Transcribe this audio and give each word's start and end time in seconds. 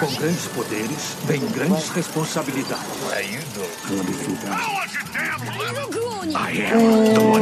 Com 0.00 0.14
grandes 0.14 0.46
poderes, 0.48 1.16
vem 1.24 1.40
grandes 1.48 1.90
responsabilidades. 1.90 2.86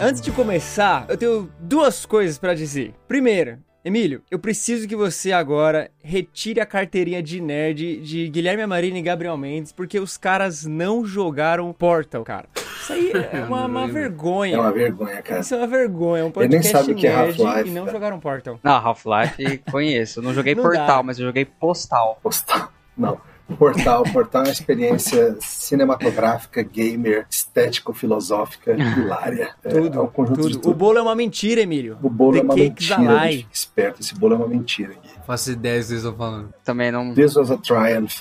Antes 0.00 0.22
de 0.22 0.32
começar, 0.32 1.04
eu 1.08 1.16
tenho 1.16 1.50
duas 1.60 2.06
coisas 2.06 2.38
pra 2.38 2.54
dizer. 2.54 2.94
Primeiro, 3.06 3.58
Emílio, 3.84 4.22
eu 4.30 4.38
preciso 4.38 4.88
que 4.88 4.96
você 4.96 5.30
agora 5.30 5.90
retire 6.02 6.58
a 6.58 6.64
carteirinha 6.66 7.22
de 7.22 7.38
nerd 7.40 7.98
de 8.00 8.28
Guilherme 8.28 8.62
Amarino 8.62 8.96
e 8.96 9.02
Gabriel 9.02 9.36
Mendes, 9.36 9.72
porque 9.72 10.00
os 10.00 10.16
caras 10.16 10.64
não 10.64 11.04
jogaram 11.04 11.70
Portal, 11.72 12.24
cara. 12.24 12.46
Isso 12.54 12.92
aí 12.94 13.12
é 13.32 13.44
uma, 13.44 13.66
uma 13.66 13.86
vergonha. 13.88 14.56
É 14.56 14.60
uma 14.60 14.72
vergonha, 14.72 15.20
cara. 15.22 15.40
Isso 15.42 15.54
é 15.54 15.58
uma 15.58 15.66
vergonha. 15.66 16.24
Um 16.24 16.32
Ele 16.36 16.48
nem 16.48 16.60
podcast 16.60 16.78
sabe 16.78 16.92
o 16.92 16.94
que 16.96 17.06
é 17.06 17.14
nerd 17.16 17.42
Half-Life, 17.42 17.68
e 17.68 17.72
não 17.72 17.82
cara. 17.84 17.92
jogaram 17.96 18.20
Portal. 18.20 18.60
Não, 18.62 18.72
Half-Life 18.72 19.58
conheço. 19.70 20.20
Eu 20.20 20.22
não 20.24 20.32
joguei 20.32 20.54
Não 20.54 20.62
Portal, 20.62 20.86
dá. 20.86 21.02
mas 21.02 21.18
eu 21.18 21.26
joguei 21.26 21.44
Postal. 21.44 22.18
Postal. 22.22 22.72
Não. 22.96 23.20
Portal. 23.56 24.02
Portal 24.04 24.42
é 24.42 24.46
uma 24.46 24.52
experiência 24.52 25.36
cinematográfica, 25.40 26.62
gamer, 26.62 27.26
estético-filosófica, 27.30 28.72
hilária. 28.76 29.50
É, 29.64 29.76
é 29.76 29.80
um 29.80 29.82
Tudo, 29.84 30.06
conjunto 30.08 30.40
de 30.40 30.42
tudo. 30.48 30.56
O 30.56 30.60
tudo. 30.60 30.74
bolo 30.74 30.98
é 30.98 31.02
uma 31.02 31.14
mentira, 31.14 31.60
Emílio. 31.60 31.98
O 32.02 32.10
bolo 32.10 32.32
The 32.34 32.38
é 32.38 32.42
uma 32.42 32.54
mentira. 32.54 33.30
Esperto, 33.52 34.00
esse 34.00 34.14
bolo 34.14 34.34
é 34.34 34.36
uma 34.36 34.48
mentira. 34.48 34.94
Gui. 34.94 35.10
Faço 35.26 35.52
ideia 35.52 35.78
do 35.78 35.82
que 35.82 35.86
vocês 35.88 35.98
estão 36.00 36.16
falando. 36.16 36.52
Também 36.64 36.90
não. 36.90 37.14
This 37.14 37.36
was 37.36 37.50
a 37.50 37.56
triumph. 37.56 38.20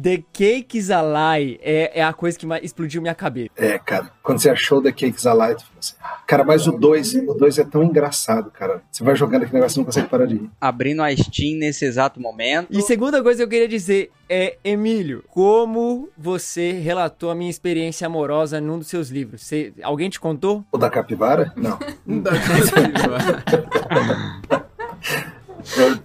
The 0.00 0.22
Cakes 0.32 0.90
a 0.90 1.02
Lie 1.02 1.58
é, 1.62 2.00
é 2.00 2.04
a 2.04 2.12
coisa 2.12 2.38
que 2.38 2.46
mais 2.46 2.62
explodiu 2.62 3.00
minha 3.02 3.14
cabeça. 3.14 3.50
É, 3.56 3.78
cara. 3.78 4.10
Quando 4.22 4.40
você 4.40 4.50
achou 4.50 4.80
The 4.82 4.92
Cakes 4.92 5.26
Alive, 5.26 5.60
você 5.60 5.64
falou 5.64 5.78
assim, 5.80 5.94
"Ah, 6.00 6.18
cara, 6.26 6.44
mas 6.44 6.66
o 6.66 6.72
2, 6.72 7.14
o 7.14 7.34
2 7.34 7.58
é 7.58 7.64
tão 7.64 7.82
engraçado, 7.82 8.50
cara. 8.50 8.82
Você 8.92 9.02
vai 9.02 9.16
jogando 9.16 9.42
aquele 9.42 9.58
negócio 9.58 9.76
e 9.76 9.78
não 9.78 9.84
consegue 9.86 10.08
parar 10.08 10.26
de 10.26 10.36
rir. 10.36 10.50
Abrindo 10.60 11.02
a 11.02 11.14
Steam 11.16 11.58
nesse 11.58 11.84
exato 11.84 12.20
momento. 12.20 12.68
E 12.70 12.80
segunda 12.82 13.22
coisa 13.22 13.38
que 13.38 13.44
eu 13.44 13.48
queria 13.48 13.68
dizer 13.68 14.10
é, 14.28 14.58
Emílio, 14.62 15.24
como 15.28 16.10
você 16.16 16.72
relatou 16.72 17.30
a 17.30 17.34
minha 17.34 17.50
experiência 17.50 18.06
amorosa 18.06 18.60
num 18.60 18.78
dos 18.78 18.88
seus 18.88 19.08
livros? 19.08 19.42
Você- 19.42 19.72
alguém 19.82 20.10
te 20.10 20.20
contou? 20.20 20.64
O 20.70 20.78
da 20.78 20.90
capivara? 20.90 21.52
Não. 21.56 21.78
Não 22.06 22.20
dá 22.20 22.32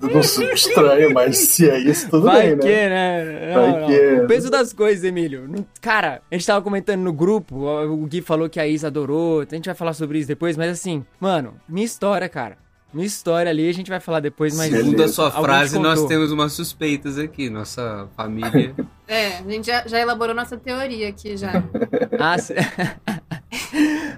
Eu 0.02 0.10
não 0.10 0.24
sou 0.24 0.44
estranho, 0.52 1.14
mas 1.14 1.38
se 1.38 1.70
é 1.70 1.78
isso, 1.80 2.10
tudo 2.10 2.24
Vai 2.24 2.50
bem, 2.56 2.60
que, 2.60 2.68
né? 2.68 3.24
né? 3.24 3.54
Vai 3.54 3.72
Não, 3.72 3.80
não. 3.82 3.88
que- 3.88 4.22
O 4.24 4.28
peso 4.28 4.50
das 4.50 4.74
coisas, 4.74 5.04
Emílio. 5.04 5.48
Cara, 5.82 6.22
a 6.32 6.36
gente 6.36 6.46
tava 6.48 6.62
comentando 6.62 7.02
no 7.02 7.14
grupo, 7.14 7.56
o 7.56 8.06
Gui 8.08 8.22
falou 8.22 8.50
que 8.50 8.60
a 8.60 8.68
Isa 8.68 8.88
adorou, 8.88 9.42
a 9.42 9.56
gente 9.56 9.66
vai 9.66 9.76
falar 9.76 9.94
sobre 9.94 10.20
isso 10.20 10.28
depois, 10.28 10.58
mas 10.58 10.72
assim, 10.72 11.06
mano, 11.20 11.54
minha 11.68 11.86
história, 11.86 12.28
cara. 12.28 12.58
Minha 12.94 13.08
história 13.08 13.50
ali, 13.50 13.68
a 13.68 13.74
gente 13.74 13.90
vai 13.90 14.00
falar 14.00 14.20
depois, 14.20 14.56
mas... 14.56 14.70
Segundo 14.72 15.02
a 15.02 15.08
sua 15.08 15.32
frase, 15.32 15.80
nós 15.80 16.06
temos 16.06 16.32
umas 16.32 16.54
suspeitas 16.54 17.18
aqui. 17.18 17.50
Nossa 17.50 18.08
família. 18.16 18.74
É, 19.06 19.40
a 19.40 19.42
gente 19.42 19.68
já, 19.68 19.86
já 19.86 20.00
elaborou 20.00 20.34
nossa 20.34 20.56
teoria 20.56 21.10
aqui 21.10 21.36
já. 21.36 21.62
Ah, 22.18 22.38
se- 22.38 22.56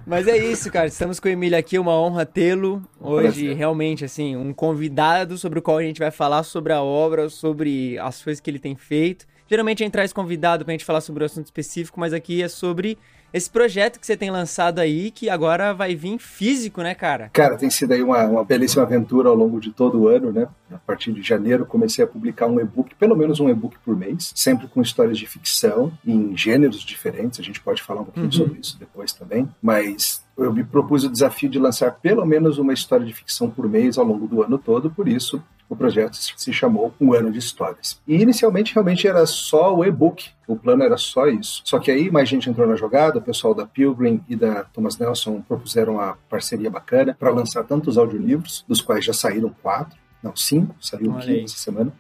Mas 0.05 0.27
é 0.27 0.37
isso, 0.37 0.71
cara. 0.71 0.87
Estamos 0.87 1.19
com 1.19 1.27
o 1.27 1.31
Emílio 1.31 1.57
aqui, 1.57 1.79
uma 1.79 1.99
honra 1.99 2.25
tê-lo. 2.25 2.83
Hoje, 2.99 3.53
realmente, 3.53 4.05
assim, 4.05 4.35
um 4.35 4.53
convidado 4.53 5.35
sobre 5.35 5.57
o 5.57 5.61
qual 5.61 5.79
a 5.79 5.83
gente 5.83 5.97
vai 5.97 6.11
falar 6.11 6.43
sobre 6.43 6.71
a 6.73 6.81
obra, 6.81 7.27
sobre 7.27 7.97
as 7.97 8.21
coisas 8.21 8.39
que 8.39 8.49
ele 8.49 8.59
tem 8.59 8.75
feito. 8.75 9.25
Geralmente 9.49 9.81
a 9.81 9.85
gente 9.85 9.93
traz 9.93 10.13
convidado 10.13 10.63
pra 10.63 10.73
gente 10.73 10.85
falar 10.85 11.01
sobre 11.01 11.23
o 11.23 11.25
assunto 11.25 11.45
específico, 11.45 11.99
mas 11.99 12.13
aqui 12.13 12.43
é 12.43 12.47
sobre 12.47 12.97
esse 13.35 13.49
projeto 13.49 13.99
que 13.99 14.05
você 14.05 14.15
tem 14.15 14.31
lançado 14.31 14.79
aí, 14.79 15.11
que 15.11 15.29
agora 15.29 15.73
vai 15.73 15.95
vir 15.95 16.17
físico, 16.19 16.81
né, 16.81 16.95
cara? 16.95 17.29
Cara, 17.33 17.57
tem 17.57 17.69
sido 17.69 17.91
aí 17.91 18.01
uma, 18.01 18.23
uma 18.25 18.43
belíssima 18.43 18.83
aventura 18.83 19.29
ao 19.29 19.35
longo 19.35 19.59
de 19.59 19.71
todo 19.71 19.99
o 20.01 20.07
ano, 20.07 20.31
né? 20.31 20.47
A 20.71 20.77
partir 20.77 21.11
de 21.11 21.21
janeiro 21.21 21.65
comecei 21.65 22.03
a 22.03 22.07
publicar 22.07 22.47
um 22.47 22.59
e-book, 22.59 22.95
pelo 22.95 23.15
menos 23.15 23.39
um 23.39 23.49
e-book 23.49 23.77
por 23.83 23.95
mês, 23.95 24.31
sempre 24.35 24.67
com 24.67 24.81
histórias 24.81 25.17
de 25.17 25.27
ficção 25.27 25.91
em 26.05 26.35
gêneros 26.35 26.81
diferentes. 26.81 27.39
A 27.39 27.43
gente 27.43 27.59
pode 27.59 27.81
falar 27.83 28.01
um 28.01 28.05
pouquinho 28.05 28.25
Uhum. 28.25 28.31
sobre 28.31 28.59
isso 28.59 28.77
depois 28.79 29.11
também, 29.11 29.47
mas 29.61 30.23
eu 30.37 30.51
me 30.53 30.63
propus 30.63 31.03
o 31.03 31.09
desafio 31.09 31.49
de 31.49 31.59
lançar 31.59 31.91
pelo 31.91 32.25
menos 32.25 32.57
uma 32.57 32.73
história 32.73 33.05
de 33.05 33.13
ficção 33.13 33.49
por 33.49 33.67
mês 33.69 33.97
ao 33.97 34.05
longo 34.05 34.27
do 34.27 34.41
ano 34.43 34.57
todo, 34.57 34.89
por 34.89 35.07
isso 35.07 35.41
o 35.69 35.75
projeto 35.75 36.15
se 36.15 36.53
chamou 36.53 36.93
Um 36.99 37.13
Ano 37.13 37.31
de 37.31 37.39
Histórias. 37.39 37.99
E 38.07 38.15
inicialmente 38.21 38.73
realmente 38.73 39.07
era 39.07 39.25
só 39.25 39.75
o 39.75 39.83
e-book, 39.83 40.29
o 40.47 40.55
plano 40.55 40.83
era 40.83 40.97
só 40.97 41.27
isso. 41.27 41.61
Só 41.65 41.79
que 41.79 41.89
aí 41.91 42.11
mais 42.11 42.29
gente 42.29 42.49
entrou 42.49 42.67
na 42.67 42.75
jogada, 42.75 43.17
o 43.19 43.21
pessoal 43.21 43.53
da 43.53 43.65
Pilgrim 43.65 44.21
e 44.29 44.35
da 44.35 44.63
Thomas 44.65 44.97
Nelson 44.97 45.41
propuseram 45.41 45.93
uma 45.95 46.17
parceria 46.29 46.69
bacana 46.69 47.15
para 47.19 47.29
lançar 47.31 47.63
tantos 47.63 47.97
audiolivros, 47.97 48.63
dos 48.67 48.81
quais 48.81 49.03
já 49.03 49.13
saíram 49.13 49.53
quatro, 49.61 49.97
não, 50.21 50.35
cinco, 50.35 50.75
saiu 50.79 51.15
aqui 51.17 51.29
aí. 51.31 51.43
essa 51.43 51.57
semana. 51.57 51.91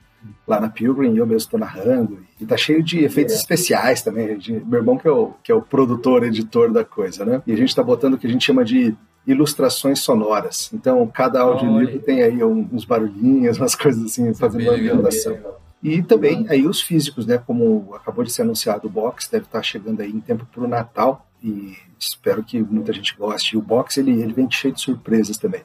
Lá 0.47 0.59
na 0.59 0.69
Pilgrim, 0.69 1.13
e 1.13 1.17
eu 1.17 1.25
mesmo 1.27 1.37
estou 1.37 1.59
narrando. 1.59 2.25
E 2.41 2.45
tá 2.47 2.57
cheio 2.57 2.81
de 2.81 3.03
efeitos 3.03 3.35
especiais 3.35 4.01
também. 4.01 4.35
de- 4.39 4.53
meu 4.65 4.79
irmão 4.79 4.97
que 4.97 5.07
é, 5.07 5.11
o, 5.11 5.33
que 5.43 5.51
é 5.51 5.55
o 5.55 5.61
produtor, 5.61 6.23
editor 6.23 6.71
da 6.71 6.83
coisa, 6.83 7.23
né? 7.23 7.43
E 7.45 7.53
a 7.53 7.55
gente 7.55 7.75
tá 7.75 7.83
botando 7.83 8.15
o 8.15 8.17
que 8.17 8.25
a 8.25 8.29
gente 8.29 8.43
chama 8.43 8.65
de 8.65 8.95
ilustrações 9.27 9.99
sonoras. 9.99 10.69
Então, 10.73 11.05
cada 11.07 11.41
audiolivro 11.41 11.99
tem 11.99 12.21
aí 12.21 12.43
uns 12.43 12.85
barulhinhos, 12.85 13.57
umas 13.59 13.75
coisas 13.75 14.03
assim, 14.05 14.33
fazendo 14.33 14.63
uma 14.63 14.73
ambientação. 14.73 15.37
E 15.81 16.01
também 16.01 16.45
aí 16.49 16.65
os 16.65 16.81
físicos, 16.81 17.25
né? 17.25 17.37
Como 17.37 17.93
acabou 17.93 18.23
de 18.23 18.31
ser 18.31 18.41
anunciado, 18.41 18.87
o 18.87 18.89
box 18.89 19.29
deve 19.29 19.45
estar 19.45 19.61
chegando 19.61 20.01
aí 20.01 20.09
em 20.09 20.19
tempo 20.19 20.45
para 20.51 20.63
o 20.63 20.67
Natal 20.67 21.27
e 21.43 21.75
espero 21.99 22.43
que 22.43 22.59
muita 22.61 22.91
gente 22.91 23.15
goste. 23.15 23.55
E 23.55 23.57
o 23.57 23.61
box 23.61 23.97
ele, 23.97 24.19
ele 24.19 24.33
vem 24.33 24.49
cheio 24.49 24.73
de 24.73 24.81
surpresas 24.81 25.37
também, 25.37 25.61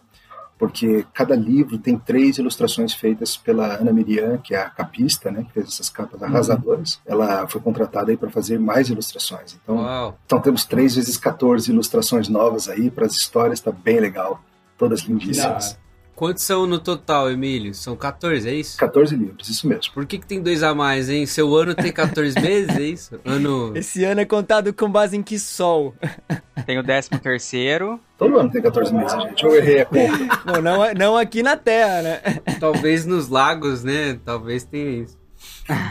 porque 0.60 1.06
cada 1.14 1.34
livro 1.34 1.78
tem 1.78 1.98
três 1.98 2.36
ilustrações 2.36 2.92
feitas 2.92 3.34
pela 3.34 3.76
Ana 3.76 3.94
Miriam, 3.94 4.36
que 4.36 4.54
é 4.54 4.58
a 4.58 4.68
capista, 4.68 5.30
né? 5.30 5.42
Que 5.44 5.52
fez 5.54 5.68
essas 5.68 5.88
capas 5.88 6.22
arrasadoras. 6.22 7.00
Ela 7.06 7.48
foi 7.48 7.62
contratada 7.62 8.10
aí 8.10 8.16
para 8.18 8.28
fazer 8.28 8.58
mais 8.58 8.90
ilustrações. 8.90 9.58
Então, 9.62 9.76
Uau. 9.76 10.18
então 10.26 10.38
temos 10.38 10.66
3 10.66 10.96
vezes 10.96 11.16
14 11.16 11.70
ilustrações 11.72 12.28
novas 12.28 12.68
aí 12.68 12.90
para 12.90 13.06
as 13.06 13.14
histórias, 13.14 13.58
tá 13.58 13.72
bem 13.72 14.00
legal. 14.00 14.38
Todas 14.76 15.00
lindíssimas. 15.00 15.78
Quantos 16.20 16.42
são 16.42 16.66
no 16.66 16.78
total, 16.78 17.30
Emílio? 17.30 17.72
São 17.72 17.96
14, 17.96 18.46
é 18.46 18.52
isso? 18.52 18.76
14 18.76 19.16
livros, 19.16 19.48
isso 19.48 19.66
mesmo. 19.66 19.94
Por 19.94 20.04
que, 20.04 20.18
que 20.18 20.26
tem 20.26 20.42
dois 20.42 20.62
a 20.62 20.74
mais, 20.74 21.08
hein? 21.08 21.24
Seu 21.24 21.56
ano 21.56 21.74
tem 21.74 21.90
14 21.90 22.36
meses, 22.38 22.76
é 22.76 22.82
isso? 22.82 23.20
Ano. 23.24 23.74
Esse 23.74 24.04
ano 24.04 24.20
é 24.20 24.26
contado 24.26 24.70
com 24.74 24.90
base 24.90 25.16
em 25.16 25.22
que 25.22 25.38
sol? 25.38 25.94
Tem 26.66 26.78
o 26.78 26.84
13 26.84 27.08
terceiro. 27.22 27.98
Todo 28.18 28.38
ano 28.38 28.50
tem 28.50 28.60
14 28.60 28.94
meses, 28.94 29.22
gente. 29.22 29.42
Eu 29.42 29.56
errei 29.56 29.80
a 29.80 29.86
conta. 29.86 30.42
Não, 30.44 30.60
não, 30.60 30.94
não 30.94 31.16
aqui 31.16 31.42
na 31.42 31.56
Terra, 31.56 32.02
né? 32.02 32.20
Talvez 32.60 33.06
nos 33.06 33.28
lagos, 33.28 33.82
né? 33.82 34.20
Talvez 34.22 34.62
tenha 34.62 35.02
isso. 35.02 35.18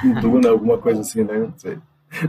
Em 0.05 0.13
Duna, 0.13 0.49
alguma 0.49 0.77
coisa 0.77 1.01
assim, 1.01 1.23
né? 1.23 1.39
Não 1.39 1.53
sei. 1.57 1.79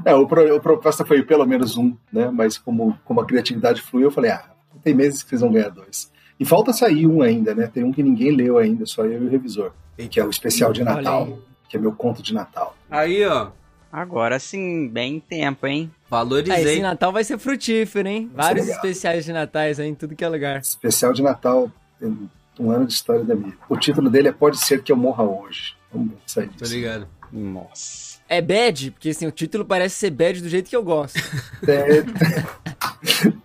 Não, 0.07 0.23
o, 0.23 0.27
pro, 0.27 0.57
o 0.57 0.59
proposta 0.59 1.05
foi 1.05 1.23
pelo 1.23 1.45
menos 1.45 1.77
um, 1.77 1.95
né? 2.11 2.31
Mas 2.33 2.57
como, 2.57 2.99
como 3.05 3.21
a 3.21 3.27
criatividade 3.27 3.83
fluiu, 3.83 4.07
eu 4.07 4.11
falei, 4.11 4.31
ah, 4.31 4.51
tem 4.83 4.95
meses 4.95 5.23
que 5.23 5.29
vocês 5.29 5.43
vão 5.43 5.53
ganhar 5.53 5.69
dois. 5.69 6.11
E 6.41 6.45
falta 6.47 6.73
sair 6.73 7.07
um 7.07 7.21
ainda, 7.21 7.55
né? 7.55 7.67
Tem 7.73 7.85
um 7.85 7.93
que 7.93 8.03
ninguém 8.03 8.35
leu 8.35 8.57
ainda, 8.57 8.87
só 8.87 9.05
eu 9.05 9.23
e 9.23 9.27
o 9.27 9.31
revisor. 9.31 9.73
Que 10.11 10.19
é 10.19 10.25
o 10.25 10.31
especial 10.31 10.73
de 10.73 10.83
Natal. 10.83 11.39
Que 11.69 11.77
é 11.77 11.81
meu 11.81 11.93
conto 11.93 12.23
de 12.23 12.33
Natal. 12.33 12.75
Aí, 12.91 13.23
ó. 13.27 13.51
Agora 13.93 14.39
sim, 14.39 14.89
bem 14.89 15.17
em 15.17 15.21
tempo, 15.21 15.67
hein? 15.67 15.91
Ah, 15.93 15.95
esse 15.95 16.11
Valorizei. 16.11 16.81
Natal 16.81 17.13
vai 17.13 17.25
ser 17.25 17.39
frutífero, 17.39 18.09
hein? 18.09 18.31
Vai 18.33 18.47
Vários 18.47 18.69
especiais 18.69 19.25
de 19.25 19.33
natais 19.33 19.79
aí 19.79 19.89
em 19.89 19.95
tudo 19.95 20.15
que 20.17 20.25
é 20.25 20.29
lugar. 20.29 20.61
Especial 20.61 21.13
de 21.13 21.23
Natal, 21.23 21.71
tem 21.99 22.31
um 22.59 22.71
ano 22.71 22.87
de 22.87 22.93
história 22.95 23.25
da 23.25 23.35
minha. 23.35 23.53
O 23.69 23.77
título 23.77 24.09
dele 24.09 24.29
é 24.29 24.33
Pode 24.33 24.59
Ser 24.59 24.83
Que 24.83 24.93
Eu 24.93 24.97
Morra 24.97 25.25
Hoje. 25.25 25.75
Vamos 25.93 26.11
ver 26.11 26.17
se 26.25 26.35
sai 26.35 26.47
Tô 26.47 26.53
disso. 26.63 26.75
ligado. 26.75 27.09
Nossa. 27.33 28.21
É 28.29 28.41
bad, 28.41 28.93
porque 28.93 29.11
assim, 29.11 29.27
o 29.27 29.33
título 29.33 29.65
parece 29.65 29.97
ser 29.97 30.11
bad 30.11 30.41
do 30.41 30.49
jeito 30.49 30.71
que 30.71 30.77
eu 30.77 30.83
gosto. 30.85 31.19
É, 31.69 32.05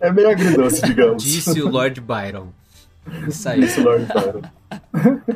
é 0.08 0.12
meio 0.12 0.30
agridoce, 0.30 0.80
digamos. 0.80 1.22
Disse 1.22 1.60
o 1.60 1.68
Lord 1.68 2.00
Byron. 2.00 2.48
Isso 3.28 3.48
aí. 3.48 3.64
Isso, 3.64 3.80
Lord. 3.82 4.06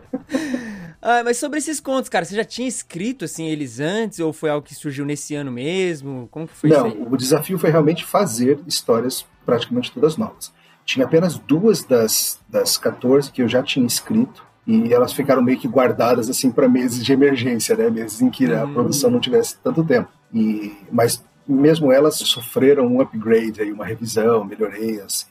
Ah, 1.02 1.22
mas 1.24 1.38
sobre 1.38 1.58
esses 1.58 1.80
contos, 1.80 2.10
cara, 2.10 2.26
você 2.26 2.36
já 2.36 2.44
tinha 2.44 2.68
escrito 2.68 3.24
assim 3.24 3.46
eles 3.46 3.80
antes 3.80 4.18
ou 4.18 4.34
foi 4.34 4.50
algo 4.50 4.66
que 4.66 4.74
surgiu 4.74 5.02
nesse 5.06 5.34
ano 5.34 5.50
mesmo? 5.50 6.28
Como 6.30 6.46
que 6.46 6.54
foi 6.54 6.68
Não, 6.68 6.88
isso 6.88 6.96
aí? 6.98 7.06
o 7.10 7.16
desafio 7.16 7.58
foi 7.58 7.70
realmente 7.70 8.04
fazer 8.04 8.60
histórias 8.66 9.24
praticamente 9.46 9.90
todas 9.92 10.18
novas. 10.18 10.52
Tinha 10.84 11.06
apenas 11.06 11.38
duas 11.38 11.82
das, 11.82 12.38
das 12.46 12.76
14 12.76 13.32
que 13.32 13.40
eu 13.40 13.48
já 13.48 13.62
tinha 13.62 13.86
escrito 13.86 14.44
e 14.66 14.92
elas 14.92 15.14
ficaram 15.14 15.40
meio 15.42 15.58
que 15.58 15.66
guardadas 15.66 16.28
assim 16.28 16.50
para 16.50 16.68
meses 16.68 17.02
de 17.02 17.14
emergência, 17.14 17.74
né? 17.74 17.88
Meses 17.88 18.20
em 18.20 18.28
que 18.28 18.52
a 18.52 18.66
Hum. 18.66 18.74
produção 18.74 19.10
não 19.10 19.20
tivesse 19.20 19.56
tanto 19.64 19.82
tempo. 19.82 20.10
E 20.34 20.76
mas 20.92 21.24
mesmo 21.48 21.90
elas 21.90 22.16
sofreram 22.16 22.86
um 22.86 23.00
upgrade 23.00 23.62
aí, 23.62 23.72
uma 23.72 23.86
revisão, 23.86 24.44
melhorias. 24.44 25.26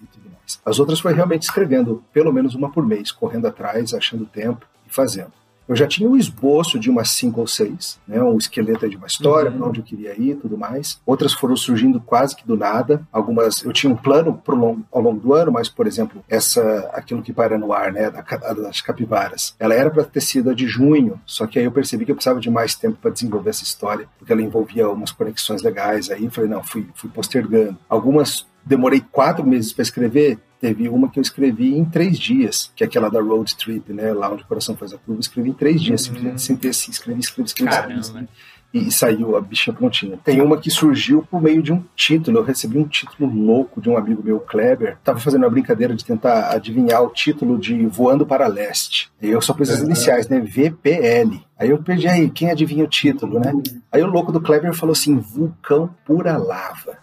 As 0.65 0.79
outras 0.79 0.99
foi 0.99 1.13
realmente 1.13 1.43
escrevendo 1.43 2.03
pelo 2.13 2.31
menos 2.31 2.55
uma 2.55 2.71
por 2.71 2.85
mês, 2.85 3.11
correndo 3.11 3.47
atrás, 3.47 3.93
achando 3.93 4.25
tempo 4.25 4.65
e 4.87 4.93
fazendo. 4.93 5.31
Eu 5.69 5.75
já 5.75 5.85
tinha 5.85 6.09
um 6.09 6.17
esboço 6.17 6.79
de 6.79 6.89
umas 6.89 7.11
cinco 7.11 7.41
ou 7.41 7.45
seis, 7.45 7.99
né, 8.07 8.19
um 8.23 8.39
esqueleto 8.39 8.89
de 8.89 8.97
uma 8.97 9.05
história, 9.05 9.51
para 9.51 9.67
onde 9.67 9.79
eu 9.79 9.83
queria 9.83 10.19
ir, 10.19 10.35
tudo 10.37 10.57
mais. 10.57 10.99
Outras 11.05 11.31
foram 11.31 11.55
surgindo 11.55 12.01
quase 12.01 12.35
que 12.35 12.45
do 12.45 12.57
nada. 12.57 13.07
Algumas 13.11 13.63
eu 13.63 13.71
tinha 13.71 13.93
um 13.93 13.95
plano 13.95 14.33
pro 14.33 14.55
longo, 14.55 14.83
ao 14.91 14.99
longo 14.99 15.19
do 15.19 15.31
ano, 15.31 15.51
mas 15.51 15.69
por 15.69 15.85
exemplo 15.85 16.25
essa, 16.27 16.89
aquilo 16.91 17.21
que 17.21 17.31
para 17.31 17.55
no 17.55 17.71
ar, 17.71 17.93
né, 17.93 18.09
da, 18.09 18.21
das 18.51 18.81
capivaras, 18.81 19.53
ela 19.59 19.75
era 19.75 19.91
para 19.91 20.03
ter 20.03 20.21
sido 20.21 20.49
a 20.49 20.55
de 20.55 20.65
junho, 20.65 21.21
só 21.23 21.45
que 21.45 21.59
aí 21.59 21.65
eu 21.65 21.71
percebi 21.71 22.03
que 22.03 22.09
eu 22.09 22.15
precisava 22.15 22.39
de 22.39 22.49
mais 22.49 22.73
tempo 22.73 22.97
para 22.99 23.11
desenvolver 23.11 23.51
essa 23.51 23.63
história, 23.63 24.09
porque 24.17 24.33
ela 24.33 24.41
envolvia 24.41 24.89
umas 24.89 25.11
conexões 25.11 25.61
legais. 25.61 26.09
Aí 26.09 26.27
falei 26.31 26.49
não, 26.49 26.63
fui, 26.63 26.89
fui 26.95 27.11
postergando. 27.11 27.77
Algumas 27.87 28.48
demorei 28.65 29.01
quatro 29.11 29.45
meses 29.45 29.73
para 29.73 29.83
escrever. 29.83 30.39
Teve 30.59 30.89
uma 30.89 31.09
que 31.09 31.17
eu 31.17 31.21
escrevi 31.21 31.77
em 31.77 31.85
três 31.85 32.19
dias, 32.19 32.71
que 32.75 32.83
é 32.83 32.87
aquela 32.87 33.09
da 33.09 33.21
road 33.21 33.55
trip, 33.55 33.93
né? 33.93 34.11
Lá 34.11 34.29
onde 34.29 34.43
o 34.43 34.45
coração 34.45 34.75
faz 34.75 34.93
a 34.93 34.97
curva. 34.97 35.21
Escrevi 35.21 35.49
em 35.49 35.53
três 35.53 35.81
dias, 35.81 36.01
simplesmente 36.01 36.41
sem 36.41 36.55
ter 36.57 36.69
assim, 36.69 36.91
escrevi, 36.91 37.19
escrevi, 37.21 37.47
escrevi, 37.47 37.69
escrevi, 37.69 37.99
Caramba. 37.99 38.27
e, 38.27 38.27
e 38.73 38.91
saiu 38.91 39.35
a 39.35 39.41
bichinha 39.41 39.75
prontinha. 39.75 40.17
Tem 40.23 40.41
uma 40.41 40.57
que 40.57 40.69
surgiu 40.69 41.25
por 41.29 41.41
meio 41.41 41.61
de 41.61 41.73
um 41.73 41.83
título. 41.95 42.37
Eu 42.37 42.43
recebi 42.43 42.77
um 42.77 42.87
título 42.87 43.31
louco 43.31 43.81
de 43.81 43.89
um 43.89 43.97
amigo 43.97 44.21
meu, 44.23 44.39
Kleber. 44.39 44.97
Tava 45.03 45.19
fazendo 45.19 45.43
uma 45.43 45.49
brincadeira 45.49 45.95
de 45.95 46.05
tentar 46.05 46.51
adivinhar 46.51 47.03
o 47.03 47.09
título 47.09 47.57
de 47.57 47.85
Voando 47.87 48.25
para 48.25 48.47
Leste. 48.47 49.11
E 49.21 49.29
eu 49.29 49.41
só 49.41 49.53
pus 49.53 49.69
as 49.69 49.79
iniciais, 49.79 50.27
né? 50.27 50.39
VPL. 50.39 51.41
Aí 51.57 51.71
eu 51.71 51.77
perdi 51.77 52.07
aí, 52.07 52.29
quem 52.29 52.49
adivinha 52.49 52.85
o 52.85 52.87
título, 52.87 53.37
né? 53.37 53.51
Aí 53.91 54.01
o 54.01 54.07
louco 54.07 54.31
do 54.31 54.39
Kleber 54.39 54.73
falou 54.73 54.93
assim: 54.93 55.17
Vulcão 55.17 55.89
Pura 56.05 56.37
Lava. 56.37 56.97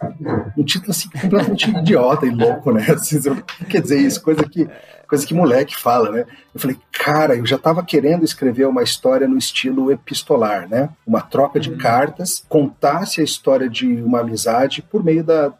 Um 0.57 0.63
título 0.63 0.91
assim 0.91 1.09
completamente 1.09 1.69
idiota 1.77 2.25
e 2.25 2.31
louco, 2.31 2.71
né? 2.71 2.83
Assim, 2.89 3.19
quer 3.69 3.81
dizer 3.81 3.99
isso, 3.99 4.21
coisa 4.21 4.43
que, 4.43 4.67
coisa 5.07 5.25
que 5.25 5.33
moleque 5.33 5.75
fala, 5.75 6.11
né? 6.11 6.25
Eu 6.53 6.59
falei, 6.59 6.77
cara, 6.91 7.35
eu 7.35 7.45
já 7.45 7.55
estava 7.55 7.83
querendo 7.83 8.25
escrever 8.25 8.67
uma 8.67 8.83
história 8.83 9.27
no 9.27 9.37
estilo 9.37 9.91
epistolar, 9.91 10.67
né? 10.67 10.89
Uma 11.05 11.21
troca 11.21 11.59
de 11.59 11.75
cartas, 11.75 12.43
contasse 12.49 13.21
a 13.21 13.23
história 13.23 13.69
de 13.69 13.87
uma 14.01 14.19
amizade 14.19 14.81
por 14.81 15.03
meio 15.03 15.23
da 15.23 15.53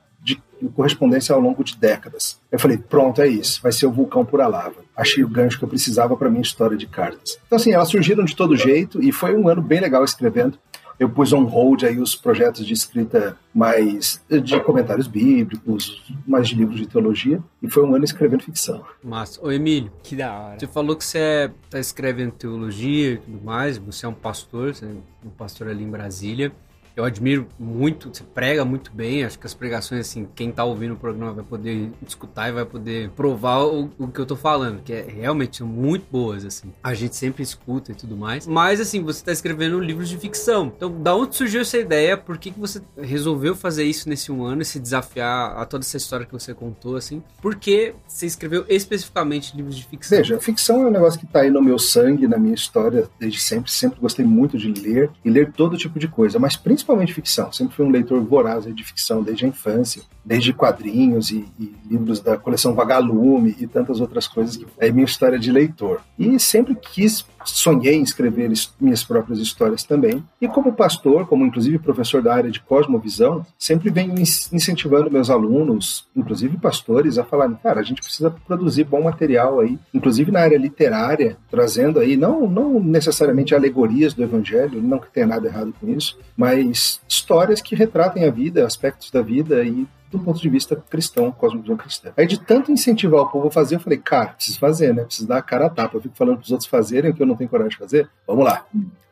de 0.59 0.69
correspondência 0.69 1.33
ao 1.33 1.41
longo 1.41 1.63
de 1.63 1.77
décadas. 1.77 2.39
Eu 2.51 2.59
falei, 2.59 2.77
pronto, 2.77 3.21
é 3.21 3.27
isso, 3.27 3.61
vai 3.61 3.71
ser 3.71 3.85
o 3.85 3.91
vulcão 3.91 4.25
pura 4.25 4.47
lava. 4.47 4.75
Achei 4.95 5.23
o 5.23 5.29
gancho 5.29 5.59
que 5.59 5.63
eu 5.63 5.69
precisava 5.69 6.17
para 6.17 6.29
minha 6.29 6.41
história 6.41 6.75
de 6.75 6.87
cartas. 6.87 7.37
Então 7.45 7.57
assim, 7.57 7.71
elas 7.71 7.89
surgiram 7.89 8.25
de 8.25 8.35
todo 8.35 8.55
jeito 8.55 9.01
e 9.01 9.11
foi 9.11 9.35
um 9.35 9.47
ano 9.47 9.61
bem 9.61 9.79
legal 9.79 10.03
escrevendo. 10.03 10.57
Eu 10.99 11.09
pus 11.09 11.31
on 11.31 11.43
hold 11.43 11.83
aí 11.83 11.99
os 11.99 12.15
projetos 12.15 12.65
de 12.65 12.73
escrita 12.73 13.37
mais 13.53 14.21
de 14.29 14.59
comentários 14.61 15.07
bíblicos, 15.07 16.03
mais 16.27 16.47
de 16.49 16.55
livros 16.55 16.79
de 16.79 16.87
teologia, 16.87 17.39
e 17.61 17.69
foi 17.69 17.83
um 17.83 17.93
ano 17.93 18.03
escrevendo 18.03 18.43
ficção. 18.43 18.83
Massa. 19.03 19.39
Ô, 19.45 19.51
Emílio, 19.51 19.91
Que 20.01 20.15
da 20.15 20.33
hora. 20.33 20.59
você 20.59 20.67
falou 20.67 20.95
que 20.95 21.05
você 21.05 21.19
é, 21.19 21.51
tá 21.69 21.79
escrevendo 21.79 22.31
teologia 22.31 23.13
e 23.13 23.17
tudo 23.17 23.43
mais, 23.43 23.77
você 23.77 24.05
é 24.05 24.09
um 24.09 24.13
pastor, 24.13 24.73
você 24.73 24.85
é 24.85 24.89
um 25.25 25.29
pastor 25.29 25.67
ali 25.67 25.83
em 25.83 25.89
Brasília. 25.89 26.51
Eu 26.97 27.03
admiro 27.03 27.47
muito, 27.59 28.09
você 28.11 28.23
prega 28.23 28.65
muito 28.65 28.91
bem, 28.91 29.23
acho 29.23 29.37
que 29.37 29.45
as 29.45 29.53
pregações, 29.53 30.01
assim, 30.01 30.27
quem 30.33 30.51
tá 30.51 30.63
ouvindo 30.63 30.95
o 30.95 30.97
programa 30.97 31.31
vai 31.31 31.45
poder 31.45 31.91
escutar 32.07 32.49
e 32.49 32.51
vai 32.51 32.65
poder 32.65 33.11
provar 33.11 33.65
o, 33.65 33.91
o 33.99 34.07
que 34.07 34.19
eu 34.19 34.25
tô 34.25 34.35
falando, 34.35 34.81
que 34.81 34.91
é 34.91 35.05
realmente 35.07 35.57
são 35.57 35.67
muito 35.67 36.07
boas, 36.11 36.43
assim. 36.43 36.73
A 36.83 36.95
gente 36.95 37.15
sempre 37.15 37.43
escuta 37.43 37.91
e 37.91 37.95
tudo 37.95 38.17
mais. 38.17 38.47
Mas, 38.47 38.81
assim, 38.81 39.03
você 39.03 39.23
tá 39.23 39.31
escrevendo 39.31 39.79
livros 39.79 40.09
de 40.09 40.17
ficção. 40.17 40.73
Então, 40.75 40.89
da 40.99 41.15
onde 41.15 41.35
surgiu 41.35 41.61
essa 41.61 41.77
ideia? 41.77 42.17
Por 42.17 42.39
que, 42.39 42.49
que 42.49 42.59
você 42.59 42.81
resolveu 42.99 43.55
fazer 43.55 43.83
isso 43.83 44.09
nesse 44.09 44.31
um 44.31 44.43
ano 44.43 44.65
se 44.65 44.79
desafiar 44.79 45.55
a 45.55 45.65
toda 45.67 45.83
essa 45.83 45.97
história 45.97 46.25
que 46.25 46.33
você 46.33 46.51
contou, 46.51 46.95
assim? 46.95 47.21
Por 47.39 47.57
que 47.57 47.93
você 48.07 48.25
escreveu 48.25 48.65
especificamente 48.67 49.55
livros 49.55 49.75
de 49.75 49.85
ficção? 49.85 50.17
Veja, 50.17 50.39
ficção 50.39 50.81
é 50.81 50.87
um 50.87 50.91
negócio 50.91 51.19
que 51.19 51.27
está 51.27 51.41
aí 51.41 51.51
no 51.51 51.61
meu 51.61 51.77
sangue, 51.77 52.27
na 52.27 52.39
minha 52.39 52.55
história, 52.55 53.07
desde 53.19 53.39
sempre. 53.39 53.71
Sempre 53.71 53.99
gostei 53.99 54.25
muito 54.25 54.57
de 54.57 54.73
ler 54.73 55.11
e 55.23 55.29
ler 55.29 55.51
todo 55.51 55.77
tipo 55.77 55.99
de 55.99 56.07
coisa, 56.07 56.39
mas 56.39 56.57
principalmente 56.57 56.86
ficção. 57.13 57.51
Sempre 57.51 57.75
fui 57.75 57.85
um 57.85 57.89
leitor 57.89 58.21
voraz 58.21 58.65
de 58.65 58.83
ficção 58.83 59.21
desde 59.21 59.45
a 59.45 59.47
infância, 59.47 60.01
desde 60.23 60.53
quadrinhos 60.53 61.31
e, 61.31 61.45
e 61.59 61.75
livros 61.89 62.19
da 62.19 62.37
coleção 62.37 62.73
Vagalume 62.73 63.55
e 63.59 63.67
tantas 63.67 63.99
outras 63.99 64.27
coisas 64.27 64.55
que 64.55 64.65
é 64.77 64.91
minha 64.91 65.05
história 65.05 65.39
de 65.39 65.51
leitor. 65.51 66.01
E 66.17 66.39
sempre 66.39 66.75
quis, 66.75 67.25
sonhei 67.49 67.95
em 67.95 68.03
escrever 68.03 68.51
minhas 68.79 69.03
próprias 69.03 69.39
histórias 69.39 69.83
também. 69.83 70.23
E 70.41 70.47
como 70.47 70.73
pastor, 70.73 71.27
como 71.27 71.45
inclusive 71.45 71.79
professor 71.79 72.21
da 72.21 72.33
área 72.33 72.51
de 72.51 72.59
cosmovisão, 72.59 73.45
sempre 73.57 73.89
venho 73.89 74.13
incentivando 74.17 75.11
meus 75.11 75.29
alunos, 75.29 76.05
inclusive 76.15 76.57
pastores, 76.57 77.17
a 77.17 77.23
falarem, 77.23 77.55
cara, 77.55 77.79
a 77.79 77.83
gente 77.83 78.01
precisa 78.01 78.29
produzir 78.29 78.83
bom 78.83 79.01
material 79.01 79.59
aí, 79.59 79.77
inclusive 79.93 80.31
na 80.31 80.41
área 80.41 80.57
literária, 80.57 81.37
trazendo 81.49 81.99
aí 81.99 82.15
não, 82.15 82.47
não 82.47 82.79
necessariamente 82.79 83.55
alegorias 83.55 84.13
do 84.13 84.23
evangelho, 84.23 84.81
não 84.81 84.99
que 84.99 85.11
tenha 85.11 85.27
nada 85.27 85.47
errado 85.47 85.73
com 85.79 85.87
isso, 85.89 86.17
mas 86.35 87.01
histórias 87.07 87.61
que 87.61 87.75
retratem 87.75 88.25
a 88.25 88.31
vida, 88.31 88.65
aspectos 88.65 89.11
da 89.11 89.21
vida 89.21 89.63
e 89.63 89.87
do 90.09 90.19
ponto 90.19 90.39
de 90.39 90.49
vista 90.49 90.75
cristão, 90.75 91.31
cosmovisão 91.31 91.75
cristã. 91.77 92.11
Aí 92.15 92.25
de 92.25 92.39
tanto 92.39 92.71
incentivar 92.71 93.21
o 93.21 93.29
povo 93.29 93.47
a 93.47 93.51
fazer, 93.51 93.75
eu 93.75 93.79
falei, 93.79 93.97
cara, 93.97 94.29
preciso 94.29 94.59
fazer, 94.59 94.93
né? 94.93 95.03
Preciso 95.03 95.27
dar 95.27 95.37
a 95.37 95.41
cara 95.41 95.65
a 95.65 95.69
tapa. 95.69 95.97
Eu 95.97 96.01
fico 96.01 96.15
falando 96.15 96.37
para 96.37 96.45
os 96.45 96.51
outros 96.51 96.69
fazerem 96.69 97.11
o 97.11 97.13
que 97.13 97.21
eu 97.21 97.27
não 97.27 97.35
tenho 97.35 97.49
coragem 97.49 97.71
de 97.71 97.77
fazer. 97.77 98.09
Vamos 98.25 98.45
lá. 98.45 98.65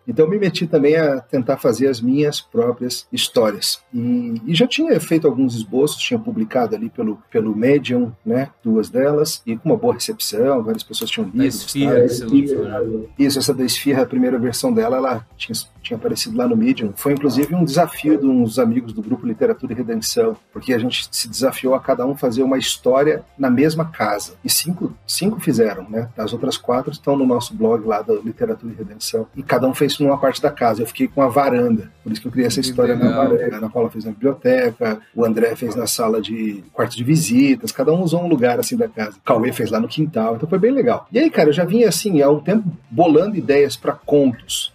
Então 0.07 0.27
me 0.27 0.37
meti 0.37 0.67
também 0.67 0.95
a 0.95 1.19
tentar 1.19 1.57
fazer 1.57 1.87
as 1.87 2.01
minhas 2.01 2.41
próprias 2.41 3.07
histórias. 3.11 3.79
E, 3.93 4.41
e 4.45 4.55
já 4.55 4.67
tinha 4.67 4.99
feito 4.99 5.27
alguns 5.27 5.55
esboços, 5.55 5.97
tinha 5.97 6.19
publicado 6.19 6.75
ali 6.75 6.89
pelo, 6.89 7.19
pelo 7.31 7.55
Medium, 7.55 8.11
né? 8.25 8.49
Duas 8.63 8.89
delas, 8.89 9.41
e 9.45 9.55
com 9.57 9.69
uma 9.69 9.77
boa 9.77 9.93
recepção, 9.93 10.63
várias 10.63 10.83
pessoas 10.83 11.09
tinham 11.09 11.29
lido. 11.29 11.45
Esfirra? 11.45 12.81
Isso, 13.17 13.39
essa 13.39 13.53
da 13.53 13.63
Esfirra, 13.63 14.03
a 14.03 14.05
primeira 14.05 14.37
versão 14.37 14.73
dela, 14.73 14.97
ela 14.97 15.27
tinha, 15.37 15.55
tinha 15.81 15.97
aparecido 15.97 16.37
lá 16.37 16.47
no 16.47 16.55
Medium. 16.55 16.93
Foi 16.95 17.13
inclusive 17.13 17.55
um 17.55 17.63
desafio 17.63 18.17
de 18.17 18.25
uns 18.25 18.59
amigos 18.59 18.93
do 18.93 19.01
grupo 19.01 19.25
Literatura 19.25 19.73
e 19.73 19.75
Redenção, 19.75 20.35
porque 20.51 20.73
a 20.73 20.79
gente 20.79 21.07
se 21.11 21.27
desafiou 21.27 21.73
a 21.73 21.79
cada 21.79 22.05
um 22.05 22.15
fazer 22.15 22.43
uma 22.43 22.57
história 22.57 23.23
na 23.37 23.49
mesma 23.49 23.85
casa. 23.85 24.33
E 24.43 24.49
cinco, 24.49 24.93
cinco 25.07 25.39
fizeram, 25.39 25.89
né? 25.89 26.09
As 26.17 26.33
outras 26.33 26.57
quatro 26.57 26.91
estão 26.91 27.17
no 27.17 27.25
nosso 27.25 27.53
blog 27.53 27.85
lá 27.85 28.01
da 28.01 28.13
Literatura 28.13 28.73
e 28.73 28.75
Redenção. 28.75 29.27
E 29.35 29.43
cada 29.43 29.67
um 29.67 29.73
fez 29.73 29.94
isso 29.95 30.03
numa 30.03 30.17
parte 30.17 30.41
da 30.41 30.51
casa. 30.51 30.81
Eu 30.81 30.87
fiquei 30.87 31.07
com 31.07 31.21
a 31.21 31.27
varanda. 31.27 31.91
Por 32.03 32.11
isso 32.11 32.21
que 32.21 32.27
eu 32.27 32.31
criei 32.31 32.47
essa 32.47 32.59
história 32.59 32.95
na 32.95 33.05
legal. 33.05 33.29
varanda. 33.29 33.55
A 33.55 33.57
Ana 33.57 33.69
Paula 33.69 33.89
fez 33.89 34.05
na 34.05 34.11
biblioteca, 34.11 34.99
o 35.15 35.25
André 35.25 35.55
fez 35.55 35.75
na 35.75 35.87
sala 35.87 36.21
de 36.21 36.63
quarto 36.71 36.95
de 36.95 37.03
visitas, 37.03 37.71
cada 37.71 37.91
um 37.91 38.01
usou 38.01 38.23
um 38.23 38.27
lugar 38.27 38.59
assim 38.59 38.77
da 38.77 38.87
casa. 38.87 39.17
O 39.17 39.21
Cauê 39.21 39.51
fez 39.51 39.71
lá 39.71 39.79
no 39.79 39.87
quintal, 39.87 40.35
então 40.35 40.47
foi 40.47 40.59
bem 40.59 40.71
legal. 40.71 41.07
E 41.11 41.19
aí, 41.19 41.29
cara, 41.29 41.49
eu 41.49 41.53
já 41.53 41.65
vinha 41.65 41.89
assim, 41.89 42.21
há 42.21 42.29
um 42.29 42.39
tempo 42.39 42.69
bolando 42.89 43.35
ideias 43.35 43.75
para 43.75 43.93
contos, 43.93 44.73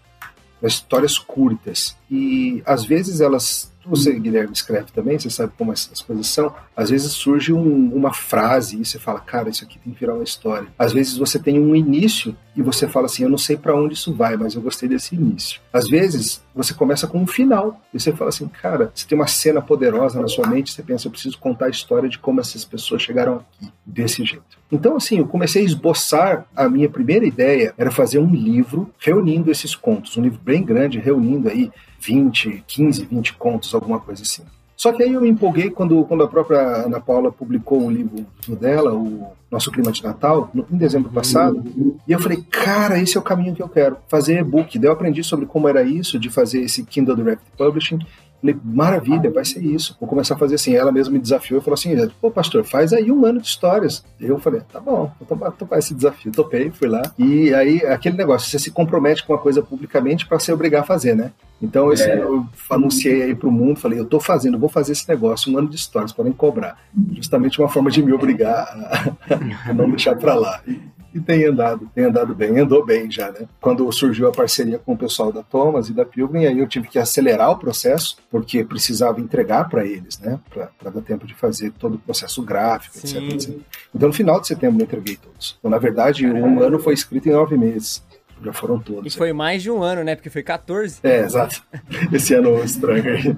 pra 0.59 0.69
histórias 0.69 1.19
curtas. 1.19 1.97
E 2.11 2.63
às 2.67 2.85
vezes 2.85 3.21
elas. 3.21 3.70
Você, 3.87 4.13
Guilherme, 4.19 4.53
escreve 4.53 4.93
também, 4.93 5.19
você 5.19 5.31
sabe 5.31 5.53
como 5.57 5.73
essas 5.73 6.03
coisas 6.03 6.27
são. 6.27 6.55
Às 6.77 6.91
vezes 6.91 7.13
surge 7.13 7.53
um- 7.53 7.95
uma 7.95 8.13
frase 8.13 8.81
e 8.81 8.85
você 8.85 8.99
fala, 8.99 9.21
cara, 9.21 9.49
isso 9.49 9.65
aqui 9.65 9.79
tem 9.79 9.93
que 9.93 10.01
virar 10.01 10.15
uma 10.15 10.25
história. 10.25 10.69
Às 10.79 10.93
vezes 10.93 11.17
você 11.17 11.39
tem 11.39 11.59
um 11.59 11.75
início 11.75 12.37
e 12.57 12.63
você 12.63 12.87
fala 12.87 13.07
assim, 13.07 13.23
eu 13.23 13.29
não 13.31 13.39
sei 13.39 13.57
para 13.57 13.75
onde 13.75 13.95
isso 13.95 14.13
vai, 14.15 14.37
mas 14.37 14.55
eu 14.55 14.61
gostei 14.61 14.89
desse 14.89 15.15
início. 15.15 15.61
Às 15.73 15.89
vezes 15.89 16.43
você 16.55 16.75
começa 16.75 17.07
com 17.07 17.19
um 17.19 17.27
final 17.27 17.81
e 17.95 17.99
você 17.99 18.13
fala 18.13 18.29
assim, 18.29 18.47
cara, 18.49 18.91
você 18.95 19.07
tem 19.07 19.17
uma 19.17 19.27
cena 19.27 19.63
poderosa 19.63 20.21
na 20.21 20.29
sua 20.29 20.47
mente, 20.47 20.73
você 20.73 20.83
pensa, 20.83 21.07
eu 21.07 21.13
preciso 21.13 21.39
contar 21.39 21.67
a 21.67 21.71
história 21.71 22.09
de 22.09 22.19
como 22.19 22.41
essas 22.41 22.65
pessoas 22.65 23.03
chegaram 23.03 23.37
aqui, 23.37 23.73
desse 23.87 24.25
jeito. 24.25 24.59
Então, 24.71 24.97
assim, 24.97 25.19
eu 25.19 25.27
comecei 25.27 25.63
a 25.63 25.65
esboçar 25.65 26.47
a 26.55 26.69
minha 26.69 26.89
primeira 26.89 27.25
ideia 27.27 27.75
era 27.79 27.91
fazer 27.91 28.19
um 28.19 28.31
livro 28.33 28.91
reunindo 28.99 29.51
esses 29.51 29.75
contos, 29.75 30.17
um 30.17 30.23
livro 30.23 30.41
bem 30.45 30.63
grande, 30.63 30.99
reunindo 30.99 31.49
aí 31.49 31.71
20, 32.01 32.65
15, 32.67 33.05
20 33.05 33.35
contos, 33.35 33.75
alguma 33.75 33.99
coisa 34.01 34.23
assim. 34.23 34.43
Só 34.77 34.93
que 34.93 35.03
aí 35.03 35.13
eu 35.13 35.21
me 35.21 35.29
empolguei 35.29 35.69
quando, 35.69 36.03
quando 36.05 36.23
a 36.23 36.29
própria 36.29 36.59
Ana 36.87 36.99
Paula 37.01 37.31
publicou 37.31 37.83
um 37.83 37.91
livro 37.91 38.25
dela, 38.59 38.95
o 38.95 39.27
Nosso 39.51 39.71
Clima 39.71 39.93
de 39.93 40.03
Natal, 40.03 40.49
no- 40.55 40.65
em 40.73 40.77
dezembro 40.79 41.11
passado, 41.11 41.63
e 42.09 42.13
eu 42.13 42.19
falei, 42.19 42.43
cara, 42.51 42.99
esse 42.99 43.15
é 43.17 43.21
o 43.21 43.23
caminho 43.23 43.55
que 43.55 43.63
eu 43.63 43.69
quero, 43.69 43.99
fazer 44.09 44.41
e-book. 44.41 44.79
Daí 44.79 44.89
eu 44.89 44.93
aprendi 44.95 45.23
sobre 45.23 45.45
como 45.45 45.69
era 45.69 45.83
isso, 45.83 46.19
de 46.19 46.31
fazer 46.31 46.63
esse 46.63 46.83
Kindle 46.85 47.15
Direct 47.15 47.45
Publishing. 47.59 47.99
Falei, 48.41 48.57
maravilha, 48.65 49.31
vai 49.31 49.45
ser 49.45 49.63
isso. 49.63 49.97
Vou 50.01 50.09
começar 50.09 50.35
a 50.35 50.39
fazer 50.39 50.55
assim. 50.55 50.75
Ela 50.75 50.91
mesma 50.91 51.13
me 51.13 51.19
desafiou 51.19 51.61
e 51.61 51.65
falou 51.65 51.75
assim: 51.75 51.95
pô, 52.21 52.31
pastor, 52.31 52.65
faz 52.65 52.93
aí 52.93 53.13
um 53.13 53.25
ano 53.25 53.41
de 53.41 53.47
histórias. 53.47 54.05
Eu 54.19 54.39
falei, 54.39 54.63
tá 54.73 54.81
bom, 54.81 55.13
vou 55.19 55.29
topar, 55.29 55.53
topar 55.53 55.79
esse 55.79 55.95
desafio. 55.95 56.33
Topei, 56.33 56.71
fui 56.71 56.89
lá. 56.89 57.03
E 57.19 57.53
aí, 57.53 57.85
aquele 57.87 58.17
negócio, 58.17 58.51
você 58.51 58.59
se 58.59 58.71
compromete 58.71 59.25
com 59.25 59.33
uma 59.33 59.39
coisa 59.39 59.63
publicamente 59.63 60.27
para 60.27 60.39
se 60.39 60.51
obrigar 60.53 60.83
a 60.83 60.87
fazer, 60.87 61.15
né? 61.15 61.33
Então, 61.63 61.93
esse, 61.93 62.09
eu 62.09 62.47
anunciei 62.71 63.23
aí 63.23 63.35
pro 63.35 63.53
mundo, 63.53 63.79
falei, 63.79 63.99
eu 63.99 64.07
tô 64.07 64.19
fazendo, 64.19 64.59
vou 64.59 64.69
fazer 64.69 64.93
esse 64.93 65.07
negócio, 65.07 65.53
um 65.53 65.59
ano 65.59 65.69
de 65.69 65.77
histórias, 65.77 66.11
podem 66.11 66.33
cobrar. 66.33 66.79
Justamente 67.13 67.61
uma 67.61 67.69
forma 67.69 67.91
de 67.91 68.03
me 68.03 68.13
obrigar 68.13 68.67
a, 68.67 69.71
a 69.71 69.75
não 69.75 69.91
deixar 69.91 70.17
para 70.17 70.35
lá. 70.35 70.63
E, 70.67 70.81
e 71.15 71.21
tem 71.21 71.45
andado, 71.45 71.91
tem 71.95 72.05
andado 72.05 72.35
bem, 72.35 72.59
andou 72.59 72.85
bem 72.85 73.11
já, 73.11 73.31
né? 73.31 73.47
Quando 73.61 73.91
surgiu 73.93 74.29
a 74.29 74.33
parceria 74.33 74.79
com 74.79 74.93
o 74.93 74.99
pessoal 74.99 75.33
da 75.33 75.43
Thomas 75.43 75.89
e 75.89 75.93
da 75.93 76.05
Pilgrim, 76.05 76.47
aí 76.47 76.59
eu 76.59 76.69
tive 76.69 76.89
que 76.89 76.99
acelerar 76.99 77.51
o 77.51 77.59
processo, 77.59 78.17
porque 78.31 78.65
precisava 78.65 79.21
entregar 79.21 79.69
para 79.69 79.85
eles, 79.85 80.19
né? 80.19 80.39
Para 80.51 80.91
dar 80.91 81.01
tempo 81.03 81.27
de 81.27 81.35
fazer 81.35 81.73
todo 81.73 81.95
o 81.95 81.99
processo 81.99 82.43
gráfico, 82.43 82.99
etc, 82.99 83.17
etc. 83.23 83.57
Então, 83.95 84.09
no 84.09 84.15
final 84.15 84.41
de 84.41 84.47
setembro, 84.47 84.81
eu 84.81 84.85
entreguei 84.85 85.17
todos. 85.17 85.57
Então, 85.59 85.71
na 85.71 85.79
verdade, 85.79 86.27
um 86.27 86.63
ano 86.63 86.79
foi 86.79 86.95
escrito 86.95 87.29
em 87.29 87.33
nove 87.33 87.57
meses. 87.57 88.03
Já 88.43 88.53
foram 88.53 88.77
E 88.79 88.83
todos. 88.85 89.15
foi 89.15 89.33
mais 89.33 89.63
de 89.63 89.71
um 89.71 89.83
ano, 89.83 90.03
né? 90.03 90.15
Porque 90.17 90.31
foi 90.31 90.43
14. 90.43 91.01
É, 91.03 91.21
exato. 91.21 91.63
Esse 92.13 92.35
ano 92.35 92.63
estranho 92.65 93.05
aí. 93.07 93.37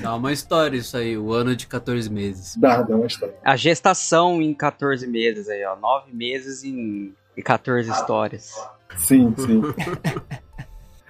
Dá 0.00 0.14
uma 0.14 0.32
história 0.32 0.76
isso 0.76 0.96
aí, 0.96 1.16
o 1.16 1.32
ano 1.32 1.54
de 1.54 1.66
14 1.66 2.10
meses. 2.10 2.56
Dá, 2.56 2.82
dá 2.82 2.96
uma 2.96 3.06
história. 3.06 3.34
A 3.44 3.56
gestação 3.56 4.42
em 4.42 4.52
14 4.52 5.06
meses 5.06 5.48
aí, 5.48 5.64
ó. 5.64 5.76
9 5.76 6.12
meses 6.12 6.64
em, 6.64 7.14
em 7.36 7.42
14 7.42 7.90
histórias. 7.90 8.52
Sim, 8.96 9.34
sim. 9.36 9.62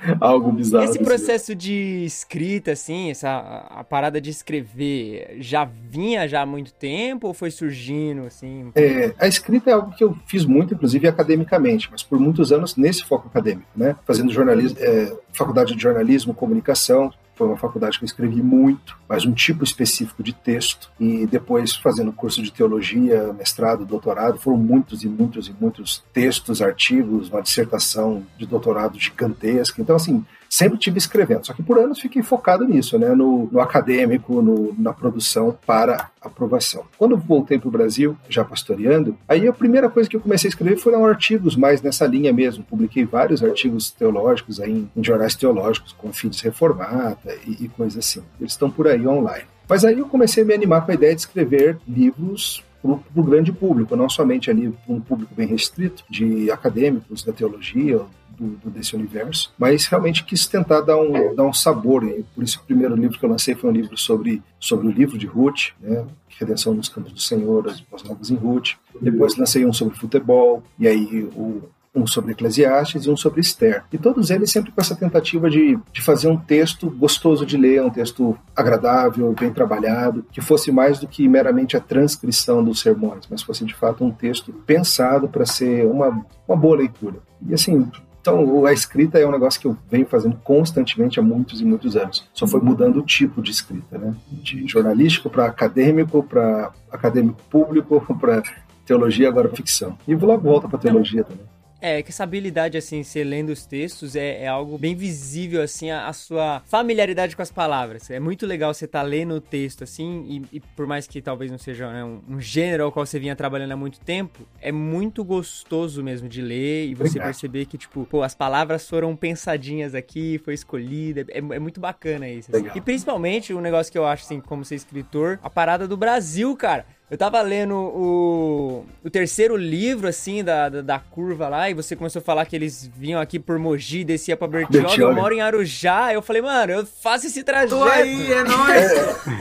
Algo 0.20 0.52
bizarro. 0.52 0.84
Esse 0.84 0.98
processo 0.98 1.54
de 1.54 2.04
escrita, 2.04 2.72
assim, 2.72 3.10
essa 3.10 3.28
a, 3.28 3.80
a 3.80 3.84
parada 3.84 4.20
de 4.20 4.30
escrever, 4.30 5.36
já 5.40 5.64
vinha 5.64 6.28
já 6.28 6.42
há 6.42 6.46
muito 6.46 6.72
tempo 6.72 7.28
ou 7.28 7.34
foi 7.34 7.50
surgindo, 7.50 8.26
assim? 8.26 8.70
É, 8.74 9.14
a 9.18 9.26
escrita 9.26 9.70
é 9.70 9.72
algo 9.72 9.92
que 9.92 10.04
eu 10.04 10.16
fiz 10.26 10.44
muito, 10.44 10.74
inclusive 10.74 11.06
academicamente, 11.08 11.88
mas 11.90 12.02
por 12.02 12.18
muitos 12.18 12.52
anos 12.52 12.76
nesse 12.76 13.04
foco 13.04 13.28
acadêmico, 13.28 13.68
né? 13.74 13.96
Fazendo 14.06 14.32
jornalismo, 14.32 14.78
é, 14.80 15.12
faculdade 15.32 15.74
de 15.74 15.82
jornalismo, 15.82 16.34
comunicação, 16.34 17.12
foi 17.34 17.46
uma 17.46 17.56
faculdade 17.56 17.98
que 17.98 18.04
eu 18.04 18.06
escrevi 18.06 18.42
muito, 18.42 18.96
mas 19.08 19.26
um 19.26 19.32
tipo 19.32 19.64
específico 19.64 20.22
de 20.22 20.32
texto, 20.32 20.90
e 20.98 21.26
depois 21.26 21.74
fazendo 21.74 22.12
curso 22.12 22.42
de 22.42 22.52
teologia, 22.52 23.32
mestrado, 23.32 23.84
doutorado, 23.84 24.38
foram 24.38 24.56
muitos 24.56 25.02
e 25.02 25.08
muitos 25.08 25.48
e 25.48 25.54
muitos 25.58 26.04
textos, 26.12 26.62
artigos, 26.62 27.28
uma 27.28 27.42
dissertação 27.42 28.24
de 28.38 28.46
doutorado 28.46 28.98
gigantesca. 28.98 29.82
Então, 29.82 29.96
assim, 29.96 30.24
sempre 30.54 30.78
tive 30.78 30.98
escrevendo, 30.98 31.44
só 31.44 31.52
que 31.52 31.64
por 31.64 31.78
anos 31.78 31.98
fiquei 31.98 32.22
focado 32.22 32.64
nisso, 32.64 32.96
né, 32.96 33.08
no, 33.08 33.48
no 33.50 33.58
acadêmico, 33.58 34.40
no, 34.40 34.72
na 34.78 34.92
produção 34.92 35.58
para 35.66 36.10
aprovação. 36.22 36.84
Quando 36.96 37.16
voltei 37.16 37.58
para 37.58 37.66
o 37.66 37.72
Brasil, 37.72 38.16
já 38.28 38.44
pastoreando, 38.44 39.18
aí 39.28 39.48
a 39.48 39.52
primeira 39.52 39.90
coisa 39.90 40.08
que 40.08 40.14
eu 40.14 40.20
comecei 40.20 40.46
a 40.46 40.50
escrever 40.50 40.76
foram 40.76 41.04
artigos 41.04 41.56
mais 41.56 41.82
nessa 41.82 42.06
linha 42.06 42.32
mesmo. 42.32 42.62
Publiquei 42.62 43.04
vários 43.04 43.42
artigos 43.42 43.90
teológicos 43.90 44.60
aí 44.60 44.70
em, 44.70 44.90
em 44.96 45.02
jornais 45.02 45.34
teológicos, 45.34 45.92
como 45.92 46.12
Fides 46.12 46.40
Reformata 46.40 47.34
e, 47.44 47.64
e 47.64 47.68
coisas 47.68 47.98
assim. 47.98 48.22
Eles 48.38 48.52
estão 48.52 48.70
por 48.70 48.86
aí 48.86 49.04
online. 49.08 49.46
Mas 49.68 49.84
aí 49.84 49.98
eu 49.98 50.06
comecei 50.06 50.44
a 50.44 50.46
me 50.46 50.54
animar 50.54 50.86
com 50.86 50.92
a 50.92 50.94
ideia 50.94 51.14
de 51.16 51.22
escrever 51.22 51.78
livros 51.88 52.62
para 52.80 53.20
o 53.20 53.24
grande 53.24 53.50
público, 53.50 53.96
não 53.96 54.10
somente 54.10 54.50
ali 54.50 54.72
um 54.86 55.00
público 55.00 55.34
bem 55.34 55.48
restrito 55.48 56.04
de 56.08 56.50
acadêmicos 56.50 57.24
da 57.24 57.32
teologia, 57.32 58.02
do, 58.36 58.56
do, 58.56 58.70
desse 58.70 58.94
universo, 58.94 59.52
mas 59.58 59.86
realmente 59.86 60.24
quis 60.24 60.46
tentar 60.46 60.80
dar 60.80 60.96
um, 60.96 61.34
dar 61.34 61.44
um 61.44 61.52
sabor. 61.52 62.02
Por 62.34 62.44
isso 62.44 62.60
o 62.60 62.64
primeiro 62.64 62.94
livro 62.94 63.18
que 63.18 63.24
eu 63.24 63.30
lancei 63.30 63.54
foi 63.54 63.70
um 63.70 63.72
livro 63.72 63.96
sobre, 63.96 64.42
sobre 64.58 64.86
o 64.86 64.90
livro 64.90 65.18
de 65.18 65.26
Ruth, 65.26 65.72
né? 65.80 66.04
Redenção 66.38 66.74
nos 66.74 66.88
Campos 66.88 67.12
do 67.12 67.20
Senhor, 67.20 67.68
as 67.68 67.80
Boas 67.80 68.02
Novas 68.02 68.30
em 68.30 68.34
Ruth. 68.34 68.72
Depois 69.00 69.36
lancei 69.36 69.64
um 69.64 69.72
sobre 69.72 69.96
futebol, 69.96 70.64
e 70.78 70.88
aí 70.88 71.28
o, 71.36 71.62
um 71.94 72.06
sobre 72.06 72.32
Eclesiastes 72.32 73.04
e 73.04 73.10
um 73.10 73.16
sobre 73.16 73.40
Esther. 73.40 73.84
E 73.92 73.96
todos 73.96 74.30
eles 74.30 74.50
sempre 74.50 74.72
com 74.72 74.80
essa 74.80 74.96
tentativa 74.96 75.48
de, 75.48 75.78
de 75.92 76.02
fazer 76.02 76.28
um 76.28 76.36
texto 76.36 76.90
gostoso 76.90 77.46
de 77.46 77.56
ler, 77.56 77.82
um 77.82 77.90
texto 77.90 78.36
agradável, 78.54 79.32
bem 79.38 79.52
trabalhado, 79.52 80.26
que 80.32 80.40
fosse 80.40 80.72
mais 80.72 80.98
do 80.98 81.06
que 81.06 81.28
meramente 81.28 81.76
a 81.76 81.80
transcrição 81.80 82.64
dos 82.64 82.80
sermões, 82.80 83.24
mas 83.30 83.42
fosse 83.42 83.64
de 83.64 83.74
fato 83.74 84.04
um 84.04 84.10
texto 84.10 84.52
pensado 84.66 85.28
para 85.28 85.46
ser 85.46 85.86
uma, 85.86 86.24
uma 86.48 86.56
boa 86.56 86.76
leitura. 86.76 87.18
E 87.46 87.54
assim, 87.54 87.88
então, 88.24 88.64
a 88.64 88.72
escrita 88.72 89.18
é 89.18 89.26
um 89.26 89.30
negócio 89.30 89.60
que 89.60 89.66
eu 89.66 89.76
venho 89.90 90.06
fazendo 90.06 90.34
constantemente 90.42 91.20
há 91.20 91.22
muitos 91.22 91.60
e 91.60 91.64
muitos 91.64 91.94
anos. 91.94 92.26
Só 92.32 92.46
foi 92.46 92.58
mudando 92.58 92.96
o 92.96 93.02
tipo 93.02 93.42
de 93.42 93.50
escrita, 93.50 93.98
né? 93.98 94.14
De 94.30 94.66
jornalístico 94.66 95.28
para 95.28 95.44
acadêmico, 95.44 96.22
para 96.22 96.72
acadêmico 96.90 97.38
público, 97.50 98.00
para 98.18 98.42
teologia, 98.86 99.28
agora 99.28 99.50
ficção. 99.50 99.98
E 100.08 100.14
logo 100.14 100.42
volta 100.42 100.66
para 100.66 100.78
teologia 100.78 101.22
também. 101.22 101.44
É, 101.80 102.02
que 102.02 102.10
essa 102.10 102.24
habilidade, 102.24 102.78
assim, 102.78 103.02
você 103.02 103.22
lendo 103.22 103.50
os 103.50 103.66
textos 103.66 104.16
é, 104.16 104.44
é 104.44 104.48
algo 104.48 104.78
bem 104.78 104.94
visível, 104.94 105.60
assim, 105.60 105.90
a, 105.90 106.08
a, 106.08 106.12
sua 106.12 106.62
familiaridade 106.66 107.36
com 107.36 107.42
as 107.42 107.52
palavras. 107.52 108.10
É 108.10 108.18
muito 108.18 108.46
legal 108.46 108.72
você 108.72 108.86
estar 108.86 109.00
tá 109.00 109.06
lendo 109.06 109.34
o 109.34 109.40
texto, 109.40 109.84
assim, 109.84 110.24
e, 110.50 110.56
e, 110.56 110.60
por 110.60 110.86
mais 110.86 111.06
que 111.06 111.20
talvez 111.20 111.50
não 111.50 111.58
seja 111.58 111.92
né, 111.92 112.02
um, 112.02 112.22
um, 112.28 112.40
gênero 112.40 112.84
ao 112.84 112.92
qual 112.92 113.04
você 113.04 113.18
vinha 113.18 113.36
trabalhando 113.36 113.72
há 113.72 113.76
muito 113.76 114.00
tempo, 114.00 114.46
é 114.62 114.72
muito 114.72 115.22
gostoso 115.22 116.02
mesmo 116.02 116.28
de 116.28 116.40
ler 116.40 116.86
e 116.86 116.94
você 116.94 117.08
Obrigado. 117.08 117.26
perceber 117.26 117.66
que, 117.66 117.76
tipo, 117.76 118.06
pô, 118.06 118.22
as 118.22 118.34
palavras 118.34 118.88
foram 118.88 119.14
pensadinhas 119.14 119.94
aqui, 119.94 120.40
foi 120.42 120.54
escolhida. 120.54 121.26
É, 121.28 121.38
é 121.38 121.58
muito 121.58 121.80
bacana 121.80 122.28
isso. 122.28 122.50
Assim. 122.54 122.70
E 122.74 122.80
principalmente 122.80 123.52
um 123.52 123.60
negócio 123.60 123.92
que 123.92 123.98
eu 123.98 124.06
acho, 124.06 124.24
assim, 124.24 124.40
como 124.40 124.64
ser 124.64 124.76
escritor, 124.76 125.38
a 125.42 125.50
parada 125.50 125.86
do 125.86 125.96
Brasil, 125.96 126.56
cara. 126.56 126.86
Eu 127.14 127.18
tava 127.18 127.40
lendo 127.42 127.76
o, 127.76 128.84
o 129.04 129.08
terceiro 129.08 129.56
livro, 129.56 130.08
assim, 130.08 130.42
da, 130.42 130.68
da, 130.68 130.80
da, 130.80 130.98
curva 130.98 131.48
lá, 131.48 131.70
e 131.70 131.74
você 131.74 131.94
começou 131.94 132.18
a 132.18 132.22
falar 132.24 132.44
que 132.44 132.56
eles 132.56 132.90
vinham 132.92 133.20
aqui 133.20 133.38
por 133.38 133.56
Mogi, 133.56 134.02
descia 134.02 134.36
pra 134.36 134.48
Bertioga, 134.48 134.88
Bertioga. 134.88 135.12
eu 135.12 135.14
moro 135.14 135.32
em 135.32 135.40
Arujá. 135.40 136.12
Eu 136.12 136.20
falei, 136.20 136.42
mano, 136.42 136.72
eu 136.72 136.84
faço 136.84 137.28
esse 137.28 137.44
trajeto. 137.44 137.76
Tô 137.76 137.84
aí, 137.84 138.32
é 138.32 138.42
nóis. 138.42 138.92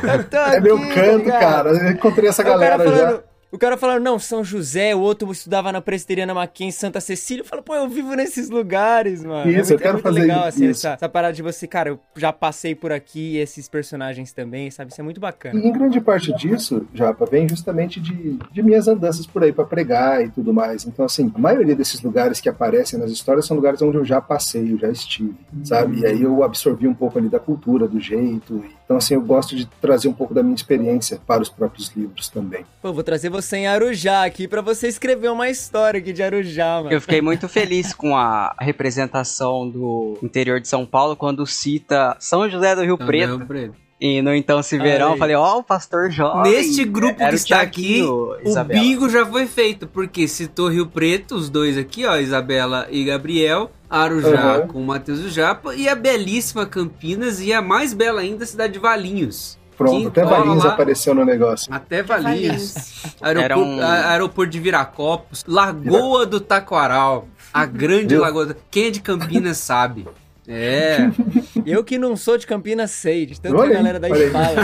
é, 0.53 0.55
é 0.55 0.59
meu 0.61 0.77
canto, 0.93 1.25
cara. 1.25 1.71
Eu 1.71 1.91
encontrei 1.93 2.29
essa 2.29 2.43
galera 2.43 2.77
falando, 2.77 2.95
já. 2.95 3.23
O 3.53 3.57
cara 3.59 3.77
falando, 3.77 4.03
não, 4.03 4.17
São 4.17 4.43
José, 4.43 4.95
o 4.95 4.99
outro 4.99 5.31
estudava 5.31 5.71
na 5.71 5.79
Presbiteriana 5.79 6.33
Mackenzie, 6.33 6.79
Santa 6.79 6.99
Cecília. 6.99 7.43
Eu 7.43 7.45
falo, 7.45 7.61
pô, 7.61 7.75
eu 7.75 7.87
vivo 7.87 8.15
nesses 8.15 8.49
lugares, 8.49 9.23
mano. 9.23 9.47
Isso, 9.47 9.57
é 9.57 9.59
muito, 9.59 9.71
eu 9.73 9.77
quero 9.77 9.89
é 9.89 9.93
muito 9.93 10.03
fazer 10.03 10.19
legal, 10.21 10.43
assim, 10.45 10.69
isso. 10.69 10.87
essa, 10.87 10.95
essa, 10.95 11.07
parada 11.07 11.35
de 11.35 11.43
você, 11.43 11.67
cara, 11.67 11.89
eu 11.89 11.99
já 12.15 12.33
passei 12.33 12.73
por 12.73 12.91
aqui, 12.91 13.37
esses 13.37 13.69
personagens 13.69 14.33
também, 14.33 14.71
sabe? 14.71 14.91
Isso 14.91 14.99
é 14.99 15.03
muito 15.03 15.21
bacana. 15.21 15.59
E 15.59 15.67
em 15.67 15.71
grande 15.71 16.01
parte 16.01 16.33
disso, 16.33 16.87
Japa, 16.95 17.27
vem 17.27 17.47
justamente 17.47 18.01
de, 18.01 18.39
de 18.51 18.63
minhas 18.63 18.87
andanças 18.87 19.27
por 19.27 19.43
aí 19.43 19.53
para 19.53 19.65
pregar 19.65 20.25
e 20.25 20.31
tudo 20.31 20.51
mais. 20.51 20.87
Então, 20.87 21.05
assim, 21.05 21.31
a 21.35 21.37
maioria 21.37 21.75
desses 21.75 22.01
lugares 22.01 22.41
que 22.41 22.49
aparecem 22.49 22.97
nas 22.97 23.11
histórias 23.11 23.45
são 23.45 23.55
lugares 23.55 23.79
onde 23.83 23.97
eu 23.97 24.03
já 24.03 24.19
passei, 24.19 24.73
eu 24.73 24.79
já 24.79 24.89
estive, 24.89 25.35
sabe? 25.63 25.99
E 25.99 26.07
aí 26.07 26.23
eu 26.23 26.43
absorvi 26.43 26.87
um 26.87 26.93
pouco 26.95 27.19
ali 27.19 27.29
da 27.29 27.39
cultura, 27.39 27.87
do 27.87 27.99
jeito 27.99 28.65
e 28.67 28.82
Então, 28.85 28.97
assim, 28.97 29.13
eu 29.13 29.21
gosto 29.21 29.55
de 29.55 29.65
trazer 29.81 30.07
um 30.07 30.13
pouco 30.13 30.33
da 30.33 30.43
minha 30.43 30.55
experiência 30.55 31.19
para 31.25 31.41
os 31.41 31.49
próprios 31.49 31.91
livros 31.95 32.27
também. 32.27 32.65
Pô, 32.81 32.91
vou 32.91 33.03
trazer 33.03 33.29
você 33.29 33.57
em 33.57 33.67
Arujá 33.67 34.25
aqui 34.25 34.47
pra 34.47 34.61
você 34.61 34.87
escrever 34.87 35.31
uma 35.31 35.49
história 35.49 35.99
aqui 35.99 36.11
de 36.11 36.21
Arujá, 36.21 36.77
mano. 36.81 36.91
Eu 36.91 36.99
fiquei 37.01 37.21
muito 37.21 37.47
feliz 37.47 37.93
com 37.93 38.15
a 38.17 38.53
representação 38.59 39.69
do 39.69 40.17
interior 40.21 40.59
de 40.59 40.67
São 40.67 40.85
Paulo 40.85 41.15
quando 41.15 41.45
cita 41.45 42.15
São 42.19 42.47
José 42.49 42.75
do 42.75 42.81
Rio 42.83 42.97
Preto. 42.97 43.37
Rio 43.37 43.45
Preto. 43.47 43.83
E 44.01 44.21
no 44.21 44.35
Então 44.35 44.61
Se 44.61 44.77
Verão, 44.77 45.07
Aí. 45.07 45.13
eu 45.13 45.17
falei, 45.17 45.35
ó, 45.35 45.59
o 45.59 45.63
pastor 45.63 46.11
jovem. 46.11 46.51
Neste 46.51 46.83
grupo 46.83 47.15
que 47.25 47.35
está 47.35 47.61
aqui, 47.61 47.83
Tiaguinho, 47.83 48.13
o 48.13 48.49
Isabela. 48.49 48.81
bingo 48.81 49.09
já 49.09 49.25
foi 49.25 49.47
feito, 49.47 49.87
porque 49.87 50.27
citou 50.27 50.67
Rio 50.67 50.87
Preto, 50.87 51.35
os 51.35 51.49
dois 51.49 51.77
aqui, 51.77 52.05
ó, 52.05 52.17
Isabela 52.17 52.85
e 52.91 53.05
Gabriel, 53.05 53.71
Arujá 54.01 54.57
Uhum. 54.61 54.67
com 54.67 54.81
o 54.81 54.85
Matheus 54.85 55.19
do 55.19 55.29
Japa, 55.29 55.75
e 55.75 55.87
a 55.87 55.93
belíssima 55.95 56.65
Campinas, 56.65 57.39
e 57.39 57.53
a 57.53 57.61
mais 57.61 57.93
bela 57.93 58.21
ainda, 58.21 58.43
a 58.43 58.47
cidade 58.47 58.73
de 58.73 58.79
Valinhos. 58.79 59.57
Pronto, 59.77 60.11
Que 60.11 60.19
até 60.19 60.23
Valinhos 60.29 60.63
lá. 60.63 60.73
apareceu 60.73 61.13
no 61.15 61.23
negócio. 61.25 61.73
Até 61.73 62.01
Valinhos. 62.03 62.75
Aeroporto, 63.21 63.39
Era 63.43 63.57
um- 63.57 63.81
aeroporto 63.81 64.51
de 64.51 64.59
Viracopos, 64.59 65.43
Lagoa 65.47 66.25
do 66.25 66.39
Taquaral, 66.39 67.27
a 67.53 67.65
grande 67.65 68.15
Viu? 68.15 68.21
lagoa. 68.21 68.47
do- 68.47 68.55
Quem 68.71 68.85
é 68.87 68.89
de 68.91 68.99
Campinas 69.01 69.57
sabe. 69.57 70.07
É. 70.47 70.97
Eu 71.65 71.83
que 71.83 71.97
não 71.97 72.15
sou 72.17 72.37
de 72.37 72.45
Campinas 72.45 72.91
sei, 72.91 73.25
de 73.25 73.39
tanto 73.39 73.55
Olha 73.55 73.71
que 73.71 73.77
a 73.77 73.81
galera 73.81 74.07
aí. 74.07 74.29
fala. 74.29 74.55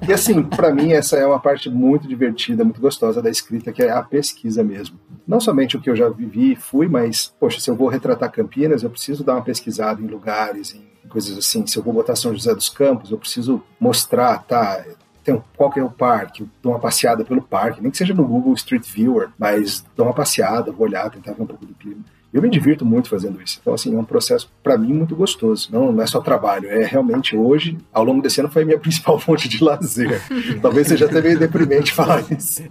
E 0.08 0.12
assim, 0.12 0.42
para 0.42 0.72
mim, 0.74 0.92
essa 0.92 1.16
é 1.16 1.26
uma 1.26 1.38
parte 1.38 1.68
muito 1.68 2.08
divertida, 2.08 2.64
muito 2.64 2.80
gostosa 2.80 3.20
da 3.20 3.28
escrita, 3.28 3.70
que 3.72 3.82
é 3.82 3.90
a 3.90 4.02
pesquisa 4.02 4.64
mesmo. 4.64 4.98
Não 5.28 5.38
somente 5.38 5.76
o 5.76 5.80
que 5.80 5.90
eu 5.90 5.94
já 5.94 6.08
vivi 6.08 6.52
e 6.52 6.56
fui, 6.56 6.88
mas, 6.88 7.34
poxa, 7.38 7.60
se 7.60 7.70
eu 7.70 7.76
vou 7.76 7.88
retratar 7.88 8.32
Campinas, 8.32 8.82
eu 8.82 8.88
preciso 8.88 9.22
dar 9.22 9.34
uma 9.34 9.42
pesquisada 9.42 10.00
em 10.00 10.06
lugares, 10.06 10.74
em 10.74 11.06
coisas 11.06 11.36
assim. 11.36 11.66
Se 11.66 11.78
eu 11.78 11.82
vou 11.82 11.92
botar 11.92 12.16
São 12.16 12.32
José 12.32 12.54
dos 12.54 12.70
Campos, 12.70 13.10
eu 13.10 13.18
preciso 13.18 13.62
mostrar, 13.78 14.38
tá? 14.38 14.82
Tem 15.22 15.38
qual 15.54 15.70
que 15.70 15.78
é 15.78 15.84
o 15.84 15.90
parque? 15.90 16.40
Eu 16.40 16.48
dou 16.62 16.72
uma 16.72 16.78
passeada 16.78 17.26
pelo 17.26 17.42
parque, 17.42 17.82
nem 17.82 17.90
que 17.90 17.98
seja 17.98 18.14
no 18.14 18.24
Google 18.24 18.54
Street 18.54 18.90
Viewer, 18.90 19.28
mas 19.38 19.84
dou 19.94 20.06
uma 20.06 20.14
passeada, 20.14 20.72
vou 20.72 20.86
olhar, 20.86 21.10
tentar 21.10 21.34
ver 21.34 21.42
um 21.42 21.46
pouco 21.46 21.66
do 21.66 21.74
clima. 21.74 22.00
Eu 22.32 22.40
me 22.40 22.48
divirto 22.48 22.86
muito 22.86 23.10
fazendo 23.10 23.42
isso. 23.42 23.58
Então, 23.60 23.74
assim, 23.74 23.94
é 23.94 23.98
um 23.98 24.04
processo, 24.04 24.50
para 24.62 24.78
mim, 24.78 24.94
muito 24.94 25.14
gostoso. 25.14 25.68
Não, 25.70 25.92
não 25.92 26.02
é 26.02 26.06
só 26.06 26.22
trabalho, 26.22 26.70
é 26.70 26.86
realmente 26.86 27.36
hoje, 27.36 27.76
ao 27.92 28.04
longo 28.04 28.22
desse 28.22 28.40
ano, 28.40 28.50
foi 28.50 28.62
a 28.62 28.64
minha 28.64 28.78
principal 28.80 29.18
fonte 29.18 29.46
de 29.46 29.62
lazer. 29.62 30.22
Talvez 30.62 30.88
seja 30.88 31.04
até 31.04 31.20
meio 31.20 31.38
deprimente 31.38 31.92
falar 31.92 32.24
isso. 32.32 32.62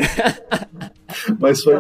Mas 1.39 1.63
foi 1.63 1.75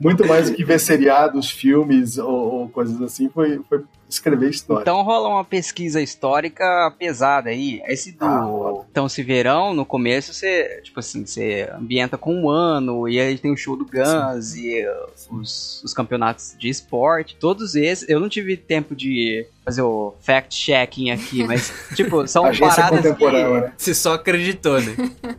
muito 0.00 0.26
mais 0.26 0.50
do 0.50 0.56
que 0.56 0.64
ver 0.64 0.78
seriados, 0.80 1.50
filmes 1.50 2.18
ou, 2.18 2.30
ou 2.30 2.68
coisas 2.68 3.00
assim, 3.00 3.28
foi, 3.28 3.60
foi 3.68 3.82
escrever 4.08 4.50
história. 4.50 4.82
Então 4.82 5.02
rola 5.02 5.28
uma 5.28 5.44
pesquisa 5.44 6.00
histórica 6.00 6.64
pesada 6.98 7.50
aí. 7.50 7.82
Esse 7.86 8.12
do 8.12 8.24
Ah, 8.24 8.84
Então 8.90 9.08
Se 9.08 9.22
Verão, 9.22 9.74
no 9.74 9.84
começo, 9.84 10.32
você, 10.32 10.80
tipo 10.82 10.98
assim, 11.00 11.26
você 11.26 11.68
ambienta 11.74 12.16
com 12.16 12.34
um 12.34 12.48
ano, 12.48 13.08
e 13.08 13.20
aí 13.20 13.38
tem 13.38 13.52
o 13.52 13.56
show 13.56 13.76
do 13.76 13.84
Guns 13.84 14.54
e 14.54 14.86
uh, 14.86 15.36
os, 15.36 15.82
os 15.84 15.92
campeonatos 15.92 16.56
de 16.58 16.68
esporte. 16.68 17.36
Todos 17.36 17.74
esses, 17.74 18.08
eu 18.08 18.18
não 18.18 18.28
tive 18.28 18.56
tempo 18.56 18.94
de 18.96 19.46
fazer 19.64 19.82
o 19.82 20.14
fact-checking 20.20 21.10
aqui, 21.10 21.44
mas, 21.44 21.72
tipo, 21.94 22.26
são 22.26 22.46
Agência 22.46 22.84
paradas 22.84 23.02
contemporânea, 23.02 23.60
né? 23.60 23.72
Você 23.76 23.94
só 23.94 24.14
acreditou, 24.14 24.80
né? 24.80 24.94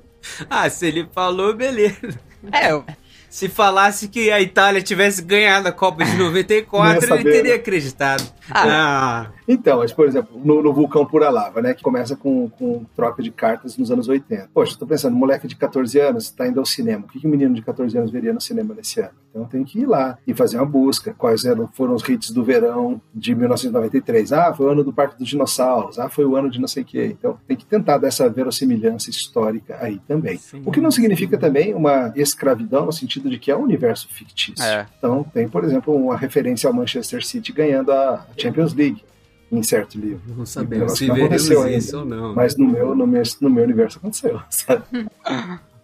ah, 0.50 0.70
se 0.70 0.86
ele 0.86 1.08
falou, 1.14 1.54
beleza. 1.56 1.96
que... 2.00 2.18
É, 2.52 2.72
eu- 2.72 2.86
Se 3.30 3.48
falasse 3.48 4.08
que 4.08 4.32
a 4.32 4.42
Itália 4.42 4.82
tivesse 4.82 5.22
ganhado 5.22 5.68
a 5.68 5.72
Copa 5.72 6.04
de 6.04 6.12
Não 6.18 6.26
94, 6.26 7.08
ia 7.08 7.14
ele 7.14 7.24
teria 7.24 7.52
né? 7.52 7.56
acreditado. 7.60 8.24
Ah. 8.52 9.28
Ah, 9.28 9.32
Então, 9.48 9.80
mas, 9.80 9.92
por 9.92 10.08
exemplo, 10.08 10.40
no, 10.44 10.62
no 10.62 10.74
Vulcão 10.74 11.06
Pura 11.06 11.30
Lava, 11.30 11.62
né, 11.62 11.74
que 11.74 11.82
começa 11.84 12.16
com, 12.16 12.50
com 12.50 12.86
troca 12.96 13.22
de 13.22 13.32
cartas 13.32 13.78
nos 13.78 13.92
anos 13.92 14.08
80. 14.08 14.50
Poxa, 14.54 14.74
estou 14.74 14.88
pensando, 14.88 15.16
moleque 15.16 15.48
de 15.48 15.56
14 15.56 16.00
anos 16.00 16.26
está 16.26 16.48
indo 16.48 16.60
ao 16.60 16.66
cinema. 16.66 17.06
O 17.06 17.08
que, 17.08 17.20
que 17.20 17.28
um 17.28 17.32
menino 17.32 17.54
de 17.54 17.62
14 17.62 17.98
anos 17.98 18.12
veria 18.12 18.34
no 18.34 18.42
cinema 18.42 18.74
nesse 18.74 19.00
ano? 19.00 19.12
Então 19.30 19.46
tem 19.46 19.64
que 19.64 19.80
ir 19.80 19.86
lá 19.86 20.18
e 20.26 20.34
fazer 20.34 20.58
uma 20.58 20.66
busca. 20.66 21.14
Quais 21.18 21.46
eram, 21.46 21.68
foram 21.74 21.94
os 21.94 22.08
hits 22.08 22.32
do 22.32 22.44
verão 22.44 23.00
de 23.14 23.36
1993? 23.36 24.34
Ah, 24.34 24.54
foi 24.54 24.66
o 24.66 24.70
ano 24.70 24.84
do 24.84 24.92
Parque 24.92 25.18
dos 25.18 25.28
Dinossauros. 25.28 26.00
Ah, 26.00 26.10
foi 26.10 26.26
o 26.26 26.36
ano 26.36 26.50
de 26.50 26.60
não 26.60 26.68
sei 26.68 26.84
o 26.84 26.86
quê. 26.86 27.16
Então 27.18 27.38
tem 27.48 27.56
que 27.56 27.66
tentar 27.66 27.98
dessa 28.00 28.28
verossimilhança 28.30 29.10
histórica 29.10 29.78
aí 29.80 30.00
também. 30.08 30.40
O 30.66 30.72
que 30.72 30.82
não 30.82 30.92
significa 30.92 31.38
também 31.38 31.74
uma 31.74 32.12
escravidão 32.16 32.86
no 32.86 32.92
sentido 32.92 33.30
de 33.30 33.38
que 33.38 33.52
é 33.52 33.56
um 33.56 33.62
universo 33.64 34.08
fictício. 34.10 34.64
É. 34.64 34.86
Então 34.98 35.24
tem, 35.24 35.48
por 35.48 35.64
exemplo, 35.64 35.96
uma 35.96 36.18
referência 36.18 36.68
ao 36.68 36.74
Manchester 36.74 37.24
City 37.26 37.52
ganhando 37.52 37.92
a 37.92 38.26
Champions 38.42 38.74
League 38.74 39.04
em 39.52 39.64
certo 39.64 40.00
livro. 40.00 40.22
não 40.28 40.40
Eu 40.40 40.46
sabemos 40.46 40.92
acho 40.94 40.98
se 40.98 41.06
veremos 41.08 41.26
aconteceu 41.28 41.64
ainda. 41.64 41.78
isso 41.78 41.98
ou 41.98 42.06
não. 42.06 42.36
Mas 42.36 42.56
no 42.56 42.68
meu, 42.68 42.96
no 42.96 43.08
meu, 43.08 43.24
no 43.42 43.50
meu 43.50 43.64
universo 43.64 43.98
aconteceu. 43.98 44.40
Sabe? 44.50 44.84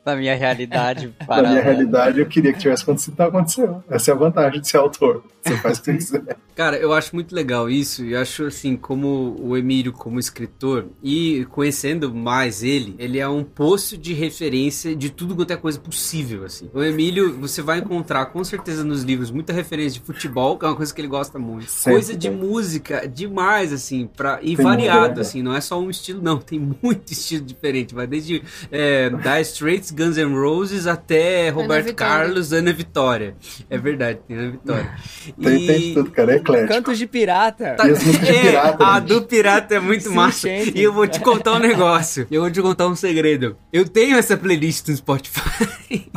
Na 0.05 0.15
minha 0.15 0.35
realidade, 0.35 1.13
Na 1.21 1.25
para... 1.25 1.49
minha 1.49 1.61
realidade, 1.61 2.19
eu 2.19 2.25
queria 2.25 2.53
que 2.53 2.59
tivesse 2.59 2.83
acontecido, 2.83 3.13
então 3.13 3.27
aconteceu. 3.27 3.83
Essa 3.89 4.11
é 4.11 4.13
a 4.13 4.17
vantagem 4.17 4.61
de 4.61 4.67
ser 4.67 4.77
autor. 4.77 5.23
Você 5.41 5.57
faz 5.57 5.77
o 5.77 5.81
que 5.83 5.93
quiser. 5.93 6.37
Cara, 6.55 6.77
eu 6.77 6.93
acho 6.93 7.13
muito 7.13 7.35
legal 7.35 7.69
isso. 7.69 8.03
E 8.05 8.15
acho 8.15 8.45
assim, 8.45 8.77
como 8.77 9.35
o 9.39 9.57
Emílio, 9.57 9.91
como 9.91 10.17
escritor, 10.17 10.85
e 11.03 11.45
conhecendo 11.51 12.13
mais 12.13 12.63
ele, 12.63 12.95
ele 12.97 13.19
é 13.19 13.27
um 13.27 13.43
poço 13.43 13.97
de 13.97 14.13
referência 14.13 14.95
de 14.95 15.09
tudo 15.09 15.35
quanto 15.35 15.51
é 15.51 15.57
coisa 15.57 15.77
possível, 15.77 16.45
assim. 16.45 16.69
O 16.73 16.81
Emílio, 16.81 17.37
você 17.37 17.61
vai 17.61 17.79
encontrar 17.79 18.27
com 18.27 18.41
certeza 18.43 18.85
nos 18.85 19.03
livros 19.03 19.31
muita 19.31 19.51
referência 19.51 19.99
de 19.99 20.05
futebol, 20.05 20.57
que 20.57 20.65
é 20.65 20.69
uma 20.69 20.77
coisa 20.77 20.93
que 20.93 21.01
ele 21.01 21.09
gosta 21.09 21.37
muito. 21.37 21.69
Sempre 21.69 21.99
coisa 21.99 22.17
de 22.17 22.29
música, 22.29 23.05
demais, 23.05 23.73
assim, 23.73 24.07
pra, 24.07 24.39
e 24.41 24.55
Tem 24.55 24.65
variado, 24.65 25.15
né? 25.15 25.21
assim, 25.21 25.43
não 25.43 25.53
é 25.53 25.59
só 25.59 25.79
um 25.79 25.89
estilo, 25.89 26.21
não. 26.21 26.37
Tem 26.45 26.57
muito 26.59 27.11
estilo 27.11 27.43
diferente. 27.43 27.93
Vai 27.93 28.07
desde 28.07 28.41
é, 28.71 29.09
Dire 29.09 29.41
Straits, 29.41 29.91
Guns 29.95 30.17
N' 30.17 30.33
Roses, 30.35 30.85
até 30.87 31.49
Roberto. 31.49 31.93
Carlos, 31.95 32.51
Ana 32.53 32.73
Vitória. 32.73 33.35
É 33.69 33.77
verdade, 33.77 34.19
tem 34.27 34.37
Ana 34.37 34.51
Vitória. 34.51 34.91
Tem, 35.41 35.65
tem 35.67 35.79
de 35.79 35.93
tudo, 35.95 36.11
cara. 36.11 36.33
É 36.33 36.35
eclético. 36.37 36.73
Cantos 36.73 36.97
de 36.97 37.07
pirata. 37.07 37.75
Tá- 37.75 37.87
E 37.87 37.93
de 37.93 38.29
é, 38.29 38.41
pirata, 38.41 38.85
a 38.85 38.99
gente. 38.99 39.07
do 39.09 39.21
pirata 39.23 39.75
é 39.75 39.79
muito 39.79 40.03
Sim, 40.09 40.15
massa. 40.15 40.47
gente. 40.47 40.77
E 40.77 40.83
eu 40.83 40.93
vou 40.93 41.07
te 41.07 41.19
contar 41.19 41.53
um 41.53 41.59
negócio. 41.59 42.27
Eu 42.29 42.41
vou 42.41 42.51
te 42.51 42.61
contar 42.61 42.87
um 42.87 42.95
segredo. 42.95 43.57
Eu 43.73 43.87
tenho 43.87 44.17
essa 44.17 44.37
playlist 44.37 44.87
no 44.89 44.95
Spotify. 44.97 45.41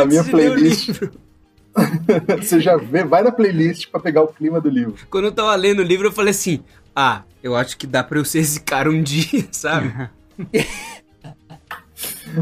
A 0.00 0.06
minha 0.06 0.20
Antes 0.20 0.26
de 0.26 0.34
ler 0.36 0.50
o 0.50 0.54
playlist. 0.54 0.88
livro. 0.88 1.10
Você 2.40 2.60
já 2.60 2.76
vê, 2.76 3.04
vai 3.04 3.22
na 3.22 3.30
playlist 3.30 3.88
pra 3.90 4.00
pegar 4.00 4.22
o 4.22 4.28
clima 4.28 4.60
do 4.60 4.68
livro. 4.68 4.94
Quando 5.10 5.26
eu 5.26 5.32
tava 5.32 5.54
lendo 5.54 5.80
o 5.80 5.84
livro, 5.84 6.08
eu 6.08 6.12
falei 6.12 6.30
assim: 6.30 6.60
Ah, 6.94 7.22
eu 7.42 7.54
acho 7.54 7.76
que 7.78 7.86
dá 7.86 8.02
pra 8.02 8.18
eu 8.18 8.24
ser 8.24 8.40
esse 8.40 8.60
cara 8.60 8.90
um 8.90 9.02
dia, 9.02 9.46
sabe? 9.52 9.92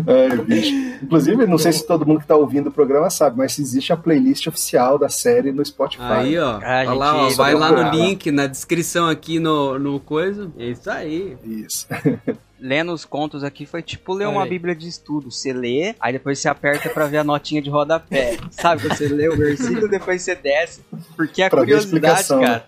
Ai, 0.06 0.36
bicho. 0.38 0.74
Inclusive, 1.02 1.46
não 1.46 1.58
sei 1.58 1.72
se 1.72 1.86
todo 1.86 2.06
mundo 2.06 2.20
que 2.20 2.26
tá 2.26 2.36
ouvindo 2.36 2.68
o 2.68 2.72
programa 2.72 3.08
sabe, 3.10 3.38
mas 3.38 3.58
existe 3.58 3.92
a 3.92 3.96
playlist 3.96 4.46
oficial 4.46 4.98
da 4.98 5.08
série 5.08 5.52
no 5.52 5.64
Spotify. 5.64 6.02
Aí, 6.02 6.38
ó. 6.38 6.60
Ah, 6.62 6.94
lá, 6.94 7.26
ó, 7.26 7.30
vai 7.30 7.54
lá 7.54 7.70
no 7.72 7.90
link, 7.90 8.30
na 8.30 8.46
descrição 8.46 9.08
aqui 9.08 9.38
no, 9.38 9.78
no 9.78 10.00
coisa. 10.00 10.50
É 10.58 10.66
isso 10.66 10.90
aí. 10.90 11.36
Isso. 11.44 11.86
Lendo 12.58 12.92
os 12.92 13.04
contos 13.04 13.44
aqui 13.44 13.66
foi 13.66 13.82
tipo 13.82 14.14
ler 14.14 14.26
uma 14.28 14.46
bíblia 14.46 14.74
de 14.74 14.88
estudo. 14.88 15.30
Você 15.30 15.52
lê, 15.52 15.94
aí 16.00 16.12
depois 16.14 16.38
você 16.38 16.48
aperta 16.48 16.88
pra 16.88 17.06
ver 17.06 17.18
a 17.18 17.24
notinha 17.24 17.60
de 17.60 17.68
rodapé. 17.68 18.38
Sabe, 18.50 18.88
você 18.88 19.08
lê 19.08 19.28
o 19.28 19.36
versículo, 19.36 19.86
depois 19.88 20.22
você 20.22 20.34
desce. 20.34 20.80
Porque 21.14 21.42
a 21.42 21.50
Pra 21.50 21.60
a 21.60 21.62
curiosidade, 21.62 22.20
explicação, 22.20 22.40
cara. 22.40 22.66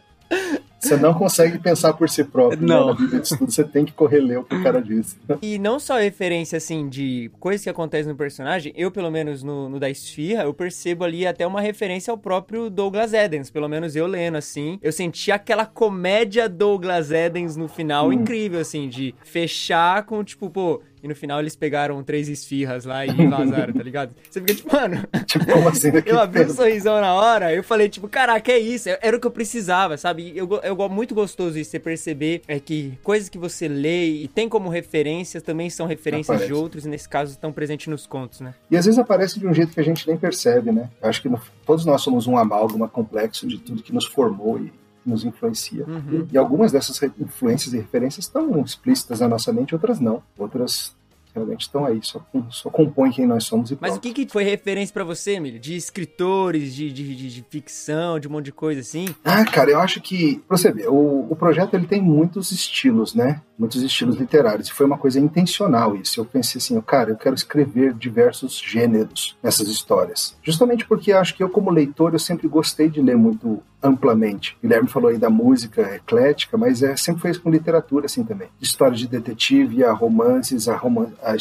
Você 0.81 0.97
não 0.97 1.12
consegue 1.12 1.59
pensar 1.59 1.93
por 1.93 2.09
si 2.09 2.23
próprio. 2.25 2.61
Não. 2.67 2.87
Né? 2.88 2.93
Na 2.93 2.99
Bíblia 2.99 3.21
de 3.21 3.27
estudo, 3.27 3.51
você 3.51 3.64
tem 3.64 3.85
que 3.85 3.93
correr 3.93 4.21
ler 4.21 4.38
o 4.38 4.45
que 4.45 4.55
o 4.55 4.62
cara 4.62 4.81
disse. 4.81 5.17
E 5.43 5.59
não 5.59 5.79
só 5.79 5.99
referência, 5.99 6.57
assim, 6.57 6.88
de 6.88 7.31
coisas 7.41 7.64
que 7.64 7.71
acontecem 7.71 8.11
no 8.12 8.17
personagem, 8.17 8.73
eu, 8.77 8.91
pelo 8.91 9.11
menos, 9.11 9.43
no, 9.43 9.69
no 9.69 9.81
da 9.81 9.91
Esfirra, 9.91 10.45
eu 10.45 10.55
percebo 10.55 11.05
ali 11.05 11.27
até 11.27 11.47
uma 11.47 11.61
referência 11.61 12.11
ao 12.11 12.19
próprio 12.19 12.71
Douglas 12.71 13.12
Adams. 13.12 13.51
Pelo 13.51 13.69
menos 13.69 13.97
eu 13.97 14.07
lendo, 14.07 14.37
assim. 14.37 14.79
Eu 14.83 14.93
senti 14.93 15.33
aquela 15.33 15.67
comédia 15.67 16.49
Douglas 16.49 17.12
Adams 17.12 17.57
no 17.57 17.69
final 17.69 18.09
Hum. 18.09 18.12
incrível, 18.12 18.61
assim, 18.61 18.88
de 18.88 19.14
fechar 19.25 20.05
com, 20.05 20.23
tipo, 20.23 20.49
pô... 20.49 20.81
E 21.02 21.08
no 21.08 21.14
final 21.14 21.40
eles 21.40 21.54
pegaram 21.56 22.02
três 22.02 22.28
esfirras 22.28 22.84
lá 22.84 23.04
e 23.06 23.11
vazaram, 23.28 23.72
tá 23.72 23.82
ligado? 23.82 24.14
Você 24.30 24.40
fica 24.40 24.54
tipo, 24.54 24.74
mano, 24.74 25.02
Tipo, 25.26 25.46
como 25.46 25.68
assim? 25.68 25.90
Daqui 25.90 26.11
eu 26.11 26.18
abri 26.18 26.44
um 26.44 26.48
sorrisão 26.50 27.00
na 27.00 27.14
hora, 27.14 27.54
eu 27.54 27.62
falei, 27.62 27.88
tipo, 27.88 28.08
caraca, 28.08 28.50
é 28.52 28.58
isso, 28.58 28.88
era 29.00 29.16
o 29.16 29.20
que 29.20 29.26
eu 29.26 29.30
precisava, 29.30 29.96
sabe? 29.96 30.32
Eu, 30.37 30.48
eu 30.62 30.88
muito 30.88 31.14
gostoso 31.14 31.58
isso, 31.58 31.70
você 31.70 31.78
perceber 31.78 32.42
é 32.48 32.58
que 32.58 32.98
coisas 33.02 33.28
que 33.28 33.38
você 33.38 33.68
lê 33.68 34.06
e 34.08 34.28
tem 34.28 34.48
como 34.48 34.68
referências 34.68 35.42
também 35.42 35.68
são 35.70 35.87
referências 35.87 36.30
Aparece. 36.37 36.46
de 36.46 36.54
outros, 36.54 36.87
e 36.87 36.88
nesse 36.88 37.08
caso 37.08 37.32
estão 37.32 37.52
presentes 37.52 37.87
nos 37.88 38.06
contos, 38.06 38.40
né? 38.40 38.54
E 38.70 38.76
às 38.76 38.84
vezes 38.87 38.98
aparece 38.98 39.38
de 39.38 39.46
um 39.46 39.52
jeito 39.54 39.72
que 39.72 39.80
a 39.80 39.84
gente 39.84 40.06
nem 40.08 40.16
percebe, 40.16 40.72
né? 40.72 40.88
Eu 41.02 41.08
acho 41.08 41.20
que 41.22 41.28
no- 41.28 41.40
todos 41.66 41.84
nós 41.84 42.00
somos 42.00 42.26
um 42.26 42.37
amálgama 42.37 42.88
complexo 42.88 43.46
de 43.46 43.58
tudo 43.58 43.82
que 43.82 43.92
nos 43.92 44.06
formou 44.06 44.58
e 44.58 44.72
nos 45.09 45.25
influencia. 45.25 45.85
Uhum. 45.87 46.27
E 46.31 46.38
algumas 46.38 46.73
dessas 46.73 47.01
influências 47.18 47.73
e 47.73 47.79
referências 47.79 48.27
estão 48.27 48.61
explícitas 48.62 49.21
na 49.21 49.29
nossa 49.29 49.53
mente, 49.53 49.75
outras 49.75 49.99
não. 50.01 50.23
Outras 50.37 50.94
realmente 51.38 51.62
estão 51.62 51.85
aí, 51.85 52.01
só, 52.03 52.25
só 52.51 52.71
compõem 52.71 53.11
quem 53.11 53.27
nós 53.27 53.44
somos 53.44 53.71
Mas 53.73 53.79
pronto. 53.79 53.97
o 53.97 54.01
que, 54.01 54.12
que 54.12 54.33
foi 54.33 54.44
referência 54.44 54.92
pra 54.92 55.05
você, 55.05 55.33
Emílio? 55.33 55.61
De 55.61 55.77
escritores, 55.77 56.75
de, 56.75 56.92
de, 56.92 57.14
de, 57.14 57.35
de 57.35 57.44
ficção, 57.49 58.18
de 58.18 58.29
um 58.29 58.31
monte 58.31 58.47
de 58.47 58.53
coisa 58.53 58.81
assim? 58.81 59.07
Ah, 59.25 59.44
cara, 59.44 59.71
eu 59.71 59.81
acho 59.81 60.01
que, 60.01 60.42
pra 60.47 60.57
você 60.57 60.73
ver, 60.73 60.88
o, 60.88 61.27
o 61.31 61.37
projeto 61.37 61.75
ele 61.75 61.87
tem 61.87 62.01
muitos 62.01 62.51
estilos, 62.51 63.14
né? 63.14 63.40
Muitos 63.59 63.83
estilos 63.83 64.16
literários. 64.16 64.68
E 64.68 64.73
foi 64.73 64.87
uma 64.87 64.99
coisa 64.99 65.18
intencional 65.18 65.97
isso. 65.97 66.21
Eu 66.21 66.25
pensei 66.25 66.59
assim, 66.59 66.81
cara, 66.81 67.11
eu 67.11 67.16
quero 67.16 67.35
escrever 67.35 67.92
diversos 67.94 68.59
gêneros 68.59 69.37
nessas 69.42 69.68
histórias. 69.68 70.37
Justamente 70.42 70.87
porque 70.87 71.12
acho 71.12 71.35
que 71.35 71.42
eu, 71.42 71.49
como 71.49 71.71
leitor, 71.71 72.12
eu 72.12 72.18
sempre 72.18 72.49
gostei 72.49 72.88
de 72.88 73.01
ler 73.01 73.16
muito 73.16 73.62
amplamente. 73.83 74.57
O 74.59 74.62
Guilherme 74.62 74.88
falou 74.88 75.11
aí 75.11 75.19
da 75.19 75.31
música 75.31 75.83
eclética, 75.95 76.57
mas 76.57 76.83
é, 76.83 76.97
sempre 76.97 77.23
foi 77.23 77.31
isso 77.31 77.43
com 77.43 77.51
literatura 77.51 78.07
assim 78.07 78.25
também. 78.25 78.49
Histórias 78.61 79.01
de 79.01 79.09
detetive, 79.09 79.85
a 79.85 79.93
romances, 79.93 80.69
a, 80.69 80.77
roman 80.77 81.12
a, 81.23 81.35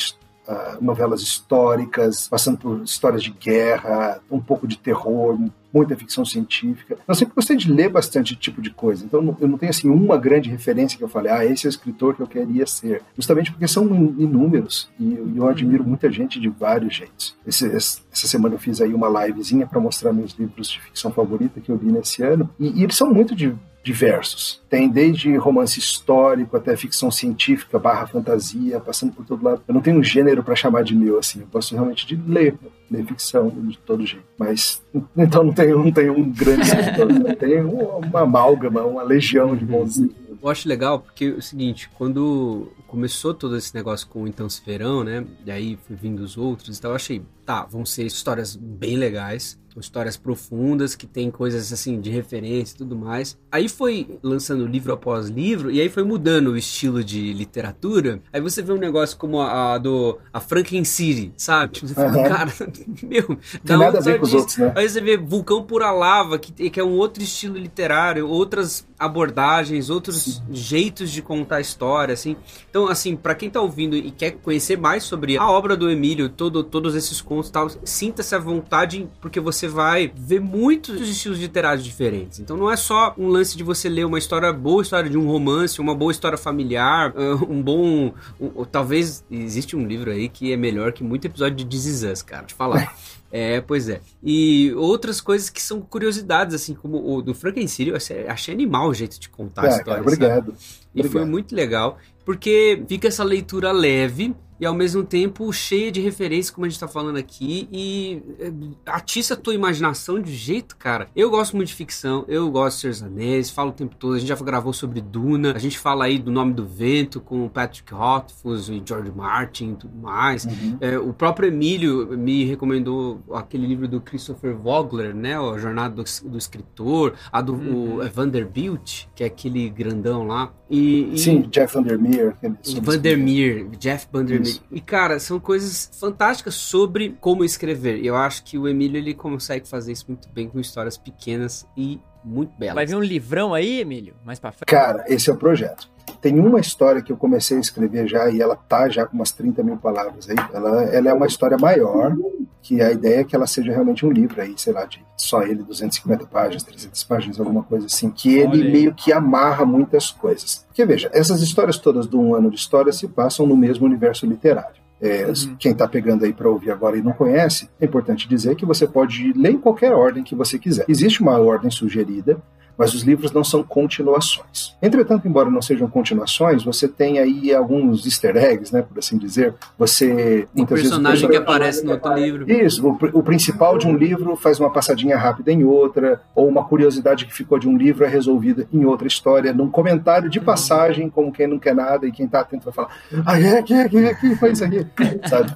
a 0.48 0.78
novelas 0.80 1.22
históricas, 1.22 2.28
passando 2.28 2.58
por 2.58 2.82
histórias 2.82 3.24
de 3.24 3.32
guerra, 3.32 4.20
um 4.32 4.40
pouco 4.40 4.68
de 4.68 4.78
terror, 4.78 5.38
muita 5.74 5.96
ficção 5.96 6.26
científica. 6.26 6.98
Eu 7.08 7.16
sempre 7.16 7.36
gostei 7.36 7.56
de 7.56 7.72
ler 7.72 7.90
bastante 7.90 8.36
tipo 8.36 8.62
de 8.62 8.72
coisa. 8.72 9.06
Então 9.06 9.38
eu 9.40 9.48
não 9.48 9.58
tenho 9.58 9.70
assim 9.70 9.90
uma 9.90 10.18
grande 10.18 10.50
referência 10.50 10.98
que 10.98 11.04
eu 11.04 11.10
falei, 11.10 11.32
ah, 11.32 11.46
esse 11.46 11.68
é 11.68 11.70
o 11.70 11.70
escritor 11.70 12.16
que 12.16 12.22
eu 12.22 12.28
queria 12.28 12.66
ser. 12.66 13.02
Justamente 13.16 13.52
porque 13.52 13.68
são 13.68 13.86
inúmeros 13.86 14.90
e 15.00 15.34
eu 15.36 15.48
admiro 15.48 15.84
muita 15.84 16.12
gente 16.12 16.40
de 16.40 16.50
vários 16.50 16.96
jeitos. 16.96 17.36
Esse, 17.46 17.68
essa 17.68 18.02
semana 18.14 18.56
eu 18.56 18.60
fiz 18.60 18.82
aí 18.82 18.94
uma 18.94 19.26
livezinha 19.26 19.68
para 19.68 19.80
mostrar 19.80 20.14
meus 20.14 20.32
livros 20.34 20.70
de 20.70 20.82
ficção 20.82 21.12
favorita 21.12 21.60
que 21.60 21.72
eu 21.72 21.76
li 21.76 21.92
nesse 21.92 22.24
ano 22.24 22.50
e, 22.60 22.80
e 22.80 22.84
eles 22.84 22.96
são 22.96 23.14
muito 23.14 23.36
de, 23.36 23.54
diversos. 23.88 24.62
Tem 24.70 24.90
desde 24.90 25.36
romance 25.38 25.80
histórico 25.80 26.58
até 26.58 26.76
ficção 26.76 27.10
científica, 27.10 27.80
barra 27.80 28.06
fantasia, 28.06 28.82
passando 28.82 29.14
por 29.14 29.26
todo 29.26 29.44
lado. 29.44 29.62
Eu 29.66 29.74
não 29.74 29.82
tenho 29.82 29.98
um 29.98 30.04
gênero 30.04 30.44
para 30.44 30.56
chamar 30.56 30.84
de 30.84 30.94
meu, 30.94 31.18
assim. 31.18 31.40
Eu 31.40 31.48
gosto 31.48 31.74
realmente 31.74 32.06
de 32.06 32.16
ler, 32.28 32.56
ler 32.92 33.06
ficção 33.06 33.50
de 33.50 33.78
todo 33.80 34.06
jeito. 34.06 34.26
Mas, 34.38 34.82
então 35.18 35.44
não 35.44 35.54
tenho, 35.54 35.80
não 35.80 35.92
tenho 35.92 36.18
um 36.18 36.30
grande 36.30 36.64
escritor, 36.68 37.14
né? 37.14 37.34
tenho 37.36 37.70
uma 37.70 38.22
amálgama, 38.22 38.84
uma 38.84 39.04
legião 39.04 39.56
de 39.56 39.64
bons 39.64 39.98
eu 40.40 40.50
acho 40.50 40.70
legal 40.70 41.00
porque 41.00 41.26
é 41.26 41.30
o 41.30 41.42
seguinte, 41.42 41.90
quando 41.98 42.72
começou 42.88 43.34
todo 43.34 43.58
esse 43.58 43.74
negócio 43.74 44.08
com 44.08 44.24
o 44.24 44.28
Então 44.28 44.48
Se 44.48 44.64
Verão, 44.64 45.04
né? 45.04 45.26
E 45.44 45.52
aí 45.52 45.80
foi 45.88 45.96
vindo 45.96 46.20
os 46.20 46.38
outros, 46.38 46.78
então 46.78 46.92
eu 46.92 46.96
achei, 46.96 47.22
tá, 47.46 47.66
vão 47.66 47.84
ser 47.86 48.06
histórias 48.06 48.56
bem 48.56 48.98
legais, 48.98 49.60
histórias 49.80 50.18
profundas 50.18 50.96
que 50.96 51.06
tem 51.06 51.30
coisas 51.30 51.72
assim 51.72 52.00
de 52.00 52.10
referência 52.10 52.76
e 52.76 52.78
tudo 52.78 52.96
mais. 52.96 53.38
Aí 53.52 53.70
foi 53.70 54.20
lançando 54.22 54.66
livro 54.66 54.94
após 54.94 55.28
livro 55.28 55.72
e 55.72 55.80
aí 55.80 55.90
foi 55.90 56.04
mudando 56.04 56.48
o 56.48 56.58
estilo 56.58 57.04
de 57.04 57.34
literatura. 57.34 58.22
Aí 58.32 58.42
você 58.42 58.62
vê 58.62 58.74
um 58.74 58.78
negócio 58.78 59.18
como 59.18 59.40
a, 59.40 59.74
a 59.74 59.78
do 59.78 60.18
a 60.34 60.40
Franken 60.40 60.84
City, 60.84 61.34
sabe? 61.38 61.74
Tipo, 61.74 61.88
você 61.88 61.94
fala, 61.94 62.18
uhum. 62.18 62.24
cara, 62.24 62.52
meu, 63.04 63.38
dá 63.64 63.78
nada 63.78 63.98
a 64.00 64.02
ver 64.02 64.20
com 64.20 64.26
os 64.26 64.34
outros, 64.34 64.58
né? 64.58 64.74
Aí 64.76 64.88
você 64.88 65.02
vê 65.02 65.18
Vulcão 65.18 65.64
Pura 65.64 65.92
Lava, 65.92 66.38
que, 66.40 66.70
que 66.70 66.80
é 66.80 66.84
um 66.84 66.98
outro 66.98 67.22
estilo 67.24 67.58
literário, 67.58 68.28
outras 68.28 68.86
abordagens, 68.98 69.90
outros 69.90 70.42
jeitos 70.52 71.12
de 71.12 71.22
contar 71.22 71.62
história, 71.62 72.14
assim. 72.14 72.36
Então, 72.70 72.88
assim, 72.88 73.16
para 73.16 73.36
quem 73.36 73.50
tá 73.50 73.62
ouvindo 73.62 73.96
e 73.96 74.12
quer 74.12 74.32
conhecer 74.32 74.78
mais 74.78 75.04
sobre 75.04 75.38
a 75.38 75.50
obra 75.50 75.76
do 75.76 75.90
Emílio, 75.90 76.30
todo, 76.30 76.64
todos 76.64 76.96
esses 76.96 77.22
contos 77.22 77.50
e 77.50 77.52
tal, 77.52 77.70
sinta-se 77.84 78.34
à 78.34 78.40
vontade, 78.40 79.08
porque 79.22 79.40
você 79.40 79.67
vai 79.68 80.12
ver 80.16 80.40
muitos 80.40 81.02
estilos 81.02 81.40
literários 81.40 81.84
diferentes. 81.84 82.40
Então, 82.40 82.58
não 82.58 82.72
é 82.72 82.76
só 82.76 83.14
um 83.18 83.28
lance 83.28 83.56
de 83.58 83.64
você 83.64 83.90
ler 83.90 84.06
uma 84.06 84.18
história 84.18 84.52
boa, 84.54 84.82
história 84.82 85.10
de 85.10 85.18
um 85.18 85.28
romance, 85.28 85.80
uma 85.80 85.96
boa 85.96 86.12
história 86.12 86.38
familiar, 86.38 87.14
um 87.48 87.62
bom. 87.62 88.14
Um, 88.40 88.66
talvez 88.66 89.24
existe 89.30 89.76
um 89.76 89.86
livro 89.86 90.12
aí 90.12 90.30
que 90.30 90.52
é 90.52 90.58
melhor 90.58 90.92
que 90.92 91.04
muito 91.04 91.26
episódio 91.26 91.58
de 91.58 91.66
This 91.66 91.86
Is 91.86 92.04
Us, 92.04 92.22
cara, 92.22 92.46
te 92.46 92.54
falar. 92.54 92.96
É, 93.32 93.60
pois 93.60 93.90
é. 93.90 94.00
E 94.24 94.74
outras 94.76 95.20
coisas 95.20 95.50
que 95.50 95.62
são 95.62 95.82
curiosidades, 95.82 96.56
assim, 96.56 96.74
como 96.74 97.14
o 97.14 97.22
do 97.22 97.34
Frankenstein, 97.34 97.90
eu 97.90 97.96
achei 97.96 98.54
animal 98.54 98.88
o 98.90 98.94
jeito 98.94 99.20
de 99.20 99.28
contar 99.30 99.66
é, 99.66 99.66
a 99.66 99.70
história. 99.72 100.02
Cara, 100.02 100.02
obrigado. 100.02 100.46
Sabe? 100.46 100.58
E 100.96 101.00
obrigado. 101.02 101.12
foi 101.12 101.26
muito 101.26 101.54
legal, 101.54 101.98
porque 102.24 102.82
fica 102.88 103.08
essa 103.08 103.24
leitura 103.24 103.72
leve, 103.72 104.34
e 104.60 104.66
ao 104.66 104.74
mesmo 104.74 105.04
tempo 105.04 105.52
cheia 105.54 105.92
de 105.92 106.02
referências, 106.02 106.50
como 106.50 106.66
a 106.66 106.70
gente 106.70 106.80
tá 106.80 106.88
falando 106.88 107.18
aqui, 107.18 107.68
e 107.72 108.22
eh, 108.40 108.52
atiça 108.86 109.34
a 109.34 109.38
tua 109.38 109.54
imaginação 109.54 110.20
de 110.20 110.36
jeito, 110.36 110.76
cara. 110.76 111.08
Eu 111.16 111.30
gosto 111.30 111.56
muito 111.56 111.70
de 111.70 111.76
ficção, 111.76 112.26
eu 112.28 112.50
gosto 112.52 112.82
de 112.82 112.98
dos 112.98 113.04
Anéis, 113.04 113.50
falo 113.50 113.70
o 113.70 113.74
tempo 113.74 113.96
todo, 113.96 114.16
a 114.16 114.20
gente 114.20 114.28
já 114.28 114.36
gravou 114.36 114.74
sobre 114.74 115.02
Duna, 115.02 115.54
a 115.56 115.60
gente 115.60 115.78
fala 115.78 116.06
aí 116.06 116.18
do 116.18 116.32
Nome 116.32 116.54
do 116.54 116.66
Vento 116.66 117.20
com 117.20 117.46
o 117.46 117.50
Patrick 117.50 117.94
Rothfuss 117.94 118.70
e 118.70 118.82
George 118.86 119.12
Martin 119.16 119.72
e 119.72 119.76
tudo 119.76 119.98
mais. 119.98 120.46
Uhum. 120.46 120.78
É, 120.80 120.98
o 120.98 121.14
próprio 121.14 121.48
Emílio 121.48 122.18
me 122.18 122.44
recomendou 122.46 123.22
aquele 123.34 123.68
livro 123.68 123.88
do 123.88 124.02
Christopher 124.02 124.56
Vogler, 124.56 125.16
né, 125.16 125.38
a 125.38 125.58
Jornada 125.58 125.96
do, 125.96 126.30
do 126.30 126.38
Escritor, 126.38 127.14
a 127.32 127.42
do 127.42 127.54
uhum. 127.54 128.00
o 128.00 128.10
Vanderbilt, 128.10 129.06
que 129.16 129.24
é 129.24 129.28
aquele 129.28 129.70
grandão 129.70 130.26
lá. 130.26 130.52
E, 130.70 131.14
e... 131.14 131.18
Sim, 131.18 131.48
Jeff 131.50 131.74
Vandermeer. 131.74 132.36
Vandermeer, 132.82 133.70
Jeff 133.80 134.08
Vandermeer. 134.12 134.47
E, 134.72 134.82
cara, 134.82 135.20
são 135.20 135.40
coisas 135.40 135.90
fantásticas 136.00 136.56
sobre 136.56 137.16
como 137.20 137.44
escrever. 137.44 137.98
E 137.98 138.08
eu 138.08 138.16
acho 138.16 138.44
que 138.44 138.58
o 138.58 138.68
Emílio 138.68 138.98
ele 138.98 139.14
consegue 139.14 139.68
fazer 139.68 139.92
isso 139.92 140.06
muito 140.08 140.30
bem 140.30 140.48
com 140.48 140.60
histórias 140.60 140.98
pequenas 140.98 141.68
e 141.76 142.00
muito 142.24 142.58
belas. 142.58 142.76
Vai 142.76 142.86
vir 142.86 142.96
um 142.96 143.02
livrão 143.02 143.54
aí, 143.54 143.80
Emílio? 143.80 144.16
Mais 144.24 144.40
pra 144.40 144.52
frente? 144.52 144.68
Cara, 144.68 145.06
esse 145.08 145.30
é 145.30 145.34
o 145.34 145.38
projeto. 145.38 145.90
Tem 146.22 146.40
uma 146.40 146.60
história 146.60 147.02
que 147.02 147.12
eu 147.12 147.18
comecei 147.18 147.58
a 147.58 147.60
escrever 147.60 148.08
já 148.08 148.30
e 148.30 148.42
ela 148.42 148.56
tá 148.56 148.90
já 148.90 149.06
com 149.06 149.16
umas 149.16 149.32
30 149.32 149.64
mil 149.64 149.78
palavras 149.78 150.30
aí. 150.30 150.36
Ela, 150.54 150.84
ela 150.86 151.10
é 151.10 151.14
uma 151.14 151.28
história 151.28 151.58
maior, 151.58 152.16
que 152.62 152.82
a 152.82 152.92
ideia 152.92 153.22
é 153.22 153.24
que 153.24 153.36
ela 153.36 153.48
seja 153.48 153.72
realmente 153.72 154.06
um 154.06 154.12
livro 154.12 154.42
aí, 154.42 154.54
sei 154.58 154.74
lá, 154.74 154.86
de 154.86 155.02
só 155.16 155.42
ele, 155.44 155.64
250 155.64 156.26
páginas, 156.26 156.64
300 156.64 157.04
páginas, 157.06 157.40
alguma 157.40 157.64
coisa 157.64 157.86
assim, 157.86 158.10
que 158.10 158.36
ele 158.36 158.70
meio 158.70 158.94
que 158.94 159.14
amarra 159.14 159.66
muitas 159.66 160.12
coisas. 160.12 160.66
Porque 160.68 160.86
veja, 160.86 161.10
essas 161.14 161.42
histórias 161.42 161.78
todas 161.78 162.08
do 162.08 162.20
Um 162.20 162.36
Ano 162.36 162.50
de 162.50 162.58
História 162.58 162.92
se 162.92 163.08
passam 163.08 163.48
no 163.48 163.56
mesmo 163.56 163.86
universo 163.86 164.26
literário. 164.26 164.88
É, 165.00 165.28
uhum. 165.28 165.56
Quem 165.60 165.72
está 165.72 165.88
pegando 165.88 166.26
aí 166.26 166.34
para 166.34 166.50
ouvir 166.50 166.72
agora 166.72 166.98
e 166.98 167.02
não 167.02 167.14
conhece, 167.14 167.70
é 167.80 167.86
importante 167.86 168.28
dizer 168.28 168.56
que 168.56 168.66
você 168.66 168.88
pode 168.88 169.32
ler 169.34 169.52
em 169.52 169.60
qualquer 169.60 169.94
ordem 169.94 170.24
que 170.24 170.36
você 170.36 170.58
quiser. 170.58 170.86
Existe 170.88 171.22
uma 171.22 171.40
ordem 171.40 171.70
sugerida, 171.70 172.42
mas 172.78 172.94
os 172.94 173.02
livros 173.02 173.32
não 173.32 173.44
são 173.44 173.64
continuações. 173.64 174.76
Entretanto, 174.82 175.28
embora 175.28 175.50
não 175.50 175.62
sejam 175.62 175.90
continuações, 175.90 176.64
você 176.64 176.88
tem 176.88 177.20
aí 177.20 177.54
alguns 177.54 178.06
easter 178.06 178.38
eggs, 178.38 178.74
né, 178.74 178.82
por 178.82 179.00
assim 179.00 179.18
dizer. 179.18 179.54
Você 179.78 180.48
um 180.56 180.66
personagem 180.66 181.28
vezes, 181.28 181.30
que 181.30 181.36
aparece 181.36 181.86
no 181.86 181.94
outro 181.94 182.14
livro. 182.14 182.52
Isso, 182.52 182.88
o, 182.88 183.20
o, 183.20 183.24
principal 183.24 183.78
de 183.78 183.88
um 183.88 183.96
livro 183.96 184.36
faz 184.36 184.60
uma 184.60 184.70
passadinha 184.70 185.18
rápida 185.18 185.52
em 185.52 185.64
outra, 185.64 186.22
ou 186.36 186.48
uma 186.48 186.64
curiosidade 186.64 187.26
que 187.26 187.34
ficou 187.34 187.58
de 187.58 187.68
um 187.68 187.78
livro 187.78 188.06
é 188.06 188.08
resolvida 188.08 188.68
em 188.72 188.86
outra 188.86 189.08
história, 189.08 189.54
num 189.54 189.70
comentário 189.70 190.30
de 190.30 190.40
passagem, 190.40 191.10
como 191.10 191.32
quem 191.32 191.48
não 191.48 191.60
quer 191.60 191.74
nada 191.74 192.08
e 192.08 192.12
quem 192.12 192.26
está 192.26 192.42
atento 192.42 192.66
vai 192.66 192.74
falar: 192.74 192.90
"Ah, 193.26 193.40
é, 193.40 193.62
que 193.62 193.74
é, 193.74 193.90
que 193.90 193.98
é, 193.98 194.14
que 194.14 194.36
foi 194.36 194.52
isso 194.52 194.64
aqui", 194.64 194.86
sabe? 195.28 195.56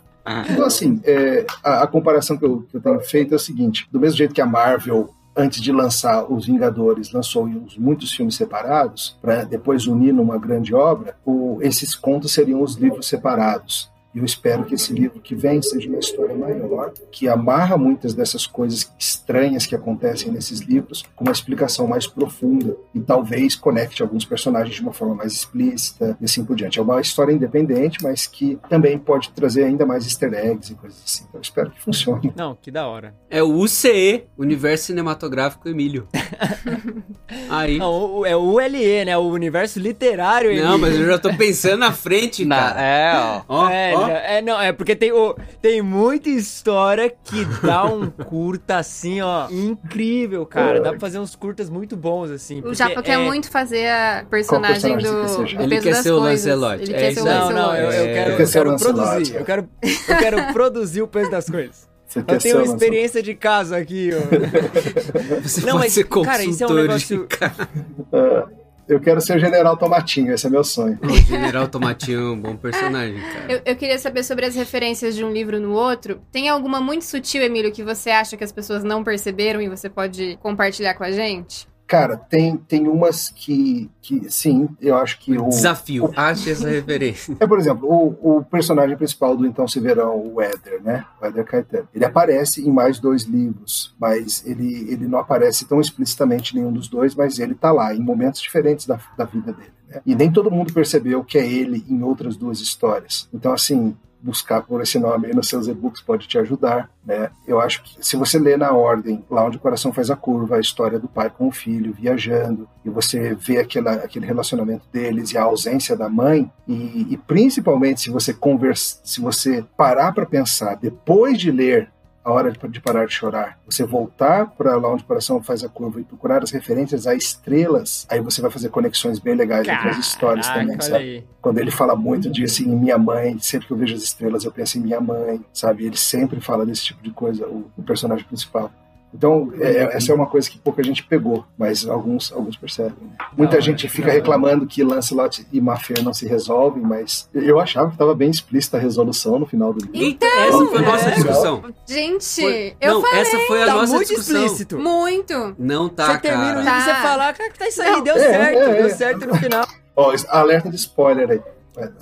Então, 0.49 0.65
assim, 0.65 1.01
é, 1.03 1.45
a, 1.63 1.83
a, 1.83 1.87
comparação 1.87 2.37
que 2.37 2.45
eu, 2.45 2.65
que 2.69 2.77
eu 2.77 2.81
tenho 2.81 2.99
feito 2.99 3.33
é 3.33 3.35
o 3.35 3.39
seguinte: 3.39 3.87
do 3.91 3.99
mesmo 3.99 4.17
jeito 4.17 4.33
que 4.33 4.41
a 4.41 4.45
Marvel 4.45 5.09
antes 5.35 5.61
de 5.61 5.71
lançar 5.71 6.31
Os 6.31 6.45
Vingadores, 6.45 7.11
lançou 7.11 7.47
muitos 7.77 8.11
filmes 8.11 8.35
separados, 8.35 9.17
para 9.21 9.43
depois 9.43 9.87
unir 9.87 10.13
numa 10.13 10.37
grande 10.37 10.73
obra, 10.73 11.15
o, 11.25 11.59
esses 11.61 11.95
contos 11.95 12.31
seriam 12.31 12.61
os 12.61 12.75
livros 12.75 13.07
separados. 13.07 13.90
E 14.13 14.19
eu 14.19 14.25
espero 14.25 14.65
que 14.65 14.75
esse 14.75 14.93
livro 14.93 15.19
que 15.21 15.35
vem 15.35 15.61
seja 15.61 15.87
uma 15.87 15.99
história 15.99 16.35
maior, 16.35 16.91
que 17.11 17.27
amarra 17.27 17.77
muitas 17.77 18.13
dessas 18.13 18.45
coisas 18.45 18.91
estranhas 18.99 19.65
que 19.65 19.75
acontecem 19.75 20.31
nesses 20.31 20.59
livros 20.59 21.03
com 21.15 21.23
uma 21.23 21.31
explicação 21.31 21.87
mais 21.87 22.07
profunda 22.07 22.75
e 22.93 22.99
talvez 22.99 23.55
conecte 23.55 24.01
alguns 24.01 24.25
personagens 24.25 24.75
de 24.75 24.81
uma 24.81 24.93
forma 24.93 25.15
mais 25.15 25.33
explícita 25.33 26.17
e 26.19 26.25
assim 26.25 26.43
por 26.43 26.55
diante. 26.55 26.79
É 26.79 26.81
uma 26.81 26.99
história 26.99 27.31
independente, 27.31 27.99
mas 28.03 28.27
que 28.27 28.59
também 28.69 28.97
pode 28.97 29.31
trazer 29.31 29.63
ainda 29.63 29.85
mais 29.85 30.05
easter 30.05 30.33
eggs 30.33 30.71
e 30.71 30.75
coisas 30.75 31.01
assim. 31.05 31.25
Então 31.29 31.39
eu 31.39 31.41
espero 31.41 31.71
que 31.71 31.81
funcione. 31.81 32.33
Não, 32.35 32.55
que 32.55 32.69
da 32.69 32.87
hora. 32.87 33.15
É 33.29 33.41
o 33.41 33.53
UCE, 33.53 34.25
Universo 34.37 34.85
Cinematográfico 34.85 35.69
Emílio. 35.69 36.07
Aí. 37.49 37.77
Não, 37.77 38.25
é 38.25 38.35
o 38.35 38.41
ULE, 38.41 39.05
né? 39.05 39.17
O 39.17 39.27
Universo 39.29 39.79
Literário 39.79 40.49
Emílio. 40.51 40.67
Não, 40.67 40.77
mas 40.77 40.95
eu 40.95 41.05
já 41.05 41.17
tô 41.17 41.33
pensando 41.33 41.77
na 41.77 41.91
frente, 41.91 42.45
cara. 42.45 42.73
Na, 42.73 42.81
é, 42.81 43.13
ó. 43.15 43.41
ó, 43.47 43.69
é, 43.69 43.93
ó 43.95 44.00
é, 44.07 44.41
não, 44.41 44.59
é 44.59 44.71
porque 44.71 44.95
tem, 44.95 45.11
oh, 45.11 45.35
tem 45.61 45.81
muita 45.81 46.29
história 46.29 47.09
que 47.09 47.45
dá 47.63 47.85
um 47.85 48.09
curta 48.09 48.77
assim, 48.77 49.21
ó, 49.21 49.47
incrível, 49.49 50.45
cara. 50.45 50.79
Dá 50.79 50.91
pra 50.91 50.99
fazer 50.99 51.19
uns 51.19 51.35
curtas 51.35 51.69
muito 51.69 51.95
bons, 51.95 52.29
assim. 52.31 52.61
O 52.63 52.73
Japa 52.73 52.99
é... 52.99 53.03
quer 53.03 53.17
muito 53.17 53.49
fazer 53.49 53.87
a 53.87 54.25
personagem, 54.29 54.97
personagem 54.97 55.57
do, 55.57 55.63
Ele 55.63 55.81
quer 55.81 55.95
ser 55.95 56.11
o 56.11 56.19
Lancelot. 56.19 56.81
Ele 56.81 56.93
é 56.93 56.97
quer 56.97 57.13
ser 57.13 57.21
o 57.21 57.25
Lancelot. 57.25 57.53
Não, 57.53 57.67
não, 57.67 57.75
eu, 57.75 57.91
eu 57.91 58.13
quero, 58.13 58.31
eu 58.31 58.49
quero 58.49 58.77
produzir. 58.77 59.35
Eu 59.35 59.45
quero, 59.45 59.69
eu 59.81 60.17
quero 60.17 60.53
produzir 60.53 61.01
o 61.01 61.07
peso 61.07 61.31
das 61.31 61.49
coisas. 61.49 61.89
eu 62.15 62.37
tenho 62.37 62.57
uma 62.57 62.65
experiência 62.65 63.21
de 63.23 63.35
caso 63.35 63.73
aqui. 63.75 64.11
Ó. 64.13 65.41
Você 65.41 65.65
não, 65.65 65.77
mas, 65.77 65.95
cara, 66.23 66.43
isso 66.43 66.63
é 66.63 66.67
um 66.67 66.73
negócio. 66.73 67.27
Eu 68.91 68.99
quero 68.99 69.21
ser 69.21 69.37
o 69.37 69.39
General 69.39 69.77
Tomatinho, 69.77 70.33
esse 70.33 70.45
é 70.45 70.49
meu 70.49 70.65
sonho. 70.65 70.99
O 71.01 71.15
General 71.15 71.65
Tomatinho 71.65 72.19
é 72.19 72.31
um 72.33 72.37
bom 72.37 72.57
personagem, 72.57 73.21
cara. 73.21 73.49
Eu, 73.49 73.61
eu 73.63 73.75
queria 73.77 73.97
saber 73.97 74.21
sobre 74.21 74.45
as 74.45 74.53
referências 74.53 75.15
de 75.15 75.23
um 75.23 75.31
livro 75.31 75.61
no 75.61 75.71
outro. 75.71 76.21
Tem 76.29 76.49
alguma 76.49 76.81
muito 76.81 77.05
sutil, 77.05 77.41
Emílio, 77.41 77.71
que 77.71 77.83
você 77.83 78.09
acha 78.09 78.35
que 78.35 78.43
as 78.43 78.51
pessoas 78.51 78.83
não 78.83 79.01
perceberam 79.01 79.61
e 79.61 79.69
você 79.69 79.89
pode 79.89 80.37
compartilhar 80.41 80.95
com 80.95 81.05
a 81.05 81.11
gente? 81.11 81.70
Cara, 81.91 82.15
tem, 82.15 82.55
tem 82.55 82.87
umas 82.87 83.27
que, 83.27 83.91
que 84.01 84.31
sim, 84.31 84.69
eu 84.79 84.95
acho 84.95 85.19
que 85.19 85.37
o. 85.37 85.49
Desafio, 85.49 86.05
o, 86.05 86.13
ache 86.15 86.49
essa 86.49 86.69
referência. 86.69 87.35
É, 87.37 87.45
por 87.45 87.59
exemplo, 87.59 87.85
o, 87.85 88.37
o 88.37 88.45
personagem 88.45 88.95
principal 88.95 89.35
do 89.35 89.45
Então 89.45 89.67
Se 89.67 89.77
Verão, 89.77 90.31
o 90.33 90.41
Éder, 90.41 90.81
né? 90.81 91.05
O 91.21 91.25
Éder 91.25 91.43
Caetano. 91.43 91.89
Ele 91.93 92.05
aparece 92.05 92.65
em 92.65 92.71
mais 92.71 92.97
dois 92.97 93.23
livros, 93.23 93.93
mas 93.99 94.41
ele, 94.45 94.89
ele 94.89 95.05
não 95.05 95.19
aparece 95.19 95.65
tão 95.65 95.81
explicitamente 95.81 96.53
em 96.53 96.59
nenhum 96.61 96.71
dos 96.71 96.87
dois, 96.87 97.13
mas 97.13 97.39
ele 97.39 97.55
tá 97.55 97.73
lá, 97.73 97.93
em 97.93 97.99
momentos 97.99 98.39
diferentes 98.39 98.85
da, 98.85 98.97
da 99.17 99.25
vida 99.25 99.51
dele. 99.51 99.73
Né? 99.89 100.01
E 100.05 100.15
nem 100.15 100.31
todo 100.31 100.49
mundo 100.49 100.71
percebeu 100.71 101.25
que 101.25 101.37
é 101.37 101.45
ele 101.45 101.83
em 101.89 102.01
outras 102.03 102.37
duas 102.37 102.61
histórias. 102.61 103.27
Então, 103.33 103.51
assim, 103.51 103.97
buscar 104.21 104.61
por 104.61 104.81
esse 104.81 104.99
nome 104.99 105.27
aí 105.27 105.35
nos 105.35 105.49
seus 105.49 105.67
e-books 105.67 106.01
pode 106.01 106.27
te 106.27 106.37
ajudar, 106.37 106.89
né? 107.05 107.29
Eu 107.47 107.59
acho 107.59 107.83
que 107.83 108.05
se 108.05 108.15
você 108.15 108.37
lê 108.37 108.55
na 108.55 108.71
ordem, 108.71 109.23
lá 109.29 109.45
onde 109.45 109.57
o 109.57 109.59
coração 109.59 109.91
faz 109.91 110.09
a 110.09 110.15
curva, 110.15 110.57
a 110.57 110.59
história 110.59 110.99
do 110.99 111.07
pai 111.07 111.29
com 111.29 111.47
o 111.47 111.51
filho 111.51 111.93
viajando, 111.93 112.67
e 112.85 112.89
você 112.89 113.33
vê 113.35 113.57
aquela, 113.57 113.93
aquele 113.93 114.25
relacionamento 114.25 114.85
deles 114.91 115.31
e 115.31 115.37
a 115.37 115.43
ausência 115.43 115.95
da 115.95 116.09
mãe, 116.09 116.51
e, 116.67 117.07
e 117.09 117.17
principalmente 117.17 118.01
se 118.01 118.09
você 118.09 118.33
conversa, 118.33 118.99
se 119.03 119.19
você 119.19 119.65
parar 119.75 120.13
para 120.13 120.25
pensar 120.25 120.75
depois 120.75 121.39
de 121.39 121.51
ler 121.51 121.89
a 122.23 122.31
hora 122.31 122.51
de, 122.51 122.81
parar 122.81 123.05
de 123.05 123.13
chorar, 123.13 123.59
você 123.65 123.83
voltar 123.83 124.47
para 124.51 124.75
lá 124.77 124.91
onde 124.91 125.03
o 125.03 125.05
coração 125.05 125.41
faz 125.41 125.63
a 125.63 125.69
curva 125.69 125.99
e 125.99 126.03
procurar 126.03 126.43
as 126.43 126.51
referências 126.51 127.07
a 127.07 127.15
estrelas, 127.15 128.05
aí 128.09 128.19
você 128.19 128.41
vai 128.41 128.51
fazer 128.51 128.69
conexões 128.69 129.19
bem 129.19 129.35
legais 129.35 129.65
Caraca, 129.65 129.87
entre 129.87 129.99
as 129.99 130.05
histórias 130.05 130.47
também, 130.47 130.79
sabe? 130.79 131.03
Aí. 131.03 131.23
Quando 131.41 131.57
ele 131.57 131.71
fala 131.71 131.95
muito 131.95 132.29
de 132.29 132.43
assim, 132.43 132.67
minha 132.67 132.97
mãe, 132.97 133.39
sempre 133.39 133.67
que 133.67 133.73
eu 133.73 133.77
vejo 133.77 133.95
as 133.95 134.03
estrelas 134.03 134.43
eu 134.43 134.51
penso 134.51 134.77
em 134.77 134.81
minha 134.81 135.01
mãe, 135.01 135.43
sabe? 135.51 135.85
Ele 135.85 135.97
sempre 135.97 136.39
fala 136.39 136.65
desse 136.65 136.85
tipo 136.85 137.01
de 137.01 137.11
coisa, 137.11 137.47
o, 137.47 137.69
o 137.75 137.83
personagem 137.83 138.25
principal. 138.25 138.71
Então, 139.13 139.51
é, 139.59 139.71
é, 139.71 139.97
essa 139.97 140.11
é 140.11 140.15
uma 140.15 140.25
coisa 140.25 140.49
que 140.49 140.57
pouca 140.57 140.81
gente 140.81 141.03
pegou, 141.03 141.45
mas 141.57 141.87
alguns, 141.87 142.31
alguns 142.31 142.55
percebem. 142.55 142.93
Né? 143.01 143.09
Muita 143.37 143.55
não, 143.55 143.61
gente 143.61 143.85
é, 143.85 143.89
fica 143.89 144.09
reclamando 144.11 144.65
que 144.65 144.83
Lancelot 144.83 145.45
e 145.51 145.59
Mafia 145.59 145.97
não 146.01 146.13
se 146.13 146.25
resolvem, 146.25 146.81
mas 146.81 147.29
eu 147.33 147.59
achava 147.59 147.87
que 147.87 147.95
estava 147.95 148.15
bem 148.15 148.29
explícita 148.29 148.77
a 148.77 148.79
resolução 148.79 149.37
no 149.37 149.45
final 149.45 149.73
do 149.73 149.79
livro. 149.85 149.91
Então, 149.93 150.29
essa 150.29 150.65
foi 150.65 150.77
a 150.77 150.81
nossa 150.81 151.09
é. 151.09 151.11
discussão. 151.15 151.63
Gente, 151.85 152.41
foi, 152.41 152.75
eu 152.79 152.93
não, 152.93 153.01
falei. 153.01 153.19
essa 153.19 153.37
foi 153.47 153.63
a 153.63 153.65
tá 153.65 153.73
nossa 153.73 153.93
muito 153.95 154.07
discussão. 154.07 154.45
explícito. 154.45 154.79
Muito. 154.79 155.55
Não 155.59 155.89
tá, 155.89 156.13
Você 156.13 156.19
termina 156.19 156.45
cara. 156.45 156.59
o 156.59 156.63
livro 156.63 156.69
e 156.69 156.71
Tá. 156.71 156.81
você 156.95 157.01
fala, 157.01 157.33
cara, 157.33 157.49
que 157.51 157.59
tá 157.59 157.67
isso 157.67 157.81
aí, 157.81 157.91
Não. 157.91 158.03
deu 158.03 158.15
É, 158.15 158.19
certo, 158.19 158.57
é, 158.59 158.73
deu 158.75 158.85
é. 158.85 158.89
certo 158.89 159.27
no 159.27 159.35
final. 159.35 159.67
Ó, 159.95 160.15
alerta 160.29 160.69
de 160.69 160.75
spoiler 160.77 161.29
aí. 161.31 161.41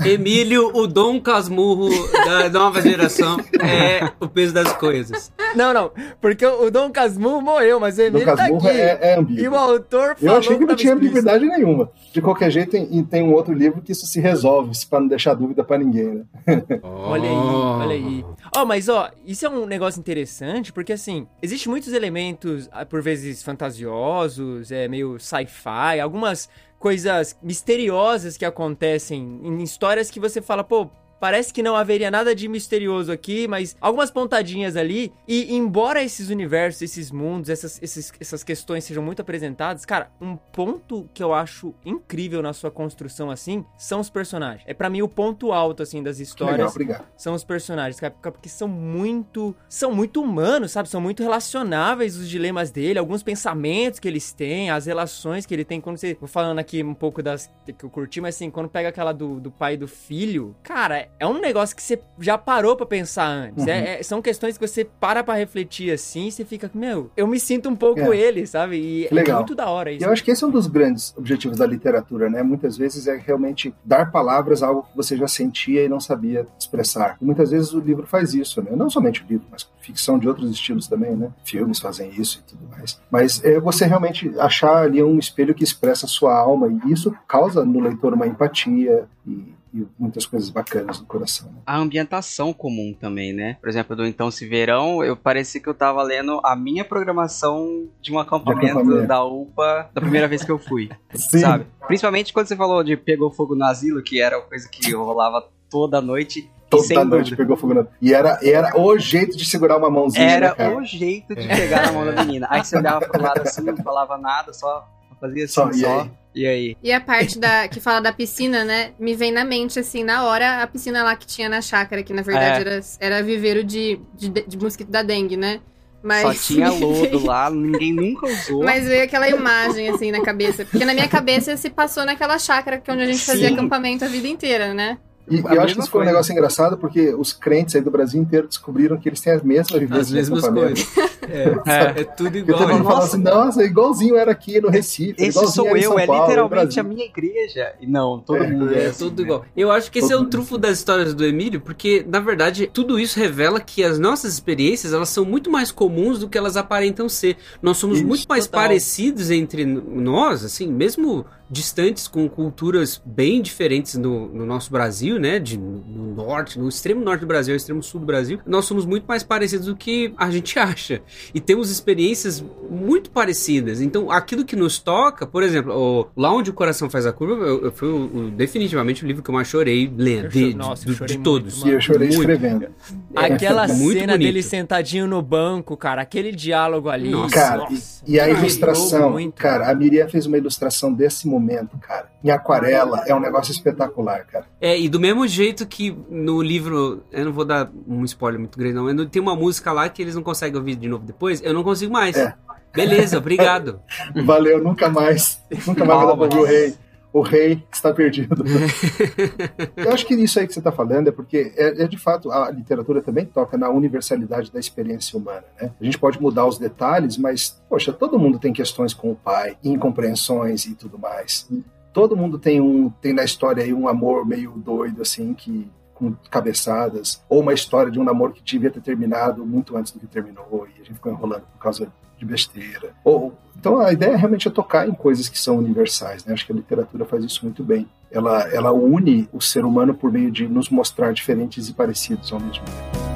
Emílio, 0.03 0.71
o 0.75 0.87
Dom 0.87 1.19
Casmurro 1.19 1.89
da 2.11 2.49
nova 2.49 2.81
geração, 2.81 3.37
é 3.61 4.11
o 4.19 4.27
peso 4.27 4.53
das 4.53 4.73
coisas. 4.73 5.31
Não, 5.55 5.73
não, 5.73 5.91
porque 6.19 6.45
o 6.45 6.69
Dom 6.69 6.91
Casmurro 6.91 7.41
morreu, 7.41 7.79
mas 7.79 7.97
o 7.97 8.01
Emílio 8.01 8.25
tá 8.25 8.35
Casmurro 8.35 8.67
aqui. 8.67 8.77
é, 8.77 8.99
é 9.01 9.25
E 9.27 9.47
o 9.47 9.55
autor 9.55 10.15
falou 10.15 10.35
Eu 10.35 10.39
achei 10.39 10.57
que 10.57 10.65
não 10.65 10.75
tinha 10.75 10.93
ambiguidade 10.93 11.45
nenhuma. 11.45 11.91
De 12.11 12.21
qualquer 12.21 12.49
jeito, 12.51 12.71
tem, 12.71 12.87
e 12.91 13.03
tem 13.03 13.23
um 13.23 13.33
outro 13.33 13.53
livro 13.53 13.81
que 13.81 13.91
isso 13.91 14.05
se 14.05 14.19
resolve, 14.19 14.71
para 14.89 14.99
não 14.99 15.07
deixar 15.07 15.33
dúvida 15.33 15.63
para 15.63 15.77
ninguém, 15.77 16.25
né? 16.45 16.63
Olha 16.81 17.29
aí, 17.29 17.35
olha 17.35 17.95
aí. 17.95 18.25
Ó, 18.55 18.65
mas 18.65 18.89
ó, 18.89 19.09
isso 19.25 19.45
é 19.45 19.49
um 19.49 19.65
negócio 19.65 19.99
interessante, 19.99 20.73
porque 20.73 20.93
assim, 20.93 21.27
existem 21.41 21.69
muitos 21.69 21.93
elementos, 21.93 22.67
ah, 22.71 22.85
por 22.85 23.01
vezes, 23.01 23.43
fantasiosos, 23.43 24.71
é 24.71 24.87
meio 24.87 25.19
sci-fi, 25.19 25.99
algumas 26.01 26.49
coisas 26.79 27.37
misteriosas 27.43 28.37
que 28.37 28.45
acontecem 28.45 29.41
em 29.43 29.61
histórias 29.61 30.09
que 30.09 30.19
você 30.19 30.41
fala, 30.41 30.63
pô. 30.63 30.89
Parece 31.19 31.53
que 31.53 31.61
não 31.63 31.75
haveria 31.75 32.09
nada 32.09 32.33
de 32.33 32.47
misterioso 32.47 33.11
aqui, 33.11 33.47
mas 33.47 33.75
algumas 33.81 34.09
pontadinhas 34.11 34.75
ali. 34.75 35.11
E 35.27 35.53
embora 35.55 36.01
esses 36.03 36.29
universos, 36.29 36.81
esses 36.81 37.11
mundos, 37.11 37.49
essas, 37.49 37.81
esses- 37.81 38.11
essas 38.19 38.43
questões 38.43 38.83
sejam 38.83 39.03
muito 39.03 39.21
apresentadas, 39.21 39.85
cara, 39.85 40.09
um 40.21 40.35
ponto 40.35 41.09
que 41.13 41.21
eu 41.23 41.33
acho 41.33 41.73
incrível 41.85 42.41
na 42.41 42.53
sua 42.53 42.71
construção 42.71 43.29
assim 43.29 43.65
são 43.77 43.99
os 43.99 44.09
personagens. 44.09 44.63
É 44.65 44.73
pra 44.73 44.89
mim 44.89 45.01
o 45.01 45.07
ponto 45.07 45.51
alto 45.51 45.83
assim 45.83 46.01
das 46.01 46.19
histórias 46.19 46.57
legal, 46.57 46.69
obrigado. 46.71 47.05
são 47.17 47.33
os 47.33 47.43
personagens, 47.43 47.99
cara, 47.99 48.13
porque 48.21 48.47
são 48.49 48.67
muito, 48.67 49.55
são 49.67 49.91
muito 49.91 50.21
humanos, 50.21 50.71
sabe? 50.71 50.87
São 50.89 51.01
muito 51.01 51.21
relacionáveis 51.23 52.15
os 52.17 52.29
dilemas 52.29 52.71
dele, 52.71 52.99
alguns 52.99 53.23
pensamentos 53.23 53.99
que 53.99 54.07
eles 54.07 54.31
têm, 54.31 54.69
as 54.69 54.85
relações 54.85 55.45
que 55.45 55.53
ele 55.53 55.65
tem 55.65 55.81
quando 55.81 55.97
você, 55.97 56.15
vou 56.19 56.27
falando 56.29 56.59
aqui 56.59 56.83
um 56.83 56.93
pouco 56.93 57.21
das 57.21 57.49
que 57.77 57.83
eu 57.83 57.89
curti, 57.89 58.21
mas 58.21 58.35
assim, 58.35 58.49
quando 58.49 58.69
pega 58.69 58.89
aquela 58.89 59.11
do, 59.11 59.39
do 59.39 59.51
pai 59.51 59.73
e 59.73 59.77
do 59.77 59.87
filho, 59.87 60.55
cara, 60.63 61.08
é 61.19 61.25
um 61.27 61.39
negócio 61.39 61.75
que 61.75 61.81
você 61.83 61.99
já 62.19 62.37
parou 62.37 62.75
pra 62.75 62.85
pensar 62.85 63.27
antes. 63.27 63.63
Uhum. 63.63 63.69
É- 63.69 63.99
é- 63.99 64.03
são 64.03 64.21
questões 64.21 64.57
que 64.57 64.67
você 64.67 64.83
para 64.85 65.23
pra 65.23 65.33
refletir 65.35 65.91
assim, 65.91 66.27
e 66.27 66.31
você 66.31 66.45
fica, 66.45 66.69
meu, 66.73 67.09
eu 67.15 67.27
me 67.27 67.39
sinto 67.39 67.69
um 67.69 67.75
pouco 67.75 67.99
É. 68.13 68.17
ele, 68.17 68.45
sabe? 68.47 68.77
E 68.77 69.07
Que 69.07 69.13
legal. 69.15 69.35
é 69.37 69.39
muito 69.39 69.55
da 69.55 69.69
hora 69.69 69.91
E 69.91 69.97
isso. 69.97 70.05
eu 70.05 70.11
acho 70.11 70.23
que 70.23 70.31
esse 70.31 70.43
é 70.43 70.47
um 70.47 70.51
dos 70.51 70.67
grandes 70.67 71.13
objetivos 71.17 71.57
da 71.57 71.65
literatura, 71.65 72.29
né? 72.29 72.41
Muitas 72.43 72.77
vezes 72.77 73.07
é 73.07 73.15
realmente 73.17 73.73
dar 73.83 74.11
palavras 74.11 74.63
a 74.63 74.67
algo 74.67 74.83
que 74.83 74.95
você 74.95 75.17
já 75.17 75.27
sentia 75.27 75.83
e 75.83 75.89
não 75.89 75.99
sabia 75.99 76.47
expressar. 76.59 77.17
E 77.21 77.25
muitas 77.25 77.51
vezes 77.51 77.73
o 77.73 77.79
livro 77.79 78.05
faz 78.07 78.33
isso, 78.33 78.61
né? 78.61 78.71
Não 78.75 78.89
somente 78.89 79.23
o 79.23 79.25
livro, 79.27 79.45
mas 79.51 79.69
ficção 79.81 80.17
de 80.19 80.27
outros 80.27 80.49
estilos 80.51 80.87
também, 80.87 81.15
né? 81.15 81.31
Filmes 81.43 81.79
fazem 81.79 82.11
isso 82.17 82.43
e 82.45 82.49
tudo 82.49 82.69
mais. 82.69 82.99
Mas 83.11 83.43
é 83.43 83.59
você 83.59 83.85
realmente 83.85 84.31
achar 84.39 84.83
ali 84.83 85.03
um 85.03 85.17
espelho 85.19 85.53
que 85.53 85.63
expressa 85.63 86.05
a 86.05 86.09
sua 86.09 86.35
alma 86.37 86.67
e 86.85 86.91
isso 86.93 87.13
causa 87.27 87.65
no 87.65 87.79
leitor 87.79 88.13
uma 88.13 88.27
empatia 88.27 89.05
e, 89.27 89.53
e 89.73 89.85
muitas 89.97 90.25
coisas 90.25 90.49
bacanas 90.49 90.99
no 90.99 91.05
coração. 91.05 91.47
né? 91.51 91.59
A 91.65 91.77
ambientação 91.77 92.51
comum 92.53 92.93
também, 92.99 93.33
né? 93.33 93.57
Por 93.59 93.69
exemplo, 93.69 93.95
do 93.95 94.05
Então 94.05 94.31
Se 94.31 94.47
Verão, 94.47 95.03
eu 95.03 95.15
parecia 95.15 95.61
que 95.61 95.67
eu 95.69 95.73
tava 95.73 96.01
lendo 96.03 96.39
a 96.43 96.55
minha 96.55 96.83
programação 96.83 97.87
de 98.01 98.11
um 98.11 98.19
acampamento, 98.19 98.79
acampamento. 98.79 99.07
da 99.07 99.23
UPA 99.23 99.89
da 99.93 100.01
primeira 100.01 100.27
vez 100.27 100.43
que 100.43 100.51
eu 100.51 100.59
fui, 100.59 100.89
Sim. 101.13 101.39
sabe? 101.39 101.65
Principalmente 101.87 102.33
quando 102.33 102.47
você 102.47 102.55
falou 102.55 102.83
de 102.83 102.95
pegou 102.97 103.31
fogo 103.31 103.55
no 103.55 103.65
asilo, 103.65 104.01
que 104.01 104.21
era 104.21 104.37
uma 104.39 104.45
coisa 104.47 104.67
que 104.69 104.91
rolava 104.93 105.47
toda 105.69 106.01
noite. 106.01 106.49
Toda 106.69 107.03
noite 107.03 107.31
dúvida, 107.31 107.35
pegou 107.37 107.57
fogo 107.57 107.73
na... 107.73 107.87
E 107.99 108.13
era, 108.13 108.39
era 108.43 108.79
o 108.79 108.95
jeito 108.97 109.35
de 109.35 109.43
segurar 109.43 109.77
uma 109.77 109.89
mãozinha, 109.89 110.23
né, 110.25 110.33
Era 110.33 110.53
cara? 110.55 110.77
o 110.77 110.85
jeito 110.85 111.33
de 111.35 111.47
pegar 111.47 111.87
na 111.87 111.91
mão 111.91 112.05
da 112.05 112.23
menina. 112.23 112.47
Aí 112.49 112.63
você 112.63 112.77
olhava 112.77 113.07
pro 113.07 113.19
lado 113.21 113.41
assim, 113.41 113.63
não 113.63 113.75
falava 113.77 114.17
nada, 114.19 114.53
só 114.53 114.87
fazia 115.19 115.45
assim, 115.45 115.53
Só, 115.53 115.71
só. 115.71 115.77
e 115.77 115.85
aí? 115.85 116.11
E 116.35 116.47
aí? 116.47 116.77
E 116.83 116.91
a 116.91 117.01
parte 117.01 117.39
da 117.39 117.67
que 117.67 117.79
fala 117.79 117.99
da 117.99 118.13
piscina, 118.13 118.63
né? 118.63 118.91
Me 118.99 119.15
vem 119.15 119.31
na 119.31 119.43
mente, 119.43 119.79
assim, 119.79 120.03
na 120.03 120.23
hora, 120.25 120.61
a 120.61 120.67
piscina 120.67 121.03
lá 121.03 121.15
que 121.15 121.25
tinha 121.25 121.49
na 121.49 121.59
chácara, 121.61 122.03
que 122.03 122.13
na 122.13 122.21
verdade 122.21 122.57
É. 122.67 122.73
era, 122.73 122.81
era 122.99 123.23
viveiro 123.23 123.63
de, 123.63 123.99
de, 124.15 124.29
de 124.29 124.57
mosquito 124.57 124.89
da 124.89 125.01
dengue, 125.01 125.35
né? 125.35 125.59
Mas, 126.01 126.21
Só 126.21 126.53
tinha 126.53 126.69
lodo 126.71 127.25
lá, 127.25 127.49
ninguém 127.49 127.91
nunca 127.93 128.25
usou. 128.27 128.63
Mas 128.63 128.85
veio 128.87 129.03
aquela 129.03 129.27
imagem, 129.27 129.89
assim, 129.89 130.11
na 130.11 130.21
cabeça. 130.21 130.63
Porque 130.65 130.85
na 130.85 130.93
minha 130.93 131.09
cabeça 131.09 131.57
se 131.57 131.69
passou 131.69 132.05
naquela 132.05 132.37
chácara 132.39 132.77
que 132.77 132.89
é 132.89 132.93
onde 132.93 133.03
a 133.03 133.07
gente 133.07 133.25
fazia 133.25 133.47
Sim. 133.49 133.55
acampamento 133.55 134.05
a 134.05 134.07
vida 134.07 134.27
inteira, 134.27 134.73
né? 134.73 134.97
E 135.29 135.43
A 135.47 135.55
eu 135.55 135.61
acho 135.61 135.75
que 135.75 135.81
isso 135.81 135.89
foi 135.91 136.01
um 136.01 136.05
negócio 136.05 136.31
engraçado 136.31 136.77
porque 136.77 137.13
os 137.13 137.31
crentes 137.33 137.75
aí 137.75 137.81
do 137.81 137.91
Brasil 137.91 138.21
inteiro 138.21 138.47
descobriram 138.47 138.97
que 138.97 139.07
eles 139.09 139.21
têm 139.21 139.33
as 139.33 139.43
mesmas 139.43 139.79
vivências 139.79 140.01
As 140.01 140.07
de 140.07 140.13
mesmas 140.15 140.47
coisas. 140.47 140.87
É, 141.31 142.01
é 142.01 142.03
tudo 142.05 142.35
E 142.35 142.39
igual. 142.39 142.57
todo 142.57 142.69
mundo 142.73 142.83
fala 142.85 142.95
Nossa. 143.01 143.15
assim, 143.15 143.23
nossa, 143.23 143.63
igualzinho 143.63 144.15
era 144.15 144.31
aqui 144.31 144.59
no 144.59 144.67
Recife, 144.67 145.13
Esse 145.23 145.45
sou 145.47 145.77
eu, 145.77 145.99
é 145.99 146.07
Paulo, 146.07 146.21
no 146.21 146.27
literalmente 146.27 146.79
a 146.79 146.83
minha 146.83 147.05
igreja. 147.05 147.73
E 147.79 147.85
não, 147.85 148.19
todo 148.19 148.43
É, 148.43 148.47
mundo 148.49 148.73
é, 148.73 148.85
É 148.85 148.87
assim, 148.87 149.05
tudo 149.05 149.19
né? 149.21 149.25
igual. 149.25 149.45
Eu 149.55 149.71
acho 149.71 149.91
que 149.91 149.99
esse 149.99 150.11
é 150.11 150.15
o 150.15 150.19
Todo 150.21 150.29
trunfo 150.31 150.57
das 150.57 150.79
histórias 150.79 151.13
do 151.13 151.23
Emílio, 151.23 151.61
porque, 151.61 152.03
na 152.07 152.19
verdade, 152.19 152.67
tudo 152.73 152.99
isso 152.99 153.19
revela 153.19 153.59
que 153.59 153.83
as 153.83 153.99
nossas 153.99 154.33
experiências, 154.33 154.91
elas 154.91 155.09
são 155.09 155.23
muito 155.23 155.51
mais 155.51 155.71
comuns 155.71 156.17
do 156.17 156.27
que 156.27 156.35
elas 156.37 156.57
aparentam 156.57 157.07
ser. 157.07 157.37
Nós 157.61 157.77
somos 157.77 157.99
Isso, 157.99 158.07
muito 158.07 158.25
mais 158.27 158.47
total. 158.47 158.61
parecidos 158.63 159.29
entre 159.29 159.65
nós, 159.65 160.43
assim, 160.43 160.67
mesmo 160.67 161.25
distantes 161.49 162.07
com 162.07 162.27
culturas 162.29 163.01
bem 163.05 163.41
diferentes 163.41 163.95
no, 163.95 164.27
no 164.29 164.45
nosso 164.45 164.71
Brasil, 164.71 165.19
né, 165.19 165.39
de, 165.39 165.57
no 165.57 166.13
norte, 166.15 166.59
no 166.59 166.67
extremo 166.69 167.01
norte 167.03 167.21
do 167.21 167.27
Brasil, 167.27 167.53
no 167.53 167.57
extremo 167.57 167.81
sul 167.81 167.99
do 167.99 168.05
Brasil, 168.05 168.39
nós 168.45 168.65
somos 168.65 168.85
muito 168.85 169.05
mais 169.07 169.23
parecidos 169.23 169.65
do 169.67 169.75
que 169.75 170.13
a 170.17 170.29
gente 170.29 170.57
acha. 170.59 171.01
E 171.33 171.39
temos 171.39 171.71
experiências 171.71 172.43
muito 172.69 173.09
parecidas. 173.09 173.81
Então, 173.81 174.11
aquilo 174.11 174.45
que 174.45 174.55
nos 174.55 174.77
toca, 174.79 175.25
por 175.25 175.41
exemplo, 175.43 175.73
o, 175.73 176.07
lá 176.15 176.31
onde 176.31 176.49
o 176.49 176.53
coração 176.53 176.89
faz 176.89 177.05
a 177.05 177.11
curva, 177.13 177.45
eu, 177.45 177.65
eu- 177.65 177.71
foi 177.71 177.87
o- 177.89 178.05
o- 178.27 178.31
definitivamente 178.31 179.03
o 179.03 179.07
livro 179.07 179.23
que 179.23 179.29
eu 179.29 179.33
mais 179.33 179.47
chorei 179.47 179.91
lendo, 179.97 180.25
Eu 180.25 180.29
de, 180.29 180.53
nossa, 180.53 180.85
de- 180.85 180.91
eu 181.01 181.05
de 181.07 181.13
muito, 181.15 181.23
todos. 181.23 181.63
E 181.65 181.69
eu 181.69 181.81
chorei 181.81 182.07
Muito. 182.09 182.19
escrevendo. 182.21 182.67
Aquela 183.15 183.67
Muito 183.67 183.99
cena 183.99 184.13
bonito. 184.13 184.27
dele 184.27 184.43
sentadinho 184.43 185.07
no 185.07 185.21
banco, 185.21 185.75
cara, 185.75 186.01
aquele 186.01 186.31
diálogo 186.31 186.89
ali. 186.89 187.09
Nossa. 187.09 187.33
Cara, 187.35 187.57
nossa, 187.69 188.03
e, 188.07 188.13
e 188.13 188.19
a 188.19 188.29
ilustração, 188.29 189.11
muito. 189.11 189.33
cara, 189.33 189.69
a 189.69 189.75
Miriam 189.75 190.07
fez 190.07 190.25
uma 190.25 190.37
ilustração 190.37 190.93
desse 190.93 191.27
momento, 191.27 191.38
cara. 191.79 192.09
Em 192.23 192.29
aquarela, 192.29 193.03
é 193.07 193.15
um 193.15 193.19
negócio 193.19 193.51
espetacular, 193.51 194.25
cara. 194.25 194.45
É, 194.59 194.79
e 194.79 194.89
do 194.89 194.99
mesmo 194.99 195.27
jeito 195.27 195.65
que 195.67 195.95
no 196.09 196.41
livro, 196.41 197.03
eu 197.11 197.25
não 197.25 197.33
vou 197.33 197.45
dar 197.45 197.69
um 197.87 198.03
spoiler 198.05 198.39
muito 198.39 198.57
grande, 198.57 198.75
não, 198.75 199.05
tem 199.05 199.21
uma 199.21 199.35
música 199.35 199.71
lá 199.71 199.87
que 199.89 200.01
eles 200.01 200.15
não 200.15 200.23
conseguem 200.23 200.57
ouvir 200.57 200.75
de 200.75 200.87
novo 200.87 201.05
depois, 201.05 201.41
eu 201.43 201.53
não 201.53 201.63
consigo 201.63 201.91
mais. 201.91 202.15
É. 202.15 202.33
Beleza, 202.73 203.17
obrigado. 203.17 203.81
Valeu, 204.25 204.63
nunca 204.63 204.89
mais. 204.89 205.41
Nunca 205.65 205.83
mais 205.85 206.01
vou 206.01 206.27
dar 206.27 206.37
o 206.37 206.43
rei. 206.43 206.75
O 207.11 207.21
rei 207.21 207.63
está 207.71 207.91
perdido. 207.91 208.43
Eu 209.75 209.91
acho 209.91 210.05
que 210.05 210.13
isso 210.13 210.39
aí 210.39 210.45
que 210.45 210.53
você 210.53 210.59
está 210.59 210.71
falando 210.71 211.07
é 211.07 211.11
porque, 211.11 211.53
é, 211.57 211.83
é, 211.83 211.87
de 211.87 211.97
fato, 211.97 212.31
a 212.31 212.51
literatura 212.51 213.01
também 213.01 213.25
toca 213.25 213.57
na 213.57 213.69
universalidade 213.69 214.51
da 214.51 214.59
experiência 214.59 215.17
humana. 215.17 215.43
Né? 215.59 215.71
A 215.79 215.83
gente 215.83 215.97
pode 215.97 216.21
mudar 216.21 216.45
os 216.45 216.59
detalhes, 216.59 217.17
mas, 217.17 217.61
poxa, 217.67 217.91
todo 217.91 218.19
mundo 218.19 218.37
tem 218.37 218.53
questões 218.53 218.93
com 218.93 219.11
o 219.11 219.15
pai, 219.15 219.57
incompreensões 219.63 220.65
e 220.65 220.75
tudo 220.75 220.99
mais. 220.99 221.49
Todo 221.91 222.15
mundo 222.15 222.37
tem 222.37 222.61
um 222.61 222.89
tem 223.01 223.13
na 223.13 223.23
história 223.23 223.63
aí 223.63 223.73
um 223.73 223.87
amor 223.87 224.25
meio 224.25 224.51
doido, 224.51 225.01
assim, 225.01 225.33
que 225.33 225.69
com 225.99 226.15
cabeçadas, 226.31 227.21
ou 227.27 227.41
uma 227.41 227.53
história 227.53 227.91
de 227.91 227.99
um 227.99 228.05
namoro 228.05 228.31
que 228.31 228.41
devia 228.41 228.71
ter 228.71 228.81
terminado 228.81 229.45
muito 229.45 229.75
antes 229.75 229.91
do 229.91 229.99
que 229.99 230.07
terminou 230.07 230.65
e 230.65 230.81
a 230.81 230.85
gente 230.85 230.93
ficou 230.93 231.11
enrolando 231.11 231.43
por 231.51 231.59
causa 231.59 231.91
de 232.19 232.25
besteira. 232.25 232.91
Ou, 233.03 233.33
então 233.57 233.79
a 233.79 233.91
ideia 233.91 234.15
realmente 234.15 234.47
é 234.47 234.51
tocar 234.51 234.87
em 234.87 234.93
coisas 234.93 235.27
que 235.27 235.39
são 235.39 235.57
universais, 235.57 236.25
né? 236.25 236.33
Acho 236.33 236.45
que 236.45 236.51
a 236.51 236.55
literatura 236.55 237.05
faz 237.05 237.23
isso 237.23 237.43
muito 237.43 237.63
bem. 237.63 237.87
Ela, 238.11 238.43
ela 238.53 238.71
une 238.71 239.27
o 239.31 239.41
ser 239.41 239.65
humano 239.65 239.93
por 239.93 240.11
meio 240.11 240.31
de 240.31 240.47
nos 240.47 240.69
mostrar 240.69 241.13
diferentes 241.13 241.69
e 241.69 241.73
parecidos 241.73 242.31
ao 242.31 242.39
mesmo 242.39 242.63
tempo. 242.65 243.08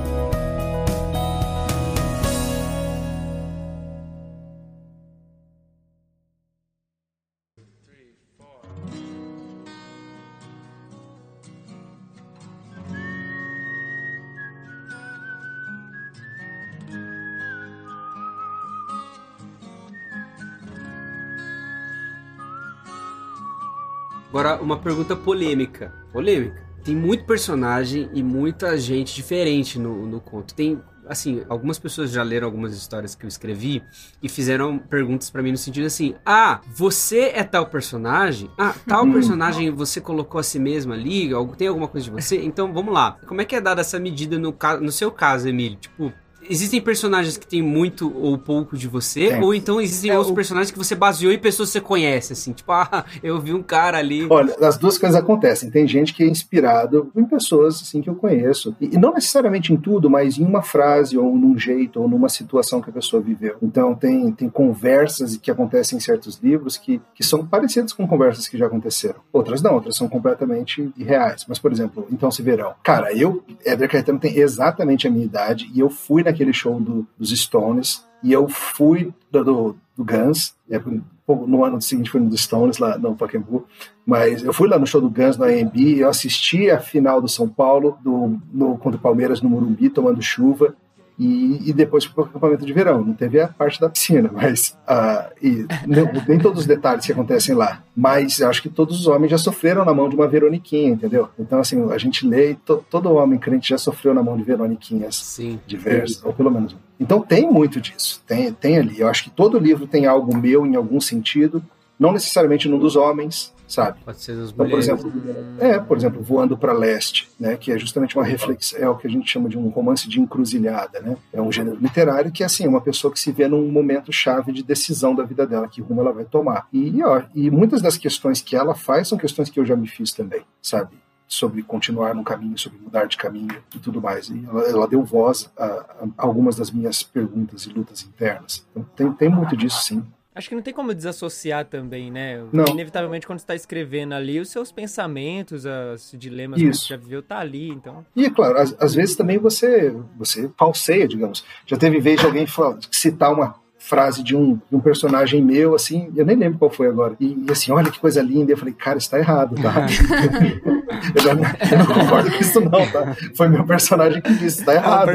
Agora, 24.34 24.60
uma 24.60 24.80
pergunta 24.80 25.16
polêmica. 25.16 25.94
Polêmica. 26.12 26.60
Tem 26.84 26.96
muito 26.96 27.24
personagem 27.24 28.10
e 28.16 28.24
muita 28.24 28.76
gente 28.80 29.14
diferente 29.14 29.78
no, 29.78 30.08
no 30.08 30.20
conto. 30.20 30.56
Tem, 30.56 30.82
assim, 31.08 31.44
algumas 31.48 31.78
pessoas 31.78 32.10
já 32.10 32.24
leram 32.24 32.48
algumas 32.48 32.76
histórias 32.76 33.14
que 33.14 33.26
eu 33.26 33.28
escrevi 33.28 33.84
e 34.24 34.28
fizeram 34.28 34.80
perguntas 34.80 35.30
para 35.30 35.44
mim 35.44 35.52
no 35.52 35.58
sentido 35.58 35.86
assim: 35.86 36.16
Ah, 36.26 36.62
você 36.66 37.32
é 37.36 37.44
tal 37.44 37.68
personagem? 37.68 38.50
Ah, 38.58 38.74
tal 38.88 39.06
personagem 39.14 39.70
você 39.70 40.02
colocou 40.02 40.40
a 40.40 40.44
si 40.44 40.58
mesmo 40.58 40.94
ali? 40.94 41.30
Tem 41.56 41.68
alguma 41.68 41.88
coisa 41.88 42.06
de 42.06 42.12
você? 42.12 42.42
Então, 42.42 42.74
vamos 42.74 42.92
lá. 42.92 43.20
Como 43.28 43.40
é 43.40 43.46
que 43.46 43.56
é 43.56 43.62
dada 43.62 43.82
essa 43.82 44.00
medida 44.00 44.40
no, 44.40 44.58
no 44.82 44.92
seu 44.92 45.12
caso, 45.12 45.48
Emílio? 45.48 45.78
Tipo, 45.78 46.12
existem 46.50 46.82
personagens 46.82 47.38
que 47.38 47.48
têm 47.48 47.62
muito 47.62 48.12
ou 48.16 48.38
pouco 48.38 48.78
de 48.78 48.88
você, 48.88 49.28
é. 49.28 49.40
ou 49.40 49.54
então 49.54 49.80
existem 49.80 50.12
é, 50.12 50.14
outros 50.18 50.32
o... 50.32 50.36
personagens 50.36 50.72
que 50.72 50.78
você 50.78 50.96
baseou 50.96 51.32
em 51.32 51.40
pessoas 51.40 51.70
que 51.70 51.74
você 51.74 51.82
conhece, 51.82 52.34
assim, 52.34 52.54
tipo, 52.54 52.72
ah, 52.72 53.06
eu 53.24 53.40
vi 53.40 53.54
um 53.54 53.64
cara 53.64 53.98
ali. 53.98 54.28
Olha, 54.30 54.56
as 54.62 54.78
duas 54.78 54.98
coisas 54.98 55.20
acontecem. 55.20 55.70
Tem 55.70 55.88
gente 55.88 56.14
que 56.14 56.24
é 56.24 56.28
inspirado 56.28 57.12
em 57.16 57.26
pessoas 57.26 57.82
assim 57.82 58.02
que 58.02 58.10
eu 58.10 58.16
conheço. 58.16 58.76
E, 58.80 58.96
e 58.96 58.98
não 58.98 59.14
necessariamente 59.14 59.74
em 59.74 59.78
tudo, 59.78 60.10
mas 60.10 60.38
em 60.38 60.44
uma 60.44 60.62
frase, 60.62 61.18
ou 61.18 61.36
num 61.38 61.58
jeito, 61.58 62.02
ou 62.02 62.08
numa 62.08 62.30
situação 62.30 62.82
que 62.82 62.90
a 62.90 62.94
pessoa 62.94 63.22
viveu. 63.22 63.58
Então 63.62 63.96
tem, 63.96 64.32
tem 64.32 64.50
conversas 64.50 65.38
que 65.38 65.52
acontecem 65.52 65.98
em 65.98 66.02
certos 66.02 66.40
livros 66.42 66.78
que, 66.78 67.02
que 67.14 67.24
são 67.24 67.46
parecidas 67.46 67.94
com 67.94 68.08
conversas 68.08 68.48
que 68.48 68.58
já 68.58 68.66
aconteceram. 68.66 69.20
Outras 69.32 69.62
não, 69.62 69.74
outras 69.76 69.96
são 69.96 70.08
completamente 70.08 70.92
irreais. 70.98 71.46
Mas, 71.48 71.60
por 71.60 71.72
exemplo, 71.72 72.08
Então 72.12 72.32
Se 72.32 72.42
Verão. 72.42 72.74
Cara, 72.84 73.14
eu, 73.14 73.44
Éder 73.66 73.90
Caetano 73.90 74.20
tem 74.20 74.38
exatamente 74.38 75.08
a 75.08 75.12
minha 75.12 75.26
idade 75.26 75.70
e 75.74 75.80
eu 75.80 75.90
fui 75.90 76.24
naquele 76.34 76.52
show 76.52 76.80
do, 76.80 77.08
dos 77.18 77.30
Stones 77.30 78.04
e 78.24 78.32
eu 78.32 78.48
fui 78.48 79.14
do, 79.32 79.44
do, 79.44 79.76
do 79.96 80.04
Guns, 80.04 80.56
é, 80.70 80.80
no 81.28 81.64
ano 81.64 81.82
seguinte 81.82 82.10
fui 82.10 82.20
no 82.20 82.30
dos 82.30 82.42
Stones 82.42 82.78
lá 82.78 82.98
no 82.98 83.16
Pacaembu, 83.16 83.66
mas 84.06 84.44
eu 84.44 84.52
fui 84.52 84.68
lá 84.68 84.78
no 84.78 84.88
show 84.88 85.00
do 85.00 85.10
Guns 85.10 85.38
no 85.38 85.46
AMB, 85.46 86.00
eu 86.00 86.10
assisti 86.10 86.70
a 86.70 86.80
final 86.80 87.22
do 87.22 87.28
São 87.28 87.48
Paulo 87.48 87.98
do, 88.04 88.40
no, 88.52 88.78
contra 88.78 88.98
o 88.98 89.02
Palmeiras 89.02 89.42
no 89.42 89.50
Morumbi 89.50 89.90
tomando 89.90 90.22
chuva 90.22 90.76
e, 91.18 91.70
e 91.70 91.74
depois 91.74 92.06
para 92.06 92.22
o 92.22 92.26
acampamento 92.26 92.66
de 92.66 92.74
verão. 92.74 93.04
Não 93.04 93.14
teve 93.14 93.40
a 93.40 93.48
parte 93.48 93.80
da 93.80 93.90
piscina, 93.90 94.30
mas 94.34 94.78
uh, 94.88 95.32
e, 95.42 95.66
não, 95.86 96.10
nem 96.28 96.40
todos 96.40 96.62
os 96.62 96.66
detalhes 96.66 97.06
que 97.06 97.12
acontecem 97.12 97.56
lá. 97.56 97.84
Mas 97.96 98.42
acho 98.42 98.62
que 98.62 98.70
todos 98.70 99.00
os 99.00 99.08
homens 99.08 99.32
já 99.32 99.38
sofreram 99.38 99.86
na 99.86 99.94
mão 99.94 100.10
de 100.10 100.16
uma 100.16 100.28
Veroniquinha, 100.28 100.90
entendeu? 100.90 101.30
Então, 101.38 101.60
assim, 101.60 101.92
a 101.92 101.98
gente 101.98 102.28
lê 102.28 102.52
e 102.52 102.56
to, 102.56 102.84
todo 102.90 103.12
homem 103.14 103.40
crente 103.40 103.70
já 103.70 103.78
sofreu 103.78 104.14
na 104.14 104.24
mão 104.24 104.36
de 104.36 104.44
Veroniquinhas 104.44 105.16
Sim. 105.16 105.60
diversas, 105.68 106.24
ou 106.24 106.34
pelo 106.34 106.50
menos. 106.50 106.76
Então 107.00 107.22
tem 107.22 107.50
muito 107.50 107.82
disso, 107.82 108.22
tem, 108.26 108.52
tem 108.54 108.78
ali. 108.78 109.00
Eu 109.00 109.08
acho 109.08 109.26
que 109.26 109.30
todo 109.30 109.60
livro 109.60 109.86
tem 109.86 110.06
algo 110.06 110.36
meu 110.36 110.66
em 110.66 110.76
algum 110.76 111.02
sentido, 111.02 111.64
não 112.00 112.12
necessariamente 112.12 112.68
no 112.68 112.80
dos 112.80 112.96
homens, 112.96 113.54
sabe? 113.68 114.00
Pode 114.04 114.22
ser 114.22 114.36
das 114.36 114.52
então, 114.52 114.66
mulheres. 114.66 114.88
Por 114.88 115.08
exemplo, 115.08 115.24
é, 115.60 115.80
por 115.80 115.98
exemplo, 115.98 116.24
Voando 116.24 116.58
para 116.58 116.74
Leste, 116.74 117.30
né, 117.40 117.56
que 117.56 117.72
é 117.72 117.78
justamente 117.78 118.16
uma 118.16 118.26
reflexão, 118.26 118.80
é 118.80 118.90
o 118.90 118.96
que 118.96 119.08
a 119.08 119.10
gente 119.10 119.30
chama 119.30 119.50
de 119.50 119.58
um 119.58 119.70
romance 119.70 120.08
de 120.08 120.20
encruzilhada, 120.20 121.00
né? 121.00 121.18
É 121.32 121.42
um 121.42 121.52
gênero 121.52 121.78
literário 121.80 122.32
que 122.32 122.44
é 122.44 122.46
assim, 122.46 122.68
uma 122.68 122.82
pessoa 122.82 123.12
que 123.12 123.20
se 123.20 123.32
vê 123.32 123.48
num 123.48 123.72
momento 123.72 124.12
chave 124.12 124.52
de 124.52 124.64
decisão 124.64 125.16
da 125.16 125.24
vida 125.24 125.46
dela, 125.46 125.68
que 125.68 125.82
rumo 125.82 126.02
ela 126.02 126.14
vai 126.14 126.26
tomar. 126.26 126.68
E, 126.72 127.02
ó, 127.04 127.22
e 127.34 127.50
muitas 127.50 127.82
das 127.82 127.98
questões 127.98 128.42
que 128.42 128.56
ela 128.56 128.76
faz 128.76 129.08
são 129.08 129.18
questões 129.18 129.50
que 129.50 129.60
eu 129.60 129.66
já 129.66 129.76
me 129.76 129.88
fiz 129.88 130.12
também, 130.12 130.42
sabe? 130.62 131.04
sobre 131.26 131.64
continuar 131.64 132.14
no 132.14 132.24
caminho, 132.24 132.56
sobre 132.60 132.78
mudar 132.80 133.06
de 133.06 133.18
caminho 133.18 133.64
e 133.74 133.80
tudo 133.80 134.00
mais. 134.00 134.30
E 134.30 134.46
ela, 134.46 134.62
ela 134.70 134.88
deu 134.88 135.04
voz 135.04 135.52
a, 135.58 135.66
a, 135.66 136.08
algumas 136.18 136.56
das 136.56 136.70
minhas 136.70 137.02
perguntas 137.02 137.66
e 137.66 137.70
lutas 137.70 138.04
internas. 138.04 138.64
Então 138.70 138.84
tem, 138.96 139.12
tem 139.14 139.30
muito 139.30 139.58
disso, 139.58 139.84
sim. 139.84 140.06
Acho 140.36 140.50
que 140.50 140.56
não 140.56 140.62
tem 140.62 140.74
como 140.74 140.94
desassociar 140.94 141.66
também, 141.66 142.12
né? 142.12 142.44
Não. 142.52 142.66
Inevitavelmente, 142.66 143.28
quando 143.28 143.40
você 143.40 143.44
está 143.44 143.56
escrevendo 143.56 144.14
ali, 144.14 144.40
os 144.40 144.50
seus 144.50 144.72
pensamentos, 144.72 145.64
os 145.66 146.14
dilemas 146.18 146.60
Isso. 146.60 146.82
que 146.82 146.88
você 146.88 146.94
já 146.94 146.98
viveu, 146.98 147.22
tá 147.22 147.38
ali, 147.38 147.70
então... 147.70 148.04
E, 148.16 148.26
é 148.26 148.30
claro, 148.30 148.58
às, 148.58 148.76
às, 148.80 148.96
vezes 148.96 149.16
também 149.16 149.38
você, 149.38 149.96
você 150.18 150.50
falseia, 150.58 151.08
digamos. 151.08 151.46
Já 151.66 151.78
teve 151.78 152.00
vez 152.00 152.20
de 152.20 152.26
alguém 152.26 152.48
falar, 152.48 152.80
citar 152.92 153.32
uma 153.32 153.63
frase 153.84 154.24
de 154.24 154.34
um, 154.34 154.54
de 154.70 154.76
um 154.76 154.80
personagem 154.80 155.44
meu, 155.44 155.76
assim, 155.76 156.10
eu 156.16 156.26
nem 156.26 156.38
lembro 156.38 156.58
qual 156.58 156.72
foi 156.72 156.88
agora. 156.88 157.16
E, 157.20 157.38
e 157.46 157.52
assim, 157.52 157.70
olha 157.70 157.92
que 157.92 158.00
coisa 158.00 158.22
linda. 158.22 158.54
Eu 158.54 158.58
falei, 158.58 158.74
cara, 158.74 158.98
está 158.98 159.20
errado, 159.20 159.56
tá? 159.62 159.86
eu, 161.14 161.22
já, 161.22 161.32
eu 161.32 161.78
não 161.80 161.86
concordo 161.86 162.32
com 162.32 162.38
isso, 162.38 162.62
não, 162.62 162.90
tá? 162.90 163.16
Foi 163.36 163.50
meu 163.50 163.66
personagem 163.66 164.22
que 164.22 164.34
disse, 164.36 164.62
está 164.62 164.74
errado. 164.74 165.10
É 165.10 165.14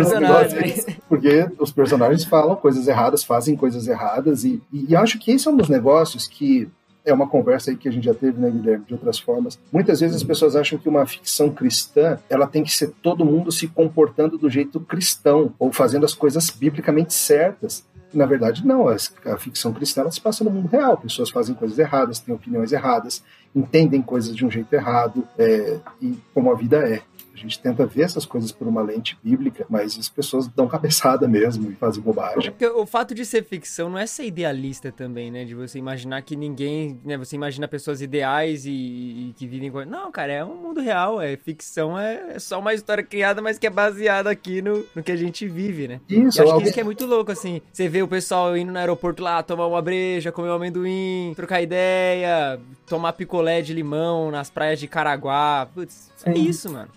porque 1.09 1.49
os 1.59 1.73
personagens 1.73 2.25
falam 2.25 2.57
coisas 2.57 2.87
erradas, 2.87 3.25
fazem 3.25 3.57
coisas 3.57 3.89
erradas, 3.89 4.45
e, 4.45 4.63
e, 4.71 4.91
e 4.91 4.97
acho 4.97 5.19
que 5.19 5.31
esse 5.31 5.49
é 5.49 5.51
um 5.51 5.57
dos 5.57 5.71
negócios 5.71 6.27
que 6.27 6.71
é 7.09 7.13
uma 7.13 7.29
conversa 7.29 7.71
aí 7.71 7.77
que 7.77 7.89
a 7.89 7.93
gente 7.93 8.05
já 8.05 8.15
teve, 8.15 8.41
né, 8.41 8.51
Guilherme, 8.51 8.85
de 8.85 8.95
outras 8.95 9.19
formas. 9.19 9.59
Muitas 9.73 10.01
vezes 10.01 10.17
as 10.17 10.23
pessoas 10.23 10.55
acham 10.55 10.79
que 10.79 10.89
uma 10.89 11.07
ficção 11.07 11.51
cristã, 11.51 12.19
ela 12.29 12.47
tem 12.47 12.63
que 12.63 12.71
ser 12.71 12.93
todo 13.03 13.25
mundo 13.25 13.51
se 13.51 13.67
comportando 13.69 14.37
do 14.37 14.51
jeito 14.51 14.79
cristão, 14.81 15.53
ou 15.59 15.73
fazendo 15.73 16.05
as 16.05 16.15
coisas 16.15 16.51
biblicamente 16.51 17.15
certas. 17.15 17.85
Na 18.13 18.27
verdade, 18.27 18.67
não. 18.67 18.89
A 18.89 19.37
ficção 19.37 19.73
cristã 19.73 20.03
ela 20.03 20.11
se 20.11 20.21
passa 20.21 20.43
no 20.43 20.51
mundo 20.51 20.69
real. 20.69 20.97
Pessoas 20.97 21.31
fazem 21.31 21.55
coisas 21.55 21.79
erradas, 21.79 22.19
têm 22.19 22.35
opiniões 22.35 22.73
erradas, 22.73 23.23
entendem 23.55 24.01
coisas 24.01 24.35
de 24.35 24.45
um 24.45 24.51
jeito 24.51 24.73
errado, 24.73 25.27
é, 25.39 25.79
e 26.01 26.19
como 26.33 26.51
a 26.51 26.55
vida 26.55 26.79
é. 26.79 27.03
A 27.39 27.43
gente 27.43 27.61
tenta 27.61 27.87
ver 27.87 28.03
essas 28.03 28.27
coisas 28.27 28.51
por 28.51 28.67
uma 28.67 28.83
lente 28.83 29.17
bíblica, 29.23 29.65
mas 29.69 29.97
as 29.97 30.09
pessoas 30.09 30.49
dão 30.49 30.67
cabeçada 30.67 31.29
mesmo 31.29 31.71
e 31.71 31.75
fazem 31.75 32.03
bobagem. 32.03 32.53
O 32.75 32.85
fato 32.85 33.15
de 33.15 33.25
ser 33.25 33.45
ficção 33.45 33.89
não 33.89 33.99
é 33.99 34.07
ser 34.07 34.25
idealista 34.25 34.91
também, 34.91 35.31
né? 35.31 35.45
De 35.45 35.55
você 35.55 35.79
imaginar 35.79 36.23
que 36.23 36.35
ninguém, 36.35 37.01
né? 37.05 37.17
Você 37.17 37.37
imagina 37.37 37.69
pessoas 37.69 38.03
ideais 38.03 38.67
e, 38.67 38.71
e 38.71 39.35
que 39.37 39.47
vivem 39.47 39.71
com... 39.71 39.85
Não, 39.85 40.11
cara, 40.11 40.33
é 40.33 40.45
um 40.45 40.57
mundo 40.57 40.81
real, 40.81 41.21
é 41.21 41.37
ficção, 41.37 41.97
é, 41.97 42.35
é, 42.35 42.39
só 42.41 42.59
uma 42.59 42.75
história 42.75 43.05
criada, 43.05 43.41
mas 43.41 43.57
que 43.57 43.67
é 43.67 43.71
baseada 43.71 44.29
aqui 44.31 44.61
no, 44.61 44.85
no 44.95 45.03
que 45.03 45.13
a 45.13 45.17
gente 45.17 45.47
vive, 45.47 45.87
né? 45.87 46.01
Isso, 46.09 46.43
eu 46.43 46.49
acho 46.49 46.57
que 46.59 46.65
isso 46.65 46.75
que 46.75 46.81
é 46.81 46.85
muito 46.85 47.07
louco, 47.07 47.31
assim. 47.31 47.63
Você 47.73 47.89
vê 47.89 48.03
o 48.03 48.09
pessoal 48.09 48.57
indo 48.57 48.73
no 48.73 48.79
aeroporto 48.79 49.23
lá, 49.23 49.43
tomar 49.43 49.67
uma 49.67 49.81
breja, 49.81 50.33
comer 50.33 50.49
um 50.49 50.55
amendoim, 50.55 51.33
trocar 51.37 51.63
ideia, 51.63 52.59
tomar 52.87 53.13
picolé 53.13 53.63
de 53.63 53.73
limão 53.73 54.31
nas 54.31 54.51
praias 54.51 54.81
de 54.81 54.89
Caraguá. 54.89 55.69
Putz, 55.73 56.11
é 56.25 56.37
isso, 56.37 56.71
mano. 56.73 56.89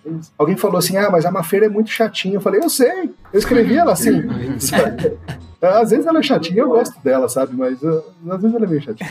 Alguém 0.42 0.58
falou 0.58 0.78
assim: 0.78 0.98
ah, 0.98 1.08
mas 1.12 1.24
a 1.24 1.32
Mafeira 1.32 1.68
é 1.68 1.70
muito 1.70 1.92
chatinha. 1.92 2.34
Eu 2.34 2.42
falei: 2.42 2.62
eu 2.62 2.70
sei, 2.70 3.12
eu 3.32 3.40
escrevi 3.40 3.78
ela 3.78 3.92
assim. 3.92 4.24
Às 5.62 5.92
vezes 5.92 6.08
ela 6.08 6.20
é 6.20 6.24
chatinha, 6.24 6.62
eu 6.62 6.70
gosto 6.70 7.00
dela, 7.04 7.30
sabe? 7.30 7.56
Mas 7.56 7.82
uh, 7.84 8.04
às 8.30 8.42
vezes 8.42 8.56
ela 8.56 8.66
é 8.66 8.68
meio 8.68 8.82
chatinha. 8.82 9.10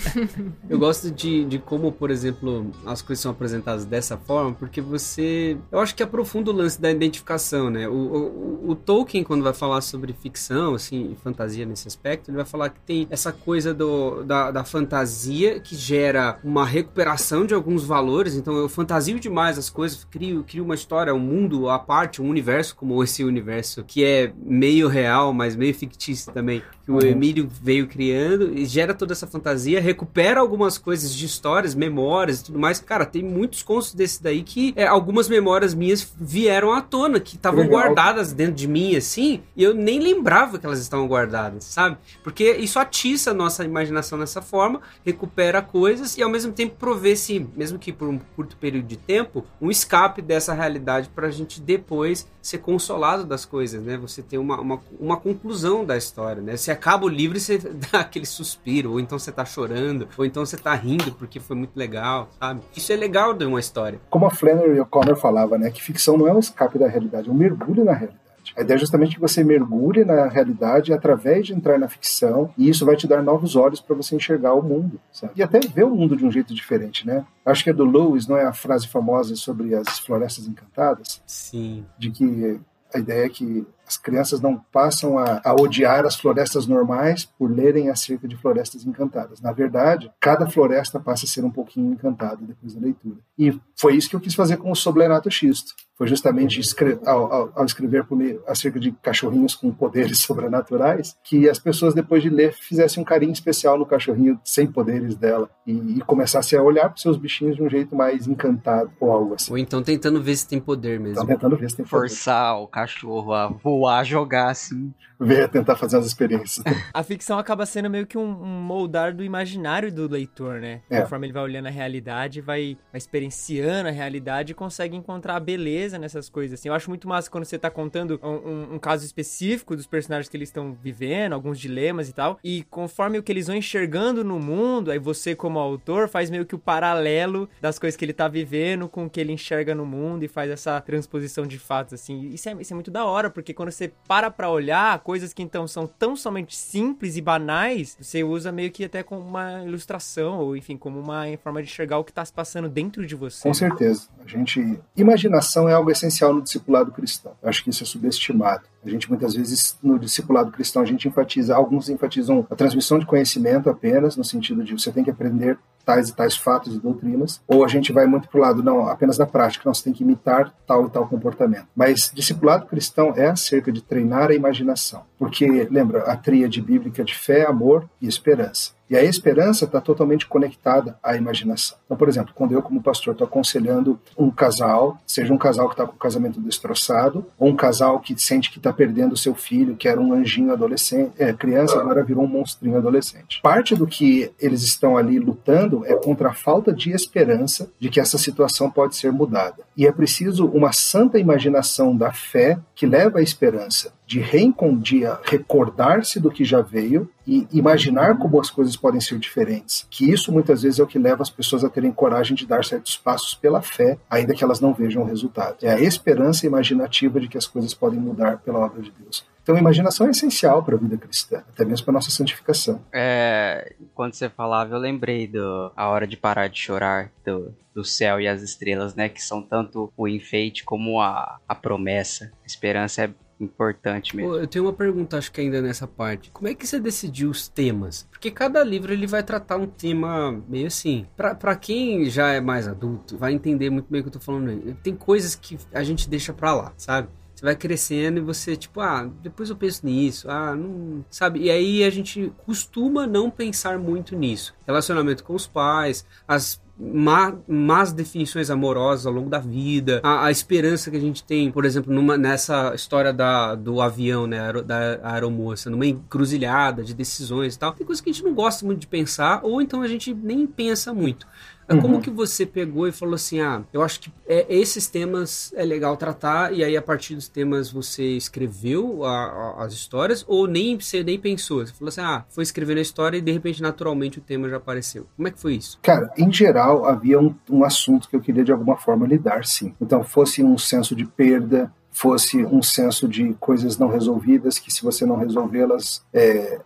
eu 0.68 0.78
gosto 0.78 1.10
de, 1.10 1.44
de 1.44 1.58
como, 1.58 1.92
por 1.92 2.10
exemplo, 2.10 2.70
as 2.86 3.02
coisas 3.02 3.22
são 3.22 3.30
apresentadas 3.30 3.84
dessa 3.84 4.16
forma, 4.16 4.54
porque 4.54 4.80
você. 4.80 5.58
Eu 5.70 5.78
acho 5.80 5.94
que 5.94 6.02
aprofunda 6.02 6.50
o 6.50 6.54
lance 6.54 6.80
da 6.80 6.90
identificação, 6.90 7.68
né? 7.68 7.86
O, 7.86 7.92
o, 7.92 8.70
o 8.70 8.74
Tolkien, 8.74 9.22
quando 9.22 9.44
vai 9.44 9.52
falar 9.52 9.82
sobre 9.82 10.14
ficção, 10.14 10.74
assim, 10.74 11.14
fantasia 11.22 11.66
nesse 11.66 11.86
aspecto, 11.86 12.30
ele 12.30 12.38
vai 12.38 12.46
falar 12.46 12.70
que 12.70 12.80
tem 12.80 13.06
essa 13.10 13.30
coisa 13.30 13.74
do, 13.74 14.22
da, 14.22 14.50
da 14.50 14.64
fantasia 14.64 15.60
que 15.60 15.76
gera 15.76 16.38
uma 16.42 16.64
recuperação 16.64 17.44
de 17.44 17.52
alguns 17.52 17.84
valores. 17.84 18.34
Então 18.34 18.56
eu 18.56 18.70
fantasio 18.70 19.20
demais 19.20 19.58
as 19.58 19.68
coisas, 19.68 20.02
crio, 20.04 20.42
crio 20.44 20.64
uma 20.64 20.74
história, 20.74 21.14
um 21.14 21.18
mundo 21.18 21.68
à 21.68 21.78
parte, 21.78 22.22
um 22.22 22.28
universo 22.28 22.74
como 22.74 23.02
esse 23.04 23.22
universo 23.22 23.84
que 23.84 24.02
é 24.02 24.32
meio 24.42 24.88
real, 24.88 25.32
mas 25.32 25.54
meio 25.54 25.73
fictício 25.74 26.32
também. 26.32 26.62
Que 26.84 26.92
o 26.92 27.04
Emílio 27.04 27.48
veio 27.62 27.86
criando 27.86 28.56
e 28.56 28.66
gera 28.66 28.92
toda 28.92 29.12
essa 29.12 29.26
fantasia, 29.26 29.80
recupera 29.80 30.38
algumas 30.38 30.76
coisas 30.76 31.14
de 31.14 31.24
histórias, 31.24 31.74
memórias 31.74 32.40
e 32.40 32.44
tudo 32.44 32.58
mais. 32.58 32.78
Cara, 32.78 33.06
tem 33.06 33.22
muitos 33.22 33.62
contos 33.62 33.94
desse 33.94 34.22
daí 34.22 34.42
que 34.42 34.74
é, 34.76 34.86
algumas 34.86 35.28
memórias 35.28 35.74
minhas 35.74 36.12
vieram 36.20 36.72
à 36.72 36.82
tona, 36.82 37.18
que 37.18 37.36
estavam 37.36 37.66
guardadas 37.66 38.32
dentro 38.32 38.54
de 38.54 38.68
mim, 38.68 38.96
assim, 38.96 39.42
e 39.56 39.62
eu 39.62 39.72
nem 39.72 39.98
lembrava 39.98 40.58
que 40.58 40.66
elas 40.66 40.78
estavam 40.78 41.08
guardadas, 41.08 41.64
sabe? 41.64 41.96
Porque 42.22 42.52
isso 42.52 42.78
atiça 42.78 43.30
a 43.30 43.34
nossa 43.34 43.64
imaginação 43.64 44.18
nessa 44.18 44.42
forma, 44.42 44.80
recupera 45.04 45.62
coisas 45.62 46.16
e 46.18 46.22
ao 46.22 46.28
mesmo 46.28 46.52
tempo 46.52 46.76
provê, 46.78 47.16
sim, 47.16 47.48
mesmo 47.56 47.78
que 47.78 47.92
por 47.92 48.08
um 48.08 48.18
curto 48.36 48.56
período 48.56 48.86
de 48.86 48.96
tempo, 48.96 49.44
um 49.60 49.70
escape 49.70 50.20
dessa 50.20 50.52
realidade 50.52 51.08
pra 51.14 51.30
gente 51.30 51.60
depois 51.60 52.26
ser 52.42 52.58
consolado 52.58 53.24
das 53.24 53.46
coisas, 53.46 53.82
né? 53.82 53.96
Você 53.96 54.22
ter 54.22 54.36
uma, 54.36 54.60
uma, 54.60 54.80
uma 55.00 55.16
conclusão 55.16 55.84
da 55.84 55.96
história, 55.96 56.42
né? 56.42 56.56
Você 56.56 56.70
acaba 56.74 57.06
o 57.06 57.08
livro 57.08 57.36
e 57.36 57.40
você 57.40 57.58
dá 57.90 58.00
aquele 58.00 58.26
suspiro, 58.26 58.92
ou 58.92 59.00
então 59.00 59.18
você 59.18 59.32
tá 59.32 59.44
chorando, 59.44 60.08
ou 60.16 60.24
então 60.24 60.44
você 60.44 60.56
tá 60.56 60.74
rindo 60.74 61.12
porque 61.12 61.40
foi 61.40 61.56
muito 61.56 61.76
legal, 61.76 62.28
sabe? 62.38 62.60
Isso 62.76 62.92
é 62.92 62.96
legal 62.96 63.32
de 63.32 63.44
uma 63.44 63.60
história. 63.60 64.00
Como 64.10 64.26
a 64.26 64.30
Flannery 64.30 64.78
O'Connor 64.80 65.16
falava, 65.16 65.56
né, 65.56 65.70
que 65.70 65.82
ficção 65.82 66.18
não 66.18 66.28
é 66.28 66.32
um 66.32 66.38
escape 66.38 66.78
da 66.78 66.88
realidade, 66.88 67.28
é 67.28 67.32
um 67.32 67.36
mergulho 67.36 67.84
na 67.84 67.92
realidade. 67.92 68.24
A 68.56 68.60
ideia 68.60 68.76
é 68.76 68.78
justamente 68.78 69.14
que 69.14 69.20
você 69.20 69.42
mergulhe 69.42 70.04
na 70.04 70.26
realidade 70.28 70.92
através 70.92 71.46
de 71.46 71.54
entrar 71.54 71.78
na 71.78 71.88
ficção, 71.88 72.52
e 72.58 72.68
isso 72.68 72.84
vai 72.84 72.94
te 72.94 73.06
dar 73.06 73.22
novos 73.22 73.56
olhos 73.56 73.80
para 73.80 73.96
você 73.96 74.14
enxergar 74.14 74.52
o 74.54 74.62
mundo, 74.62 75.00
sabe? 75.10 75.32
E 75.36 75.42
até 75.42 75.60
ver 75.60 75.84
o 75.84 75.90
mundo 75.90 76.16
de 76.16 76.26
um 76.26 76.30
jeito 76.30 76.54
diferente, 76.54 77.06
né? 77.06 77.24
Acho 77.44 77.64
que 77.64 77.70
é 77.70 77.72
do 77.72 77.84
Lewis, 77.84 78.26
não 78.26 78.36
é 78.36 78.44
a 78.44 78.52
frase 78.52 78.86
famosa 78.86 79.34
sobre 79.36 79.74
as 79.74 79.98
florestas 79.98 80.46
encantadas, 80.46 81.22
Sim. 81.26 81.84
de 81.98 82.10
que 82.10 82.60
a 82.94 82.98
ideia 82.98 83.26
é 83.26 83.28
que 83.28 83.66
as 83.94 83.96
crianças 83.96 84.40
não 84.40 84.58
passam 84.72 85.18
a, 85.18 85.40
a 85.44 85.52
odiar 85.54 86.04
as 86.04 86.16
florestas 86.16 86.66
normais 86.66 87.24
por 87.24 87.50
lerem 87.50 87.88
acerca 87.90 88.26
de 88.26 88.36
florestas 88.36 88.84
encantadas. 88.84 89.40
Na 89.40 89.52
verdade, 89.52 90.10
cada 90.20 90.48
floresta 90.50 90.98
passa 90.98 91.24
a 91.26 91.28
ser 91.28 91.44
um 91.44 91.50
pouquinho 91.50 91.92
encantada 91.92 92.38
depois 92.40 92.74
da 92.74 92.80
leitura. 92.80 93.16
E 93.38 93.58
foi 93.76 93.96
isso 93.96 94.08
que 94.10 94.16
eu 94.16 94.20
quis 94.20 94.34
fazer 94.34 94.56
com 94.56 94.70
o 94.70 94.76
Soblenato 94.76 95.30
Xisto. 95.30 95.72
Foi 95.96 96.08
justamente 96.08 96.58
escre- 96.58 96.98
ao, 97.06 97.32
ao- 97.32 97.52
ao 97.54 97.64
escrever 97.64 98.02
por 98.04 98.16
meio- 98.16 98.42
acerca 98.48 98.80
de 98.80 98.90
cachorrinhos 99.00 99.54
com 99.54 99.70
poderes 99.70 100.18
sobrenaturais, 100.22 101.14
que 101.22 101.48
as 101.48 101.58
pessoas, 101.60 101.94
depois 101.94 102.20
de 102.20 102.28
ler, 102.28 102.52
fizessem 102.52 103.00
um 103.00 103.04
carinho 103.06 103.32
especial 103.32 103.78
no 103.78 103.86
cachorrinho 103.86 104.40
sem 104.44 104.66
poderes 104.66 105.14
dela 105.14 105.48
e, 105.64 105.98
e 105.98 106.00
começassem 106.00 106.58
a 106.58 106.62
olhar 106.62 106.88
para 106.88 106.96
seus 107.00 107.16
bichinhos 107.16 107.54
de 107.56 107.62
um 107.62 107.68
jeito 107.70 107.94
mais 107.94 108.26
encantado 108.26 108.90
ou 108.98 109.10
algo 109.12 109.34
assim. 109.34 109.52
Ou 109.52 109.58
então 109.58 109.82
tentando 109.84 110.20
ver 110.20 110.34
se 110.36 110.48
tem 110.48 110.58
poder 110.58 110.98
mesmo. 110.98 111.12
Estão 111.12 111.26
tentando 111.26 111.56
ver 111.56 111.70
se 111.70 111.76
tem 111.76 111.84
poder. 111.84 112.08
Forçar 112.08 112.60
o 112.60 112.66
cachorro 112.66 113.32
a 113.32 113.46
voar, 113.48 113.83
jogar 114.04 114.50
assim. 114.50 114.92
Ver, 115.20 115.48
tentar 115.48 115.76
fazer 115.76 115.96
as 115.98 116.06
experiências. 116.06 116.64
A 116.92 117.02
ficção 117.02 117.38
acaba 117.38 117.64
sendo 117.66 117.88
meio 117.88 118.06
que 118.06 118.18
um, 118.18 118.22
um 118.42 118.60
moldar 118.62 119.14
do 119.14 119.22
imaginário 119.24 119.92
do 119.92 120.08
leitor, 120.08 120.60
né? 120.60 120.80
É. 120.90 121.00
Conforme 121.02 121.26
ele 121.26 121.32
vai 121.32 121.42
olhando 121.42 121.66
a 121.66 121.70
realidade, 121.70 122.40
vai, 122.40 122.76
vai 122.92 122.98
experienciando 122.98 123.88
a 123.88 123.92
realidade 123.92 124.52
e 124.52 124.54
consegue 124.54 124.96
encontrar 124.96 125.36
a 125.36 125.40
beleza 125.40 125.98
nessas 125.98 126.28
coisas. 126.28 126.58
Assim, 126.58 126.68
eu 126.68 126.74
acho 126.74 126.88
muito 126.90 127.08
massa 127.08 127.30
quando 127.30 127.44
você 127.44 127.58
tá 127.58 127.70
contando 127.70 128.18
um, 128.22 128.28
um- 128.28 128.74
um 128.74 128.78
caso 128.78 129.04
específico 129.04 129.76
dos 129.76 129.86
personagens 129.86 130.28
que 130.28 130.36
eles 130.36 130.48
estão 130.48 130.76
vivendo, 130.82 131.32
alguns 131.32 131.58
dilemas 131.58 132.08
e 132.08 132.12
tal. 132.12 132.38
E 132.42 132.62
conforme 132.64 133.18
o 133.18 133.22
que 133.22 133.30
eles 133.32 133.46
vão 133.46 133.56
enxergando 133.56 134.24
no 134.24 134.38
mundo, 134.38 134.90
aí 134.90 134.98
você, 134.98 135.34
como 135.34 135.58
autor, 135.58 136.08
faz 136.08 136.30
meio 136.30 136.44
que 136.46 136.54
o 136.54 136.58
paralelo 136.58 137.48
das 137.60 137.78
coisas 137.78 137.96
que 137.96 138.04
ele 138.04 138.12
tá 138.12 138.28
vivendo 138.28 138.88
com 138.88 139.04
o 139.06 139.10
que 139.10 139.20
ele 139.20 139.32
enxerga 139.32 139.74
no 139.74 139.86
mundo 139.86 140.22
e 140.24 140.28
faz 140.28 140.50
essa 140.50 140.80
transposição 140.80 141.46
de 141.46 141.58
fatos, 141.58 141.94
assim. 141.94 142.28
Isso 142.30 142.48
é, 142.48 142.56
isso 142.60 142.72
é 142.72 142.74
muito 142.74 142.90
da 142.90 143.04
hora, 143.04 143.30
porque 143.30 143.52
quando 143.54 143.70
você 143.70 143.92
para 144.08 144.30
pra 144.30 144.50
olhar 144.50 144.98
coisas 145.04 145.34
que 145.34 145.42
então 145.42 145.68
são 145.68 145.86
tão 145.86 146.16
somente 146.16 146.56
simples 146.56 147.16
e 147.16 147.20
banais, 147.20 147.96
você 148.00 148.24
usa 148.24 148.50
meio 148.50 148.72
que 148.72 148.84
até 148.84 149.02
como 149.02 149.20
uma 149.20 149.62
ilustração, 149.62 150.38
ou 150.38 150.56
enfim, 150.56 150.76
como 150.76 150.98
uma 150.98 151.24
forma 151.42 151.62
de 151.62 151.68
enxergar 151.68 151.98
o 151.98 152.04
que 152.04 152.12
tá 152.12 152.24
se 152.24 152.32
passando 152.32 152.68
dentro 152.68 153.06
de 153.06 153.14
você. 153.14 153.42
Com 153.42 153.54
certeza. 153.54 154.08
A 154.24 154.26
gente. 154.26 154.80
Imaginação 154.96 155.68
é 155.68 155.74
algo 155.74 155.90
essencial 155.90 156.32
no 156.32 156.42
discipulado 156.42 156.90
cristão. 156.90 157.36
Eu 157.42 157.48
acho 157.50 157.62
que 157.62 157.70
isso 157.70 157.82
é 157.82 157.86
subestimado. 157.86 158.64
A 158.84 158.90
gente 158.90 159.08
muitas 159.08 159.34
vezes 159.34 159.78
no 159.82 159.98
discipulado 159.98 160.50
cristão 160.50 160.82
a 160.82 160.86
gente 160.86 161.08
enfatiza, 161.08 161.54
alguns 161.54 161.88
enfatizam 161.88 162.46
a 162.50 162.54
transmissão 162.54 162.98
de 162.98 163.06
conhecimento 163.06 163.70
apenas 163.70 164.16
no 164.16 164.24
sentido 164.24 164.62
de 164.62 164.72
você 164.72 164.92
tem 164.92 165.02
que 165.02 165.10
aprender 165.10 165.58
tais 165.84 166.08
e 166.08 166.14
tais 166.14 166.36
fatos 166.36 166.74
e 166.74 166.80
doutrinas, 166.80 167.40
ou 167.46 167.64
a 167.64 167.68
gente 167.68 167.92
vai 167.92 168.06
muito 168.06 168.28
pro 168.28 168.40
lado 168.40 168.62
não, 168.62 168.88
apenas 168.88 169.18
da 169.18 169.26
prática, 169.26 169.72
você 169.72 169.84
tem 169.84 169.92
que 169.92 170.02
imitar 170.02 170.52
tal 170.66 170.86
e 170.86 170.90
tal 170.90 171.06
comportamento. 171.06 171.66
Mas 171.76 172.10
discipulado 172.12 172.66
cristão 172.66 173.12
é 173.16 173.28
acerca 173.28 173.70
de 173.70 173.82
treinar 173.82 174.30
a 174.30 174.34
imaginação, 174.34 175.02
porque 175.18 175.46
lembra 175.70 176.02
a 176.04 176.16
tríade 176.16 176.60
bíblica 176.60 177.04
de 177.04 177.14
fé, 177.14 177.46
amor 177.46 177.88
e 178.00 178.08
esperança. 178.08 178.72
E 178.88 178.96
a 178.96 179.02
esperança 179.02 179.64
está 179.64 179.80
totalmente 179.80 180.26
conectada 180.26 180.98
à 181.02 181.16
imaginação. 181.16 181.78
Então, 181.84 181.96
por 181.96 182.08
exemplo, 182.08 182.32
quando 182.34 182.52
eu, 182.52 182.62
como 182.62 182.82
pastor, 182.82 183.12
estou 183.12 183.26
aconselhando 183.26 183.98
um 184.16 184.30
casal, 184.30 184.98
seja 185.06 185.32
um 185.32 185.38
casal 185.38 185.68
que 185.68 185.74
está 185.74 185.86
com 185.86 185.94
o 185.94 185.98
casamento 185.98 186.40
destroçado, 186.40 187.26
ou 187.38 187.48
um 187.48 187.56
casal 187.56 188.00
que 188.00 188.20
sente 188.20 188.50
que 188.50 188.58
está 188.58 188.72
perdendo 188.72 189.16
seu 189.16 189.34
filho, 189.34 189.76
que 189.76 189.88
era 189.88 190.00
um 190.00 190.12
anjinho 190.12 190.52
adolescente, 190.52 191.12
é, 191.18 191.32
criança, 191.32 191.78
agora 191.80 192.04
virou 192.04 192.24
um 192.24 192.28
monstrinho 192.28 192.76
adolescente. 192.76 193.40
Parte 193.42 193.74
do 193.74 193.86
que 193.86 194.30
eles 194.38 194.62
estão 194.62 194.96
ali 194.96 195.18
lutando 195.18 195.84
é 195.86 195.94
contra 195.94 196.30
a 196.30 196.34
falta 196.34 196.72
de 196.72 196.90
esperança 196.90 197.70
de 197.78 197.88
que 197.88 198.00
essa 198.00 198.18
situação 198.18 198.70
pode 198.70 198.96
ser 198.96 199.12
mudada. 199.12 199.64
E 199.76 199.86
é 199.86 199.92
preciso 199.92 200.46
uma 200.46 200.72
santa 200.72 201.18
imaginação 201.18 201.96
da 201.96 202.12
fé 202.12 202.58
que 202.74 202.86
leva 202.86 203.18
à 203.18 203.22
esperança, 203.22 203.92
de 204.06 204.20
reencondia, 204.20 205.18
recordar-se 205.24 206.20
do 206.20 206.30
que 206.30 206.44
já 206.44 206.60
veio 206.60 207.08
e 207.26 207.46
imaginar 207.52 208.16
como 208.18 208.40
as 208.40 208.50
coisas 208.50 208.76
podem 208.76 209.00
ser 209.00 209.18
diferentes. 209.18 209.86
Que 209.90 210.10
isso 210.10 210.30
muitas 210.30 210.62
vezes 210.62 210.78
é 210.78 210.82
o 210.82 210.86
que 210.86 210.98
leva 210.98 211.22
as 211.22 211.30
pessoas 211.30 211.64
a 211.64 211.68
terem 211.68 211.90
coragem 211.90 212.36
de 212.36 212.46
dar 212.46 212.64
certos 212.64 212.96
passos 212.96 213.34
pela 213.34 213.62
fé, 213.62 213.98
ainda 214.08 214.34
que 214.34 214.44
elas 214.44 214.60
não 214.60 214.72
vejam 214.72 215.02
o 215.02 215.06
resultado. 215.06 215.56
É 215.62 215.72
a 215.72 215.80
esperança 215.80 216.46
imaginativa 216.46 217.18
de 217.18 217.28
que 217.28 217.38
as 217.38 217.46
coisas 217.46 217.74
podem 217.74 217.98
mudar 217.98 218.38
pela 218.38 218.60
obra 218.60 218.80
de 218.80 218.92
Deus. 218.92 219.24
Então, 219.44 219.54
a 219.54 219.58
imaginação 219.58 220.06
é 220.06 220.10
essencial 220.10 220.62
para 220.62 220.74
a 220.74 220.78
vida 220.78 220.96
cristã, 220.96 221.44
até 221.46 221.66
mesmo 221.66 221.84
para 221.84 221.92
a 221.92 221.96
nossa 221.96 222.10
santificação. 222.10 222.82
É, 222.90 223.74
quando 223.94 224.14
você 224.14 224.30
falava, 224.30 224.74
eu 224.74 224.78
lembrei 224.78 225.28
do 225.28 225.70
A 225.76 225.86
Hora 225.86 226.06
de 226.06 226.16
Parar 226.16 226.48
de 226.48 226.58
Chorar, 226.58 227.12
do, 227.22 227.54
do 227.74 227.84
céu 227.84 228.18
e 228.18 228.26
as 228.26 228.40
estrelas, 228.40 228.94
né? 228.94 229.10
Que 229.10 229.22
são 229.22 229.42
tanto 229.42 229.92
o 229.94 230.08
enfeite 230.08 230.64
como 230.64 230.98
a, 230.98 231.38
a 231.46 231.54
promessa. 231.54 232.32
A 232.42 232.46
esperança 232.46 233.04
é 233.04 233.10
importante 233.38 234.16
mesmo. 234.16 234.32
Pô, 234.32 234.38
eu 234.38 234.46
tenho 234.46 234.64
uma 234.64 234.72
pergunta, 234.72 235.18
acho 235.18 235.30
que 235.30 235.42
ainda 235.42 235.60
nessa 235.60 235.86
parte. 235.86 236.30
Como 236.30 236.48
é 236.48 236.54
que 236.54 236.66
você 236.66 236.80
decidiu 236.80 237.28
os 237.28 237.46
temas? 237.46 238.08
Porque 238.10 238.30
cada 238.30 238.64
livro 238.64 238.94
ele 238.94 239.06
vai 239.06 239.22
tratar 239.22 239.58
um 239.58 239.66
tema 239.66 240.42
meio 240.48 240.68
assim. 240.68 241.06
Pra 241.16 241.54
quem 241.54 242.08
já 242.08 242.32
é 242.32 242.40
mais 242.40 242.66
adulto, 242.66 243.18
vai 243.18 243.34
entender 243.34 243.68
muito 243.68 243.90
bem 243.90 244.00
o 244.00 244.04
que 244.04 244.08
eu 244.08 244.12
tô 244.14 244.20
falando 244.20 244.48
aí. 244.48 244.74
Tem 244.82 244.96
coisas 244.96 245.34
que 245.34 245.58
a 245.72 245.82
gente 245.82 246.08
deixa 246.08 246.32
pra 246.32 246.54
lá, 246.54 246.72
sabe? 246.78 247.08
Você 247.34 247.44
vai 247.44 247.56
crescendo 247.56 248.18
e 248.18 248.22
você, 248.22 248.56
tipo, 248.56 248.80
ah, 248.80 249.10
depois 249.22 249.50
eu 249.50 249.56
penso 249.56 249.84
nisso, 249.84 250.30
ah, 250.30 250.54
não. 250.54 251.04
Sabe? 251.10 251.40
E 251.40 251.50
aí 251.50 251.82
a 251.82 251.90
gente 251.90 252.32
costuma 252.46 253.06
não 253.06 253.30
pensar 253.30 253.78
muito 253.78 254.14
nisso. 254.14 254.54
Relacionamento 254.66 255.24
com 255.24 255.34
os 255.34 255.46
pais, 255.46 256.06
as 256.28 256.62
má, 256.78 257.34
más 257.46 257.92
definições 257.92 258.50
amorosas 258.50 259.06
ao 259.06 259.12
longo 259.12 259.30
da 259.30 259.38
vida, 259.38 260.00
a, 260.02 260.26
a 260.26 260.30
esperança 260.30 260.90
que 260.90 260.96
a 260.96 261.00
gente 261.00 261.22
tem, 261.24 261.50
por 261.50 261.64
exemplo, 261.64 261.92
numa, 261.92 262.16
nessa 262.16 262.74
história 262.74 263.12
da, 263.12 263.54
do 263.54 263.80
avião, 263.80 264.26
né, 264.26 264.52
da 264.64 265.00
aeromoça, 265.02 265.70
numa 265.70 265.86
encruzilhada 265.86 266.82
de 266.82 266.94
decisões 266.94 267.54
e 267.54 267.58
tal. 267.58 267.72
Tem 267.72 267.86
coisas 267.86 268.02
que 268.02 268.10
a 268.10 268.12
gente 268.12 268.24
não 268.24 268.34
gosta 268.34 268.66
muito 268.66 268.80
de 268.80 268.86
pensar, 268.86 269.40
ou 269.42 269.62
então 269.62 269.82
a 269.82 269.88
gente 269.88 270.12
nem 270.12 270.46
pensa 270.46 270.92
muito. 270.92 271.26
É 271.68 271.76
Como 271.80 272.00
que 272.00 272.10
você 272.10 272.44
pegou 272.44 272.86
e 272.86 272.92
falou 272.92 273.14
assim, 273.14 273.40
ah, 273.40 273.62
eu 273.72 273.82
acho 273.82 274.00
que 274.00 274.12
é, 274.28 274.44
esses 274.48 274.86
temas 274.86 275.52
é 275.56 275.64
legal 275.64 275.96
tratar, 275.96 276.52
e 276.52 276.62
aí 276.62 276.76
a 276.76 276.82
partir 276.82 277.14
dos 277.14 277.28
temas 277.28 277.70
você 277.70 278.02
escreveu 278.16 279.04
a- 279.04 279.26
a- 279.58 279.64
as 279.64 279.72
histórias, 279.72 280.24
ou 280.28 280.46
nem 280.46 280.78
você 280.78 281.02
nem 281.02 281.18
pensou? 281.18 281.66
Você 281.66 281.72
falou 281.72 281.88
assim, 281.88 282.00
ah, 282.00 282.24
foi 282.28 282.42
escrevendo 282.42 282.78
a 282.78 282.82
história 282.82 283.16
e 283.16 283.20
de 283.20 283.32
repente 283.32 283.62
naturalmente 283.62 284.18
o 284.18 284.22
tema 284.22 284.48
já 284.48 284.56
apareceu. 284.56 285.06
Como 285.16 285.28
é 285.28 285.30
que 285.30 285.40
foi 285.40 285.54
isso? 285.54 285.78
Cara, 285.82 286.12
em 286.18 286.30
geral, 286.32 286.84
havia 286.86 287.18
um, 287.18 287.34
um 287.50 287.64
assunto 287.64 288.08
que 288.08 288.16
eu 288.16 288.20
queria 288.20 288.44
de 288.44 288.52
alguma 288.52 288.76
forma 288.76 289.06
lidar, 289.06 289.44
sim. 289.46 289.74
Então, 289.80 290.02
fosse 290.04 290.42
um 290.42 290.58
senso 290.58 290.94
de 290.94 291.06
perda, 291.06 291.72
fosse 291.90 292.44
um 292.44 292.62
senso 292.62 293.06
de 293.08 293.34
coisas 293.40 293.78
não 293.78 293.88
resolvidas, 293.88 294.58
que 294.58 294.70
se 294.72 294.82
você 294.82 295.06
não 295.06 295.16
resolvê-las. 295.16 296.04
é, 296.12 296.60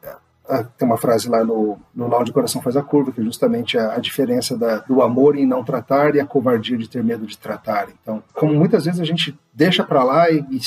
tem 0.76 0.86
uma 0.86 0.96
frase 0.96 1.28
lá 1.28 1.44
no, 1.44 1.78
no 1.94 2.08
Lá 2.08 2.18
onde 2.18 2.30
o 2.30 2.34
Coração 2.34 2.62
Faz 2.62 2.76
a 2.76 2.82
Curva, 2.82 3.12
que 3.12 3.20
é 3.20 3.24
justamente 3.24 3.76
a, 3.76 3.94
a 3.94 3.98
diferença 3.98 4.56
da, 4.56 4.78
do 4.78 5.02
amor 5.02 5.36
em 5.36 5.46
não 5.46 5.62
tratar 5.62 6.14
e 6.14 6.20
a 6.20 6.26
covardia 6.26 6.78
de 6.78 6.88
ter 6.88 7.04
medo 7.04 7.26
de 7.26 7.36
tratar. 7.36 7.88
Então, 8.02 8.22
como 8.32 8.54
muitas 8.54 8.84
vezes 8.86 9.00
a 9.00 9.04
gente 9.04 9.38
deixa 9.52 9.84
pra 9.84 10.02
lá 10.02 10.30
e, 10.30 10.44
e, 10.50 10.58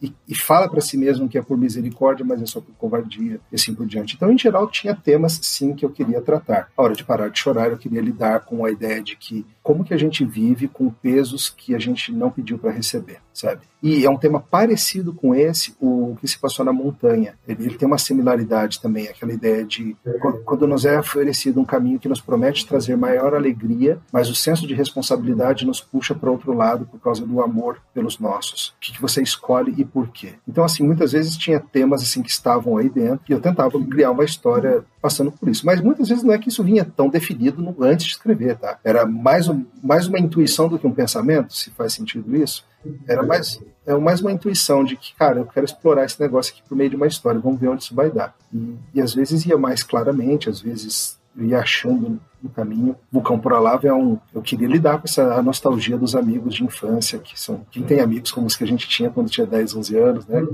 e, 0.00 0.14
e 0.28 0.34
fala 0.34 0.68
para 0.68 0.80
si 0.80 0.96
mesmo 0.96 1.28
que 1.28 1.38
é 1.38 1.42
por 1.42 1.56
misericórdia, 1.56 2.24
mas 2.24 2.40
é 2.40 2.46
só 2.46 2.60
por 2.60 2.74
covardia 2.76 3.40
e 3.50 3.54
assim 3.54 3.74
por 3.74 3.86
diante. 3.86 4.14
Então, 4.14 4.30
em 4.30 4.38
geral, 4.38 4.68
tinha 4.68 4.94
temas 4.94 5.38
sim 5.42 5.74
que 5.74 5.84
eu 5.84 5.90
queria 5.90 6.20
tratar. 6.20 6.68
A 6.76 6.82
hora 6.82 6.94
de 6.94 7.04
parar 7.04 7.28
de 7.28 7.38
chorar, 7.38 7.70
eu 7.70 7.78
queria 7.78 8.00
lidar 8.00 8.40
com 8.40 8.64
a 8.64 8.70
ideia 8.70 9.02
de 9.02 9.16
que 9.16 9.44
como 9.66 9.82
que 9.82 9.92
a 9.92 9.96
gente 9.96 10.24
vive 10.24 10.68
com 10.68 10.88
pesos 10.88 11.50
que 11.50 11.74
a 11.74 11.78
gente 11.80 12.12
não 12.12 12.30
pediu 12.30 12.56
para 12.56 12.70
receber. 12.70 13.18
sabe? 13.34 13.62
E 13.82 14.04
é 14.04 14.10
um 14.10 14.16
tema 14.16 14.40
parecido 14.40 15.12
com 15.12 15.34
esse, 15.34 15.74
o 15.80 16.16
que 16.20 16.26
se 16.26 16.38
passou 16.38 16.64
na 16.64 16.72
montanha. 16.72 17.34
Ele, 17.46 17.66
ele 17.66 17.76
tem 17.76 17.86
uma 17.86 17.98
similaridade 17.98 18.80
também, 18.80 19.08
aquela 19.08 19.32
ideia 19.32 19.64
de 19.64 19.96
quando 20.44 20.66
nos 20.66 20.84
é 20.84 20.98
oferecido 20.98 21.60
um 21.60 21.64
caminho 21.64 21.98
que 21.98 22.08
nos 22.08 22.20
promete 22.20 22.66
trazer 22.66 22.96
maior 22.96 23.34
alegria, 23.34 23.98
mas 24.10 24.30
o 24.30 24.34
senso 24.34 24.66
de 24.66 24.74
responsabilidade 24.74 25.66
nos 25.66 25.80
puxa 25.80 26.14
para 26.14 26.30
outro 26.30 26.52
lado 26.52 26.86
por 26.86 26.98
causa 27.00 27.26
do 27.26 27.42
amor 27.42 27.80
pelos 27.92 28.18
nossos. 28.18 28.68
O 28.68 28.74
que, 28.80 28.92
que 28.92 29.02
você 29.02 29.22
escolhe 29.22 29.74
e 29.76 29.84
por 29.84 30.08
quê? 30.08 30.34
Então, 30.48 30.64
assim, 30.64 30.82
muitas 30.82 31.12
vezes 31.12 31.36
tinha 31.36 31.60
temas 31.60 32.02
assim 32.02 32.22
que 32.22 32.30
estavam 32.30 32.78
aí 32.78 32.88
dentro 32.88 33.20
e 33.28 33.32
eu 33.32 33.40
tentava 33.40 33.78
criar 33.84 34.10
uma 34.10 34.24
história 34.24 34.84
passando 35.00 35.30
por 35.30 35.48
isso. 35.48 35.64
Mas 35.64 35.80
muitas 35.80 36.08
vezes 36.08 36.24
não 36.24 36.32
é 36.34 36.38
que 36.38 36.48
isso 36.48 36.64
vinha 36.64 36.84
tão 36.84 37.08
definido 37.08 37.62
no, 37.62 37.76
antes 37.84 38.06
de 38.06 38.12
escrever, 38.12 38.56
tá? 38.56 38.78
Era 38.82 39.06
mais, 39.06 39.48
mais 39.82 40.06
uma 40.06 40.18
intuição 40.18 40.68
do 40.68 40.78
que 40.78 40.86
um 40.86 40.92
pensamento, 40.92 41.54
se 41.54 41.70
faz 41.70 41.92
sentido 41.92 42.34
isso. 42.36 42.64
Era 43.06 43.22
mais, 43.22 43.60
é 43.84 43.94
mais 43.96 44.20
uma 44.20 44.30
intuição 44.32 44.84
de 44.84 44.96
que, 44.96 45.14
cara, 45.14 45.40
eu 45.40 45.46
quero 45.46 45.66
explorar 45.66 46.04
esse 46.04 46.20
negócio 46.20 46.52
aqui 46.52 46.62
por 46.68 46.76
meio 46.76 46.90
de 46.90 46.96
uma 46.96 47.06
história, 47.06 47.40
vamos 47.40 47.60
ver 47.60 47.68
onde 47.68 47.82
isso 47.82 47.94
vai 47.94 48.10
dar. 48.10 48.34
E, 48.52 48.76
e 48.94 49.00
às 49.00 49.12
vezes 49.12 49.44
ia 49.44 49.58
mais 49.58 49.82
claramente, 49.82 50.48
às 50.48 50.60
vezes 50.60 51.18
eu 51.36 51.44
ia 51.44 51.58
achando 51.58 52.20
no 52.42 52.48
caminho. 52.48 52.96
Vulcão 53.10 53.38
por 53.38 53.52
Alava 53.52 53.86
é 53.86 53.92
um. 53.92 54.18
Eu 54.34 54.40
queria 54.40 54.68
lidar 54.68 54.98
com 54.98 55.04
essa 55.04 55.42
nostalgia 55.42 55.98
dos 55.98 56.14
amigos 56.14 56.54
de 56.54 56.64
infância, 56.64 57.18
que 57.18 57.38
são. 57.38 57.66
Quem 57.70 57.82
tem 57.82 58.00
amigos 58.00 58.32
como 58.32 58.46
os 58.46 58.56
que 58.56 58.64
a 58.64 58.66
gente 58.66 58.88
tinha 58.88 59.10
quando 59.10 59.28
tinha 59.28 59.46
10, 59.46 59.76
11 59.76 59.98
anos, 59.98 60.26
né? 60.26 60.46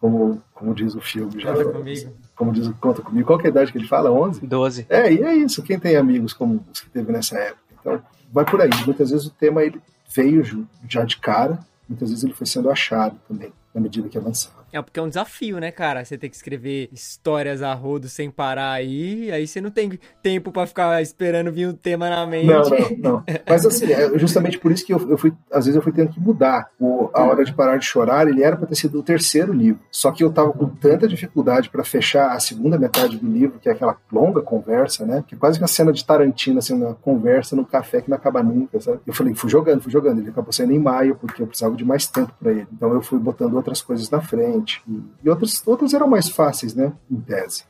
Como, 0.00 0.42
como 0.54 0.74
diz 0.74 0.94
o 0.94 1.00
filme 1.00 1.40
já. 1.40 1.52
Conta 1.52 1.72
comigo. 1.72 2.12
Como 2.34 2.52
diz 2.52 2.66
o 2.66 2.74
Conta 2.74 3.02
Comigo. 3.02 3.26
Qual 3.26 3.38
que 3.38 3.46
é 3.46 3.48
a 3.48 3.50
idade 3.50 3.72
que 3.72 3.78
ele 3.78 3.86
fala? 3.86 4.10
11? 4.10 4.46
12. 4.46 4.86
É, 4.88 5.12
e 5.12 5.22
é 5.22 5.34
isso. 5.34 5.62
Quem 5.62 5.78
tem 5.78 5.96
amigos 5.96 6.32
como 6.32 6.64
os 6.72 6.80
que 6.80 6.90
teve 6.90 7.12
nessa 7.12 7.38
época? 7.38 7.62
Então, 7.80 8.02
vai 8.34 8.44
por 8.44 8.60
aí. 8.60 8.70
Muitas 8.84 9.10
vezes 9.10 9.26
o 9.26 9.30
tema 9.30 9.62
ele 9.62 9.80
veio 10.12 10.66
já 10.88 11.04
de 11.04 11.16
cara, 11.18 11.60
muitas 11.88 12.10
vezes 12.10 12.24
ele 12.24 12.34
foi 12.34 12.46
sendo 12.46 12.68
achado 12.68 13.16
também, 13.28 13.52
na 13.72 13.80
medida 13.80 14.08
que 14.08 14.18
avançava. 14.18 14.63
É 14.74 14.82
porque 14.82 14.98
é 14.98 15.02
um 15.04 15.08
desafio, 15.08 15.60
né, 15.60 15.70
cara? 15.70 16.04
Você 16.04 16.18
tem 16.18 16.28
que 16.28 16.34
escrever 16.34 16.88
histórias 16.92 17.62
a 17.62 17.72
rodo 17.72 18.08
sem 18.08 18.28
parar 18.28 18.72
aí, 18.72 19.30
aí 19.30 19.46
você 19.46 19.60
não 19.60 19.70
tem 19.70 19.96
tempo 20.20 20.50
pra 20.50 20.66
ficar 20.66 21.00
esperando 21.00 21.52
vir 21.52 21.68
um 21.68 21.72
tema 21.72 22.10
na 22.10 22.26
mente. 22.26 22.46
Não, 22.46 22.62
não, 22.68 22.96
não. 22.98 23.24
Mas 23.48 23.64
assim, 23.64 23.92
é 23.92 24.18
justamente 24.18 24.58
por 24.58 24.72
isso 24.72 24.84
que 24.84 24.92
eu, 24.92 25.08
eu 25.08 25.16
fui, 25.16 25.32
às 25.52 25.66
vezes 25.66 25.76
eu 25.76 25.82
fui 25.82 25.92
tendo 25.92 26.10
que 26.10 26.18
mudar. 26.18 26.70
O, 26.80 27.08
a 27.14 27.22
Hora 27.22 27.44
de 27.44 27.54
Parar 27.54 27.76
de 27.76 27.84
Chorar, 27.84 28.26
ele 28.26 28.42
era 28.42 28.56
para 28.56 28.66
ter 28.66 28.74
sido 28.74 28.98
o 28.98 29.02
terceiro 29.02 29.52
livro. 29.52 29.80
Só 29.92 30.10
que 30.10 30.24
eu 30.24 30.32
tava 30.32 30.52
com 30.52 30.66
tanta 30.66 31.06
dificuldade 31.06 31.70
para 31.70 31.84
fechar 31.84 32.32
a 32.32 32.40
segunda 32.40 32.76
metade 32.76 33.16
do 33.16 33.28
livro, 33.28 33.60
que 33.60 33.68
é 33.68 33.72
aquela 33.72 33.96
longa 34.12 34.42
conversa, 34.42 35.06
né? 35.06 35.22
Que 35.24 35.36
é 35.36 35.38
quase 35.38 35.60
uma 35.60 35.68
cena 35.68 35.92
de 35.92 36.04
Tarantino, 36.04 36.58
assim, 36.58 36.74
uma 36.74 36.94
conversa 36.94 37.54
no 37.54 37.64
café 37.64 38.00
que 38.00 38.10
não 38.10 38.16
acaba 38.16 38.42
nunca, 38.42 38.80
sabe? 38.80 38.98
Eu 39.06 39.14
falei, 39.14 39.36
fui 39.36 39.48
jogando, 39.48 39.82
fui 39.82 39.92
jogando. 39.92 40.18
Ele 40.18 40.30
acabou 40.30 40.52
sendo 40.52 40.72
em 40.72 40.80
maio, 40.80 41.14
porque 41.14 41.40
eu 41.40 41.46
precisava 41.46 41.76
de 41.76 41.84
mais 41.84 42.08
tempo 42.08 42.32
para 42.40 42.50
ele. 42.50 42.66
Então 42.72 42.92
eu 42.92 43.00
fui 43.00 43.20
botando 43.20 43.54
outras 43.54 43.80
coisas 43.80 44.10
na 44.10 44.20
frente. 44.20 44.63
E, 44.88 45.00
e 45.24 45.30
outras, 45.30 45.62
outras 45.66 45.92
eram 45.94 46.08
mais 46.08 46.28
fáceis, 46.28 46.74
né? 46.74 46.92
Em 47.10 47.20
tese. 47.20 47.64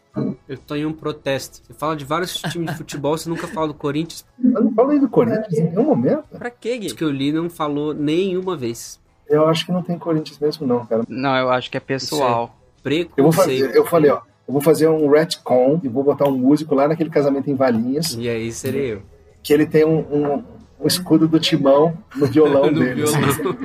Eu 0.48 0.56
tô 0.58 0.76
em 0.76 0.86
um 0.86 0.92
protesto. 0.92 1.60
Você 1.66 1.74
fala 1.74 1.96
de 1.96 2.04
vários 2.04 2.34
times 2.40 2.70
de 2.70 2.76
futebol, 2.76 3.18
você 3.18 3.28
nunca 3.28 3.48
fala 3.48 3.68
do 3.68 3.74
Corinthians. 3.74 4.24
Eu 4.42 4.62
não 4.62 4.72
falei 4.72 4.98
do 5.00 5.08
Corinthians 5.08 5.52
em 5.58 5.64
nenhum 5.70 5.84
momento. 5.84 6.24
Pra 6.38 6.50
quê, 6.50 6.78
Gui? 6.78 6.86
Isso 6.86 6.94
que 6.94 7.02
eu 7.02 7.10
li 7.10 7.32
não 7.32 7.50
falou 7.50 7.92
nenhuma 7.92 8.56
vez. 8.56 9.00
Eu 9.28 9.46
acho 9.48 9.66
que 9.66 9.72
não 9.72 9.82
tem 9.82 9.98
Corinthians 9.98 10.38
mesmo, 10.38 10.66
não, 10.66 10.86
cara. 10.86 11.02
Não, 11.08 11.36
eu 11.36 11.50
acho 11.50 11.68
que 11.70 11.76
é 11.76 11.80
pessoal. 11.80 12.54
Preconceito. 12.82 13.18
Eu 13.18 13.24
vou 13.24 13.32
fazer, 13.32 13.76
eu 13.76 13.86
falei, 13.86 14.10
ó, 14.10 14.20
eu 14.46 14.52
vou 14.52 14.60
fazer 14.60 14.86
um 14.88 15.08
retcon 15.10 15.80
e 15.82 15.88
vou 15.88 16.04
botar 16.04 16.28
um 16.28 16.36
músico 16.38 16.74
lá 16.74 16.86
naquele 16.86 17.10
casamento 17.10 17.50
em 17.50 17.54
Valinhos, 17.54 18.14
E 18.14 18.28
aí 18.28 18.52
serei 18.52 18.92
eu. 18.92 19.02
que 19.42 19.52
ele 19.52 19.66
tem 19.66 19.84
um, 19.84 19.98
um, 19.98 20.44
um 20.80 20.86
escudo 20.86 21.26
do 21.26 21.40
timão 21.40 21.96
no 22.14 22.26
violão 22.26 22.66
No 22.70 22.78
dele. 22.78 23.02
violão. 23.04 23.56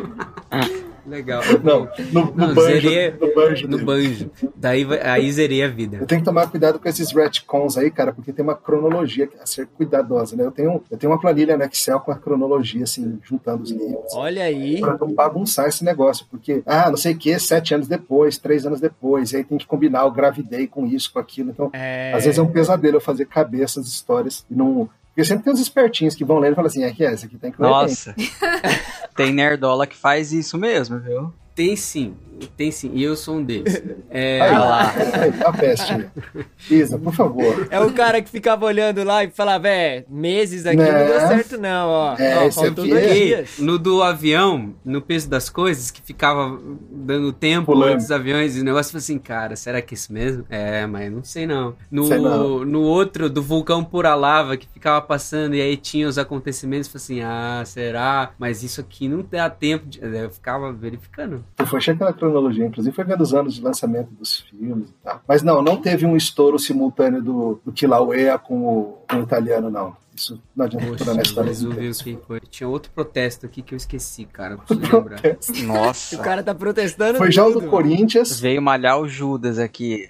Legal. 1.10 1.42
Não, 1.64 1.90
no, 2.14 2.26
no 2.26 2.36
Não, 2.36 2.54
banjo, 2.54 2.62
zerei 2.82 3.12
no 3.20 3.34
banjo 3.34 3.68
no 3.68 3.86
banjo. 3.86 4.32
Daí 4.56 4.86
aí 5.04 5.32
zerei 5.32 5.64
a 5.64 5.66
Eu 5.68 5.74
vida. 5.74 6.06
tenho 6.06 6.22
que 6.22 6.26
tomar 6.26 6.50
cuidado 6.50 6.80
com 6.80 6.88
esses 6.88 7.12
retcons 7.12 7.78
aí, 7.78 7.90
cara, 7.90 8.14
porque 8.14 8.32
tem 8.32 8.44
uma 8.44 8.56
cronologia 8.56 9.28
a 9.42 9.46
ser 9.46 9.68
cuidadosa, 9.68 10.36
né? 10.36 10.44
Eu 10.46 10.52
tenho, 10.52 10.84
eu 10.90 10.98
tenho 10.98 11.12
uma 11.12 11.20
planilha 11.20 11.58
no 11.58 11.64
Excel 11.64 12.00
com 12.00 12.12
a 12.12 12.16
cronologia, 12.16 12.84
assim, 12.84 13.20
juntando 13.24 13.64
os 13.64 13.72
livros. 13.72 14.14
Olha 14.14 14.44
aí. 14.44 14.80
Pra 14.80 14.98
não 14.98 15.14
bagunçar 15.14 15.68
esse 15.68 15.84
negócio, 15.84 16.26
porque, 16.30 16.62
ah, 16.66 16.90
não 16.90 16.98
sei 16.98 17.14
o 17.14 17.18
que, 17.18 17.38
sete 17.40 17.74
anos 17.74 17.88
depois, 17.88 18.38
três 18.38 18.66
anos 18.66 18.80
depois, 18.80 19.32
e 19.32 19.38
aí 19.38 19.44
tem 19.44 19.58
que 19.58 19.66
combinar 19.66 20.06
o 20.06 20.12
gravidei 20.12 20.68
com 20.68 20.86
isso, 20.86 21.12
com 21.12 21.20
aquilo. 21.20 21.50
Então, 21.50 21.70
É... 21.74 22.14
às 22.14 22.24
vezes 22.26 22.38
é 22.38 22.42
um 22.42 22.48
pesadelo 22.52 22.98
eu 22.98 23.02
fazer 23.02 23.26
cabeça, 23.26 23.80
as 23.80 23.88
histórias, 23.88 24.46
e 24.50 24.56
não. 24.56 24.90
Porque 25.20 25.28
sempre 25.28 25.44
tem 25.44 25.52
uns 25.52 25.60
espertinhos 25.60 26.16
que 26.16 26.24
vão 26.24 26.40
lendo 26.40 26.54
e 26.54 26.56
falam 26.56 26.68
assim: 26.68 26.84
é 26.84 26.94
que 26.94 27.04
é, 27.04 27.12
esse 27.12 27.26
aqui 27.26 27.38
tem 27.38 27.52
que 27.52 27.62
ler. 27.62 27.68
bem." 27.68 27.78
Nossa. 27.78 28.16
Tem 29.14 29.34
nerdola 29.34 29.86
que 29.86 29.98
faz 29.98 30.32
isso 30.32 30.58
mesmo, 30.58 30.98
viu? 30.98 31.34
Tem 31.54 31.76
sim, 31.76 32.16
tem 32.48 32.72
sim. 32.72 32.92
E 32.94 33.04
eu 33.04 33.16
sou 33.16 33.36
um 33.38 33.44
deles. 33.44 33.82
É, 34.12 34.42
Aí, 34.42 34.52
lá. 34.58 34.92
aí, 35.22 35.34
a 35.46 35.54
peste. 35.54 36.10
Isa, 36.70 36.98
por 36.98 37.14
favor. 37.14 37.68
É 37.70 37.80
o 37.80 37.94
cara 37.94 38.22
que 38.24 38.30
ficava 38.30 38.66
olhando 38.66 39.04
lá 39.04 39.24
e 39.24 39.30
falava, 39.30 39.68
é, 39.68 40.04
meses 40.10 40.66
aqui 40.66 40.78
não 40.78 40.84
Né? 40.86 41.06
deu 41.06 41.20
certo 41.20 41.58
não, 41.60 41.88
ó. 41.90 42.16
É, 42.18 42.40
ó 42.40 42.44
esse 42.48 42.56
faltou 42.60 42.88
dois 42.88 43.04
é- 43.06 43.14
dias. 43.14 43.60
no 43.60 43.78
do 43.78 44.02
avião, 44.02 44.74
no 44.84 45.00
peso 45.00 45.30
das 45.30 45.48
coisas, 45.48 45.92
que 45.92 46.02
ficava 46.02 46.60
dando 46.92 47.32
tempo 47.32 47.68
Pulando. 47.68 47.94
antes 47.94 48.08
dos 48.08 48.12
aviões, 48.12 48.58
e 48.58 48.62
o 48.62 48.64
negócio 48.64 48.92
foi 48.92 48.98
assim, 48.98 49.20
cara, 49.20 49.56
será 49.56 49.80
que 49.80 49.94
é 49.94 49.96
isso 49.96 50.12
mesmo? 50.12 50.44
É, 50.50 50.88
mas 50.88 51.12
não 51.12 51.24
sei 51.24 51.46
não. 51.46 51.76
No, 51.92 52.06
Sei 52.08 52.18
não. 52.18 52.66
no 52.66 52.82
outro, 52.82 53.30
do 53.30 53.44
vulcão 53.44 53.84
pura 53.84 54.16
lava, 54.16 54.58
que 54.58 54.68
ficava 54.74 55.00
passando 55.02 55.54
e 55.54 55.62
aí 55.62 55.78
tinha 55.78 56.08
os 56.08 56.18
acontecimentos, 56.18 56.88
foi 56.90 56.98
assim, 56.98 57.22
ah, 57.22 57.62
será? 57.64 58.32
Mas 58.40 58.64
isso 58.64 58.82
aqui 58.82 59.08
não 59.08 59.24
dá 59.30 59.50
tempo 59.52 59.86
de... 59.86 60.00
Eu 60.02 60.32
ficava 60.32 60.74
verificando. 60.74 61.44
Eu 61.60 61.68
fui 61.68 61.80
checando 61.80 62.10
a 62.10 62.14
cronologia, 62.32 62.66
inclusive 62.66 62.96
foi 62.96 63.04
vendo 63.04 63.22
os 63.22 63.34
anos 63.34 63.56
de 63.56 63.62
lançamento 63.62 64.10
dos 64.12 64.40
filmes 64.42 64.90
e 64.90 64.94
tal. 65.04 65.22
Mas 65.28 65.42
não, 65.44 65.62
não 65.62 65.78
teve 65.78 66.06
um 66.06 66.16
estouro 66.16 66.58
simultâneo 66.60 67.22
do, 67.22 67.62
do 67.66 67.72
Kilauea 67.72 68.38
com 68.38 68.60
o, 68.68 68.98
com 69.10 69.18
o 69.18 69.22
italiano, 69.24 69.70
não. 69.70 69.96
Isso 70.16 70.42
não 70.56 70.66
adianta 70.66 70.86
Poxa, 70.86 71.14
na 71.14 71.22
história 71.22 71.50
mas 71.50 71.64
eu 71.64 71.70
o. 71.70 72.40
Tinha 72.50 72.68
outro 72.68 72.92
protesto 72.94 73.46
aqui 73.46 73.62
que 73.62 73.74
eu 73.74 73.78
esqueci, 73.78 74.26
cara. 74.26 74.58
Preciso 74.58 74.82
lembrar. 74.98 75.20
O 75.22 75.64
Nossa. 75.66 76.18
cara 76.18 76.44
tá 76.44 76.54
protestando 76.54 77.18
Foi 77.18 77.32
já 77.32 77.46
o 77.46 77.54
do 77.54 77.62
Corinthians. 77.70 78.38
Veio 78.40 78.62
malhar 78.62 79.00
o 79.00 79.08
Judas 79.08 79.58
aqui. 79.58 80.10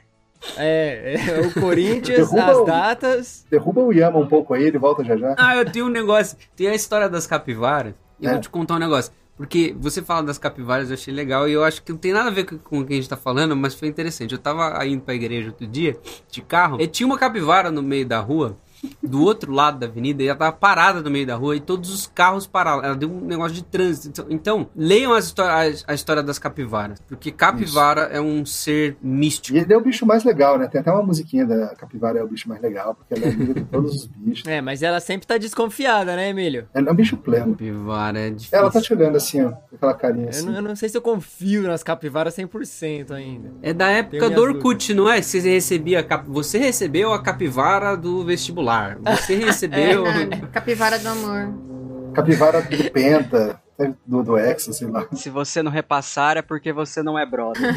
É, 0.58 1.16
é 1.16 1.42
o 1.42 1.54
Corinthians, 1.62 2.30
Derruba 2.32 2.52
as 2.52 2.58
o- 2.58 2.64
datas... 2.66 3.46
Derruba 3.52 3.82
o 3.82 3.94
Yama 3.94 4.18
um 4.20 4.26
pouco 4.28 4.54
aí, 4.54 4.64
ele 4.64 4.80
volta 4.80 5.04
já 5.04 5.16
já. 5.16 5.36
Ah, 5.38 5.56
eu 5.58 5.66
tenho 5.70 5.86
um 5.86 5.90
negócio. 5.90 6.38
Tem 6.56 6.68
a 6.68 6.74
história 6.76 7.08
das 7.10 7.28
capivaras. 7.28 7.94
E 8.20 8.26
eu 8.26 8.30
É. 8.32 8.34
vou 8.34 8.42
te 8.42 8.50
contar 8.50 8.76
um 8.76 8.80
negócio. 8.80 9.12
Porque 9.40 9.74
você 9.80 10.02
fala 10.02 10.22
das 10.22 10.38
capivaras, 10.38 10.90
eu 10.90 10.96
achei 10.96 11.14
legal. 11.14 11.48
E 11.48 11.54
eu 11.54 11.64
acho 11.64 11.82
que 11.82 11.94
não 11.94 11.98
tem 11.98 12.12
nada 12.12 12.28
a 12.28 12.32
ver 12.32 12.44
com, 12.44 12.80
o 12.80 12.86
que 12.86 12.92
a 12.92 12.96
gente 12.98 13.08
tá 13.08 13.16
falando, 13.16 13.56
mas 13.56 13.74
foi 13.74 13.88
interessante. 13.88 14.34
Eu 14.34 14.38
tava 14.38 14.86
indo 14.86 15.02
pra 15.02 15.16
igreja 15.16 15.48
outro 15.48 15.66
dia, 15.66 15.98
de 16.30 16.42
carro, 16.42 16.76
e 16.82 16.86
tinha 16.86 17.08
uma 17.08 17.18
capivara 17.18 17.72
no 17.72 17.82
meio 17.82 18.06
da 18.06 18.20
rua. 18.20 18.58
Do 19.04 19.24
outro 19.24 19.52
lado 19.52 19.80
da 19.80 19.88
avenida, 19.88 20.22
e 20.24 20.28
ela 20.28 20.38
tava 20.38 20.52
parada 20.52 21.02
no 21.02 21.10
meio 21.10 21.26
da 21.26 21.36
rua 21.36 21.56
e 21.56 21.60
todos 21.60 21.90
os 21.94 22.08
carros 22.08 22.46
pararam. 22.48 22.84
Ela 22.84 22.96
deu 22.96 23.10
um 23.12 23.22
negócio 23.22 23.54
de 23.54 23.64
trânsito. 23.64 24.08
Então, 24.10 24.26
então, 24.30 24.70
leiam 24.76 25.14
as 25.14 25.26
histó- 25.26 25.44
a, 25.44 25.62
a 25.88 25.94
história 25.94 26.24
das 26.24 26.40
capivaras. 26.40 27.00
Porque 27.08 27.32
capivara 27.32 28.02
é 28.12 28.20
um 28.22 28.46
ser 28.46 28.96
místico. 29.02 29.58
E 29.58 29.62
ele 29.62 29.74
é 29.74 29.78
o 29.78 29.82
bicho 29.82 30.06
mais 30.06 30.24
legal, 30.24 30.58
né? 30.58 30.68
Tem 30.68 30.80
até 30.82 30.92
uma 30.92 31.04
musiquinha 31.04 31.46
da 31.46 31.76
Capivara 31.76 32.20
é 32.20 32.24
o 32.24 32.28
bicho 32.28 32.48
mais 32.48 32.62
legal, 32.62 32.96
porque 32.96 33.14
ela 33.14 33.26
é 33.26 33.30
amiga 33.34 33.54
de 33.54 33.64
todos 33.66 33.96
os 33.96 34.06
bichos. 34.06 34.48
É, 34.48 34.62
mas 34.62 34.82
ela 34.82 35.00
sempre 35.00 35.28
tá 35.28 35.38
desconfiada, 35.38 36.16
né, 36.16 36.30
Emílio? 36.30 36.68
Ela 36.74 36.90
é 36.90 36.92
um 36.92 36.96
bicho 36.96 37.18
pleno. 37.18 37.52
Capivara 37.52 38.20
é 38.20 38.30
difícil. 38.30 38.58
Ela 38.58 38.72
tá 38.72 38.82
te 38.82 38.94
olhando 38.94 39.16
assim, 39.18 39.42
ó, 39.44 39.52
com 39.52 39.76
aquela 39.76 39.94
carinha 39.94 40.26
Eu 40.26 40.30
assim. 40.30 40.46
não, 40.46 40.56
eu 40.56 40.62
não 40.62 40.76
sei 40.76 40.90
se 40.90 40.98
eu 40.98 41.02
confio 41.02 41.64
nas 41.64 41.84
capivaras 41.84 42.36
100% 42.36 43.12
ainda. 43.12 43.52
É 43.62 43.74
da 43.74 43.90
época 43.90 44.30
do 44.30 44.42
Orkut, 44.42 44.94
não 44.94 45.10
é? 45.10 45.22
Você 45.22 45.40
recebia 45.40 46.04
cap... 46.04 46.26
Você 46.30 46.58
recebeu 46.58 47.12
a 47.14 47.22
capivara 47.22 47.96
do 47.98 48.24
vestibular. 48.24 48.69
Você 49.04 49.36
recebeu. 49.36 50.04
Verdade. 50.04 50.48
Capivara 50.48 51.00
do 51.00 51.10
amor. 51.10 51.70
Capivara 52.14 52.62
do 52.62 52.92
Penta, 52.92 53.62
né, 53.78 53.96
do, 54.06 54.24
do 54.24 54.38
Hexa, 54.38 54.74
sei 54.74 54.88
lá. 54.88 55.08
Se 55.14 55.30
você 55.30 55.62
não 55.64 55.72
repassar 55.72 56.38
é 56.38 56.42
porque 56.42 56.74
você 56.74 57.02
não 57.02 57.18
é 57.18 57.26
brother. 57.26 57.76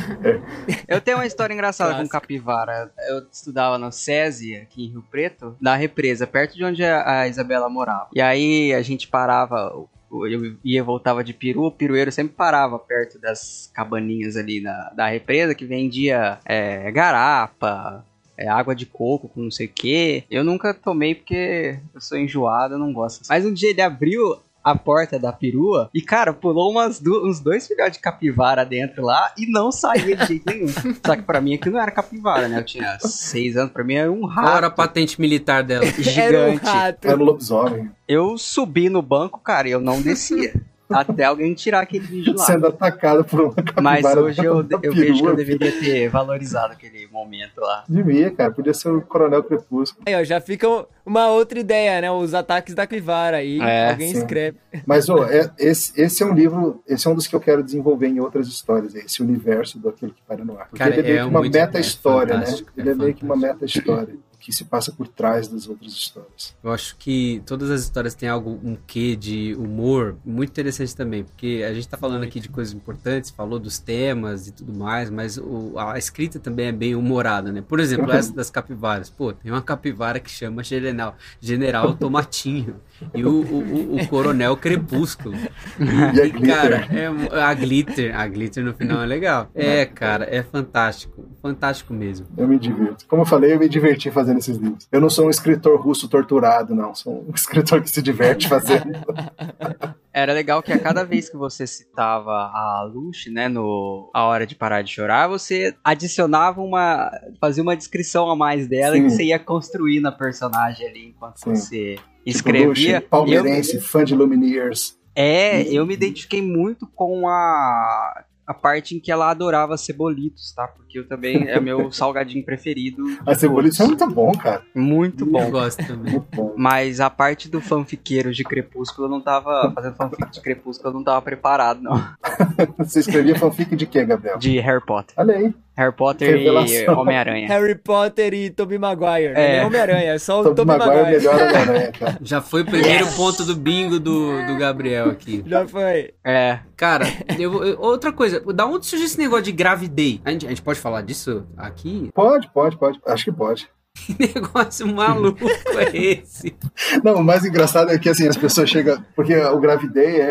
Eu 0.89 1.01
tenho 1.01 1.19
uma 1.19 1.27
história 1.27 1.55
engraçada 1.55 1.95
com 1.95 2.09
capivara. 2.09 2.91
Eu 3.09 3.27
estudava 3.31 3.79
no 3.79 3.93
SESI, 3.93 4.57
aqui 4.57 4.87
em 4.87 4.89
Rio 4.91 5.05
Preto, 5.11 5.57
na 5.61 5.77
represa, 5.77 6.27
perto 6.27 6.55
de 6.55 6.65
onde 6.65 6.85
a 6.85 7.23
a 7.23 7.29
Isabela 7.29 7.69
morava. 7.69 8.09
E 8.15 8.21
aí 8.21 8.73
a 8.73 8.83
gente 8.83 9.07
parava, 9.07 9.73
eu 10.11 10.57
ia 10.65 10.81
e 10.81 10.83
voltava 10.83 11.23
de 11.23 11.33
peru, 11.33 11.65
o 11.65 11.71
pirueiro 11.73 12.11
sempre 12.11 12.35
parava 12.35 12.79
perto 12.79 13.19
das 13.21 13.71
cabaninhas 13.75 14.37
ali 14.37 14.61
na, 14.61 14.93
da 14.95 15.07
represa, 15.07 15.55
que 15.55 15.65
vendia 15.65 16.39
é, 16.45 16.91
garapa, 16.91 18.05
é, 18.43 18.49
água 18.49 18.75
de 18.75 18.87
coco 18.87 19.29
com 19.29 19.41
não 19.43 19.51
sei 19.51 19.67
o 19.67 19.71
que. 19.73 20.25
Eu 20.31 20.43
nunca 20.45 20.75
tomei 20.75 21.15
porque 21.15 21.79
eu 21.95 22.01
sou 22.01 22.19
enjoado, 22.19 22.75
eu 22.75 22.79
não 22.79 22.93
gosto. 22.93 23.23
Mas 23.29 23.45
um 23.47 23.53
dia 23.53 23.71
ele 23.71 23.81
abriu 23.83 24.37
a 24.65 24.77
porta 24.77 25.19
da 25.19 25.33
perua 25.33 25.91
e, 25.93 26.01
cara, 26.01 26.33
pulou 26.33 26.71
umas 26.71 27.01
du- 27.01 27.27
uns 27.29 27.41
dois 27.41 27.67
filhotes 27.67 27.95
de 27.95 27.99
capivara 28.01 28.65
dentro 28.65 29.03
lá 29.05 29.33
e 29.37 29.45
não 29.51 29.73
saía 29.73 30.15
de 30.17 30.25
jeito 30.27 30.45
nenhum. 30.47 30.69
Só 31.05 31.17
que 31.17 31.23
pra 31.23 31.41
mim 31.41 31.55
aquilo 31.55 31.75
não 31.75 31.83
era 31.83 31.91
capivara, 31.91 32.47
né? 32.49 32.61
Eu 32.61 32.65
tinha 32.65 32.97
seis 33.01 33.57
anos, 33.57 33.73
pra 33.73 33.83
mim 33.83 33.95
era 33.95 34.11
um 34.13 34.21
Qual 34.21 34.39
era 34.47 34.51
a 34.51 34.61
rato 34.61 34.77
patente 34.77 35.21
militar 35.21 35.65
dela? 35.65 35.85
Era 35.85 35.99
um 35.99 36.03
gigante. 36.03 36.65
rato. 36.65 37.09
Era 37.09 37.17
o 37.21 37.25
lobisomem. 37.25 37.91
Eu 38.07 38.39
subi 38.39 38.89
no 38.89 39.03
banco, 39.03 39.41
cara, 39.41 39.69
e 39.69 39.73
eu 39.73 39.81
não 39.81 40.01
descia. 40.01 40.55
Até 40.91 41.25
alguém 41.25 41.55
tirar 41.55 41.81
aquele 41.81 42.07
vídeo 42.07 42.35
lá. 42.37 42.45
Sendo 42.45 42.67
atacado 42.67 43.25
por 43.25 43.41
uma 43.41 43.55
capivara. 43.55 43.83
Mas 43.83 44.17
hoje 44.17 44.45
eu, 44.45 44.67
eu 44.83 44.93
vejo 44.93 45.23
que 45.23 45.29
eu 45.29 45.37
deveria 45.37 45.73
ter 45.73 46.09
valorizado 46.09 46.73
aquele 46.73 47.07
momento 47.09 47.61
lá. 47.61 47.85
Devia, 47.89 48.31
cara. 48.31 48.51
Podia 48.51 48.75
ser 48.75 48.91
o 48.91 49.01
Coronel 49.01 49.43
Crepúsculo. 49.43 50.03
Aí, 50.07 50.15
ó, 50.15 50.23
já 50.23 50.41
fica 50.41 50.67
uma 51.05 51.29
outra 51.29 51.59
ideia, 51.59 52.01
né? 52.01 52.11
Os 52.11 52.35
ataques 52.35 52.75
da 52.75 52.87
Capivara 52.87 53.39
aí. 53.39 53.61
É, 53.61 53.91
alguém 53.91 54.13
sim. 54.13 54.19
escreve. 54.19 54.59
Mas, 54.87 55.09
ô, 55.09 55.25
é- 55.25 55.51
esse, 55.59 56.01
esse 56.01 56.23
é 56.23 56.27
um 56.27 56.35
livro, 56.35 56.83
esse 56.87 57.07
é 57.07 57.11
um 57.11 57.15
dos 57.15 57.27
que 57.27 57.35
eu 57.35 57.41
quero 57.41 57.63
desenvolver 57.63 58.09
em 58.09 58.21
outras 58.21 58.49
histórias, 58.49 58.95
esse 58.95 59.23
universo 59.23 59.79
daquilo 59.79 60.13
que 60.13 60.23
para 60.23 60.45
no 60.45 60.59
ar. 60.59 60.69
Porque 60.69 60.79
Cara, 60.79 60.95
ele 60.95 61.01
é 61.01 61.03
meio 61.03 61.19
é 61.19 61.23
que 61.23 61.29
uma 61.29 61.43
meta-história, 61.43 62.39
né? 62.39 62.47
Ele 62.77 62.89
é, 62.89 62.93
é 62.93 62.95
meio 62.95 63.15
que 63.15 63.25
uma 63.25 63.37
meta-história, 63.37 64.15
que 64.43 64.53
se 64.53 64.65
passa 64.65 64.91
por 64.91 65.07
trás 65.07 65.47
das 65.47 65.69
outras 65.69 65.93
histórias. 65.93 66.55
Eu 66.65 66.73
acho 66.73 66.97
que 66.97 67.41
todas 67.47 67.71
as 67.71 67.83
histórias 67.83 68.13
têm 68.15 68.29
algo, 68.29 68.59
um 68.65 68.77
quê 68.87 69.15
de 69.15 69.55
humor 69.57 70.17
muito 70.25 70.51
interessante 70.51 70.97
também, 70.97 71.23
porque 71.23 71.65
a 71.65 71.73
gente 71.73 71.89
tá 71.89 71.97
falando 71.97 72.25
aqui 72.25 72.41
de 72.41 72.49
coisas 72.49 72.75
importantes, 72.75 73.31
falou 73.31 73.61
dos 73.61 73.79
temas 73.79 74.49
e 74.49 74.53
tudo 74.53 74.77
mais, 74.77 75.09
mas 75.11 75.39
o- 75.39 75.75
a 75.79 75.97
escrita 75.97 76.41
também 76.41 76.67
é 76.67 76.73
bem 76.73 76.97
humorada, 76.97 77.53
né? 77.53 77.63
Por 77.67 77.79
exemplo, 77.79 78.11
essa 78.13 78.35
das 78.35 78.51
capivaras. 78.51 79.09
Pô, 79.09 79.33
tem 79.33 79.53
uma 79.53 79.63
capivara 79.63 80.19
que 80.19 80.31
chama 80.31 80.65
General, 80.65 81.17
General 81.41 81.95
Tomatinho 81.95 82.81
e 83.15 83.25
o, 83.25 83.31
o, 83.31 83.97
o- 84.01 84.07
Coronel 84.09 84.57
Crepúsculo. 84.57 85.37
E 85.79 86.21
a 86.21 86.27
Glitter, 86.27 86.47
Cara, 86.47 86.89
é, 86.91 87.07
a 87.41 87.55
Glitter, 87.55 88.19
a 88.19 88.27
Glitter 88.27 88.65
no 88.65 88.75
final 88.75 89.03
é 89.03 89.07
legal. 89.07 89.49
É, 89.55 89.87
cara, 89.87 90.27
é 90.29 90.43
fantástico, 90.43 91.25
fantástico 91.41 91.95
mesmo. 91.95 92.27
eu 92.37 92.49
me 92.49 92.59
divirto. 92.59 93.07
Como 93.07 93.23
eu 93.23 93.27
falei, 93.27 93.53
eu 93.55 93.59
me 93.59 93.69
diverti 93.69 94.11
fazendo 94.11 94.32
esses 94.39 94.57
livros. 94.57 94.87
Eu 94.91 95.01
não 95.01 95.11
sou 95.11 95.27
um 95.27 95.31
escritor 95.31 95.81
russo 95.81 96.09
torturado, 96.09 96.75
não. 96.75 96.95
Sou 96.95 97.25
um 97.29 97.33
escritor 97.35 97.83
que 97.83 97.91
se 97.91 98.03
diverte 98.03 98.49
fazendo. 98.49 98.91
Era 100.13 100.33
legal 100.35 100.63
que 100.63 100.73
a 100.73 100.79
cada 100.79 101.05
vez 101.05 101.31
que 101.31 101.37
você 101.37 101.67
citava 101.67 102.31
a 102.31 102.83
Lush, 102.93 103.31
né, 103.31 103.49
no 103.49 104.11
A 104.13 104.25
Hora 104.25 104.47
de 104.47 104.55
Parar 104.55 104.83
de 104.83 104.93
Chorar, 104.93 105.27
você 105.27 105.75
adicionava 105.83 106.61
uma. 106.61 107.11
fazia 107.41 107.63
uma 107.63 107.77
descrição 107.77 108.31
a 108.31 108.37
mais 108.37 108.69
dela 108.69 108.95
Sim. 108.95 109.05
que 109.05 109.11
você 109.11 109.25
ia 109.25 109.39
construir 109.39 110.01
na 110.01 110.13
personagem 110.13 110.87
ali 110.87 111.09
enquanto 111.09 111.39
Sim. 111.39 111.55
você 111.55 111.95
Tipo, 111.95 112.03
escrevia. 112.25 112.97
Luxo, 112.97 113.09
palmeirense, 113.09 113.81
fã 113.81 114.05
de 114.05 114.15
Lumineers. 114.15 114.97
É, 115.15 115.63
eu 115.65 115.85
me 115.85 115.95
identifiquei 115.95 116.41
muito 116.41 116.87
com 116.87 117.29
a, 117.29 118.25
a 118.47 118.53
parte 118.53 118.97
em 118.97 119.01
que 119.01 119.11
ela 119.13 119.31
adorava 119.31 119.77
cebolitos, 119.77 120.53
tá? 120.53 120.67
Porque 120.67 120.99
eu 120.99 121.07
também 121.07 121.49
é 121.49 121.61
meu 121.61 121.91
salgadinho 121.93 122.45
preferido. 122.45 123.05
A 123.25 123.35
Cebolitos 123.35 123.79
é 123.81 123.87
muito 123.87 124.07
bom, 124.11 124.33
cara. 124.33 124.63
Muito 124.75 125.25
Eu 125.25 125.31
bom. 125.31 125.51
gosto 125.51 125.87
também. 125.87 126.13
Muito 126.15 126.27
bom. 126.37 126.53
Mas 126.57 127.01
a 127.01 127.09
parte 127.09 127.49
do 127.49 127.61
fanfiqueiro 127.61 128.33
de 128.33 128.43
Crepúsculo 128.45 129.07
eu 129.07 129.11
não 129.11 129.21
tava. 129.21 129.73
Fazendo 129.75 129.95
fanfic 129.95 130.31
de 130.31 130.41
Crepúsculo 130.41 130.91
eu 130.91 130.95
não 130.95 131.05
tava 131.05 131.23
preparado, 131.23 131.81
não. 131.81 131.97
Você 132.79 133.01
escrevia 133.01 133.37
fanfic 133.39 133.75
de 133.77 133.87
quê, 133.87 134.05
Gabriel? 134.05 134.39
De 134.39 134.59
Harry 134.59 134.85
Potter. 134.85 135.15
Olha 135.17 135.37
aí. 135.37 135.55
Harry 135.77 135.93
Potter 135.93 136.29
e 136.29 136.39
Revelação. 136.39 136.99
Homem-Aranha. 137.01 137.49
Harry 137.49 137.75
Potter 137.75 138.35
e 138.35 138.51
Tobey 138.51 138.79
Maguire. 138.79 139.33
É. 139.35 139.57
É. 139.57 139.65
Homem-Aranha, 139.67 140.13
é 140.13 140.19
só 140.19 140.41
o 140.41 140.45
Tobey 140.45 140.57
Tobey 140.57 140.79
Maguire 140.79 140.99
é 140.99 141.03
Maguire. 141.03 141.19
melhor 141.21 141.35
Homem-Aranha, 141.35 141.93
cara. 141.99 142.19
Já 142.23 142.41
foi 142.41 142.63
o 142.63 142.65
primeiro 142.67 143.07
ponto 143.13 143.45
do 143.45 143.57
bingo 143.57 143.99
do, 143.99 144.47
do 144.47 144.57
Gabriel 144.59 145.11
aqui. 145.11 145.43
Já 145.47 145.67
foi. 145.67 146.13
É. 146.25 146.59
Cara, 146.77 147.07
eu, 147.39 147.65
eu- 147.65 147.81
outra 147.81 148.13
coisa, 148.13 148.41
da 148.53 148.67
onde 148.67 148.87
surgiu 148.87 149.07
esse 149.07 149.19
negócio 149.19 149.45
de 149.45 149.53
gravidez? 149.53 150.21
A 150.25 150.31
gente, 150.31 150.47
a 150.47 150.49
gente 150.51 150.63
pode 150.63 150.79
falar 150.79 151.03
disso 151.03 151.47
aqui? 151.57 152.11
Pode, 152.15 152.51
pode, 152.53 152.77
pode. 152.79 153.01
Acho 153.07 153.25
que 153.25 153.33
pode. 153.33 153.69
Que 153.95 154.17
negócio 154.35 154.87
maluco 154.89 155.45
é 155.79 155.97
esse? 155.97 156.57
Não, 157.05 157.17
o 157.17 157.25
mais 157.25 157.45
engraçado 157.45 157.91
é 157.91 157.99
que 157.99 158.09
assim, 158.09 158.27
as 158.27 158.37
pessoas 158.37 158.69
chegam. 158.69 159.05
Porque 159.15 159.37
o 159.37 159.61
gravidez 159.61 160.15
é, 160.19 160.23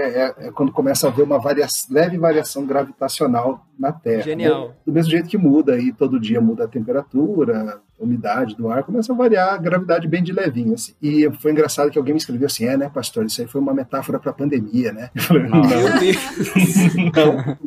é- 0.41 0.47
é 0.47 0.51
quando 0.51 0.72
começa 0.72 1.07
a 1.07 1.09
haver 1.12 1.24
uma 1.24 1.39
varia- 1.39 1.68
leve 1.89 2.18
variação 2.18 2.66
gravitacional 2.66 3.66
na 3.80 3.91
Terra. 3.93 4.24
Genial. 4.24 4.70
né? 4.70 4.74
Do 4.86 4.91
mesmo 4.91 5.12
jeito 5.12 5.30
que 5.30 5.38
muda, 5.38 5.74
aí 5.76 5.93
todo 5.93 6.20
dia 6.20 6.41
muda 6.41 6.66
a 6.66 6.68
temperatura, 6.68 7.80
umidade 8.01 8.55
do 8.55 8.69
ar, 8.69 8.83
começa 8.83 9.13
a 9.13 9.15
variar 9.15 9.53
a 9.53 9.57
gravidade 9.57 10.07
bem 10.07 10.23
de 10.23 10.31
levinho. 10.33 10.73
Assim. 10.73 10.93
E 11.01 11.29
foi 11.39 11.51
engraçado 11.51 11.89
que 11.91 11.97
alguém 11.97 12.13
me 12.13 12.19
escreveu 12.19 12.47
assim: 12.47 12.65
é, 12.65 12.75
né, 12.77 12.89
pastor? 12.93 13.25
Isso 13.25 13.41
aí 13.41 13.47
foi 13.47 13.61
uma 13.61 13.73
metáfora 13.73 14.19
para 14.19 14.31
a 14.31 14.33
pandemia, 14.33 14.91
né? 14.91 15.09
Eu 15.15 15.21
falei, 15.21 15.43
não, 15.43 15.61
não. 15.61 17.57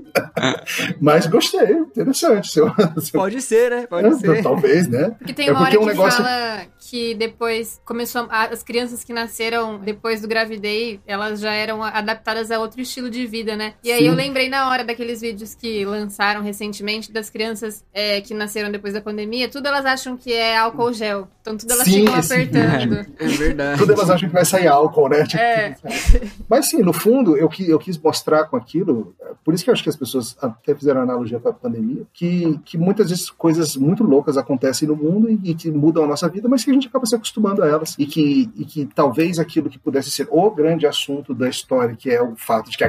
Mas 1.01 1.27
gostei, 1.27 1.73
interessante. 1.73 2.49
Seu, 2.51 2.69
seu- 3.01 3.21
Pode 3.21 3.41
ser, 3.43 3.71
né? 3.71 3.87
Pode 3.87 4.15
ser. 4.19 4.43
Talvez, 4.43 4.89
né? 4.89 5.11
Porque 5.19 5.33
tem 5.33 5.49
É 5.49 5.53
uma 5.53 5.61
porque 5.61 5.77
hora 5.77 5.85
um 5.85 5.89
que 5.89 5.93
negócio- 5.93 6.23
fala 6.25 6.67
que 6.91 7.15
depois 7.15 7.81
começou 7.85 8.27
a- 8.31 8.45
as 8.47 8.63
crianças 8.63 9.03
que 9.03 9.13
nasceram 9.13 9.79
depois 9.79 10.21
do 10.21 10.29
gravidez, 10.29 10.99
elas 11.07 11.41
já 11.41 11.53
eram 11.53 11.83
adaptadas 11.83 12.51
a 12.51 12.59
outro 12.59 12.81
estilo 12.81 13.09
de 13.11 13.27
vida, 13.27 13.57
né? 13.57 13.75
E 13.83 13.91
aí 13.91 14.01
Sim. 14.03 14.09
eu 14.09 14.15
lembrei 14.15 14.49
na 14.49 14.69
hora 14.69 14.85
daqueles 14.85 15.21
vídeos 15.21 15.55
que 15.55 15.85
lançaram 15.85 16.43
recentemente 16.43 17.11
das 17.11 17.31
crianças 17.31 17.85
é, 17.93 18.21
que 18.21 18.35
nasceram 18.35 18.71
depois 18.71 18.93
da 18.95 19.01
pandemia, 19.01 19.49
tudo 19.49 19.67
elas 19.67 19.85
acham 19.87 20.17
que 20.17 20.24
é 20.33 20.57
álcool 20.57 20.93
gel. 20.93 21.29
Então 21.41 21.57
tudo 21.57 21.73
elas 21.73 21.85
Sim, 21.85 22.07
ficam 22.07 22.23
sim. 22.23 22.33
apertando. 22.35 23.07
É 23.19 23.27
verdade. 23.27 23.79
Tudo 23.79 23.93
elas 23.93 24.11
acham 24.11 24.29
que 24.29 24.35
vai 24.35 24.45
sair 24.45 24.67
álcool, 24.67 25.09
né? 25.09 25.25
Tipo, 25.25 25.43
É. 25.43 25.77
Mas 26.49 26.71
sim, 26.71 26.79
no 26.79 26.93
fundo, 26.93 27.37
eu, 27.37 27.51
eu 27.67 27.79
quis 27.79 27.99
mostrar 27.99 28.45
com 28.45 28.57
aquilo, 28.57 29.15
por 29.45 29.53
isso 29.53 29.63
que 29.63 29.71
eu 29.71 29.75
acho 29.75 29.83
que 29.83 29.89
as 29.89 29.97
pessoas 29.97 30.37
até 30.41 30.75
fizeram 30.75 31.03
analogia 31.03 31.39
com 31.39 31.49
a 31.49 31.53
pandemia, 31.53 32.03
que, 32.13 32.59
que 32.65 32.79
muitas 32.79 33.11
vezes 33.11 33.29
coisas 33.31 33.77
muito 33.77 34.03
loucas 34.03 34.39
acontecem 34.39 34.89
no 34.89 34.97
mundo 34.97 35.31
e, 35.31 35.39
e 35.51 35.55
que 35.55 35.71
mudam 35.71 36.05
a 36.05 36.07
nossa 36.07 36.29
vida, 36.29 36.49
mas 36.49 36.65
que 36.65 36.71
a 36.71 36.75
gente 36.75 36.89
acaba 36.89 37.05
se 37.05 37.15
acostumando 37.15 37.63
a 37.63 37.69
elas. 37.69 37.95
E 37.99 38.07
que, 38.07 38.51
e 38.57 38.65
que 38.65 38.87
talvez 38.87 39.39
aquilo 39.39 39.69
que 39.69 39.79
pudesse 39.79 40.11
ser 40.11 40.27
o 40.31 40.51
grande 40.51 40.87
assunto 40.87 41.35
da 41.35 41.49
história, 41.49 41.95
que 41.95 42.11
é 42.11 42.23
o 42.23 42.35
fato 42.37 42.71
de 42.71 42.77
que 42.79 42.85
a 42.85 42.89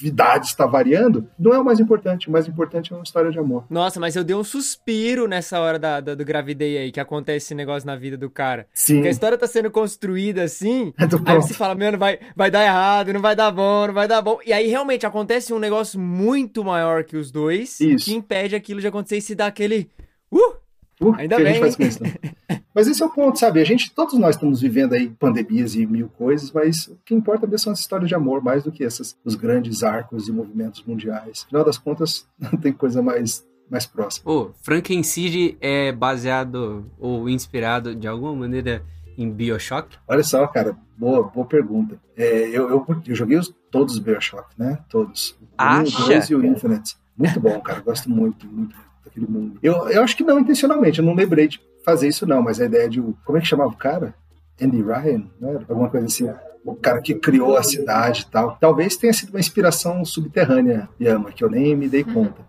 gravidade 0.00 0.46
está 0.46 0.66
variando, 0.66 1.28
não 1.38 1.52
é 1.52 1.58
o 1.58 1.64
mais 1.64 1.78
importante. 1.78 2.28
O 2.28 2.32
mais 2.32 2.48
importante 2.48 2.92
é 2.92 2.96
uma 2.96 3.02
história 3.02 3.30
de 3.30 3.38
amor. 3.38 3.64
Nossa, 3.68 4.00
mas 4.00 4.16
eu 4.16 4.24
dei 4.24 4.34
um 4.34 4.42
suspiro 4.44 5.28
nessa 5.28 5.60
hora 5.60 5.78
da, 5.78 6.00
da- 6.00 6.14
do 6.14 6.24
gravidez 6.24 6.80
aí, 6.80 6.92
que 6.92 7.00
acontece 7.00 7.46
esse 7.46 7.54
negócio 7.54 7.86
na 7.86 7.96
vida 7.96 8.16
do 8.16 8.30
cara. 8.30 8.66
Sim. 8.72 8.94
Porque 8.96 9.08
a 9.08 9.10
história 9.10 9.36
tá 9.38 9.46
sendo 9.46 9.70
construída 9.70 10.42
assim, 10.42 10.92
É 10.98 11.04
aí 11.30 11.36
você 11.36 11.54
fala, 11.54 11.74
mano, 11.74 11.98
vai, 11.98 12.18
vai 12.34 12.50
dar 12.50 12.64
errado, 12.64 13.12
não 13.12 13.20
vai 13.20 13.36
dar 13.36 13.50
bom, 13.50 13.86
não 13.88 13.94
vai 13.94 14.08
dar 14.08 14.22
bom. 14.22 14.38
E 14.44 14.52
aí 14.52 14.66
realmente 14.68 15.06
acontece 15.06 15.52
um 15.52 15.58
negócio 15.58 15.98
muito 16.00 16.64
maior 16.64 17.04
que 17.04 17.16
os 17.16 17.30
dois, 17.30 17.78
Isso. 17.80 18.04
que 18.06 18.14
impede 18.14 18.54
aquilo 18.56 18.80
de 18.80 18.86
acontecer 18.86 19.18
e 19.18 19.22
se 19.22 19.34
dá 19.34 19.46
aquele... 19.46 19.90
Uh! 20.32 20.54
Uh, 21.00 21.14
Ainda 21.16 21.36
que 21.36 21.42
a 21.42 21.44
gente 21.46 21.54
bem. 21.54 21.60
faz 21.60 21.76
com 21.76 21.82
isso, 21.82 22.02
né? 22.02 22.14
Mas 22.74 22.86
esse 22.86 23.02
é 23.02 23.06
o 23.06 23.10
ponto, 23.10 23.38
sabe? 23.38 23.60
A 23.60 23.64
gente, 23.64 23.92
todos 23.92 24.18
nós 24.18 24.36
estamos 24.36 24.60
vivendo 24.60 24.92
aí 24.92 25.08
pandemias 25.08 25.74
e 25.74 25.84
mil 25.84 26.08
coisas, 26.08 26.52
mas 26.52 26.86
o 26.86 26.96
que 27.04 27.12
importa 27.12 27.44
mesmo 27.44 27.58
são 27.58 27.72
as 27.72 27.80
histórias 27.80 28.08
de 28.08 28.14
amor, 28.14 28.42
mais 28.42 28.62
do 28.62 28.70
que 28.70 28.84
essas, 28.84 29.18
os 29.24 29.34
grandes 29.34 29.82
arcos 29.82 30.28
e 30.28 30.32
movimentos 30.32 30.84
mundiais. 30.84 31.42
Afinal 31.44 31.64
das 31.64 31.76
contas, 31.76 32.28
não 32.38 32.52
tem 32.52 32.72
coisa 32.72 33.02
mais, 33.02 33.44
mais 33.68 33.86
próxima. 33.86 34.30
Ô, 34.30 34.50
Frankenstein 34.62 35.56
é 35.60 35.90
baseado 35.90 36.86
ou 36.98 37.28
inspirado 37.28 37.94
de 37.94 38.06
alguma 38.06 38.34
maneira 38.34 38.84
em 39.18 39.28
Bioshock? 39.30 39.96
Olha 40.06 40.22
só, 40.22 40.46
cara, 40.46 40.76
boa, 40.96 41.24
boa 41.24 41.46
pergunta. 41.46 42.00
É, 42.16 42.48
eu, 42.48 42.70
eu, 42.70 42.86
eu 43.06 43.14
joguei 43.16 43.36
os, 43.36 43.52
todos 43.70 43.94
os 43.94 43.98
Bioshock, 43.98 44.48
né? 44.56 44.78
Todos. 44.88 45.30
O 45.40 45.46
Acha? 45.58 46.02
O 46.02 46.06
2 46.06 46.30
e 46.30 46.34
o 46.36 46.46
Infinite. 46.46 46.96
Muito 47.16 47.40
bom, 47.40 47.60
cara. 47.60 47.80
Gosto 47.80 48.08
muito, 48.08 48.46
muito 48.46 48.76
daquele 49.14 49.26
mundo. 49.26 49.58
Eu, 49.62 49.88
eu 49.88 50.02
acho 50.02 50.16
que 50.16 50.24
não 50.24 50.38
intencionalmente, 50.40 50.98
eu 51.00 51.04
não 51.04 51.14
lembrei 51.14 51.48
de 51.48 51.60
fazer 51.84 52.08
isso, 52.08 52.26
não, 52.26 52.42
mas 52.42 52.60
a 52.60 52.64
ideia 52.66 52.88
de. 52.88 53.00
Como 53.24 53.38
é 53.38 53.40
que 53.40 53.46
chamava 53.46 53.70
o 53.70 53.76
cara? 53.76 54.14
Andy 54.60 54.82
Ryan, 54.82 55.24
era? 55.42 55.64
Alguma 55.68 55.88
coisa 55.88 56.06
assim. 56.06 56.30
O 56.64 56.74
cara 56.74 57.00
que 57.00 57.14
criou 57.14 57.56
a 57.56 57.62
cidade 57.62 58.26
e 58.28 58.30
tal. 58.30 58.56
Talvez 58.60 58.96
tenha 58.96 59.12
sido 59.14 59.30
uma 59.30 59.40
inspiração 59.40 60.04
subterrânea, 60.04 60.88
Yama, 61.00 61.32
que 61.32 61.42
eu 61.42 61.48
nem 61.50 61.74
me 61.74 61.88
dei 61.88 62.04
conta. 62.04 62.42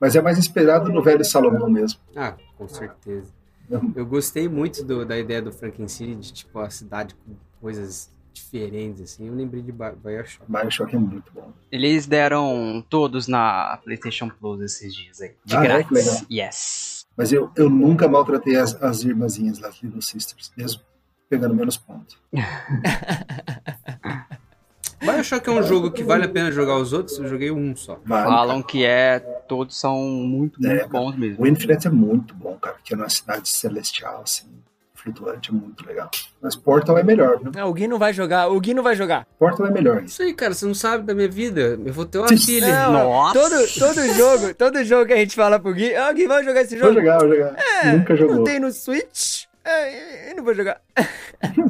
Mas 0.00 0.16
é 0.16 0.20
mais 0.20 0.36
inspirado 0.38 0.92
no 0.92 1.00
velho 1.02 1.24
Salomão 1.24 1.70
mesmo. 1.70 2.00
Ah, 2.16 2.34
com 2.58 2.66
certeza. 2.68 3.32
Eu 3.94 4.04
gostei 4.04 4.48
muito 4.48 4.82
do- 4.84 5.04
da 5.06 5.16
ideia 5.18 5.40
do 5.40 5.52
Frankenstein, 5.52 6.18
de 6.18 6.32
tipo 6.32 6.58
a 6.58 6.68
cidade 6.70 7.14
com 7.14 7.34
coisas 7.60 8.10
diferentes, 8.36 9.00
assim. 9.02 9.26
Eu 9.28 9.34
lembrei 9.34 9.62
de 9.62 9.72
Bi- 9.72 9.96
Bioshock. 10.02 10.44
Bioshock 10.50 10.94
é 10.94 10.98
muito 10.98 11.32
bom. 11.32 11.52
Eles 11.72 12.06
deram 12.06 12.84
todos 12.88 13.26
na 13.28 13.78
PlayStation 13.84 14.28
Plus 14.28 14.60
esses 14.60 14.94
dias 14.94 15.20
aí. 15.20 15.34
De 15.44 15.56
Ah, 15.56 15.60
é? 15.60 15.66
grátis. 15.66 15.90
Legal. 15.90 16.16
Yes. 16.30 17.06
Mas 17.16 17.32
eu, 17.32 17.50
eu 17.56 17.68
nunca 17.70 18.06
maltratei 18.08 18.56
as, 18.56 18.74
as 18.82 19.02
irmãzinhas 19.02 19.58
lá, 19.58 19.70
Little 19.82 20.02
Sisters, 20.02 20.52
mesmo 20.56 20.82
pegando 21.28 21.54
menos 21.54 21.76
pontos. 21.76 22.16
Bioshock 25.00 25.46
é 25.48 25.52
um 25.52 25.62
jogo 25.62 25.90
que 25.90 26.02
vale 26.02 26.24
a 26.24 26.28
pena 26.28 26.50
jogar 26.50 26.76
os 26.78 26.92
outros, 26.92 27.18
eu 27.18 27.28
joguei 27.28 27.50
um 27.50 27.76
só. 27.76 28.00
Vale, 28.04 28.26
Falam 28.28 28.62
que 28.62 28.84
é. 28.84 29.20
Todos 29.48 29.78
são 29.78 29.98
muito, 30.02 30.60
muito 30.60 30.72
É, 30.74 30.86
bons 30.88 31.14
mesmo. 31.16 31.42
O 31.44 31.46
Infinite 31.46 31.86
é 31.86 31.90
muito 31.90 32.34
bom, 32.34 32.56
cara, 32.56 32.76
que 32.82 32.94
é 32.94 32.96
numa 32.96 33.08
cidade 33.08 33.48
celestial, 33.48 34.22
assim, 34.22 34.46
flutuante, 35.06 35.50
é 35.50 35.52
muito 35.52 35.86
legal. 35.86 36.10
Mas 36.42 36.56
Portal 36.56 36.98
é 36.98 37.02
melhor, 37.04 37.38
viu? 37.40 37.52
Não, 37.54 37.70
o 37.70 37.72
Gui 37.72 37.86
não 37.86 37.98
vai 37.98 38.12
jogar, 38.12 38.48
o 38.48 38.60
Gui 38.60 38.74
não 38.74 38.82
vai 38.82 38.96
jogar. 38.96 39.26
Portal 39.38 39.66
é 39.66 39.70
melhor. 39.70 40.02
Isso 40.02 40.22
aí, 40.22 40.34
cara, 40.34 40.52
você 40.52 40.66
não 40.66 40.74
sabe 40.74 41.04
da 41.04 41.14
minha 41.14 41.28
vida. 41.28 41.78
Eu 41.84 41.92
vou 41.92 42.04
ter 42.04 42.18
uma 42.18 42.28
Sim. 42.28 42.36
filha. 42.38 42.88
Não, 42.88 42.92
Nossa. 42.92 43.38
Todo, 43.38 43.54
todo 43.78 44.14
jogo, 44.14 44.54
todo 44.54 44.84
jogo 44.84 45.06
que 45.06 45.12
a 45.12 45.16
gente 45.16 45.34
fala 45.36 45.58
pro 45.60 45.72
Gui, 45.72 45.94
ah, 45.94 46.12
Gui, 46.12 46.26
vai 46.26 46.42
jogar 46.44 46.62
esse 46.62 46.76
Vou 46.76 46.88
jogo? 46.88 47.00
jogar, 47.00 47.18
vou 47.18 47.28
jogar. 47.28 47.56
Nunca 47.84 48.12
Não 48.14 48.16
jogou. 48.16 48.44
tem 48.44 48.58
no 48.60 48.72
Switch? 48.72 49.44
É, 49.64 50.30
eu 50.30 50.36
não 50.36 50.44
vou 50.44 50.54
jogar. 50.54 50.80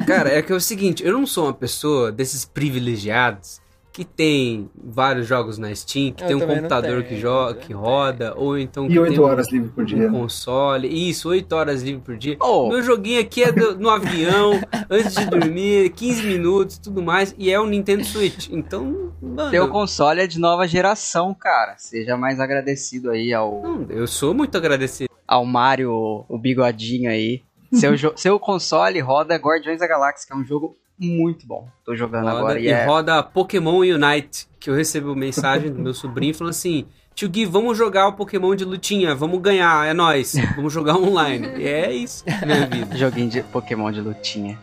Cara, 0.05 0.29
é 0.29 0.41
que 0.41 0.51
é 0.51 0.55
o 0.55 0.59
seguinte, 0.61 1.05
eu 1.05 1.13
não 1.13 1.25
sou 1.25 1.45
uma 1.45 1.53
pessoa 1.53 2.11
desses 2.11 2.45
privilegiados 2.45 3.59
que 3.97 4.05
tem 4.05 4.69
vários 4.75 5.25
jogos 5.25 5.57
na 5.57 5.73
Steam, 5.73 6.11
que 6.11 6.23
Eu 6.23 6.27
tem 6.27 6.35
um 6.35 6.39
computador 6.41 7.01
que, 7.01 7.17
joga, 7.19 7.55
que 7.55 7.73
roda, 7.73 8.31
ou 8.37 8.55
então 8.55 8.87
que 8.87 8.99
oito 8.99 9.09
tem 9.15 9.19
um- 9.19 9.23
horas 9.25 9.51
livre 9.51 9.69
por 9.69 9.83
dia. 9.85 10.07
um 10.07 10.11
console. 10.11 11.09
Isso, 11.09 11.27
8 11.29 11.51
horas 11.55 11.81
livre 11.81 12.03
por 12.03 12.15
dia. 12.15 12.37
Oh. 12.39 12.69
Meu 12.69 12.83
joguinho 12.83 13.19
aqui 13.19 13.41
é 13.41 13.51
do- 13.51 13.75
no 13.79 13.89
avião, 13.89 14.51
antes 14.87 15.15
de 15.15 15.25
dormir, 15.25 15.89
15 15.93 16.21
minutos, 16.27 16.77
tudo 16.77 17.01
mais, 17.01 17.33
e 17.39 17.49
é 17.51 17.59
o 17.59 17.65
Nintendo 17.65 18.03
Switch. 18.05 18.49
Então, 18.51 19.11
mano, 19.19 19.49
Teu 19.49 19.67
console 19.67 20.21
é 20.21 20.27
de 20.27 20.39
nova 20.39 20.67
geração, 20.67 21.33
cara. 21.33 21.73
Seja 21.79 22.15
mais 22.15 22.39
agradecido 22.39 23.09
aí 23.09 23.33
ao, 23.33 23.63
não, 23.63 23.85
eu 23.89 24.05
sou 24.05 24.31
muito 24.31 24.55
agradecido. 24.55 25.09
ao 25.27 25.43
Mario, 25.43 26.23
o 26.29 26.37
bigodinho 26.37 27.09
aí. 27.09 27.41
Seu, 27.73 27.95
jo- 27.95 28.13
seu 28.15 28.39
console 28.39 28.99
roda 28.99 29.35
Guardiões 29.35 29.79
da 29.79 29.87
Galáxia, 29.87 30.27
que 30.27 30.33
é 30.33 30.35
um 30.35 30.45
jogo 30.45 30.75
muito 30.99 31.45
bom. 31.45 31.67
Tô 31.85 31.95
jogando 31.95 32.25
Roda, 32.25 32.37
agora 32.39 32.59
e 32.59 32.63
e 32.65 32.67
é... 32.69 32.85
roda 32.85 33.21
Pokémon 33.21 33.79
Unite, 33.79 34.47
que 34.59 34.69
eu 34.69 34.73
recebo 34.75 35.15
mensagem 35.15 35.71
do 35.71 35.79
meu 35.79 35.93
sobrinho 35.93 36.33
falando 36.33 36.51
assim: 36.51 36.85
Tio 37.13 37.29
Gui, 37.29 37.45
vamos 37.45 37.77
jogar 37.77 38.07
o 38.07 38.13
Pokémon 38.13 38.55
de 38.55 38.65
lutinha, 38.65 39.13
vamos 39.13 39.39
ganhar, 39.41 39.87
é 39.87 39.93
nóis, 39.93 40.33
vamos 40.55 40.73
jogar 40.73 40.95
online. 40.97 41.47
E 41.57 41.67
é 41.67 41.91
isso, 41.93 42.23
minha 42.45 42.65
vida. 42.65 42.95
Joguinho 42.97 43.29
de 43.29 43.43
Pokémon 43.43 43.91
de 43.91 44.01
lutinha. 44.01 44.57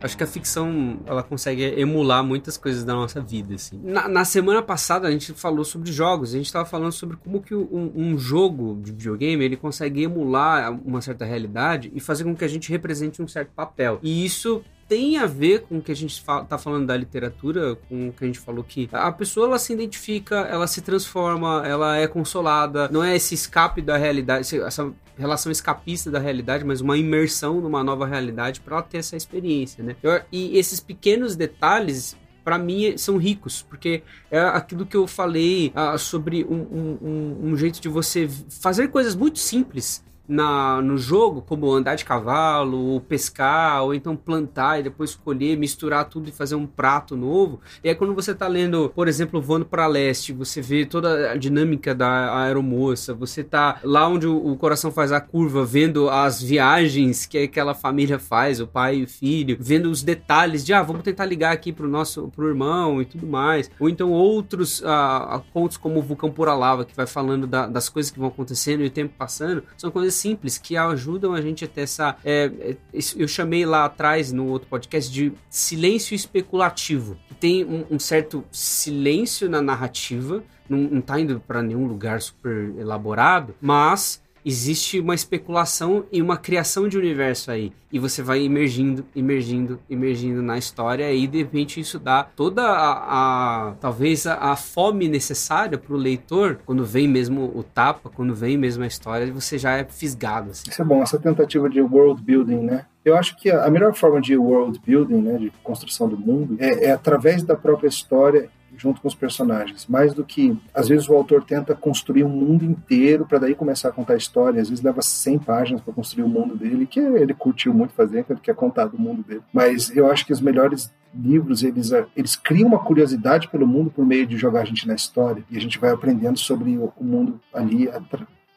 Acho 0.00 0.16
que 0.16 0.24
a 0.24 0.26
ficção 0.26 1.00
ela 1.06 1.22
consegue 1.22 1.62
emular 1.78 2.24
muitas 2.24 2.56
coisas 2.56 2.84
da 2.84 2.94
nossa 2.94 3.20
vida, 3.20 3.54
assim. 3.54 3.78
Na, 3.82 4.08
na 4.08 4.24
semana 4.24 4.62
passada 4.62 5.06
a 5.06 5.10
gente 5.10 5.32
falou 5.34 5.64
sobre 5.64 5.92
jogos, 5.92 6.30
a 6.30 6.36
gente 6.36 6.46
estava 6.46 6.64
falando 6.64 6.92
sobre 6.92 7.16
como 7.16 7.42
que 7.42 7.54
um, 7.54 7.92
um 7.94 8.18
jogo 8.18 8.78
de 8.82 8.92
videogame 8.92 9.44
ele 9.44 9.56
consegue 9.56 10.02
emular 10.02 10.72
uma 10.84 11.02
certa 11.02 11.24
realidade 11.24 11.92
e 11.94 12.00
fazer 12.00 12.24
com 12.24 12.34
que 12.34 12.44
a 12.44 12.48
gente 12.48 12.70
represente 12.70 13.22
um 13.22 13.28
certo 13.28 13.50
papel. 13.54 13.98
E 14.02 14.24
isso 14.24 14.64
tem 14.90 15.18
a 15.18 15.26
ver 15.26 15.60
com 15.60 15.78
o 15.78 15.82
que 15.82 15.92
a 15.92 15.94
gente 15.94 16.20
tá 16.24 16.58
falando 16.58 16.86
da 16.86 16.96
literatura, 16.96 17.76
com 17.88 18.08
o 18.08 18.12
que 18.12 18.24
a 18.24 18.26
gente 18.26 18.40
falou 18.40 18.64
que 18.64 18.88
a 18.90 19.12
pessoa 19.12 19.46
ela 19.46 19.56
se 19.56 19.72
identifica, 19.72 20.34
ela 20.50 20.66
se 20.66 20.80
transforma, 20.80 21.62
ela 21.64 21.96
é 21.96 22.08
consolada, 22.08 22.88
não 22.88 23.04
é 23.04 23.14
esse 23.14 23.32
escape 23.32 23.80
da 23.80 23.96
realidade, 23.96 24.56
essa 24.60 24.92
relação 25.20 25.52
escapista 25.52 26.10
da 26.10 26.18
realidade, 26.18 26.64
mas 26.64 26.80
uma 26.80 26.96
imersão 26.96 27.60
numa 27.60 27.84
nova 27.84 28.06
realidade 28.06 28.60
para 28.60 28.76
ela 28.76 28.82
ter 28.82 28.98
essa 28.98 29.16
experiência, 29.16 29.84
né? 29.84 29.94
Eu- 30.02 30.20
e 30.32 30.56
esses 30.58 30.80
pequenos 30.80 31.36
detalhes 31.36 32.16
para 32.42 32.56
mim 32.58 32.96
são 32.96 33.16
ricos, 33.18 33.62
porque 33.62 34.02
é 34.30 34.40
aquilo 34.40 34.86
que 34.86 34.96
eu 34.96 35.06
falei 35.06 35.70
ah, 35.74 35.96
sobre 35.98 36.44
um, 36.44 36.54
um- 37.02 37.38
um- 37.50 37.56
jeito 37.56 37.80
de 37.80 37.88
você 37.88 38.28
fazer 38.48 38.88
coisas 38.88 39.14
muito 39.14 39.38
simples 39.38 40.02
na, 40.30 40.80
no 40.80 40.96
jogo, 40.96 41.42
como 41.42 41.70
andar 41.72 41.96
de 41.96 42.04
cavalo, 42.04 42.78
ou 42.78 43.00
pescar, 43.00 43.82
ou 43.82 43.92
então 43.94 44.14
plantar 44.16 44.78
e 44.80 44.84
depois 44.84 45.10
escolher, 45.10 45.56
misturar 45.56 46.04
tudo 46.06 46.28
e 46.28 46.32
fazer 46.32 46.54
um 46.54 46.66
prato 46.66 47.16
novo. 47.16 47.60
E 47.82 47.88
aí 47.88 47.94
quando 47.94 48.14
você 48.14 48.34
tá 48.34 48.46
lendo, 48.46 48.90
por 48.94 49.08
exemplo, 49.08 49.40
Voando 49.40 49.64
para 49.66 49.86
Leste, 49.86 50.32
você 50.32 50.62
vê 50.62 50.86
toda 50.86 51.32
a 51.32 51.36
dinâmica 51.36 51.94
da 51.94 52.38
aeromoça, 52.42 53.12
você 53.12 53.42
tá 53.42 53.78
lá 53.82 54.06
onde 54.08 54.26
o, 54.26 54.52
o 54.52 54.56
coração 54.56 54.90
faz 54.90 55.10
a 55.12 55.20
curva, 55.20 55.64
vendo 55.64 56.08
as 56.08 56.40
viagens 56.42 57.26
que 57.26 57.38
aquela 57.38 57.74
família 57.74 58.18
faz, 58.18 58.60
o 58.60 58.66
pai 58.66 58.96
e 58.98 59.02
o 59.04 59.08
filho, 59.08 59.56
vendo 59.58 59.90
os 59.90 60.02
detalhes 60.02 60.64
de, 60.64 60.72
ah, 60.72 60.82
vamos 60.82 61.02
tentar 61.02 61.24
ligar 61.24 61.52
aqui 61.52 61.72
pro 61.72 61.88
nosso, 61.88 62.28
pro 62.34 62.48
irmão 62.48 63.02
e 63.02 63.04
tudo 63.04 63.26
mais. 63.26 63.70
Ou 63.80 63.88
então 63.88 64.10
outros 64.12 64.82
ah, 64.84 65.36
ah, 65.36 65.40
contos 65.52 65.76
como 65.76 65.98
o 65.98 66.02
Vulcão 66.02 66.30
Pura 66.30 66.54
Lava, 66.54 66.84
que 66.84 66.94
vai 66.94 67.06
falando 67.06 67.46
da- 67.46 67.66
das 67.66 67.88
coisas 67.88 68.10
que 68.12 68.18
vão 68.18 68.28
acontecendo 68.28 68.82
e 68.82 68.86
o 68.86 68.90
tempo 68.90 69.14
passando, 69.18 69.62
são 69.76 69.90
coisas 69.90 70.14
simples 70.20 70.58
que 70.58 70.76
ajudam 70.76 71.32
a 71.34 71.40
gente 71.40 71.64
a 71.64 71.68
ter 71.68 71.82
essa. 71.82 72.16
é, 72.24 72.50
é, 72.60 72.76
eu 73.16 73.26
chamei 73.26 73.64
lá 73.64 73.84
atrás 73.84 74.32
no 74.32 74.46
outro 74.46 74.68
podcast 74.68 75.10
de 75.10 75.32
silêncio 75.48 76.14
especulativo. 76.14 77.16
Que 77.28 77.34
tem 77.34 77.64
um, 77.64 77.84
um 77.90 77.98
certo 77.98 78.44
silêncio 78.52 79.48
na 79.48 79.62
narrativa, 79.62 80.42
não, 80.68 80.78
não 80.78 81.00
tá 81.00 81.18
indo 81.18 81.40
para 81.40 81.62
nenhum 81.62 81.86
lugar 81.86 82.20
super 82.20 82.74
elaborado, 82.78 83.54
mas 83.60 84.22
existe 84.44 84.98
uma 85.00 85.14
especulação 85.14 86.04
e 86.12 86.20
uma 86.22 86.36
criação 86.36 86.88
de 86.88 86.96
universo 86.98 87.50
aí. 87.50 87.72
E 87.92 87.98
você 87.98 88.22
vai 88.22 88.44
emergindo, 88.44 89.04
emergindo, 89.16 89.80
emergindo 89.90 90.40
na 90.42 90.56
história 90.56 91.12
e 91.12 91.26
de 91.26 91.38
repente 91.38 91.80
isso 91.80 91.98
dá 91.98 92.22
toda 92.22 92.62
a, 92.62 93.68
a- 93.70 93.72
talvez 93.80 94.26
a, 94.26 94.34
a 94.52 94.56
fome 94.56 95.08
necessária 95.08 95.76
pro 95.76 95.96
leitor, 95.96 96.58
quando 96.64 96.84
vem 96.84 97.08
mesmo 97.08 97.50
o 97.54 97.62
tapa, 97.62 98.08
quando 98.08 98.34
vem 98.34 98.56
mesmo 98.56 98.84
a 98.84 98.86
história, 98.86 99.32
você 99.32 99.58
já 99.58 99.72
é 99.76 99.84
fisgado 99.84 100.50
assim. 100.50 100.70
Isso 100.70 100.80
é 100.80 100.84
bom, 100.84 101.02
essa 101.02 101.18
tentativa 101.18 101.68
de 101.68 101.80
world 101.80 102.22
building, 102.22 102.60
né? 102.60 102.86
Eu 103.04 103.16
acho 103.16 103.36
que 103.36 103.50
a 103.50 103.64
a 103.64 103.70
melhor 103.70 103.94
forma 103.94 104.20
de 104.20 104.36
world 104.36 104.80
building, 104.86 105.20
né, 105.22 105.38
de 105.38 105.50
construção 105.62 106.08
do 106.08 106.16
mundo, 106.16 106.56
é, 106.58 106.86
é 106.86 106.92
através 106.92 107.42
da 107.42 107.54
própria 107.56 107.88
história 107.88 108.48
junto 108.80 109.00
com 109.00 109.08
os 109.08 109.14
personagens. 109.14 109.86
Mais 109.86 110.14
do 110.14 110.24
que, 110.24 110.56
às 110.72 110.88
vezes, 110.88 111.08
o 111.08 111.14
autor 111.14 111.44
tenta 111.44 111.74
construir 111.74 112.24
um 112.24 112.30
mundo 112.30 112.64
inteiro 112.64 113.26
para 113.26 113.38
daí 113.38 113.54
começar 113.54 113.90
a 113.90 113.92
contar 113.92 114.14
a 114.14 114.16
história. 114.16 114.60
Às 114.60 114.70
vezes 114.70 114.82
leva 114.82 115.02
100 115.02 115.38
páginas 115.40 115.82
para 115.82 115.92
construir 115.92 116.24
o 116.24 116.28
mundo 116.28 116.56
dele, 116.56 116.86
que 116.86 116.98
ele 116.98 117.34
curtiu 117.34 117.74
muito 117.74 117.92
fazer, 117.92 118.24
que 118.24 118.32
ele 118.32 118.40
quer 118.40 118.54
contar 118.54 118.86
do 118.86 118.98
mundo 118.98 119.22
dele. 119.22 119.42
Mas 119.52 119.94
eu 119.94 120.10
acho 120.10 120.24
que 120.24 120.32
os 120.32 120.40
melhores 120.40 120.90
livros, 121.14 121.62
eles, 121.62 121.90
eles 122.16 122.36
criam 122.36 122.68
uma 122.68 122.78
curiosidade 122.78 123.48
pelo 123.48 123.66
mundo 123.66 123.90
por 123.90 124.06
meio 124.06 124.26
de 124.26 124.38
jogar 124.38 124.62
a 124.62 124.64
gente 124.64 124.88
na 124.88 124.94
história. 124.94 125.44
E 125.50 125.58
a 125.58 125.60
gente 125.60 125.78
vai 125.78 125.90
aprendendo 125.90 126.38
sobre 126.38 126.78
o, 126.78 126.90
o 126.96 127.04
mundo 127.04 127.38
ali, 127.52 127.90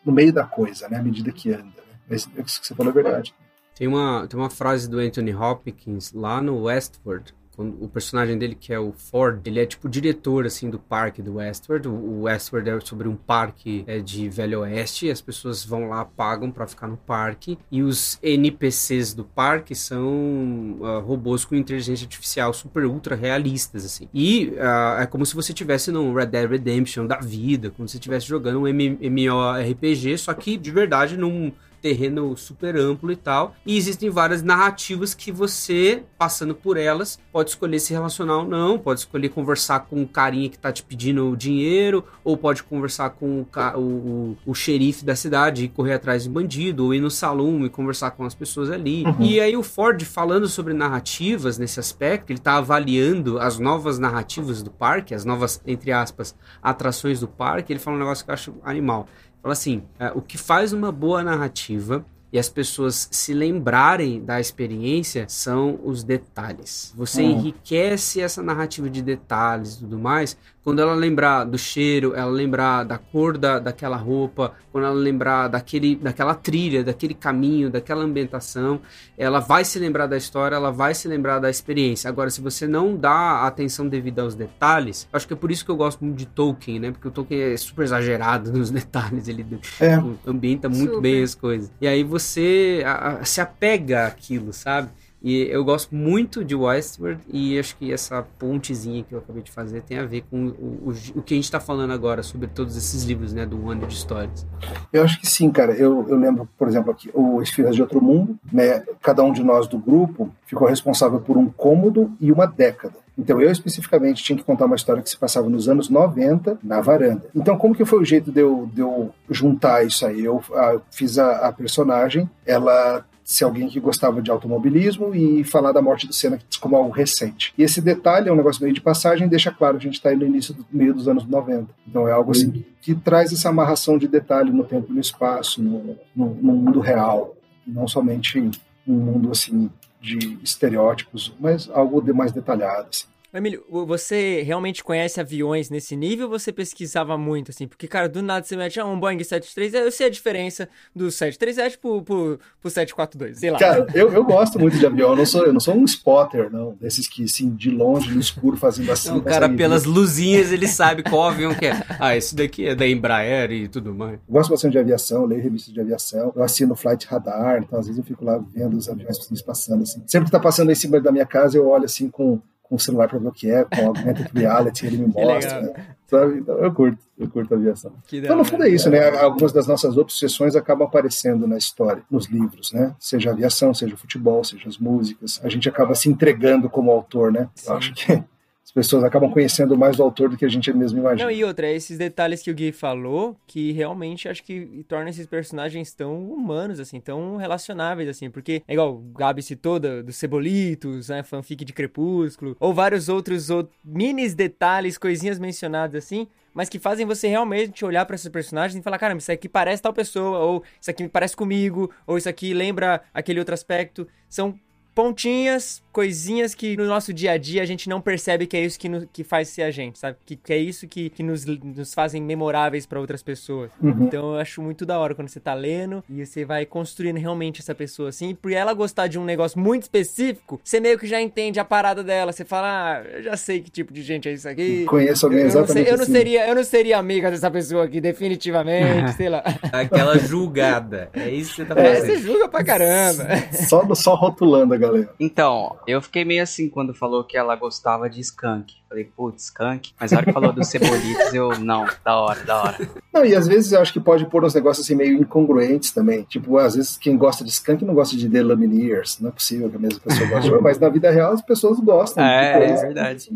no 0.05 0.13
meio 0.13 0.31
da 0.31 0.45
coisa, 0.45 0.87
né, 0.87 0.97
à 0.97 1.03
medida 1.03 1.31
que 1.31 1.51
anda. 1.51 1.63
Né? 1.63 1.97
Mas 2.09 2.29
isso 2.45 2.61
que 2.61 2.67
você 2.67 2.75
falou 2.75 2.91
é 2.91 2.95
verdade. 2.95 3.33
Tem 3.75 3.87
uma, 3.87 4.27
tem 4.27 4.39
uma 4.39 4.49
frase 4.49 4.89
do 4.89 4.99
Anthony 4.99 5.33
Hopkins 5.33 6.13
lá 6.13 6.41
no 6.41 6.63
Westworld. 6.63 7.33
O 7.57 7.87
personagem 7.87 8.37
dele, 8.37 8.55
que 8.55 8.73
é 8.73 8.79
o 8.79 8.91
Ford, 8.91 9.45
ele 9.45 9.59
é 9.59 9.65
tipo 9.65 9.87
diretor, 9.87 10.45
assim, 10.45 10.69
do 10.69 10.79
parque 10.79 11.21
do 11.21 11.35
Westworld. 11.35 11.87
O, 11.87 12.23
Westworld 12.23 12.69
é 12.69 12.79
sobre 12.79 13.07
um 13.07 13.15
parque 13.15 13.83
é, 13.85 13.99
de 13.99 14.27
Velho 14.27 14.61
Oeste. 14.61 15.09
As 15.09 15.21
pessoas 15.21 15.63
vão 15.63 15.89
lá, 15.89 16.03
pagam 16.03 16.49
pra 16.49 16.65
ficar 16.65 16.87
no 16.87 16.97
parque. 16.97 17.57
E 17.71 17.83
os 17.83 18.17
NPCs 18.23 19.13
do 19.13 19.23
parque 19.23 19.75
são 19.75 20.79
ah, 20.83 20.99
robôs 20.99 21.45
com 21.45 21.55
inteligência 21.55 22.05
artificial 22.05 22.53
super 22.53 22.85
ultra 22.85 23.15
realistas, 23.15 23.85
assim. 23.85 24.07
E 24.13 24.53
ah, 24.59 24.97
é 25.01 25.05
como 25.05 25.25
se 25.25 25.35
você 25.35 25.53
tivesse 25.53 25.91
num 25.91 26.13
Red 26.13 26.27
Dead 26.27 26.49
Redemption 26.49 27.05
da 27.05 27.17
vida, 27.17 27.69
como 27.69 27.87
se 27.87 27.97
estivesse 27.97 28.25
jogando 28.27 28.61
um 28.61 28.67
MMORPG, 28.67 30.17
só 30.17 30.33
que 30.33 30.57
de 30.57 30.71
verdade 30.71 31.17
num 31.17 31.51
terreno 31.83 32.35
super 32.37 32.77
amplo 32.77 33.11
e 33.11 33.15
tal. 33.17 33.53
E 33.65 33.77
existem 33.77 34.09
várias 34.09 34.41
narrativas 34.41 35.13
que 35.13 35.31
você, 35.31 36.01
passando 36.17 36.55
por 36.55 36.77
elas, 36.77 37.19
pode 37.31 37.49
escolher 37.49 37.77
se 37.79 37.91
relacionar 37.91 38.37
ou 38.37 38.47
não, 38.47 38.79
pode 38.79 39.01
escolher 39.01 39.27
conversar 39.29 39.81
com 39.81 40.01
o 40.01 40.07
carinha 40.07 40.49
que 40.49 40.57
tá 40.57 40.71
te 40.71 40.81
pedindo 40.81 41.35
dinheiro, 41.35 42.05
ou 42.23 42.37
pode 42.37 42.63
conversar 42.63 43.09
com 43.11 43.41
o, 43.41 43.47
o, 43.75 43.79
o- 43.81 44.37
o 44.45 44.55
xerife 44.55 45.03
da 45.03 45.15
cidade 45.15 45.65
e 45.65 45.67
correr 45.67 45.93
atrás 45.93 46.23
de 46.23 46.29
bandido, 46.29 46.85
ou 46.85 46.93
ir 46.93 47.01
no 47.01 47.11
salão 47.11 47.65
e 47.65 47.69
conversar 47.69 48.11
com 48.11 48.23
as 48.23 48.33
pessoas 48.33 48.71
ali. 48.71 49.03
E 49.19 49.39
aí 49.41 49.57
o 49.57 49.61
Ford, 49.63 50.01
falando 50.05 50.47
sobre 50.47 50.73
narrativas 50.73 51.57
nesse 51.57 51.79
aspecto, 51.81 52.31
ele 52.31 52.39
tá 52.39 52.55
avaliando 52.57 53.37
as 53.39 53.59
novas 53.59 53.99
narrativas 53.99 54.63
do 54.63 54.71
parque, 54.71 55.13
as 55.13 55.25
novas, 55.25 55.61
entre 55.67 55.91
aspas, 55.91 56.33
atrações 56.61 57.19
do 57.19 57.27
parque, 57.27 57.73
ele 57.73 57.79
fala 57.79 57.97
um 57.97 57.99
negócio 57.99 58.23
que 58.23 58.31
eu 58.31 58.33
acho 58.33 58.53
animal. 58.63 59.05
Fala 59.43 59.53
assim, 59.53 59.83
é, 59.99 60.11
o 60.15 60.21
que 60.21 60.37
faz 60.37 60.71
uma 60.73 60.91
boa 60.91 61.21
narrativa 61.21 62.03
e 62.31 62.39
as 62.39 62.49
pessoas 62.49 63.07
se 63.11 63.31
lembrarem 63.33 64.23
da 64.23 64.39
experiência 64.39 65.25
são 65.27 65.79
os 65.83 66.01
detalhes. 66.03 66.91
Você 66.97 67.21
Hum. 67.21 67.31
enriquece 67.31 68.21
essa 68.21 68.41
narrativa 68.41 68.89
de 68.89 69.01
detalhes 69.03 69.75
e 69.75 69.79
tudo 69.81 69.99
mais 69.99 70.35
quando 70.63 70.79
ela 70.81 70.93
lembrar 70.95 71.43
do 71.43 71.57
cheiro, 71.57 72.13
ela 72.15 72.31
lembrar 72.31 72.83
da 72.85 72.97
cor 72.97 73.37
da, 73.37 73.59
daquela 73.59 73.97
roupa, 73.97 74.53
quando 74.71 74.85
ela 74.85 74.93
lembrar 74.93 75.47
daquele, 75.49 75.95
daquela 75.95 76.33
trilha, 76.33 76.83
daquele 76.83 77.13
caminho, 77.13 77.69
daquela 77.69 78.03
ambientação, 78.03 78.79
ela 79.17 79.39
vai 79.39 79.65
se 79.65 79.77
lembrar 79.77 80.07
da 80.07 80.15
história, 80.15 80.55
ela 80.55 80.71
vai 80.71 80.95
se 80.95 81.07
lembrar 81.07 81.39
da 81.39 81.49
experiência. 81.49 82.07
Agora, 82.09 82.29
se 82.29 82.39
você 82.41 82.65
não 82.65 82.95
dá 82.95 83.11
a 83.11 83.47
atenção 83.47 83.87
devida 83.87 84.21
aos 84.21 84.35
detalhes, 84.35 85.07
acho 85.11 85.27
que 85.27 85.33
é 85.33 85.35
por 85.35 85.51
isso 85.51 85.65
que 85.65 85.71
eu 85.71 85.75
gosto 85.75 86.03
muito 86.03 86.17
de 86.17 86.25
Tolkien, 86.25 86.79
né? 86.79 86.91
Porque 86.91 87.07
o 87.07 87.11
Tolkien 87.11 87.41
é 87.53 87.57
super 87.57 87.83
exagerado 87.83 88.51
nos 88.57 88.71
detalhes, 88.71 89.27
ele 89.27 89.45
É. 89.81 90.01
ambienta 90.25 90.69
muito 90.69 90.95
Super. 90.95 91.01
bem 91.01 91.21
as 91.23 91.35
coisas. 91.35 91.71
E 91.81 91.87
aí 91.87 92.03
você 92.03 92.81
a- 92.85 93.19
a- 93.19 93.25
se 93.25 93.41
apega 93.41 94.07
àquilo, 94.07 94.53
sabe? 94.53 94.89
E 95.23 95.43
eu 95.43 95.63
gosto 95.63 95.95
muito 95.95 96.43
de 96.43 96.53
Westworld 96.53 97.21
e 97.31 97.57
acho 97.57 97.77
que 97.77 97.93
essa 97.93 98.21
pontezinha 98.37 99.03
que 99.03 99.15
eu 99.15 99.19
acabei 99.19 99.41
de 99.41 99.51
fazer 99.51 99.81
tem 99.81 99.97
a 99.97 100.05
ver 100.05 100.25
com 100.29 100.47
o, 100.47 100.89
o, 100.89 100.93
o 101.15 101.21
que 101.21 101.33
a 101.33 101.37
gente 101.37 101.45
está 101.45 101.61
falando 101.61 101.93
agora 101.93 102.21
sobre 102.21 102.47
todos 102.47 102.75
esses 102.75 103.03
livros, 103.03 103.31
né, 103.31 103.45
do 103.45 103.69
ano 103.69 103.87
de 103.87 103.93
histórias. 103.93 104.45
Eu 104.91 105.01
acho 105.03 105.19
que 105.21 105.25
sim, 105.25 105.49
cara. 105.49 105.71
Eu, 105.73 106.05
eu 106.09 106.17
lembro, 106.17 106.47
por 106.57 106.67
exemplo, 106.67 106.91
aqui, 106.91 107.09
o 107.13 107.41
Esfiras 107.41 107.73
de 107.73 107.81
Outro 107.81 108.01
Mundo, 108.01 108.37
né? 108.51 108.83
Cada 109.01 109.23
um 109.23 109.31
de 109.31 109.43
nós 109.43 109.65
do 109.65 109.77
grupo 109.77 110.29
ficou 110.45 110.67
responsável 110.67 111.21
por 111.21 111.37
um 111.37 111.49
cômodo 111.49 112.11
e 112.19 112.29
uma 112.29 112.45
década. 112.45 112.95
Então, 113.17 113.39
eu 113.39 113.51
especificamente 113.51 114.23
tinha 114.23 114.37
que 114.37 114.43
contar 114.43 114.65
uma 114.65 114.75
história 114.75 115.01
que 115.01 115.09
se 115.09 115.17
passava 115.17 115.47
nos 115.47 115.69
anos 115.69 115.87
90, 115.87 116.57
na 116.63 116.81
varanda. 116.81 117.23
Então, 117.35 117.57
como 117.57 117.75
que 117.75 117.85
foi 117.85 117.99
o 117.99 118.05
jeito 118.05 118.31
de 118.31 118.41
eu, 118.41 118.69
de 118.73 118.81
eu 118.81 119.11
juntar 119.29 119.85
isso 119.85 120.05
aí? 120.05 120.25
Eu, 120.25 120.43
ah, 120.53 120.79
fiz 120.91 121.19
a, 121.19 121.47
a 121.47 121.53
personagem, 121.53 122.29
ela 122.45 123.05
ser 123.33 123.45
alguém 123.45 123.67
que 123.67 123.79
gostava 123.79 124.21
de 124.21 124.29
automobilismo 124.29 125.15
e 125.15 125.43
falar 125.43 125.71
da 125.71 125.81
morte 125.81 126.05
do 126.05 126.13
Senna 126.13 126.37
como 126.59 126.75
algo 126.75 126.91
recente. 126.91 127.53
E 127.57 127.63
esse 127.63 127.81
detalhe 127.81 128.29
é 128.29 128.31
um 128.31 128.35
negócio 128.35 128.61
meio 128.61 128.73
de 128.73 128.81
passagem, 128.81 129.27
deixa 129.27 129.51
claro, 129.51 129.77
a 129.77 129.79
gente 129.79 129.95
está 129.95 130.09
aí 130.09 130.15
no 130.15 130.25
início 130.25 130.53
do 130.53 130.65
meio 130.71 130.93
dos 130.93 131.07
anos 131.07 131.25
90. 131.25 131.67
Então 131.87 132.07
é 132.07 132.11
algo 132.11 132.31
assim 132.31 132.51
que, 132.51 132.65
que 132.81 132.95
traz 132.95 133.33
essa 133.33 133.49
amarração 133.49 133.97
de 133.97 134.07
detalhe 134.07 134.51
no 134.51 134.63
tempo 134.63 134.91
e 134.91 134.93
no 134.93 135.01
espaço, 135.01 135.61
no, 135.61 135.97
no, 136.15 136.35
no 136.35 136.53
mundo 136.53 136.79
real, 136.79 137.35
não 137.65 137.87
somente 137.87 138.39
um 138.87 138.93
mundo 138.93 139.31
assim 139.31 139.69
de 139.99 140.37
estereótipos, 140.43 141.33
mas 141.39 141.69
algo 141.73 142.01
de 142.01 142.13
mais 142.13 142.31
detalhado. 142.31 142.87
Assim. 142.89 143.05
Emílio, 143.33 143.65
você 143.67 144.43
realmente 144.43 144.83
conhece 144.83 145.19
aviões 145.19 145.69
nesse 145.71 145.95
nível 145.95 146.27
ou 146.27 146.37
você 146.37 146.51
pesquisava 146.51 147.17
muito, 147.17 147.49
assim? 147.49 147.67
Porque, 147.67 147.87
cara, 147.87 148.07
do 148.07 148.21
nada 148.21 148.45
você 148.45 148.55
mete 148.55 148.79
ah, 148.79 148.85
um 148.85 148.99
Boeing 148.99 149.17
737, 149.23 149.85
eu 149.85 149.91
sei 149.91 150.05
a 150.05 150.09
diferença 150.09 150.69
do 150.95 151.09
737 151.09 151.79
pro, 151.79 152.03
pro, 152.03 152.39
pro 152.61 152.69
742, 152.69 153.39
sei 153.39 153.49
lá. 153.49 153.57
Cara, 153.57 153.87
eu, 153.95 154.13
eu 154.13 154.23
gosto 154.23 154.59
muito 154.59 154.77
de 154.77 154.85
avião, 154.85 155.09
eu 155.09 155.15
não 155.15 155.25
sou, 155.25 155.45
eu 155.45 155.51
não 155.51 155.59
sou 155.59 155.73
um 155.73 155.83
spotter, 155.85 156.51
não, 156.51 156.75
desses 156.79 157.07
que, 157.07 157.23
assim, 157.23 157.49
de 157.55 157.71
longe, 157.71 158.13
no 158.13 158.19
escuro, 158.19 158.55
fazendo 158.55 158.91
assim. 158.91 159.17
O 159.17 159.21
cara, 159.23 159.49
pelas 159.49 159.83
luzinhas, 159.83 160.51
ele 160.51 160.67
sabe 160.67 161.01
qual 161.01 161.29
avião 161.29 161.55
que 161.55 161.65
é. 161.65 161.83
Ah, 161.99 162.15
esse 162.15 162.35
daqui 162.35 162.67
é 162.67 162.75
da 162.75 162.87
Embraer 162.87 163.51
e 163.51 163.67
tudo 163.67 163.95
mais. 163.95 164.19
Eu 164.27 164.33
gosto 164.33 164.51
bastante 164.51 164.73
de 164.73 164.77
aviação, 164.77 165.25
leio 165.25 165.41
revistas 165.41 165.73
de 165.73 165.81
aviação, 165.81 166.31
eu 166.35 166.43
assino 166.43 166.75
Flight 166.75 167.07
Radar, 167.07 167.63
então 167.63 167.79
às 167.79 167.87
vezes 167.87 167.97
eu 167.97 168.05
fico 168.05 168.23
lá 168.23 168.37
vendo 168.53 168.77
os 168.77 168.87
aviões 168.87 169.17
passando, 169.41 169.81
assim. 169.81 170.03
Sempre 170.05 170.25
que 170.25 170.31
tá 170.31 170.39
passando 170.39 170.71
em 170.71 170.75
cima 170.75 171.01
da 171.01 171.11
minha 171.11 171.25
casa, 171.25 171.57
eu 171.57 171.67
olho, 171.67 171.85
assim, 171.85 172.09
com 172.09 172.39
o 172.75 172.79
celular 172.79 173.07
para 173.07 173.19
ver 173.19 173.27
o 173.27 173.31
que 173.31 173.51
é, 173.51 173.63
com 173.63 173.87
augmented 173.87 174.29
reality, 174.33 174.85
ele 174.85 174.97
me 174.97 175.07
mostra. 175.13 175.61
Né? 175.61 175.85
Sabe? 176.07 176.39
Então 176.39 176.57
eu 176.59 176.73
curto, 176.73 176.97
eu 177.17 177.29
curto 177.29 177.53
a 177.53 177.57
aviação. 177.57 177.91
então, 178.11 178.35
no 178.37 178.45
fundo 178.45 178.63
é 178.63 178.69
isso, 178.69 178.89
né? 178.89 179.09
Algumas 179.17 179.51
das 179.51 179.67
nossas 179.67 179.97
obsessões 179.97 180.55
acabam 180.55 180.87
aparecendo 180.87 181.47
na 181.47 181.57
história, 181.57 182.03
nos 182.09 182.27
livros, 182.27 182.71
né? 182.71 182.95
Seja 182.99 183.29
a 183.29 183.33
aviação, 183.33 183.73
seja 183.73 183.95
o 183.95 183.97
futebol, 183.97 184.43
seja 184.43 184.67
as 184.67 184.77
músicas. 184.77 185.39
A 185.43 185.49
gente 185.49 185.67
acaba 185.67 185.95
se 185.95 186.09
entregando 186.09 186.69
como 186.69 186.91
autor, 186.91 187.31
né? 187.31 187.49
Eu 187.65 187.73
acho 187.73 187.93
que 187.93 188.23
pessoas 188.71 189.03
acabam 189.03 189.29
conhecendo 189.31 189.77
mais 189.77 189.97
do 189.97 190.03
autor 190.03 190.29
do 190.29 190.37
que 190.37 190.45
a 190.45 190.49
gente 190.49 190.71
mesmo 190.73 190.99
imagina. 190.99 191.25
Não, 191.25 191.31
e 191.31 191.43
outra, 191.43 191.69
esses 191.69 191.97
detalhes 191.97 192.41
que 192.41 192.49
o 192.49 192.53
Gui 192.53 192.71
falou, 192.71 193.35
que 193.45 193.71
realmente 193.71 194.27
acho 194.27 194.43
que 194.43 194.85
torna 194.87 195.09
esses 195.09 195.27
personagens 195.27 195.93
tão 195.93 196.31
humanos, 196.31 196.79
assim, 196.79 196.99
tão 196.99 197.37
relacionáveis, 197.37 198.09
assim, 198.09 198.29
porque 198.29 198.63
é 198.67 198.73
igual 198.73 198.95
o 198.95 198.99
Gabi 198.99 199.41
citou 199.41 199.79
do 199.79 200.11
Cebolitos, 200.11 201.09
né, 201.09 201.23
fanfic 201.23 201.63
de 201.65 201.73
Crepúsculo, 201.73 202.55
ou 202.59 202.73
vários 202.73 203.09
outros, 203.09 203.49
outros 203.49 203.75
minis 203.83 204.33
detalhes, 204.33 204.97
coisinhas 204.97 205.39
mencionadas, 205.39 206.03
assim, 206.03 206.27
mas 206.53 206.69
que 206.69 206.79
fazem 206.79 207.05
você 207.05 207.27
realmente 207.27 207.83
olhar 207.83 208.05
para 208.05 208.15
esses 208.15 208.29
personagens 208.29 208.79
e 208.79 208.83
falar, 208.83 208.99
caramba, 208.99 209.19
isso 209.19 209.31
aqui 209.31 209.49
parece 209.49 209.81
tal 209.81 209.93
pessoa, 209.93 210.39
ou 210.39 210.63
isso 210.79 210.89
aqui 210.89 211.03
me 211.03 211.09
parece 211.09 211.35
comigo, 211.35 211.91
ou 212.05 212.17
isso 212.17 212.29
aqui 212.29 212.53
lembra 212.53 213.01
aquele 213.13 213.39
outro 213.39 213.53
aspecto. 213.53 214.07
São 214.29 214.57
pontinhas, 214.93 215.81
coisinhas 215.91 216.55
que 216.55 216.75
no 216.75 216.85
nosso 216.85 217.13
dia 217.13 217.31
a 217.31 217.37
dia 217.37 217.61
a 217.61 217.65
gente 217.65 217.87
não 217.87 218.01
percebe 218.01 218.47
que 218.47 218.57
é 218.57 218.61
isso 218.61 218.79
que, 218.79 218.89
no, 218.89 219.07
que 219.07 219.23
faz 219.23 219.47
ser 219.49 219.63
a 219.63 219.71
gente, 219.71 219.99
sabe? 219.99 220.17
Que, 220.25 220.35
que 220.35 220.53
é 220.53 220.57
isso 220.57 220.87
que, 220.87 221.09
que 221.09 221.21
nos, 221.21 221.45
nos 221.45 221.93
fazem 221.93 222.21
memoráveis 222.21 222.85
para 222.85 222.99
outras 222.99 223.21
pessoas. 223.21 223.71
Uhum. 223.81 224.05
Então 224.05 224.33
eu 224.33 224.39
acho 224.39 224.61
muito 224.61 224.85
da 224.85 224.97
hora 224.99 225.13
quando 225.13 225.29
você 225.29 225.39
tá 225.39 225.53
lendo 225.53 226.03
e 226.09 226.25
você 226.25 226.43
vai 226.45 226.65
construindo 226.65 227.17
realmente 227.17 227.61
essa 227.61 227.75
pessoa 227.75 228.09
assim. 228.09 228.29
E 228.29 228.33
por 228.33 228.51
ela 228.51 228.73
gostar 228.73 229.07
de 229.07 229.19
um 229.19 229.23
negócio 229.25 229.59
muito 229.59 229.83
específico, 229.83 230.59
você 230.63 230.79
meio 230.79 230.97
que 230.97 231.07
já 231.07 231.21
entende 231.21 231.59
a 231.59 231.65
parada 231.65 232.03
dela. 232.03 232.31
Você 232.31 232.43
fala, 232.43 232.97
ah, 232.97 233.03
eu 233.13 233.23
já 233.23 233.37
sei 233.37 233.61
que 233.61 233.69
tipo 233.69 233.93
de 233.93 234.01
gente 234.01 234.27
é 234.27 234.33
isso 234.33 234.49
aqui. 234.49 234.85
Conheço 234.85 235.25
alguém 235.25 235.41
eu 235.41 235.47
exatamente 235.47 235.75
não 235.75 235.83
sei, 235.83 235.93
eu 235.93 235.97
não 235.97 236.03
assim. 236.03 236.11
seria 236.11 236.47
Eu 236.47 236.55
não 236.55 236.63
seria 236.63 236.97
amiga 236.97 237.29
dessa 237.29 237.49
pessoa 237.51 237.85
aqui, 237.85 238.01
definitivamente, 238.01 239.13
sei 239.17 239.29
lá. 239.29 239.43
Aquela 239.71 240.17
julgada. 240.17 241.09
É 241.13 241.29
isso 241.29 241.51
que 241.51 241.55
você 241.57 241.65
tá 241.65 241.75
fazendo. 241.75 241.95
É, 241.95 242.01
você 242.01 242.17
julga 242.17 242.47
pra 242.47 242.63
caramba. 242.63 243.27
Só, 243.67 243.93
só 243.95 244.15
rotulando 244.15 244.73
a 244.73 244.77
galera. 244.87 245.09
Então, 245.19 245.75
eu 245.87 246.01
fiquei 246.01 246.23
meio 246.23 246.43
assim 246.43 246.69
quando 246.69 246.93
falou 246.93 247.23
que 247.23 247.37
ela 247.37 247.55
gostava 247.55 248.09
de 248.09 248.19
skunk. 248.21 248.73
Falei, 248.87 249.05
putz, 249.05 249.45
skunk. 249.45 249.91
Mas 249.99 250.11
na 250.11 250.17
hora 250.17 250.25
que 250.27 250.33
falou 250.33 250.53
dos 250.53 250.67
cebolitos, 250.67 251.33
eu, 251.33 251.57
não, 251.59 251.85
da 252.05 252.15
hora, 252.15 252.43
da 252.43 252.63
hora. 252.63 252.89
Não, 253.13 253.25
e 253.25 253.35
às 253.35 253.47
vezes 253.47 253.71
eu 253.71 253.81
acho 253.81 253.91
que 253.91 253.99
pode 253.99 254.25
pôr 254.27 254.43
uns 254.43 254.53
negócios 254.53 254.85
assim 254.85 254.95
meio 254.95 255.17
incongruentes 255.17 255.91
também. 255.91 256.23
Tipo, 256.23 256.57
às 256.57 256.75
vezes 256.75 256.97
quem 256.97 257.17
gosta 257.17 257.43
de 257.43 257.49
skunk 257.49 257.83
não 257.83 257.93
gosta 257.93 258.15
de 258.15 258.29
The 258.29 258.43
Lumineers. 258.43 259.19
Não 259.19 259.29
é 259.29 259.31
possível 259.31 259.69
que 259.69 259.75
a 259.75 259.79
mesma 259.79 259.99
pessoa 259.99 260.29
goste. 260.29 260.51
mas 260.61 260.79
na 260.79 260.89
vida 260.89 261.09
real 261.09 261.33
as 261.33 261.41
pessoas 261.41 261.79
gostam. 261.79 262.23
É, 262.23 262.71
é 262.71 262.75
verdade. 262.75 263.29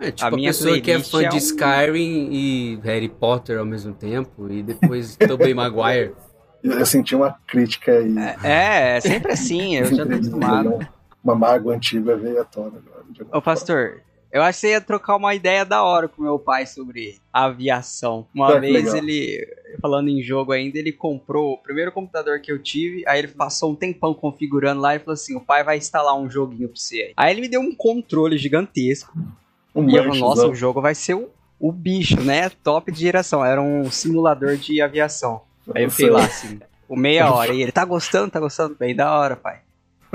É, 0.00 0.10
tipo, 0.10 0.24
a, 0.24 0.28
a 0.28 0.30
minha 0.30 0.50
pessoa 0.50 0.80
que 0.80 0.90
é 0.90 1.00
fã 1.00 1.22
é 1.22 1.26
um... 1.26 1.30
de 1.30 1.38
Skyrim 1.38 2.28
e 2.32 2.78
Harry 2.82 3.08
Potter 3.08 3.58
ao 3.58 3.64
mesmo 3.64 3.94
tempo, 3.94 4.50
e 4.50 4.62
depois 4.62 5.16
Tobey 5.16 5.54
Maguire. 5.54 6.12
Eu 6.64 6.86
senti 6.86 7.14
uma 7.14 7.38
crítica 7.46 7.92
aí. 7.92 8.14
É, 8.42 8.96
é 8.96 9.00
sempre 9.00 9.32
assim, 9.32 9.76
eu 9.76 9.94
já 9.94 10.06
tô 10.06 10.14
acostumado. 10.14 10.88
Uma 11.22 11.34
mágoa 11.34 11.74
antiga 11.74 12.16
veio 12.16 12.40
à 12.40 12.44
tona 12.44 12.78
agora. 12.78 13.04
Ô, 13.32 13.42
pastor, 13.42 14.00
eu 14.32 14.42
acho 14.42 14.56
que 14.56 14.66
você 14.66 14.70
ia 14.72 14.80
trocar 14.80 15.16
uma 15.16 15.34
ideia 15.34 15.64
da 15.64 15.84
hora 15.84 16.08
com 16.08 16.22
meu 16.22 16.38
pai 16.38 16.66
sobre 16.66 17.18
aviação. 17.30 18.26
Uma 18.34 18.58
vez 18.58 18.86
legal. 18.86 18.96
ele, 18.96 19.46
falando 19.80 20.08
em 20.08 20.22
jogo 20.22 20.52
ainda, 20.52 20.78
ele 20.78 20.90
comprou 20.90 21.52
o 21.52 21.58
primeiro 21.58 21.92
computador 21.92 22.40
que 22.40 22.50
eu 22.50 22.58
tive, 22.58 23.04
aí 23.06 23.18
ele 23.18 23.28
passou 23.28 23.70
um 23.70 23.76
tempão 23.76 24.14
configurando 24.14 24.80
lá 24.80 24.96
e 24.96 24.98
falou 24.98 25.12
assim: 25.12 25.36
o 25.36 25.40
pai 25.40 25.62
vai 25.62 25.76
instalar 25.76 26.18
um 26.18 26.30
joguinho 26.30 26.68
pra 26.68 26.76
você 26.76 26.96
aí. 26.96 27.12
Aí 27.16 27.32
ele 27.32 27.42
me 27.42 27.48
deu 27.48 27.60
um 27.60 27.74
controle 27.74 28.38
gigantesco. 28.38 29.16
Um 29.74 29.88
e 29.88 29.96
eu 29.96 30.04
falei, 30.04 30.20
nossa, 30.20 30.48
o 30.48 30.54
jogo 30.54 30.80
vai 30.80 30.94
ser 30.94 31.14
o, 31.14 31.28
o 31.60 31.70
bicho, 31.70 32.20
né? 32.22 32.48
Top 32.48 32.90
de 32.90 33.00
geração. 33.00 33.44
Era 33.44 33.60
um 33.60 33.90
simulador 33.90 34.56
de 34.56 34.80
aviação. 34.80 35.42
Aí 35.74 35.84
eu 35.84 35.90
fiquei 35.90 36.10
lá 36.10 36.24
assim, 36.24 36.60
por 36.88 36.96
meia 36.96 37.32
hora. 37.32 37.52
E 37.52 37.62
ele, 37.62 37.72
tá 37.72 37.84
gostando? 37.84 38.30
Tá 38.30 38.40
gostando? 38.40 38.76
Bem 38.78 38.94
da 38.94 39.16
hora, 39.16 39.36
pai. 39.36 39.60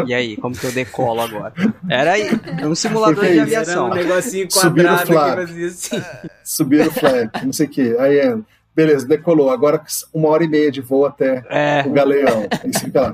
E 0.06 0.14
aí, 0.14 0.38
como 0.38 0.56
que 0.56 0.66
eu 0.66 0.72
decolo 0.72 1.22
agora? 1.22 1.54
Era 1.90 2.14
aí, 2.14 2.30
um 2.64 2.76
simulador 2.76 3.26
de 3.26 3.40
aviação. 3.40 3.92
Era 3.92 3.94
um 3.94 4.08
negocinho 4.08 4.48
quadrado 4.50 5.06
que 5.08 5.14
fazia 5.14 5.68
assim. 5.68 6.04
Subir 6.44 6.88
o 6.88 6.92
flag, 6.92 7.46
não 7.46 7.54
sei 7.54 7.66
o 7.66 7.70
que. 7.70 7.98
Aí 7.98 8.18
é, 8.18 8.38
beleza, 8.76 9.08
decolou. 9.08 9.50
Agora 9.50 9.82
uma 10.14 10.30
hora 10.30 10.44
e 10.44 10.48
meia 10.48 10.72
de 10.72 10.82
voo 10.82 11.06
até 11.06 11.44
é. 11.50 11.84
o 11.86 11.92
galeão. 11.92 12.48
Fica 12.80 13.02
lá. 13.02 13.14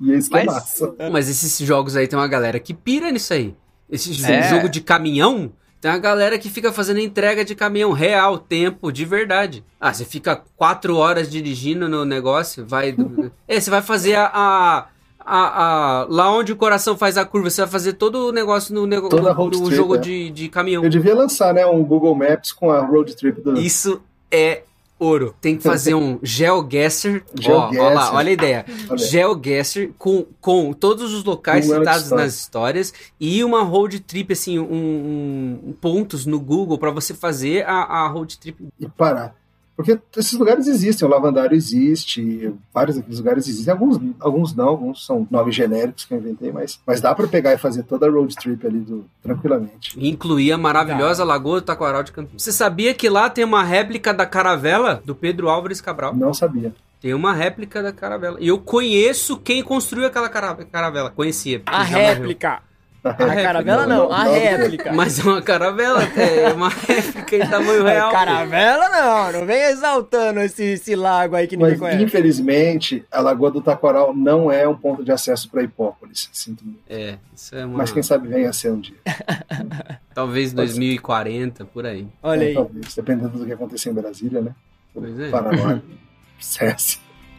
E 0.00 0.12
é 0.12 0.16
isso 0.16 0.30
que 0.30 0.36
é 0.36 0.44
mas, 0.44 0.54
é 0.54 0.58
massa. 0.58 0.94
Mas 1.10 1.28
esses 1.28 1.58
jogos 1.66 1.96
aí 1.96 2.06
tem 2.06 2.18
uma 2.18 2.28
galera 2.28 2.60
que 2.60 2.72
pira 2.72 3.10
nisso 3.10 3.34
aí. 3.34 3.54
Esse 3.90 4.24
é. 4.24 4.48
jogo 4.48 4.68
de 4.68 4.80
caminhão, 4.80 5.52
tem 5.82 5.90
uma 5.90 5.98
galera 5.98 6.38
que 6.38 6.48
fica 6.48 6.72
fazendo 6.72 7.00
entrega 7.00 7.44
de 7.44 7.56
caminhão 7.56 7.90
real, 7.90 8.38
tempo, 8.38 8.92
de 8.92 9.04
verdade. 9.04 9.64
Ah, 9.80 9.92
você 9.92 10.04
fica 10.04 10.40
quatro 10.56 10.96
horas 10.96 11.28
dirigindo 11.28 11.88
no 11.88 12.04
negócio, 12.04 12.64
vai. 12.64 12.94
é, 13.48 13.58
você 13.58 13.68
vai 13.68 13.82
fazer 13.82 14.14
a, 14.14 14.30
a, 14.32 14.86
a, 15.18 15.64
a, 15.64 16.06
Lá 16.08 16.30
onde 16.30 16.52
o 16.52 16.56
coração 16.56 16.96
faz 16.96 17.18
a 17.18 17.24
curva, 17.24 17.50
você 17.50 17.62
vai 17.62 17.70
fazer 17.70 17.94
todo 17.94 18.28
o 18.28 18.32
negócio 18.32 18.72
no, 18.72 18.86
nego, 18.86 19.08
no, 19.08 19.34
no 19.34 19.50
trip, 19.50 19.74
jogo 19.74 19.96
é. 19.96 19.98
de, 19.98 20.30
de 20.30 20.48
caminhão. 20.48 20.84
Eu 20.84 20.88
devia 20.88 21.16
lançar, 21.16 21.52
né? 21.52 21.66
Um 21.66 21.82
Google 21.82 22.14
Maps 22.14 22.52
com 22.52 22.70
a 22.70 22.78
road 22.78 23.16
trip 23.16 23.40
do. 23.40 23.58
Isso 23.58 24.00
é 24.30 24.62
ouro. 25.02 25.34
Tem 25.40 25.56
que 25.56 25.62
fazer 25.62 25.94
um 25.94 26.18
GeoGuessr. 26.22 27.22
Ó, 27.48 27.70
ó 27.76 27.88
lá, 27.90 28.14
olha 28.14 28.30
a 28.30 28.32
ideia. 28.32 28.66
GeoGuessr 28.96 29.90
com, 29.98 30.26
com 30.40 30.72
todos 30.72 31.12
os 31.12 31.24
locais 31.24 31.68
um 31.68 31.78
citados 31.78 32.10
nas 32.10 32.34
histórias 32.34 32.92
e 33.18 33.42
uma 33.42 33.62
road 33.62 34.00
trip, 34.00 34.32
assim, 34.32 34.58
um, 34.58 35.60
um 35.64 35.72
pontos 35.80 36.26
no 36.26 36.38
Google 36.38 36.78
para 36.78 36.90
você 36.90 37.14
fazer 37.14 37.64
a, 37.66 37.82
a 37.82 38.08
road 38.08 38.38
trip. 38.38 38.68
E 38.78 38.88
parar. 38.88 39.41
Porque 39.76 39.98
esses 40.16 40.32
lugares 40.34 40.66
existem, 40.66 41.06
o 41.06 41.10
Lavandário 41.10 41.56
existe, 41.56 42.52
vários 42.72 42.96
daqueles 42.96 43.18
lugares 43.18 43.48
existem, 43.48 43.72
alguns, 43.72 43.98
alguns 44.20 44.54
não, 44.54 44.68
alguns 44.68 45.06
são 45.06 45.26
nomes 45.30 45.54
genéricos 45.54 46.04
que 46.04 46.12
eu 46.12 46.18
inventei, 46.18 46.52
mas, 46.52 46.78
mas 46.86 47.00
dá 47.00 47.14
para 47.14 47.26
pegar 47.26 47.54
e 47.54 47.58
fazer 47.58 47.82
toda 47.84 48.06
a 48.06 48.10
road 48.10 48.34
trip 48.36 48.66
ali 48.66 48.80
do, 48.80 49.04
tranquilamente. 49.22 49.98
Incluir 49.98 50.52
a 50.52 50.58
maravilhosa 50.58 51.24
Lagoa 51.24 51.60
do 51.60 51.64
Taquaral 51.64 52.02
de 52.02 52.12
Campinas. 52.12 52.42
Você 52.42 52.52
sabia 52.52 52.92
que 52.92 53.08
lá 53.08 53.30
tem 53.30 53.44
uma 53.44 53.62
réplica 53.62 54.12
da 54.12 54.26
caravela 54.26 55.02
do 55.04 55.14
Pedro 55.14 55.48
Álvares 55.48 55.80
Cabral? 55.80 56.14
Não 56.14 56.34
sabia. 56.34 56.74
Tem 57.00 57.14
uma 57.14 57.32
réplica 57.32 57.82
da 57.82 57.92
caravela. 57.92 58.36
E 58.40 58.46
eu 58.46 58.58
conheço 58.58 59.36
quem 59.36 59.62
construiu 59.62 60.06
aquela 60.06 60.28
caravela. 60.28 61.10
Conhecia. 61.10 61.60
A 61.66 61.82
réplica. 61.82 62.62
A 63.04 63.14
caravela 63.14 63.84
não, 63.84 64.12
a 64.12 64.22
réplica. 64.24 64.92
Mas 64.92 65.18
é 65.18 65.22
uma 65.24 65.42
caravela, 65.42 66.04
é 66.04 66.52
uma 66.52 66.68
réplica 66.68 67.36
em 67.36 67.48
tamanho 67.48 67.82
real. 67.82 68.10
pô. 68.10 68.16
Caravela 68.16 68.88
não, 68.88 69.40
não 69.40 69.46
vem 69.46 69.60
exaltando 69.64 70.38
esse, 70.40 70.62
esse 70.62 70.94
lago 70.94 71.34
aí 71.34 71.48
que 71.48 71.56
ninguém 71.56 71.72
Mas, 71.72 71.80
conhece. 71.80 72.02
infelizmente, 72.02 73.04
a 73.10 73.20
Lagoa 73.20 73.50
do 73.50 73.60
Taquaral 73.60 74.14
não 74.14 74.52
é 74.52 74.68
um 74.68 74.76
ponto 74.76 75.04
de 75.04 75.10
acesso 75.10 75.50
para 75.50 75.64
Hipópolis. 75.64 76.28
Sinto 76.32 76.64
muito. 76.64 76.80
É, 76.88 77.18
isso 77.34 77.56
é 77.56 77.66
uma. 77.66 77.78
Mas 77.78 77.90
quem 77.90 78.04
sabe 78.04 78.28
venha 78.28 78.50
a 78.50 78.52
ser 78.52 78.70
um 78.70 78.78
dia. 78.80 78.96
Talvez 80.14 80.52
2040, 80.52 81.64
por 81.64 81.84
aí. 81.84 82.06
Olha 82.22 82.46
aí. 82.46 82.54
Talvez, 82.54 82.94
dependendo 82.94 83.36
do 83.36 83.44
que 83.44 83.52
acontecer 83.52 83.90
em 83.90 83.94
Brasília, 83.94 84.40
né? 84.42 84.54
Pois 84.94 85.18
é. 85.18 85.28
Paraná. 85.28 85.82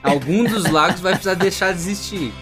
Algum 0.04 0.44
dos 0.44 0.70
lagos 0.70 1.00
vai 1.00 1.14
precisar 1.14 1.36
deixar 1.36 1.72
de 1.72 1.80
existir. 1.80 2.34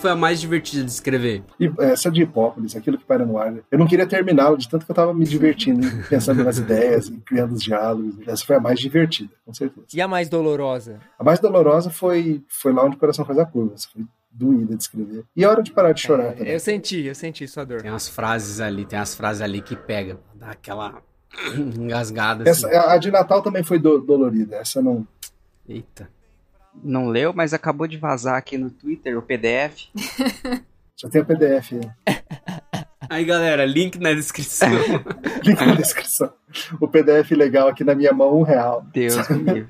Foi 0.00 0.10
a 0.10 0.16
mais 0.16 0.40
divertida 0.40 0.84
de 0.84 0.90
escrever? 0.90 1.42
E 1.58 1.70
essa 1.80 2.10
de 2.10 2.22
Hipópolis, 2.22 2.74
aquilo 2.74 2.98
que 2.98 3.04
para 3.04 3.24
no 3.24 3.38
ar, 3.38 3.54
eu 3.70 3.78
não 3.78 3.86
queria 3.86 4.06
terminá-la 4.06 4.56
de 4.56 4.68
tanto 4.68 4.84
que 4.84 4.90
eu 4.90 4.94
tava 4.96 5.12
me 5.14 5.24
divertindo, 5.24 5.86
pensando 6.08 6.42
nas 6.42 6.58
ideias, 6.58 7.08
e 7.08 7.16
criando 7.18 7.52
os 7.54 7.62
diálogos. 7.62 8.16
Essa 8.26 8.44
foi 8.44 8.56
a 8.56 8.60
mais 8.60 8.78
divertida, 8.80 9.30
com 9.44 9.52
certeza. 9.54 9.86
E 9.94 10.00
a 10.00 10.08
mais 10.08 10.28
dolorosa? 10.28 10.98
A 11.18 11.24
mais 11.24 11.38
dolorosa 11.38 11.90
foi, 11.90 12.42
foi 12.48 12.72
lá 12.72 12.84
onde 12.84 12.96
o 12.96 12.98
coração 12.98 13.24
faz 13.24 13.38
a 13.38 13.44
curva. 13.46 13.74
Essa 13.74 13.88
foi 13.92 14.04
doída 14.30 14.76
de 14.76 14.82
escrever. 14.82 15.24
E 15.36 15.44
a 15.44 15.50
hora 15.50 15.62
de 15.62 15.72
parar 15.72 15.92
de 15.92 16.00
chorar 16.00 16.32
também. 16.34 16.52
Eu 16.52 16.60
senti, 16.60 17.04
eu 17.04 17.14
senti 17.14 17.46
sua 17.48 17.64
dor. 17.64 17.82
Tem 17.82 17.90
umas 17.90 18.08
frases 18.08 18.60
ali, 18.60 18.84
tem 18.84 18.98
umas 18.98 19.14
frases 19.14 19.42
ali 19.42 19.60
que 19.60 19.74
pega, 19.76 20.18
dá 20.34 20.50
aquela 20.52 21.02
engasgada 21.56 22.48
assim. 22.48 22.66
Essa, 22.66 22.92
a 22.92 22.96
de 22.96 23.10
Natal 23.10 23.42
também 23.42 23.62
foi 23.62 23.78
do- 23.78 23.98
dolorida. 24.00 24.56
Essa 24.56 24.80
não. 24.80 25.06
Eita. 25.68 26.08
Não 26.82 27.08
leu, 27.08 27.32
mas 27.32 27.52
acabou 27.52 27.86
de 27.86 27.98
vazar 27.98 28.36
aqui 28.36 28.56
no 28.56 28.70
Twitter 28.70 29.18
o 29.18 29.22
PDF. 29.22 29.88
Já 30.96 31.08
tem 31.10 31.20
o 31.22 31.24
PDF 31.24 31.72
aí. 31.72 32.16
Aí 33.08 33.24
galera, 33.24 33.64
link 33.64 33.98
na 33.98 34.12
descrição. 34.12 34.70
Link 35.42 35.60
na 35.64 35.74
descrição. 35.74 36.32
O 36.80 36.88
PDF 36.88 37.30
legal 37.32 37.68
aqui 37.68 37.84
na 37.84 37.94
minha 37.94 38.12
mão, 38.12 38.38
um 38.38 38.42
real. 38.42 38.84
Deus 38.92 39.16
me. 39.28 39.66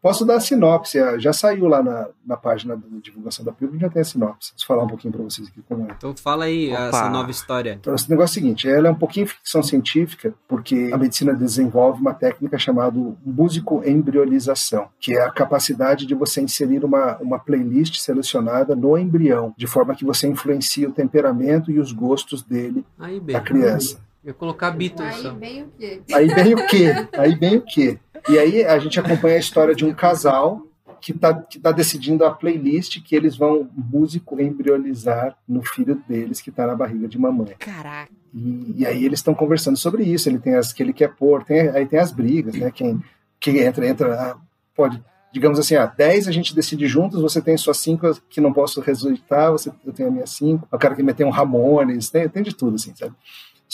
Posso 0.00 0.24
dar 0.24 0.36
a 0.36 0.40
sinopse. 0.40 0.98
ah, 0.98 1.16
Já 1.16 1.32
saiu 1.32 1.68
lá 1.68 1.80
na, 1.80 2.08
na 2.26 2.36
página 2.36 2.76
da 2.76 2.82
divulgação 3.00 3.44
da 3.44 3.52
PUB, 3.52 3.78
já 3.78 3.88
tem 3.88 4.02
a 4.02 4.04
sinopse. 4.04 4.52
Vou 4.58 4.66
falar 4.66 4.82
um 4.82 4.88
pouquinho 4.88 5.12
pra 5.14 5.22
vocês 5.22 5.46
aqui 5.46 5.62
como 5.68 5.84
é. 5.88 5.94
então 5.96 6.12
fala 6.16 6.46
aí 6.46 6.72
Opa. 6.72 6.82
essa 6.88 7.08
nova 7.08 7.30
história. 7.30 7.78
Então, 7.80 7.94
esse 7.94 8.10
negócio 8.10 8.32
é 8.36 8.40
o 8.40 8.42
seguinte, 8.42 8.68
ela 8.68 8.88
é 8.88 8.90
um 8.90 8.96
pouquinho 8.96 9.28
ficção 9.28 9.62
científica, 9.62 10.34
porque 10.48 10.90
a 10.92 10.98
medicina 10.98 11.32
desenvolve 11.34 12.00
uma 12.00 12.14
técnica 12.14 12.58
chamada 12.58 12.98
músico-embriolização, 13.24 14.88
que 14.98 15.16
é 15.16 15.22
a 15.24 15.30
capacidade 15.30 16.06
de 16.06 16.14
você 16.14 16.40
inserir 16.40 16.84
uma, 16.84 17.16
uma 17.18 17.38
playlist 17.38 17.96
selecionada 17.98 18.74
no 18.74 18.96
embrião, 18.98 19.54
de 19.56 19.66
forma 19.66 19.94
que 19.94 20.04
você 20.04 20.26
influencia 20.26 20.88
o 20.88 20.92
temperamento 20.92 21.70
e 21.70 21.78
os 21.78 21.92
gostos 21.92 22.42
dele, 22.42 22.84
Aí 22.98 23.20
bem. 23.20 23.34
da 23.34 23.40
criança. 23.40 24.00
Eu 24.24 24.28
ia 24.28 24.34
colocar 24.34 24.70
Beatles 24.70 25.24
Aí 25.24 25.32
bem 25.32 25.62
o 25.64 25.68
quê? 25.76 26.02
Aí 26.12 26.26
vem 26.28 26.54
o 26.54 26.66
quê? 26.66 27.08
Aí 27.18 27.34
vem 27.34 27.56
o 27.56 27.60
quê? 27.60 27.98
E 28.28 28.38
aí 28.38 28.64
a 28.64 28.78
gente 28.78 28.98
acompanha 29.00 29.36
a 29.36 29.40
história 29.40 29.74
de 29.74 29.84
um 29.84 29.92
casal 29.92 30.62
que 31.00 31.10
está 31.10 31.34
que 31.34 31.58
tá 31.58 31.72
decidindo 31.72 32.24
a 32.24 32.30
playlist 32.30 33.02
que 33.02 33.16
eles 33.16 33.36
vão 33.36 33.68
músico 33.74 34.40
embriolizar 34.40 35.36
no 35.48 35.64
filho 35.64 36.00
deles 36.08 36.40
que 36.40 36.50
está 36.50 36.66
na 36.66 36.76
barriga 36.76 37.08
de 37.08 37.18
mamãe. 37.18 37.54
Caraca. 37.58 38.12
E, 38.32 38.74
e 38.78 38.86
aí 38.86 39.04
eles 39.04 39.18
estão 39.18 39.34
conversando 39.34 39.76
sobre 39.76 40.04
isso. 40.04 40.28
Ele 40.28 40.38
tem 40.38 40.54
as 40.54 40.72
que 40.72 40.82
ele 40.82 40.92
quer 40.92 41.14
pôr, 41.14 41.42
tem, 41.44 41.68
aí 41.70 41.84
tem 41.84 41.98
as 41.98 42.12
brigas, 42.12 42.54
né? 42.54 42.70
Quem, 42.70 43.02
quem 43.40 43.58
entra, 43.58 43.86
entra, 43.86 44.14
ah, 44.14 44.36
pode. 44.74 45.02
Digamos 45.32 45.58
assim, 45.58 45.74
ah, 45.74 45.86
10 45.86 46.28
a 46.28 46.32
gente 46.32 46.54
decide 46.54 46.86
juntos, 46.86 47.20
você 47.20 47.40
tem 47.40 47.56
suas 47.56 47.78
5 47.78 48.20
que 48.28 48.40
não 48.40 48.52
posso 48.52 48.80
rejeitar, 48.80 49.50
você, 49.50 49.72
eu 49.84 49.92
tenho 49.92 50.10
a 50.10 50.12
minha 50.12 50.26
5. 50.26 50.68
O 50.70 50.78
cara 50.78 50.94
que 50.94 51.02
meter 51.02 51.24
um 51.24 51.30
Ramones, 51.30 52.10
tem, 52.10 52.28
tem 52.28 52.42
de 52.42 52.54
tudo, 52.54 52.76
assim, 52.76 52.94
sabe? 52.94 53.14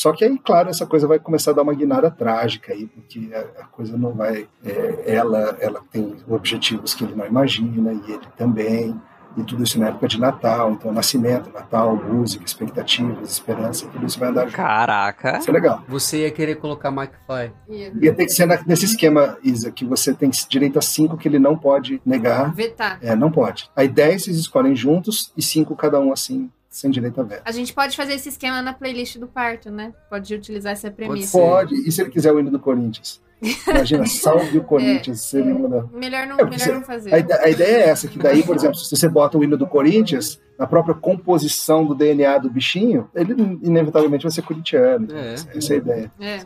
Só 0.00 0.12
que 0.12 0.24
aí, 0.24 0.38
claro, 0.38 0.68
essa 0.70 0.86
coisa 0.86 1.08
vai 1.08 1.18
começar 1.18 1.50
a 1.50 1.54
dar 1.54 1.62
uma 1.62 1.74
guinada 1.74 2.08
trágica 2.08 2.72
aí, 2.72 2.86
porque 2.86 3.30
a, 3.34 3.62
a 3.62 3.64
coisa 3.64 3.98
não 3.98 4.12
vai. 4.12 4.46
é, 4.64 5.02
ela, 5.12 5.56
ela 5.60 5.80
tem 5.90 6.14
objetivos 6.28 6.94
que 6.94 7.02
ele 7.02 7.16
não 7.16 7.26
imagina, 7.26 7.92
e 7.92 8.12
ele 8.12 8.22
também. 8.36 8.94
E 9.36 9.42
tudo 9.42 9.64
isso 9.64 9.78
na 9.78 9.88
época 9.88 10.06
de 10.06 10.18
Natal, 10.20 10.70
então 10.72 10.92
nascimento, 10.92 11.50
Natal, 11.52 11.96
música, 11.96 12.44
expectativas, 12.44 13.28
esperança, 13.30 13.86
tudo 13.88 14.06
isso 14.06 14.18
vai 14.20 14.28
andar 14.30 14.44
junto. 14.46 14.54
Caraca. 14.56 15.38
Isso 15.38 15.50
é 15.50 15.52
legal. 15.52 15.82
Você 15.88 16.18
ia 16.22 16.30
querer 16.30 16.56
colocar 16.56 16.90
McFly. 16.90 17.52
Ia 17.68 17.92
Ia 18.00 18.14
ter 18.14 18.24
que 18.26 18.32
ser 18.32 18.46
na- 18.46 18.62
nesse 18.66 18.84
esquema, 18.84 19.36
Isa, 19.42 19.70
que 19.72 19.84
você 19.84 20.14
tem 20.14 20.30
direito 20.48 20.78
a 20.78 20.82
cinco 20.82 21.16
que 21.16 21.26
ele 21.28 21.38
não 21.40 21.56
pode 21.58 22.00
negar. 22.06 22.52
Vetar. 22.54 22.98
É, 23.02 23.14
não 23.16 23.30
pode. 23.32 23.68
Aí 23.76 23.88
10 23.88 24.24
vocês 24.24 24.36
escolhem 24.38 24.74
juntos 24.76 25.32
e 25.36 25.42
cinco 25.42 25.74
cada 25.76 25.98
um 26.00 26.12
assim, 26.12 26.48
sem 26.68 26.90
direito 26.90 27.20
a 27.20 27.24
veto. 27.24 27.42
A 27.44 27.52
gente 27.52 27.72
pode 27.72 27.96
fazer 27.96 28.14
esse 28.14 28.28
esquema 28.28 28.60
na 28.60 28.72
playlist 28.72 29.18
do 29.18 29.26
parto, 29.26 29.70
né? 29.70 29.94
Pode 30.10 30.34
utilizar 30.34 30.72
essa 30.72 30.90
premissa. 30.90 31.32
ser. 31.32 31.38
Pode. 31.38 31.74
E 31.88 31.90
se 31.90 32.02
ele 32.02 32.10
quiser 32.10 32.32
o 32.32 32.38
hino 32.38 32.50
do 32.50 32.58
Corinthians? 32.58 33.20
Imagina, 33.66 34.04
salve 34.06 34.58
o 34.58 34.64
Corinthians. 34.64 35.32
uma 35.32 35.68
da- 35.68 35.86
Melhor 35.92 36.26
não, 36.26 36.38
É, 36.38 36.44
melhor 36.44 36.58
você- 36.58 36.72
não 36.72 36.82
fazer. 36.82 37.12
A, 37.14 37.44
a 37.44 37.48
ideia 37.48 37.76
é 37.84 37.88
essa, 37.88 38.08
que 38.08 38.18
daí, 38.18 38.42
por 38.42 38.56
exemplo, 38.56 38.76
se 38.76 38.94
você 38.94 39.08
bota 39.08 39.38
o 39.38 39.44
hino 39.44 39.56
do 39.56 39.66
Corinthians, 39.66 40.40
na 40.58 40.66
própria 40.66 40.92
composição 40.94 41.86
do 41.86 41.94
DNA 41.94 42.36
do 42.38 42.50
bichinho, 42.50 43.08
ele 43.14 43.32
inevitavelmente 43.62 44.24
vai 44.24 44.32
ser 44.32 44.42
corintiano. 44.42 45.04
Então, 45.04 45.16
É. 45.16 45.34
Essa 45.34 45.72
é 45.72 45.76
a 45.76 45.78
ideia. 45.78 46.12
É. 46.18 46.40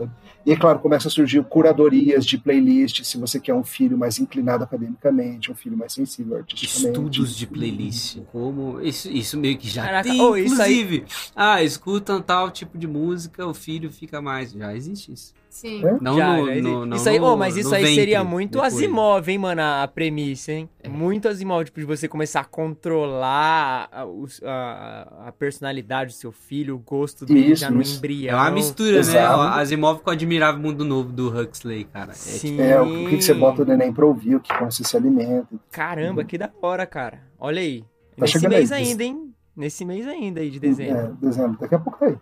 E, 0.45 0.53
é 0.53 0.57
claro, 0.57 0.81
começa 0.81 1.09
a 1.09 1.11
surgir 1.11 1.43
curadorias 1.45 2.27
de 2.27 2.37
playlist, 2.37 3.05
se 3.05 3.17
você 3.17 3.41
quer 3.41 3.55
um 3.55 3.63
filho 3.65 3.97
mais 3.97 4.19
inclinado 4.19 4.65
academicamente, 4.65 5.51
um 5.51 5.55
filho 5.55 5.79
mais 5.79 5.93
sensível 5.95 6.37
artisticamente. 6.37 6.89
Estudos 6.99 7.35
de 7.37 7.47
playlist. 7.47 8.19
Como. 8.33 8.81
Isso, 8.83 9.09
isso 9.09 9.39
meio 9.39 9.57
que 9.57 9.69
já 9.71 9.85
Caraca, 9.85 10.11
tem, 10.11 10.21
ô, 10.21 10.37
isso 10.37 10.61
aí- 10.61 10.81
inclusive. 10.83 11.05
Ah, 11.35 11.63
escutam 11.63 12.21
tal 12.21 12.51
tipo 12.51 12.77
de 12.77 12.87
música, 12.89 13.47
o 13.47 13.55
filho 13.55 13.91
fica 13.91 14.21
mais. 14.21 14.53
Já 14.53 14.75
existe 14.77 15.13
isso. 15.13 15.33
Sim. 15.53 15.85
É? 15.87 15.99
Não 16.01 16.17
Já, 16.17 16.37
no, 16.39 16.47
já 16.55 16.63
no, 16.63 16.87
não 16.87 16.97
isso 16.97 17.09
aí, 17.11 17.19
no- 17.19 17.27
ô, 17.27 17.37
mas 17.37 17.57
isso 17.59 17.75
aí 17.75 17.83
ventre, 17.83 17.95
seria 17.95 18.25
muito 18.25 18.53
depois. 18.53 18.73
Asimov, 18.75 19.29
hein, 19.31 19.37
mano, 19.39 19.61
a, 19.61 19.87
premissa, 19.87 20.51
hein? 20.51 20.67
É. 20.83 20.89
Muito 20.89 21.29
Asimov, 21.29 21.65
tipo, 21.67 21.79
de 21.79 21.85
você 21.85 22.09
começar 22.09 22.41
a 22.41 22.45
controlar 22.45 23.89
a, 23.93 24.05
a- 24.45 25.29
a 25.29 25.33
personalidade 25.33 26.13
do 26.13 26.17
seu 26.17 26.33
filho, 26.33 26.77
o 26.77 26.79
gosto 26.79 27.27
dele 27.27 27.53
Isso, 27.53 27.61
já 27.61 27.71
no 27.71 27.83
isso. 27.83 27.95
É 27.95 27.99
embrião. 27.99 28.39
uma 28.39 28.51
mistura, 28.51 28.93
né? 28.93 28.99
Exato. 28.99 29.39
O 29.39 29.43
Asimov 29.43 30.01
com 30.01 30.09
o 30.09 30.13
Admirável 30.15 30.61
Mundo 30.61 30.85
Novo 30.87 31.13
do 31.13 31.29
Huxley, 31.29 31.85
cara. 31.85 32.13
É 32.13 32.15
Sim. 32.15 32.59
É, 32.59 32.81
o 32.81 32.87
que, 33.11 33.17
que 33.19 33.23
você 33.23 33.35
bota 33.35 33.61
o 33.63 33.65
neném 33.67 33.93
pra 33.93 34.07
ouvir, 34.07 34.37
o 34.37 34.41
que 34.41 34.53
você 34.65 34.83
se 34.83 34.97
alimenta. 34.97 35.49
Caramba, 35.71 36.25
que 36.25 36.39
da 36.39 36.51
hora, 36.63 36.87
cara. 36.87 37.21
Olha 37.39 37.61
aí. 37.61 37.83
Tá 38.17 38.23
Nesse 38.23 38.49
mês 38.49 38.73
aí. 38.73 38.85
ainda, 38.89 39.05
hein? 39.05 39.35
Nesse 39.55 39.85
mês 39.85 40.07
ainda 40.09 40.41
aí 40.41 40.51
de 40.51 40.59
dezembro. 40.59 40.97
É, 40.99 41.13
dezembro. 41.21 41.59
Daqui 41.61 41.75
a 41.75 41.79
pouco 41.79 41.99
tá 41.99 42.07
aí. 42.07 42.17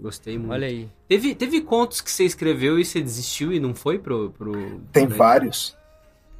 Gostei 0.00 0.38
muito. 0.38 0.52
Olha 0.52 0.66
aí. 0.66 0.88
Teve, 1.08 1.34
teve 1.34 1.60
contos 1.60 2.00
que 2.00 2.10
você 2.10 2.24
escreveu 2.24 2.78
e 2.78 2.84
você 2.84 3.00
desistiu 3.00 3.52
e 3.52 3.60
não 3.60 3.74
foi 3.74 3.98
pro. 3.98 4.30
pro 4.36 4.80
Tem 4.92 5.06
pro- 5.06 5.16
vários. 5.16 5.76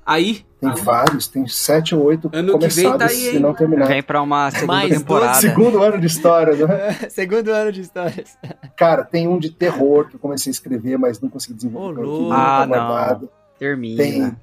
Aí, 0.07 0.45
Tem 0.61 0.75
vários. 0.83 1.29
Tem 1.29 1.47
sete 1.47 1.95
ou 1.95 2.03
oito 2.05 2.31
Ano 2.33 2.59
que 2.59 2.67
vem 2.69 2.85
tá 2.85 2.93
começados 2.93 3.17
aí, 3.17 3.37
e 3.37 3.39
não 3.39 3.55
terminados. 3.55 3.89
Vem 3.89 4.03
pra 4.03 4.23
uma 4.23 4.51
segunda 4.51 4.73
Mais 4.73 4.89
temporada. 4.99 5.35
Segundo 5.35 5.83
ano 5.83 6.01
de 6.01 6.07
história, 6.07 6.67
né? 6.67 6.93
Segundo 7.11 7.49
ano 7.51 7.71
de 7.71 7.83
histórias. 7.83 8.37
Cara, 8.77 9.05
tem 9.05 9.29
um 9.29 9.39
de 9.39 9.51
terror 9.51 10.09
que 10.09 10.17
eu 10.17 10.21
comecei 10.21 10.51
a 10.51 10.53
escrever, 10.53 10.99
mas 10.99 11.21
não 11.21 11.29
consegui 11.29 11.55
desenvolver. 11.55 12.01
Louco. 12.03 12.29
tá 12.31 12.63
Ah, 12.63 12.67
não. 12.67 12.69
guardado. 12.89 13.31
Termina. 13.59 14.03
Tem, 14.03 14.37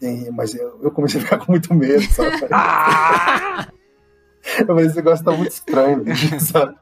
tem, 0.00 0.30
mas 0.32 0.54
eu, 0.54 0.80
eu 0.82 0.90
comecei 0.90 1.20
a 1.20 1.24
ficar 1.24 1.38
com 1.38 1.52
muito 1.52 1.72
medo, 1.74 2.02
sabe? 2.10 2.46
Ah! 2.50 3.68
Falei, 4.66 4.86
esse 4.86 4.96
negócio 4.96 5.24
tá 5.24 5.32
muito 5.32 5.52
estranho, 5.52 6.04
sabe? 6.40 6.76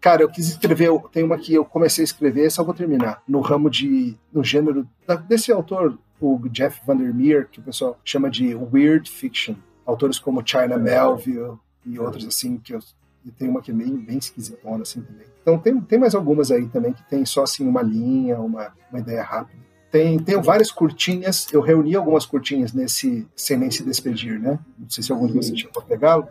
Cara, 0.00 0.22
eu 0.22 0.28
quis 0.28 0.48
escrever, 0.48 0.90
tem 1.12 1.24
uma 1.24 1.36
que 1.36 1.52
eu 1.52 1.64
comecei 1.64 2.02
a 2.02 2.04
escrever, 2.04 2.50
só 2.50 2.62
vou 2.62 2.74
terminar, 2.74 3.22
no 3.26 3.40
ramo 3.40 3.68
de, 3.68 4.16
no 4.32 4.44
gênero, 4.44 4.86
desse 5.28 5.50
autor, 5.50 5.98
o 6.20 6.38
Jeff 6.48 6.80
Vandermeer, 6.86 7.48
que 7.50 7.58
o 7.58 7.62
pessoal 7.62 7.98
chama 8.04 8.30
de 8.30 8.54
weird 8.54 9.10
fiction. 9.10 9.54
Autores 9.84 10.18
como 10.18 10.42
China 10.44 10.76
Melville 10.76 11.58
e 11.84 11.98
outros 11.98 12.26
assim, 12.26 12.56
que 12.58 12.74
eu, 12.74 12.80
e 13.24 13.30
tem 13.30 13.48
uma 13.48 13.60
que 13.60 13.70
é 13.70 13.74
bem, 13.74 13.96
bem 13.96 14.18
esquisitona 14.18 14.82
assim 14.82 15.00
também. 15.02 15.26
Então 15.42 15.58
tem, 15.58 15.80
tem 15.80 15.98
mais 15.98 16.14
algumas 16.14 16.50
aí 16.50 16.66
também 16.68 16.92
que 16.92 17.02
tem 17.08 17.24
só 17.24 17.42
assim 17.42 17.66
uma 17.66 17.82
linha, 17.82 18.38
uma, 18.38 18.72
uma 18.90 19.00
ideia 19.00 19.22
rápida. 19.22 19.65
Tem, 19.96 20.18
tenho 20.18 20.42
várias 20.42 20.70
curtinhas, 20.70 21.50
eu 21.50 21.62
reuni 21.62 21.96
algumas 21.96 22.26
curtinhas 22.26 22.74
nesse 22.74 23.26
Sem 23.34 23.56
Nem 23.56 23.70
Se 23.70 23.82
Despedir, 23.82 24.38
né? 24.38 24.58
Não 24.78 24.90
sei 24.90 25.02
se 25.02 25.10
algum 25.10 25.26
de 25.26 25.32
vocês 25.32 25.58
chegou 25.58 25.82
a 25.82 25.86
pegá-lo. 25.86 26.28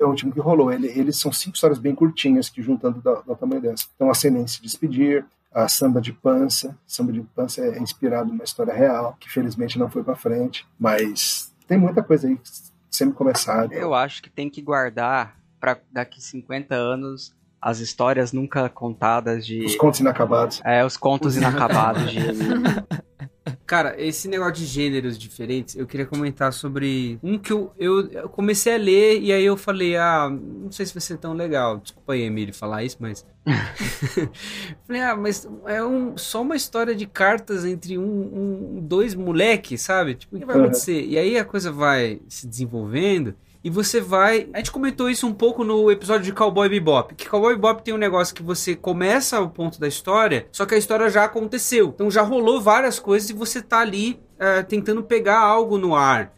É 0.00 0.04
o 0.04 0.08
último 0.08 0.32
que 0.32 0.40
rolou. 0.40 0.72
Ele, 0.72 0.88
eles 0.88 1.16
são 1.16 1.30
cinco 1.30 1.54
histórias 1.54 1.78
bem 1.78 1.94
curtinhas 1.94 2.50
que 2.50 2.60
juntando 2.60 3.00
dá 3.00 3.22
o 3.24 3.36
tamanho 3.36 3.62
dessa. 3.62 3.86
Então, 3.94 4.10
a 4.10 4.14
Sem 4.14 4.44
Se 4.48 4.60
Despedir, 4.60 5.24
a 5.54 5.68
Samba 5.68 6.00
de 6.00 6.12
Pança. 6.12 6.76
Samba 6.84 7.12
de 7.12 7.20
Pança 7.20 7.60
é 7.60 7.78
inspirado 7.78 8.30
numa 8.30 8.42
história 8.42 8.74
real, 8.74 9.16
que 9.20 9.30
felizmente 9.30 9.78
não 9.78 9.88
foi 9.88 10.02
pra 10.02 10.16
frente, 10.16 10.66
mas 10.76 11.54
tem 11.68 11.78
muita 11.78 12.02
coisa 12.02 12.26
aí 12.26 12.36
sendo 12.90 13.12
começada. 13.12 13.72
Eu 13.72 13.94
acho 13.94 14.20
que 14.20 14.28
tem 14.28 14.50
que 14.50 14.60
guardar 14.60 15.38
pra 15.60 15.78
daqui 15.92 16.20
50 16.20 16.74
anos 16.74 17.32
as 17.60 17.80
histórias 17.80 18.32
nunca 18.32 18.68
contadas 18.68 19.46
de. 19.46 19.64
Os 19.64 19.76
contos 19.76 20.00
inacabados. 20.00 20.60
É, 20.64 20.84
os 20.84 20.96
contos 20.96 21.36
inacabados 21.36 22.10
de. 22.10 22.18
Cara, 23.66 24.00
esse 24.00 24.28
negócio 24.28 24.54
de 24.54 24.64
gêneros 24.64 25.18
diferentes, 25.18 25.74
eu 25.76 25.86
queria 25.86 26.06
comentar 26.06 26.52
sobre 26.52 27.18
um 27.20 27.36
que 27.36 27.52
eu, 27.52 27.72
eu, 27.76 28.08
eu 28.10 28.28
comecei 28.28 28.74
a 28.74 28.78
ler 28.78 29.20
e 29.20 29.32
aí 29.32 29.44
eu 29.44 29.56
falei, 29.56 29.96
ah, 29.96 30.28
não 30.30 30.70
sei 30.70 30.86
se 30.86 30.94
vai 30.94 31.00
ser 31.00 31.18
tão 31.18 31.32
legal. 31.32 31.78
Desculpa 31.78 32.12
aí, 32.12 32.22
Emílio, 32.22 32.54
falar 32.54 32.84
isso, 32.84 32.96
mas. 33.00 33.26
falei, 34.86 35.02
ah, 35.02 35.16
mas 35.16 35.48
é 35.66 35.82
um, 35.82 36.16
só 36.16 36.42
uma 36.42 36.54
história 36.54 36.94
de 36.94 37.06
cartas 37.06 37.64
entre 37.64 37.98
um, 37.98 38.76
um 38.76 38.80
dois 38.80 39.14
moleques, 39.14 39.82
sabe? 39.82 40.14
Tipo, 40.14 40.36
o 40.36 40.38
que 40.38 40.46
vai 40.46 40.56
acontecer? 40.56 41.04
E 41.04 41.18
aí 41.18 41.36
a 41.36 41.44
coisa 41.44 41.72
vai 41.72 42.20
se 42.28 42.46
desenvolvendo. 42.46 43.34
E 43.66 43.70
você 43.70 44.00
vai. 44.00 44.48
A 44.52 44.58
gente 44.58 44.70
comentou 44.70 45.10
isso 45.10 45.26
um 45.26 45.34
pouco 45.34 45.64
no 45.64 45.90
episódio 45.90 46.22
de 46.22 46.32
Cowboy 46.32 46.68
Bebop. 46.68 47.16
Que 47.16 47.28
Cowboy 47.28 47.56
Bebop 47.56 47.82
tem 47.82 47.92
um 47.92 47.98
negócio 47.98 48.32
que 48.32 48.40
você 48.40 48.76
começa 48.76 49.40
o 49.40 49.50
ponto 49.50 49.80
da 49.80 49.88
história, 49.88 50.46
só 50.52 50.64
que 50.64 50.76
a 50.76 50.78
história 50.78 51.10
já 51.10 51.24
aconteceu. 51.24 51.88
Então 51.88 52.08
já 52.08 52.22
rolou 52.22 52.60
várias 52.60 53.00
coisas 53.00 53.28
e 53.28 53.32
você 53.32 53.60
tá 53.60 53.80
ali 53.80 54.20
uh, 54.34 54.64
tentando 54.68 55.02
pegar 55.02 55.40
algo 55.40 55.78
no 55.78 55.96
ar 55.96 56.32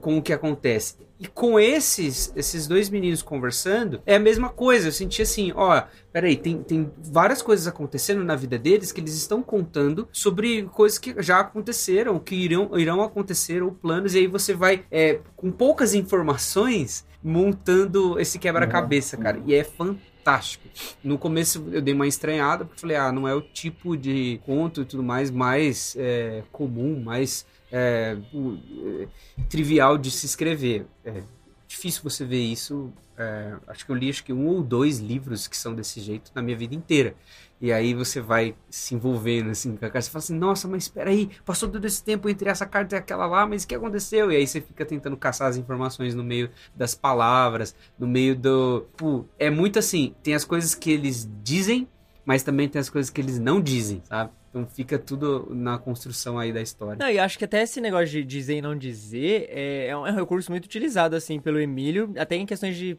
com 0.00 0.16
o 0.16 0.22
que 0.22 0.32
acontece. 0.32 0.96
E 1.20 1.26
com 1.26 1.60
esses, 1.60 2.32
esses 2.34 2.66
dois 2.66 2.88
meninos 2.88 3.20
conversando, 3.20 4.00
é 4.06 4.14
a 4.14 4.18
mesma 4.18 4.48
coisa. 4.48 4.88
Eu 4.88 4.92
senti 4.92 5.20
assim, 5.20 5.52
ó, 5.54 5.82
peraí, 6.10 6.34
tem, 6.34 6.62
tem 6.62 6.90
várias 6.96 7.42
coisas 7.42 7.66
acontecendo 7.66 8.24
na 8.24 8.34
vida 8.34 8.58
deles 8.58 8.90
que 8.90 9.02
eles 9.02 9.14
estão 9.14 9.42
contando 9.42 10.08
sobre 10.10 10.62
coisas 10.72 10.98
que 10.98 11.14
já 11.22 11.40
aconteceram, 11.40 12.18
que 12.18 12.34
irão, 12.34 12.70
irão 12.78 13.02
acontecer, 13.02 13.62
ou 13.62 13.70
planos, 13.70 14.14
e 14.14 14.20
aí 14.20 14.26
você 14.26 14.54
vai, 14.54 14.86
é, 14.90 15.20
com 15.36 15.50
poucas 15.50 15.92
informações, 15.92 17.04
montando 17.22 18.18
esse 18.18 18.38
quebra-cabeça, 18.38 19.14
cara. 19.18 19.42
E 19.44 19.54
é 19.54 19.62
fantástico. 19.62 20.66
No 21.04 21.18
começo 21.18 21.66
eu 21.70 21.82
dei 21.82 21.92
uma 21.92 22.06
estranhada, 22.06 22.64
porque 22.64 22.80
falei, 22.80 22.96
ah, 22.96 23.12
não 23.12 23.28
é 23.28 23.34
o 23.34 23.42
tipo 23.42 23.94
de 23.94 24.40
conto 24.46 24.80
e 24.80 24.84
tudo 24.86 25.02
mais 25.02 25.30
mais 25.30 25.94
é, 25.98 26.42
comum, 26.50 27.02
mais 27.02 27.44
é, 27.72 28.16
é, 28.34 29.08
trivial 29.48 29.96
de 29.96 30.10
se 30.10 30.26
escrever. 30.26 30.86
É 31.04 31.22
difícil 31.66 32.02
você 32.02 32.24
ver 32.24 32.42
isso. 32.42 32.92
É, 33.16 33.54
acho 33.68 33.84
que 33.84 33.92
eu 33.92 33.96
li 33.96 34.08
acho 34.08 34.24
que 34.24 34.32
um 34.32 34.46
ou 34.46 34.62
dois 34.62 34.98
livros 34.98 35.46
que 35.46 35.56
são 35.56 35.74
desse 35.74 36.00
jeito 36.00 36.32
na 36.34 36.42
minha 36.42 36.56
vida 36.56 36.74
inteira. 36.74 37.14
E 37.60 37.70
aí 37.70 37.92
você 37.92 38.20
vai 38.20 38.56
se 38.70 38.94
envolvendo 38.94 39.50
assim 39.50 39.76
com 39.76 39.84
a 39.84 39.90
cara. 39.90 40.00
Você 40.00 40.10
fala 40.10 40.24
assim, 40.24 40.38
nossa, 40.38 40.66
mas 40.66 40.84
espera 40.84 41.10
aí, 41.10 41.30
passou 41.44 41.68
todo 41.68 41.84
esse 41.84 42.02
tempo 42.02 42.28
entre 42.28 42.48
essa 42.48 42.64
carta 42.64 42.96
e 42.96 42.98
aquela 42.98 43.26
lá, 43.26 43.46
mas 43.46 43.64
o 43.64 43.68
que 43.68 43.74
aconteceu? 43.74 44.32
E 44.32 44.36
aí 44.36 44.46
você 44.46 44.60
fica 44.60 44.84
tentando 44.84 45.16
caçar 45.16 45.48
as 45.48 45.58
informações 45.58 46.14
no 46.14 46.24
meio 46.24 46.50
das 46.74 46.94
palavras, 46.94 47.74
no 47.98 48.06
meio 48.06 48.34
do. 48.34 48.86
Pô, 48.96 49.26
é 49.38 49.50
muito 49.50 49.78
assim, 49.78 50.14
tem 50.22 50.34
as 50.34 50.44
coisas 50.44 50.74
que 50.74 50.90
eles 50.90 51.28
dizem, 51.42 51.86
mas 52.24 52.42
também 52.42 52.68
tem 52.68 52.80
as 52.80 52.88
coisas 52.88 53.10
que 53.10 53.20
eles 53.20 53.38
não 53.38 53.60
dizem, 53.60 54.00
sabe? 54.08 54.30
Então 54.50 54.66
fica 54.66 54.98
tudo 54.98 55.48
na 55.50 55.78
construção 55.78 56.38
aí 56.38 56.52
da 56.52 56.60
história. 56.60 56.96
Não, 56.98 57.08
e 57.08 57.18
acho 57.18 57.38
que 57.38 57.44
até 57.44 57.62
esse 57.62 57.80
negócio 57.80 58.08
de 58.08 58.24
dizer 58.24 58.56
e 58.56 58.62
não 58.62 58.76
dizer 58.76 59.48
é, 59.48 59.86
é 59.86 59.96
um 59.96 60.04
é 60.06 60.10
recurso 60.10 60.50
muito 60.50 60.64
utilizado, 60.64 61.14
assim, 61.14 61.38
pelo 61.38 61.60
Emílio, 61.60 62.12
até 62.18 62.34
em 62.34 62.44
questões 62.44 62.76
de 62.76 62.98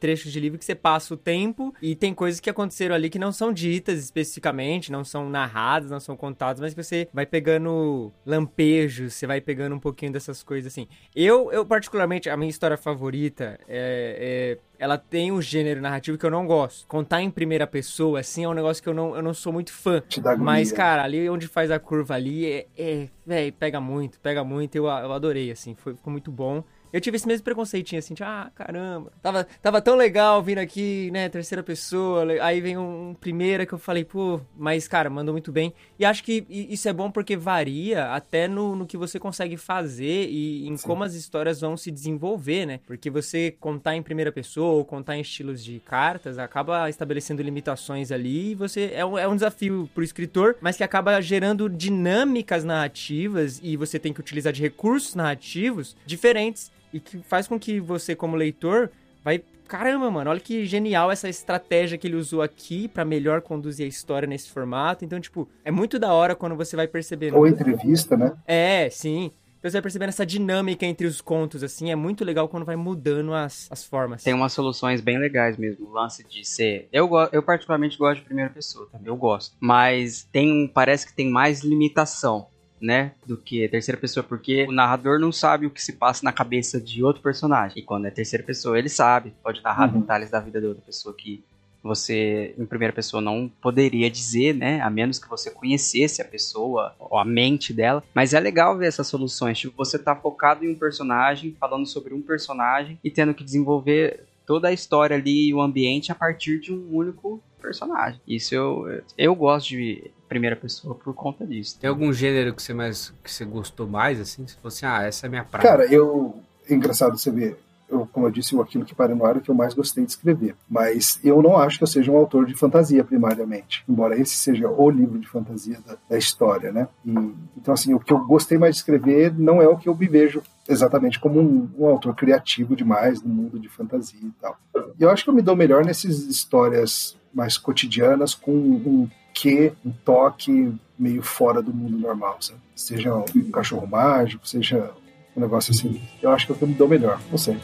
trechos 0.00 0.32
de 0.32 0.40
livro 0.40 0.58
que 0.58 0.64
você 0.64 0.74
passa 0.74 1.12
o 1.12 1.16
tempo 1.16 1.74
e 1.82 1.94
tem 1.94 2.14
coisas 2.14 2.40
que 2.40 2.48
aconteceram 2.48 2.94
ali 2.94 3.10
que 3.10 3.18
não 3.18 3.30
são 3.30 3.52
ditas 3.52 3.98
especificamente, 3.98 4.90
não 4.90 5.04
são 5.04 5.28
narradas, 5.28 5.90
não 5.90 6.00
são 6.00 6.16
contadas, 6.16 6.60
mas 6.60 6.72
que 6.72 6.82
você 6.82 7.08
vai 7.12 7.26
pegando 7.26 8.10
lampejos, 8.24 9.14
você 9.14 9.26
vai 9.26 9.40
pegando 9.40 9.74
um 9.74 9.80
pouquinho 9.80 10.12
dessas 10.12 10.42
coisas, 10.42 10.72
assim. 10.72 10.88
Eu, 11.14 11.52
eu 11.52 11.66
particularmente, 11.66 12.30
a 12.30 12.36
minha 12.36 12.50
história 12.50 12.76
favorita 12.76 13.58
é, 13.68 14.56
é 14.58 14.58
ela 14.78 14.98
tem 14.98 15.32
um 15.32 15.40
gênero 15.40 15.80
narrativo 15.80 16.18
que 16.18 16.24
eu 16.24 16.30
não 16.30 16.46
gosto. 16.46 16.86
Contar 16.86 17.22
em 17.22 17.30
primeira 17.30 17.66
pessoa, 17.66 18.20
assim, 18.20 18.44
é 18.44 18.48
um 18.48 18.54
negócio 18.54 18.82
que 18.82 18.88
eu 18.88 18.94
não, 18.94 19.16
eu 19.16 19.22
não 19.22 19.34
sou 19.34 19.52
muito 19.52 19.72
fã. 19.72 20.02
Mas, 20.44 20.72
cara, 20.72 21.02
ali 21.02 21.28
onde 21.28 21.48
faz 21.48 21.70
a 21.70 21.78
curva 21.78 22.14
ali, 22.14 22.46
é, 22.76 23.08
é 23.28 23.50
pega 23.50 23.80
muito, 23.80 24.20
pega 24.20 24.44
muito. 24.44 24.76
Eu, 24.76 24.84
eu 24.84 25.12
adorei, 25.12 25.50
assim, 25.50 25.74
foi, 25.74 25.94
ficou 25.94 26.10
muito 26.10 26.30
bom. 26.30 26.62
Eu 26.92 27.00
tive 27.00 27.16
esse 27.16 27.26
mesmo 27.26 27.44
preconceitinho, 27.44 27.98
assim, 27.98 28.14
de, 28.14 28.22
ah, 28.22 28.50
caramba, 28.54 29.12
tava, 29.22 29.46
tava 29.60 29.80
tão 29.80 29.96
legal 29.96 30.42
vindo 30.42 30.58
aqui, 30.58 31.10
né, 31.12 31.28
terceira 31.28 31.62
pessoa, 31.62 32.24
aí 32.42 32.60
vem 32.60 32.76
um, 32.76 33.10
um 33.10 33.14
primeira 33.14 33.66
que 33.66 33.72
eu 33.72 33.78
falei, 33.78 34.04
pô, 34.04 34.40
mas, 34.56 34.88
cara, 34.88 35.10
mandou 35.10 35.32
muito 35.34 35.52
bem. 35.52 35.72
E 35.98 36.04
acho 36.04 36.22
que 36.22 36.46
isso 36.48 36.88
é 36.88 36.92
bom 36.92 37.10
porque 37.10 37.36
varia 37.36 38.12
até 38.12 38.48
no, 38.48 38.76
no 38.76 38.86
que 38.86 38.96
você 38.96 39.18
consegue 39.18 39.56
fazer 39.56 40.28
e 40.28 40.66
em 40.66 40.76
Sim. 40.76 40.86
como 40.86 41.04
as 41.04 41.14
histórias 41.14 41.60
vão 41.60 41.76
se 41.76 41.90
desenvolver, 41.90 42.66
né? 42.66 42.80
Porque 42.86 43.10
você 43.10 43.54
contar 43.60 43.96
em 43.96 44.02
primeira 44.02 44.32
pessoa 44.32 44.74
ou 44.74 44.84
contar 44.84 45.16
em 45.16 45.20
estilos 45.20 45.64
de 45.64 45.80
cartas 45.80 46.38
acaba 46.38 46.88
estabelecendo 46.88 47.42
limitações 47.42 48.10
ali 48.12 48.52
e 48.52 48.54
você, 48.54 48.90
é 48.94 49.04
um, 49.04 49.18
é 49.18 49.26
um 49.26 49.34
desafio 49.34 49.88
pro 49.94 50.04
escritor, 50.04 50.56
mas 50.60 50.76
que 50.76 50.84
acaba 50.84 51.20
gerando 51.20 51.68
dinâmicas 51.68 52.64
narrativas 52.64 53.60
e 53.62 53.76
você 53.76 53.98
tem 53.98 54.12
que 54.12 54.20
utilizar 54.20 54.52
de 54.52 54.62
recursos 54.62 55.14
narrativos 55.14 55.96
diferentes 56.06 56.70
e 56.96 57.00
que 57.00 57.18
faz 57.18 57.46
com 57.46 57.58
que 57.58 57.78
você, 57.78 58.16
como 58.16 58.36
leitor, 58.36 58.90
vai. 59.22 59.42
Caramba, 59.68 60.08
mano, 60.10 60.30
olha 60.30 60.38
que 60.38 60.64
genial 60.64 61.10
essa 61.10 61.28
estratégia 61.28 61.98
que 61.98 62.06
ele 62.06 62.14
usou 62.14 62.40
aqui 62.40 62.86
para 62.86 63.04
melhor 63.04 63.42
conduzir 63.42 63.84
a 63.84 63.88
história 63.88 64.26
nesse 64.26 64.48
formato. 64.48 65.04
Então, 65.04 65.20
tipo, 65.20 65.48
é 65.64 65.72
muito 65.72 65.98
da 65.98 66.12
hora 66.12 66.36
quando 66.36 66.54
você 66.54 66.76
vai 66.76 66.86
percebendo. 66.86 67.36
Ou 67.36 67.48
entrevista, 67.48 68.16
né? 68.16 68.32
É, 68.46 68.88
sim. 68.90 69.32
Então 69.58 69.68
você 69.70 69.78
vai 69.78 69.82
percebendo 69.82 70.10
essa 70.10 70.24
dinâmica 70.24 70.86
entre 70.86 71.06
os 71.06 71.20
contos, 71.20 71.64
assim, 71.64 71.90
é 71.90 71.96
muito 71.96 72.24
legal 72.24 72.48
quando 72.48 72.64
vai 72.64 72.76
mudando 72.76 73.34
as, 73.34 73.66
as 73.68 73.82
formas. 73.82 74.22
Tem 74.22 74.34
umas 74.34 74.52
soluções 74.52 75.00
bem 75.00 75.18
legais 75.18 75.56
mesmo, 75.56 75.88
o 75.88 75.92
lance 75.92 76.24
de 76.28 76.44
ser... 76.44 76.88
Eu, 76.92 77.10
eu 77.32 77.42
particularmente 77.42 77.98
gosto 77.98 78.20
de 78.20 78.26
primeira 78.26 78.50
pessoa, 78.50 78.86
também, 78.92 79.08
eu 79.08 79.16
gosto. 79.16 79.56
Mas 79.58 80.28
tem, 80.30 80.70
parece 80.72 81.06
que 81.06 81.14
tem 81.14 81.28
mais 81.28 81.64
limitação 81.64 82.46
né, 82.80 83.12
do 83.26 83.36
que 83.36 83.68
terceira 83.68 84.00
pessoa, 84.00 84.22
porque 84.22 84.64
o 84.64 84.72
narrador 84.72 85.18
não 85.18 85.32
sabe 85.32 85.66
o 85.66 85.70
que 85.70 85.82
se 85.82 85.94
passa 85.94 86.24
na 86.24 86.32
cabeça 86.32 86.80
de 86.80 87.02
outro 87.02 87.22
personagem. 87.22 87.78
E 87.78 87.82
quando 87.82 88.06
é 88.06 88.10
terceira 88.10 88.44
pessoa, 88.44 88.78
ele 88.78 88.88
sabe, 88.88 89.34
pode 89.42 89.62
narrar 89.62 89.92
uhum. 89.92 90.00
detalhes 90.00 90.30
da 90.30 90.40
vida 90.40 90.60
de 90.60 90.66
outra 90.66 90.82
pessoa 90.84 91.14
que 91.14 91.42
você 91.86 92.54
em 92.58 92.66
primeira 92.66 92.92
pessoa 92.92 93.20
não 93.20 93.50
poderia 93.60 94.10
dizer, 94.10 94.54
né, 94.54 94.80
a 94.80 94.90
menos 94.90 95.18
que 95.18 95.28
você 95.28 95.50
conhecesse 95.50 96.20
a 96.20 96.24
pessoa 96.24 96.94
ou 96.98 97.18
a 97.18 97.24
mente 97.24 97.72
dela. 97.72 98.02
Mas 98.12 98.34
é 98.34 98.40
legal 98.40 98.76
ver 98.76 98.86
essas 98.86 99.06
soluções, 99.06 99.58
tipo, 99.58 99.76
você 99.76 99.98
tá 99.98 100.14
focado 100.14 100.64
em 100.64 100.70
um 100.70 100.74
personagem, 100.74 101.56
falando 101.58 101.86
sobre 101.86 102.12
um 102.12 102.20
personagem 102.20 102.98
e 103.02 103.10
tendo 103.10 103.32
que 103.32 103.44
desenvolver 103.44 104.25
toda 104.46 104.68
a 104.68 104.72
história 104.72 105.16
ali 105.16 105.48
e 105.48 105.54
o 105.54 105.60
ambiente 105.60 106.12
a 106.12 106.14
partir 106.14 106.60
de 106.60 106.72
um 106.72 106.88
único 106.90 107.42
personagem. 107.60 108.20
Isso 108.26 108.54
eu, 108.54 109.02
eu 109.18 109.34
gosto 109.34 109.70
de 109.70 110.10
primeira 110.28 110.56
pessoa 110.56 110.94
por 110.94 111.14
conta 111.14 111.46
disso. 111.46 111.78
Tem 111.78 111.90
algum 111.90 112.12
gênero 112.12 112.54
que 112.54 112.62
você 112.62 112.72
mais 112.72 113.12
que 113.22 113.30
você 113.30 113.44
gostou 113.44 113.86
mais 113.86 114.20
assim? 114.20 114.46
Se 114.46 114.56
fosse, 114.56 114.86
ah, 114.86 115.02
essa 115.02 115.26
é 115.26 115.28
a 115.28 115.30
minha 115.30 115.44
praia. 115.44 115.68
Cara, 115.68 115.86
eu 115.92 116.40
é 116.68 116.74
engraçado 116.74 117.16
você 117.16 117.30
ver. 117.30 117.56
Eu, 117.88 118.08
como 118.12 118.26
eu 118.26 118.32
disse, 118.32 118.54
o 118.56 118.60
Aquilo 118.60 118.84
que 118.84 118.96
Para 118.96 119.14
no 119.14 119.24
Ar 119.24 119.36
é 119.36 119.38
o 119.38 119.40
que 119.40 119.48
eu 119.48 119.54
mais 119.54 119.72
gostei 119.72 120.04
de 120.04 120.10
escrever. 120.10 120.56
Mas 120.68 121.20
eu 121.22 121.40
não 121.40 121.56
acho 121.56 121.78
que 121.78 121.84
eu 121.84 121.88
seja 121.88 122.10
um 122.10 122.16
autor 122.16 122.44
de 122.44 122.54
fantasia, 122.54 123.04
primariamente. 123.04 123.84
Embora 123.88 124.18
esse 124.18 124.34
seja 124.34 124.68
o 124.68 124.90
livro 124.90 125.20
de 125.20 125.28
fantasia 125.28 125.78
da, 125.86 125.96
da 126.10 126.18
história, 126.18 126.72
né? 126.72 126.88
E, 127.04 127.10
então, 127.56 127.72
assim, 127.72 127.94
o 127.94 128.00
que 128.00 128.12
eu 128.12 128.26
gostei 128.26 128.58
mais 128.58 128.74
de 128.74 128.80
escrever 128.80 129.32
não 129.38 129.62
é 129.62 129.68
o 129.68 129.76
que 129.76 129.88
eu 129.88 129.94
me 129.94 130.08
vejo 130.08 130.42
exatamente 130.68 131.18
como 131.18 131.40
um, 131.40 131.70
um, 131.78 131.86
autor 131.86 132.14
criativo 132.14 132.74
demais 132.74 133.22
no 133.22 133.28
mundo 133.28 133.58
de 133.58 133.68
fantasia 133.68 134.20
e 134.20 134.32
tal. 134.40 134.58
E 134.98 135.02
eu 135.02 135.10
acho 135.10 135.24
que 135.24 135.30
eu 135.30 135.34
me 135.34 135.42
dou 135.42 135.56
melhor 135.56 135.84
nessas 135.84 136.24
histórias 136.24 137.16
mais 137.32 137.58
cotidianas 137.58 138.34
com 138.34 138.52
um 138.52 139.08
que, 139.34 139.72
um 139.84 139.92
toque 139.92 140.74
meio 140.98 141.22
fora 141.22 141.60
do 141.62 141.72
mundo 141.72 141.98
normal, 141.98 142.38
sabe? 142.40 142.58
Seja 142.74 143.14
um 143.14 143.50
cachorro 143.50 143.86
mágico, 143.86 144.48
seja 144.48 144.90
um 145.36 145.40
negócio 145.40 145.72
assim. 145.72 146.00
Eu 146.22 146.30
acho 146.30 146.46
que 146.46 146.62
eu 146.62 146.68
me 146.68 146.74
dou 146.74 146.88
melhor, 146.88 147.20
não 147.30 147.36
sei. 147.36 147.58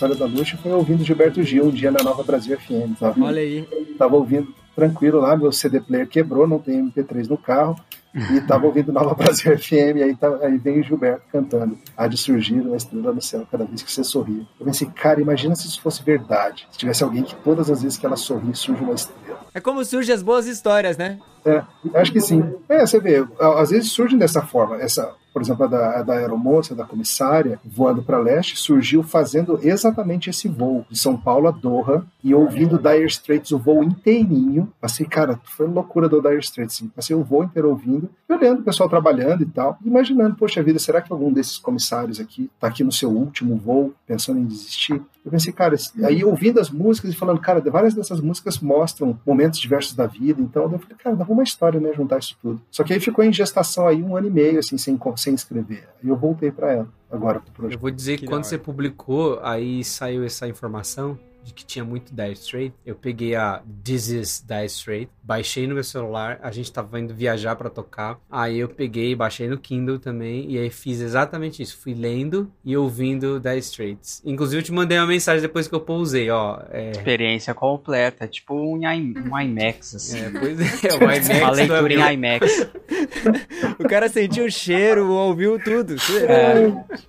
História 0.00 0.16
da 0.16 0.24
Luxa 0.24 0.56
foi 0.56 0.72
ouvindo 0.72 1.04
Gilberto 1.04 1.42
Gil 1.42 1.66
um 1.66 1.70
dia 1.70 1.90
na 1.90 2.02
Nova 2.02 2.22
Brasil 2.22 2.58
FM, 2.58 2.98
sabe? 2.98 3.20
Olha 3.20 3.42
aí. 3.42 3.68
Tava 3.98 4.16
ouvindo 4.16 4.54
tranquilo 4.74 5.20
lá, 5.20 5.36
meu 5.36 5.52
CD 5.52 5.78
player 5.78 6.08
quebrou, 6.08 6.46
não 6.46 6.58
tem 6.58 6.90
MP3 6.90 7.28
no 7.28 7.36
carro 7.36 7.76
e 8.14 8.40
tava 8.40 8.64
ouvindo 8.64 8.90
Nova 8.92 9.14
Brasil 9.14 9.56
FM, 9.58 10.02
aí, 10.02 10.16
tá, 10.16 10.28
aí 10.42 10.56
vem 10.56 10.80
o 10.80 10.82
Gilberto 10.82 11.22
cantando. 11.30 11.76
Há 11.94 12.06
de 12.06 12.16
surgir 12.16 12.60
uma 12.60 12.76
estrela 12.76 13.12
no 13.12 13.20
céu 13.20 13.46
cada 13.50 13.66
vez 13.66 13.82
que 13.82 13.92
você 13.92 14.02
sorri. 14.02 14.48
Eu 14.58 14.64
pensei, 14.64 14.88
cara, 14.88 15.20
imagina 15.20 15.54
se 15.54 15.66
isso 15.66 15.82
fosse 15.82 16.02
verdade. 16.02 16.66
Se 16.70 16.78
tivesse 16.78 17.04
alguém 17.04 17.22
que 17.22 17.36
todas 17.36 17.70
as 17.70 17.82
vezes 17.82 17.98
que 17.98 18.06
ela 18.06 18.16
sorri 18.16 18.54
surge 18.54 18.82
uma 18.82 18.94
estrela. 18.94 19.29
É 19.54 19.60
como 19.60 19.84
surgem 19.84 20.14
as 20.14 20.22
boas 20.22 20.46
histórias, 20.46 20.96
né? 20.96 21.18
É, 21.44 21.62
acho 21.94 22.12
que 22.12 22.20
sim. 22.20 22.42
É, 22.68 22.86
você 22.86 23.00
vê, 23.00 23.26
às 23.38 23.70
vezes 23.70 23.90
surgem 23.90 24.18
dessa 24.18 24.42
forma. 24.42 24.76
Essa, 24.76 25.12
por 25.32 25.40
exemplo, 25.40 25.64
a 25.64 25.66
da, 25.66 25.98
a 25.98 26.02
da 26.02 26.14
aeromoça, 26.14 26.74
da 26.74 26.84
comissária, 26.84 27.58
voando 27.64 28.02
para 28.02 28.18
leste, 28.18 28.56
surgiu 28.56 29.02
fazendo 29.02 29.58
exatamente 29.62 30.28
esse 30.28 30.48
voo 30.48 30.84
de 30.88 30.98
São 30.98 31.16
Paulo 31.16 31.48
a 31.48 31.50
Doha 31.50 32.04
e 32.22 32.34
ouvindo 32.34 32.78
Dire 32.78 33.06
Straits 33.06 33.50
o 33.52 33.58
voo 33.58 33.82
inteirinho. 33.82 34.70
Passei, 34.80 35.06
cara, 35.06 35.40
foi 35.44 35.66
loucura 35.66 36.08
do 36.08 36.20
Dire 36.20 36.38
Straits. 36.40 36.76
Assim. 36.76 36.88
Passei 36.88 37.16
o 37.16 37.24
voo 37.24 37.42
inteiro 37.42 37.70
ouvindo, 37.70 38.08
olhando 38.28 38.60
o 38.60 38.64
pessoal 38.64 38.88
trabalhando 38.88 39.42
e 39.42 39.46
tal, 39.46 39.78
imaginando, 39.84 40.36
poxa 40.36 40.62
vida, 40.62 40.78
será 40.78 41.00
que 41.00 41.12
algum 41.12 41.32
desses 41.32 41.58
comissários 41.58 42.20
aqui 42.20 42.50
tá 42.60 42.68
aqui 42.68 42.84
no 42.84 42.92
seu 42.92 43.10
último 43.10 43.56
voo, 43.56 43.94
pensando 44.06 44.38
em 44.38 44.44
desistir? 44.44 45.02
Eu 45.30 45.32
pensei, 45.32 45.52
cara, 45.52 45.76
aí 46.02 46.24
ouvindo 46.24 46.58
as 46.58 46.70
músicas 46.70 47.12
e 47.12 47.14
falando, 47.14 47.40
cara, 47.40 47.60
várias 47.70 47.94
dessas 47.94 48.20
músicas 48.20 48.58
mostram 48.58 49.16
momentos 49.24 49.60
diversos 49.60 49.94
da 49.94 50.04
vida, 50.04 50.42
então 50.42 50.64
eu 50.64 50.78
falei, 50.80 50.96
cara, 50.98 51.14
dá 51.14 51.24
uma 51.24 51.44
história, 51.44 51.78
né, 51.78 51.92
juntar 51.94 52.18
isso 52.18 52.36
tudo. 52.42 52.60
Só 52.68 52.82
que 52.82 52.92
aí 52.92 52.98
ficou 52.98 53.24
em 53.24 53.32
gestação 53.32 53.86
aí 53.86 54.02
um 54.02 54.16
ano 54.16 54.26
e 54.26 54.30
meio, 54.30 54.58
assim, 54.58 54.76
sem, 54.76 54.98
sem 55.16 55.34
escrever. 55.34 55.88
Aí 56.02 56.08
eu 56.08 56.16
voltei 56.16 56.50
para 56.50 56.72
ela, 56.72 56.88
agora 57.08 57.38
pro 57.38 57.52
projeto. 57.52 57.76
Eu 57.76 57.80
vou 57.80 57.92
dizer 57.92 58.16
que, 58.16 58.24
que 58.24 58.26
quando 58.26 58.42
você 58.42 58.58
publicou, 58.58 59.38
aí 59.40 59.84
saiu 59.84 60.24
essa 60.24 60.48
informação, 60.48 61.16
de 61.42 61.52
que 61.52 61.64
tinha 61.64 61.84
muito 61.84 62.14
Dire 62.14 62.32
Straits, 62.32 62.76
eu 62.84 62.94
peguei 62.94 63.34
a 63.34 63.62
This 63.82 64.08
Is 64.08 64.44
Dire 64.46 64.66
Straits, 64.66 65.12
baixei 65.22 65.66
no 65.66 65.74
meu 65.74 65.84
celular, 65.84 66.38
a 66.42 66.50
gente 66.50 66.72
tava 66.72 66.98
indo 67.00 67.14
viajar 67.14 67.56
para 67.56 67.70
tocar, 67.70 68.18
aí 68.30 68.58
eu 68.58 68.68
peguei, 68.68 69.14
baixei 69.14 69.48
no 69.48 69.58
Kindle 69.58 69.98
também, 69.98 70.50
e 70.50 70.58
aí 70.58 70.70
fiz 70.70 71.00
exatamente 71.00 71.62
isso, 71.62 71.78
fui 71.78 71.94
lendo 71.94 72.50
e 72.64 72.76
ouvindo 72.76 73.40
Dire 73.40 73.58
Straits. 73.58 74.22
Inclusive 74.24 74.60
eu 74.60 74.64
te 74.64 74.72
mandei 74.72 74.98
uma 74.98 75.06
mensagem 75.06 75.40
depois 75.40 75.66
que 75.66 75.74
eu 75.74 75.80
pousei, 75.80 76.30
ó. 76.30 76.60
É... 76.70 76.90
Experiência 76.90 77.54
completa, 77.54 78.26
tipo 78.26 78.54
um, 78.54 78.80
um 78.80 79.40
IMAX, 79.40 79.94
assim. 79.94 80.20
É, 80.20 80.30
pois 80.30 80.84
é, 80.84 80.94
o 80.94 81.02
IMAX. 81.02 81.28
uma 81.28 81.50
leitura 81.50 81.94
em 81.94 82.14
IMAX. 82.14 82.68
o 83.78 83.88
cara 83.88 84.08
sentiu 84.08 84.44
o 84.44 84.50
cheiro, 84.50 85.10
ouviu 85.10 85.58
tudo. 85.62 85.96
É. 86.28 87.00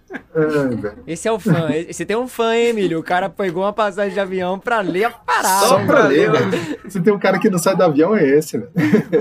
Esse 1.06 1.28
é 1.28 1.32
o 1.32 1.40
fã. 1.40 1.70
Você 1.90 2.06
tem 2.06 2.16
um 2.16 2.28
fã, 2.28 2.56
hein, 2.56 2.68
Emílio? 2.68 3.00
O 3.00 3.04
cara 3.04 3.30
pegou 3.30 3.64
uma 3.64 3.74
passagem 3.74 4.14
de 4.14 4.20
avião 4.20 4.60
pra 4.60 4.82
ler 4.82 5.06
a 5.06 5.12
parada. 5.12 5.66
Só 5.68 5.86
pra 5.86 6.08
ler, 6.08 6.32
velho. 6.32 6.80
Se 6.90 7.02
tem 7.02 7.14
um 7.14 7.20
cara 7.20 7.40
que 7.40 7.50
não 7.50 7.58
sai 7.58 7.76
do 7.76 7.84
avião, 7.84 8.16
é 8.16 8.28
esse, 8.28 8.58
velho. 8.58 8.72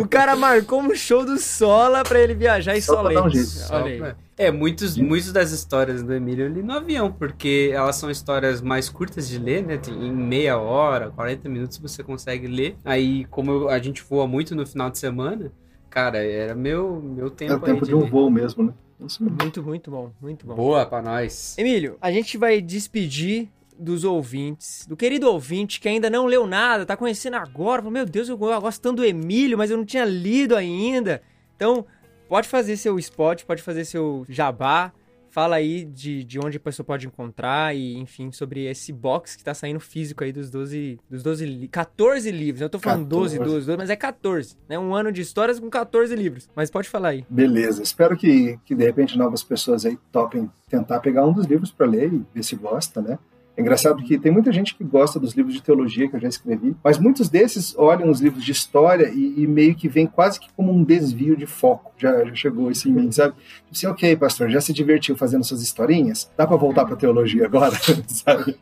O 0.01 0.09
cara 0.09 0.37
marcou 0.37 0.81
um 0.81 0.95
show 0.95 1.25
do 1.25 1.39
Sola 1.39 2.03
pra 2.03 2.21
ele 2.21 2.35
viajar 2.35 2.77
e 2.77 2.83
só, 2.83 2.95
só 2.95 3.03
ler. 3.03 3.19
Um 3.19 3.31
Olha. 3.71 4.17
É, 4.41 4.51
muitos, 4.51 4.97
muitos 4.97 5.33
das 5.33 5.51
histórias 5.51 6.03
do 6.03 6.15
Emílio 6.15 6.47
eu 6.47 6.51
li 6.51 6.63
no 6.63 6.73
avião, 6.73 7.13
porque 7.13 7.71
elas 7.75 7.97
são 7.97 8.11
histórias 8.11 8.63
mais 8.63 8.89
curtas 8.89 9.29
de 9.29 9.39
ler, 9.39 9.63
né? 9.63 9.79
Em 9.89 10.11
meia 10.11 10.57
hora, 10.57 11.11
40 11.11 11.47
minutos 11.49 11.77
você 11.77 12.03
consegue 12.03 12.47
ler. 12.47 12.75
Aí, 12.83 13.27
como 13.27 13.69
a 13.69 13.79
gente 13.79 14.03
voa 14.03 14.27
muito 14.27 14.55
no 14.55 14.67
final 14.67 14.89
de 14.89 14.99
semana, 14.99 15.53
cara, 15.91 16.25
era 16.25 16.55
meu, 16.55 17.03
meu 17.03 17.29
tempo. 17.29 17.53
É 17.53 17.57
o 17.57 17.61
tempo 17.61 17.85
de, 17.85 17.91
de 17.91 17.95
um 17.95 18.09
voo 18.09 18.31
mesmo, 18.31 18.65
né? 18.65 18.73
Muito, 19.01 19.63
muito 19.63 19.91
bom, 19.91 20.13
muito 20.21 20.47
bom. 20.47 20.55
Boa 20.55 20.85
pra 20.85 21.01
nós. 21.01 21.57
Emílio, 21.59 21.97
a 22.01 22.13
gente 22.13 22.37
vai 22.37 22.61
despedir 22.61 23.49
dos 23.79 24.05
ouvintes, 24.05 24.87
do 24.87 24.95
querido 24.97 25.31
ouvinte 25.31 25.81
que 25.81 25.89
ainda 25.89 26.11
não 26.11 26.27
leu 26.27 26.47
nada, 26.47 26.85
tá 26.85 26.97
conhecendo 26.97 27.37
agora, 27.37 27.81
meu 27.91 28.05
Deus, 28.05 28.29
eu 28.29 28.37
gosto 28.37 28.81
tanto 28.81 28.99
do 28.99 29.05
Emílio, 29.05 29.57
mas 29.57 29.71
eu 29.71 29.79
não 29.79 29.87
tinha 29.87 30.05
lido 30.05 30.55
ainda. 30.55 31.23
Então, 31.57 31.87
pode 32.29 32.47
fazer 32.47 32.77
seu 32.77 32.99
spot, 32.99 33.45
pode 33.45 33.63
fazer 33.63 33.87
seu 33.87 34.27
jabá, 34.29 34.93
Fala 35.31 35.57
aí 35.57 35.85
de, 35.85 36.25
de 36.25 36.39
onde 36.39 36.57
a 36.57 36.61
pessoa 36.61 36.85
pode 36.85 37.07
encontrar 37.07 37.75
e, 37.75 37.97
enfim, 37.97 38.33
sobre 38.33 38.65
esse 38.65 38.93
box 38.93 39.37
que 39.37 39.45
tá 39.45 39.55
saindo 39.55 39.79
físico 39.79 40.25
aí 40.25 40.33
dos 40.33 40.51
12, 40.51 40.99
dos 41.09 41.23
12 41.23 41.69
14 41.69 42.31
livros. 42.31 42.61
Eu 42.61 42.69
tô 42.69 42.79
falando 42.79 43.05
14. 43.05 43.39
12, 43.39 43.51
12, 43.51 43.67
12, 43.67 43.79
mas 43.79 43.91
é 43.91 43.97
14, 43.97 44.57
né? 44.69 44.79
Um 44.79 44.95
ano 44.95 45.13
de 45.13 45.21
histórias 45.21 45.61
com 45.61 45.71
14 45.71 46.15
livros. 46.17 46.49
Mas 46.55 46.71
pode 46.71 46.89
falar 46.89 47.11
aí. 47.11 47.25
Beleza. 47.31 47.83
Espero 47.83 48.17
que, 48.17 48.59
que 48.65 48.75
de 48.75 48.85
repente 48.85 49.17
novas 49.17 49.43
pessoas 49.43 49.87
aí 49.87 49.97
topem 50.11 50.51
tentar 50.69 51.01
pegar 51.01 51.27
um 51.27 51.33
dos 51.33 51.47
livros 51.47 51.71
para 51.71 51.87
ler 51.87 52.13
e 52.13 52.25
ver 52.35 52.43
se 52.43 52.57
gosta, 52.57 53.01
né? 53.01 53.19
É 53.61 53.63
engraçado 53.63 54.03
que 54.03 54.19
tem 54.19 54.33
muita 54.33 54.51
gente 54.51 54.75
que 54.75 54.83
gosta 54.83 55.21
dos 55.21 55.35
livros 55.35 55.55
de 55.55 55.63
teologia 55.63 56.09
que 56.09 56.17
eu 56.17 56.21
já 56.21 56.29
escrevi, 56.29 56.75
mas 56.83 56.99
muitos 56.99 57.29
desses 57.29 57.77
olham 57.77 58.09
os 58.09 58.19
livros 58.19 58.43
de 58.43 58.53
história 58.53 59.11
e, 59.15 59.43
e 59.43 59.47
meio 59.47 59.75
que 59.75 59.87
vem 59.87 60.07
quase 60.07 60.41
que 60.41 60.49
como 60.57 60.73
um 60.73 60.83
desvio 60.83 61.37
de 61.37 61.45
foco. 61.45 61.93
Já, 61.99 62.25
já 62.25 62.35
chegou 62.35 62.71
isso 62.71 62.89
em 62.89 62.93
mim, 62.93 63.13
sabe? 63.13 63.35
Tipo 63.35 63.73
assim, 63.73 63.87
ok, 63.87 64.17
pastor, 64.17 64.49
já 64.49 64.63
se 64.63 64.73
divertiu 64.73 65.15
fazendo 65.15 65.45
suas 65.45 65.61
historinhas? 65.61 66.31
Dá 66.39 66.47
para 66.47 66.57
voltar 66.57 66.87
para 66.87 66.97
teologia 66.97 67.45
agora, 67.45 67.77
sabe? 68.09 68.57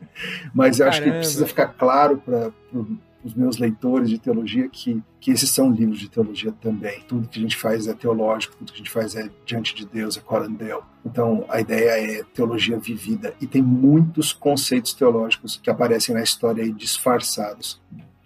Mas 0.53 0.81
eu 0.81 0.87
acho 0.89 1.01
que 1.01 1.09
precisa 1.09 1.47
ficar 1.47 1.67
claro 1.67 2.17
para 2.17 2.51
os 3.23 3.33
meus 3.33 3.57
leitores 3.57 4.09
de 4.09 4.17
teologia 4.17 4.67
que, 4.69 5.01
que 5.19 5.31
esses 5.31 5.49
são 5.49 5.71
livros 5.71 5.99
de 5.99 6.09
teologia 6.09 6.51
também. 6.51 7.01
Tudo 7.07 7.27
que 7.27 7.39
a 7.39 7.41
gente 7.41 7.57
faz 7.57 7.87
é 7.87 7.93
teológico, 7.93 8.55
tudo 8.57 8.71
que 8.71 8.75
a 8.75 8.77
gente 8.77 8.91
faz 8.91 9.15
é 9.15 9.29
diante 9.45 9.75
de 9.75 9.85
Deus, 9.85 10.17
é 10.17 10.21
corandel. 10.21 10.83
Então, 11.05 11.45
a 11.49 11.59
ideia 11.59 12.19
é 12.19 12.23
teologia 12.33 12.77
vivida 12.77 13.33
e 13.41 13.47
tem 13.47 13.61
muitos 13.61 14.31
conceitos 14.31 14.93
teológicos 14.93 15.57
que 15.57 15.69
aparecem 15.69 16.15
na 16.15 16.21
história 16.21 16.63
aí 16.63 16.71
disfarçados 16.71 17.79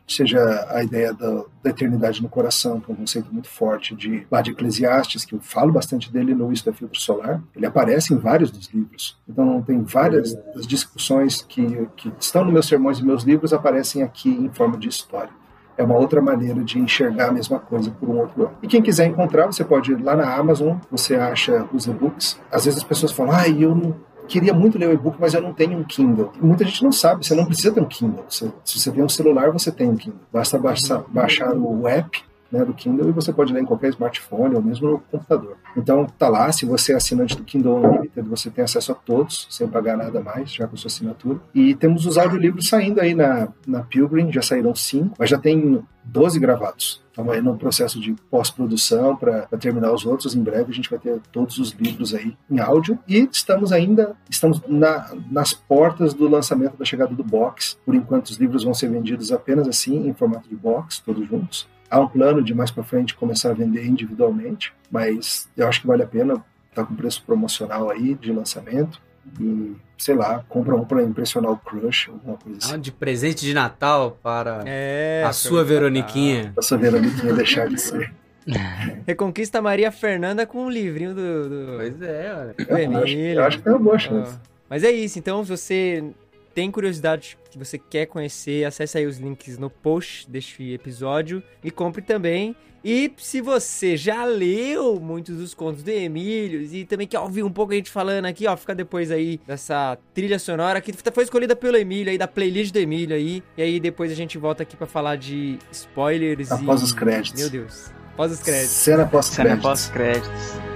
seja 0.08 0.40
a 0.70 0.84
ideia 0.84 1.14
da, 1.14 1.44
da, 1.64 1.70
eternidade 1.70 2.22
no 2.22 2.30
coração, 2.30 2.80
que 2.80 2.92
é 2.92 2.94
um 2.94 2.98
conceito 2.98 3.34
muito 3.34 3.48
forte 3.48 3.96
de 3.96 4.28
lá 4.30 4.42
de 4.42 4.52
Eclesiastes, 4.52 5.26
que 5.26 5.34
eu 5.34 5.40
falo 5.40 5.72
bastante 5.72 6.12
dele 6.12 6.36
no 6.36 6.52
Isto 6.52 6.70
é 6.70 6.74
Filtro 6.74 7.00
Solar, 7.00 7.42
ele 7.56 7.66
aparece 7.66 8.14
em 8.14 8.18
vários 8.18 8.52
dos 8.52 8.68
livros. 8.68 9.18
Então 9.28 9.62
tem 9.62 9.82
várias 9.84 10.34
das 10.54 10.68
discussões 10.68 11.42
que, 11.42 11.88
que 11.96 12.12
estão 12.20 12.44
nos 12.44 12.54
meus 12.54 12.68
sermões 12.68 13.00
e 13.00 13.06
meus 13.06 13.24
livros 13.24 13.54
aparecem 13.54 14.04
aqui 14.04 14.30
em 14.30 14.50
forma 14.50 14.78
de 14.78 14.90
história. 14.90 15.32
É 15.76 15.84
uma 15.84 15.98
outra 15.98 16.22
maneira 16.22 16.64
de 16.64 16.78
enxergar 16.78 17.30
a 17.30 17.32
mesma 17.32 17.60
coisa 17.60 17.90
por 17.90 18.08
um 18.08 18.20
outro 18.20 18.44
lado. 18.44 18.58
E 18.62 18.68
quem 18.68 18.82
quiser 18.82 19.08
encontrar, 19.08 19.48
você 19.48 19.64
pode 19.64 19.92
ir 19.92 20.04
lá 20.04 20.16
na 20.16 20.36
Amazon, 20.36 20.78
você 20.92 21.16
acha 21.16 21.68
os 21.74 21.88
e-books. 21.88 22.40
Às 22.52 22.66
vezes 22.66 22.80
as 22.80 22.84
pessoas 22.84 23.12
falam, 23.12 23.34
ah, 23.36 23.50
eu 23.50 23.74
não, 23.74 23.96
queria 24.28 24.54
muito 24.54 24.78
ler 24.78 24.90
o 24.90 24.94
e-book, 24.94 25.18
mas 25.20 25.34
eu 25.34 25.42
não 25.42 25.54
tenho 25.54 25.78
um 25.78 25.84
Kindle. 25.84 26.32
muita 26.42 26.66
gente 26.66 26.84
não 26.84 26.92
sabe, 26.92 27.26
você 27.26 27.36
não 27.36 27.46
precisa 27.46 27.72
ter 27.72 27.82
um 27.82 27.86
Kindle. 27.86 28.26
Se 28.30 28.52
você 28.66 28.92
tem 28.92 29.04
um 29.04 29.10
celular, 29.10 29.52
você 29.52 29.72
tem 29.72 29.90
um 29.90 29.96
Kindle. 29.96 30.20
Basta 30.32 30.58
baixar, 30.58 31.04
baixar 31.10 31.54
o 31.54 31.88
app 31.88 32.24
né, 32.54 32.64
do 32.64 32.74
Kindle 32.74 33.10
e 33.10 33.12
você 33.12 33.34
pode 33.34 33.52
ler 33.52 33.64
em 33.64 33.66
qualquer 33.66 33.90
smartphone 33.90 34.56
ou 34.56 34.62
mesmo 34.62 34.92
no 34.92 35.00
computador. 35.00 35.58
Então 35.76 36.06
tá 36.06 36.30
lá, 36.30 36.52
se 36.52 36.66
você 36.68 36.94
é 36.94 36.96
assinante 36.96 37.36
do 37.36 37.44
Kindle 37.44 37.78
Unlimited, 37.78 38.30
você 38.30 38.52
tem 38.52 38.64
acesso 38.64 38.92
a 38.92 38.96
todos, 38.96 39.48
sem 39.50 39.68
pagar 39.68 39.98
nada 39.98 40.22
mais, 40.22 40.54
já 40.54 40.68
com 40.68 40.78
sua 40.78 40.88
assinatura. 40.88 41.40
E 41.54 41.74
temos 41.74 42.06
os 42.06 42.16
audiolivros 42.16 42.70
saindo 42.70 43.02
aí 43.02 43.16
na, 43.16 43.48
na 43.66 43.82
Pilgrim, 43.82 44.32
já 44.32 44.44
saíram 44.44 44.76
cinco, 44.76 45.16
mas 45.18 45.32
já 45.32 45.40
tem 45.40 45.84
12 46.04 46.40
gravados. 46.40 47.02
Estamos 47.10 47.34
aí 47.34 47.42
no 47.42 47.56
processo 47.58 48.00
de 48.00 48.14
pós-produção 48.30 49.16
para 49.16 49.46
terminar 49.60 49.92
os 49.92 50.06
outros. 50.06 50.36
Em 50.36 50.42
breve 50.42 50.72
a 50.72 50.74
gente 50.74 50.90
vai 50.90 51.00
ter 51.00 51.20
todos 51.32 51.60
os 51.60 51.72
livros 51.72 52.14
aí 52.14 52.36
em 52.50 52.60
áudio. 52.60 52.98
E 53.08 53.30
estamos 53.32 53.72
ainda 53.72 54.16
estamos 54.30 54.62
na, 54.68 55.12
nas 55.30 55.54
portas 55.54 56.14
do 56.14 56.28
lançamento 56.28 56.76
da 56.76 56.84
chegada 56.84 57.14
do 57.14 57.24
box. 57.24 57.78
Por 57.86 57.94
enquanto 57.94 58.28
os 58.28 58.38
livros 58.38 58.64
vão 58.64 58.74
ser 58.74 58.90
vendidos 58.90 59.32
apenas 59.32 59.68
assim, 59.68 60.08
em 60.08 60.14
formato 60.14 60.50
de 60.50 60.56
box, 60.56 61.02
todos 61.06 61.28
juntos. 61.28 61.68
Há 61.94 62.00
um 62.00 62.08
plano 62.08 62.42
de 62.42 62.56
mais 62.56 62.72
para 62.72 62.82
frente 62.82 63.14
começar 63.14 63.52
a 63.52 63.54
vender 63.54 63.86
individualmente, 63.86 64.74
mas 64.90 65.48
eu 65.56 65.68
acho 65.68 65.82
que 65.82 65.86
vale 65.86 66.02
a 66.02 66.08
pena. 66.08 66.44
Está 66.72 66.84
com 66.84 66.96
preço 66.96 67.22
promocional 67.24 67.92
aí 67.92 68.16
de 68.16 68.32
lançamento. 68.32 69.00
E 69.40 69.76
sei 69.96 70.16
lá, 70.16 70.44
compra 70.50 70.76
um 70.76 70.84
para 70.84 71.04
impressionar 71.04 71.52
o 71.52 71.58
crush, 71.58 72.10
alguma 72.10 72.36
coisa 72.36 72.58
assim. 72.58 72.74
Ah, 72.74 72.78
de 72.78 72.92
presente 72.92 73.46
de 73.46 73.54
Natal 73.54 74.18
para 74.24 74.64
é, 74.66 75.24
a 75.24 75.32
sua 75.32 75.64
Veroniquinha. 75.64 76.52
A 76.58 76.64
sua 76.64 76.80
Veroniquinha 76.80 77.32
deixar 77.32 77.70
de 77.70 77.80
ser. 77.80 78.12
Reconquista 79.06 79.62
Maria 79.62 79.92
Fernanda 79.92 80.48
com 80.48 80.66
um 80.66 80.72
livrinho 80.72 81.14
do. 81.14 81.48
do... 81.48 81.78
Pois 81.78 82.02
é, 82.02 82.36
olha. 82.36 82.56
Eu, 82.58 82.98
acho, 83.04 83.18
eu 83.18 83.44
acho 83.44 83.62
que 83.62 83.70
é 83.70 83.72
uma 83.72 83.80
boa 83.80 84.00
chance. 84.00 84.36
Mas 84.68 84.84
é 84.84 84.90
isso, 84.90 85.20
então, 85.20 85.46
se 85.46 85.52
você 85.52 86.12
tem 86.54 86.72
curiosidade 86.72 87.38
que 87.50 87.58
você 87.58 87.78
quer 87.78 88.06
conhecer, 88.06 88.66
acesse 88.66 88.98
aí 88.98 89.06
os 89.06 89.18
links 89.18 89.58
no 89.58 89.70
post 89.70 90.30
deste 90.30 90.72
episódio 90.72 91.44
e 91.64 91.72
compre 91.72 92.02
também. 92.02 92.56
E 92.84 93.14
se 93.18 93.40
você 93.40 93.96
já 93.96 94.26
leu 94.26 95.00
muitos 95.00 95.38
dos 95.38 95.54
contos 95.54 95.84
do 95.84 95.90
Emílio 95.90 96.62
e 96.62 96.84
também 96.84 97.08
quer 97.08 97.20
ouvir 97.20 97.42
um 97.42 97.52
pouco 97.52 97.72
a 97.72 97.76
gente 97.76 97.90
falando 97.90 98.26
aqui, 98.26 98.46
ó, 98.46 98.58
fica 98.58 98.76
depois 98.76 99.10
aí 99.10 99.40
dessa 99.48 99.98
trilha 100.14 100.38
sonora 100.38 100.82
que 100.82 100.92
foi 101.14 101.24
escolhida 101.24 101.56
pelo 101.56 101.78
Emílio 101.78 102.12
aí, 102.12 102.18
da 102.18 102.28
playlist 102.28 102.74
do 102.74 102.80
Emílio 102.80 103.16
aí. 103.16 103.42
E 103.58 103.62
aí 103.62 103.80
depois 103.80 104.12
a 104.12 104.16
gente 104.16 104.38
volta 104.38 104.64
aqui 104.64 104.76
para 104.76 104.88
falar 104.88 105.16
de 105.16 105.58
spoilers 105.72 106.52
Após 106.52 106.82
e... 106.82 106.84
os 106.84 106.92
créditos. 106.92 107.40
Meu 107.40 107.50
Deus. 107.50 107.90
Após 108.14 108.34
os 108.34 108.42
créditos. 108.42 108.72
Cena 108.72 109.06
pós-créditos. 109.06 109.62
Cena 109.62 109.62
pós-créditos. 109.62 110.73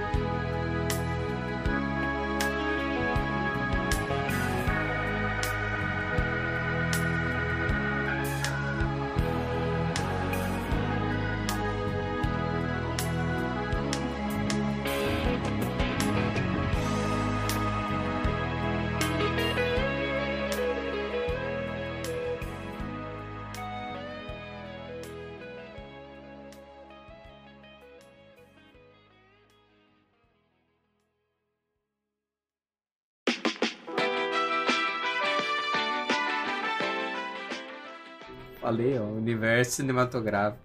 Falei, 38.68 38.98
ó, 38.98 39.02
universo 39.04 39.72
cinematográfico. 39.72 40.60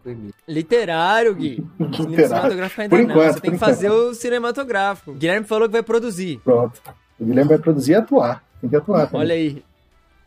Literário, 0.47 1.34
Gui. 1.35 1.63
Literário. 1.80 2.17
Cinematográfico 2.27 2.81
ainda 2.81 2.95
Por 2.95 3.03
não. 3.03 3.09
enquanto, 3.11 3.34
Você 3.35 3.39
tem 3.41 3.51
que 3.51 3.57
fazer 3.57 3.89
o 3.89 4.13
cinematográfico. 4.13 5.11
O 5.11 5.13
Guilherme 5.13 5.45
falou 5.47 5.67
que 5.67 5.71
vai 5.73 5.84
produzir. 5.84 6.39
Pronto. 6.43 6.81
O 7.19 7.25
Guilherme 7.25 7.49
vai 7.49 7.57
produzir 7.57 7.93
e 7.93 7.95
atuar. 7.95 8.43
Tem 8.59 8.69
que 8.69 8.75
atuar 8.75 9.05
também. 9.07 9.21
Olha 9.21 9.35
aí. 9.35 9.63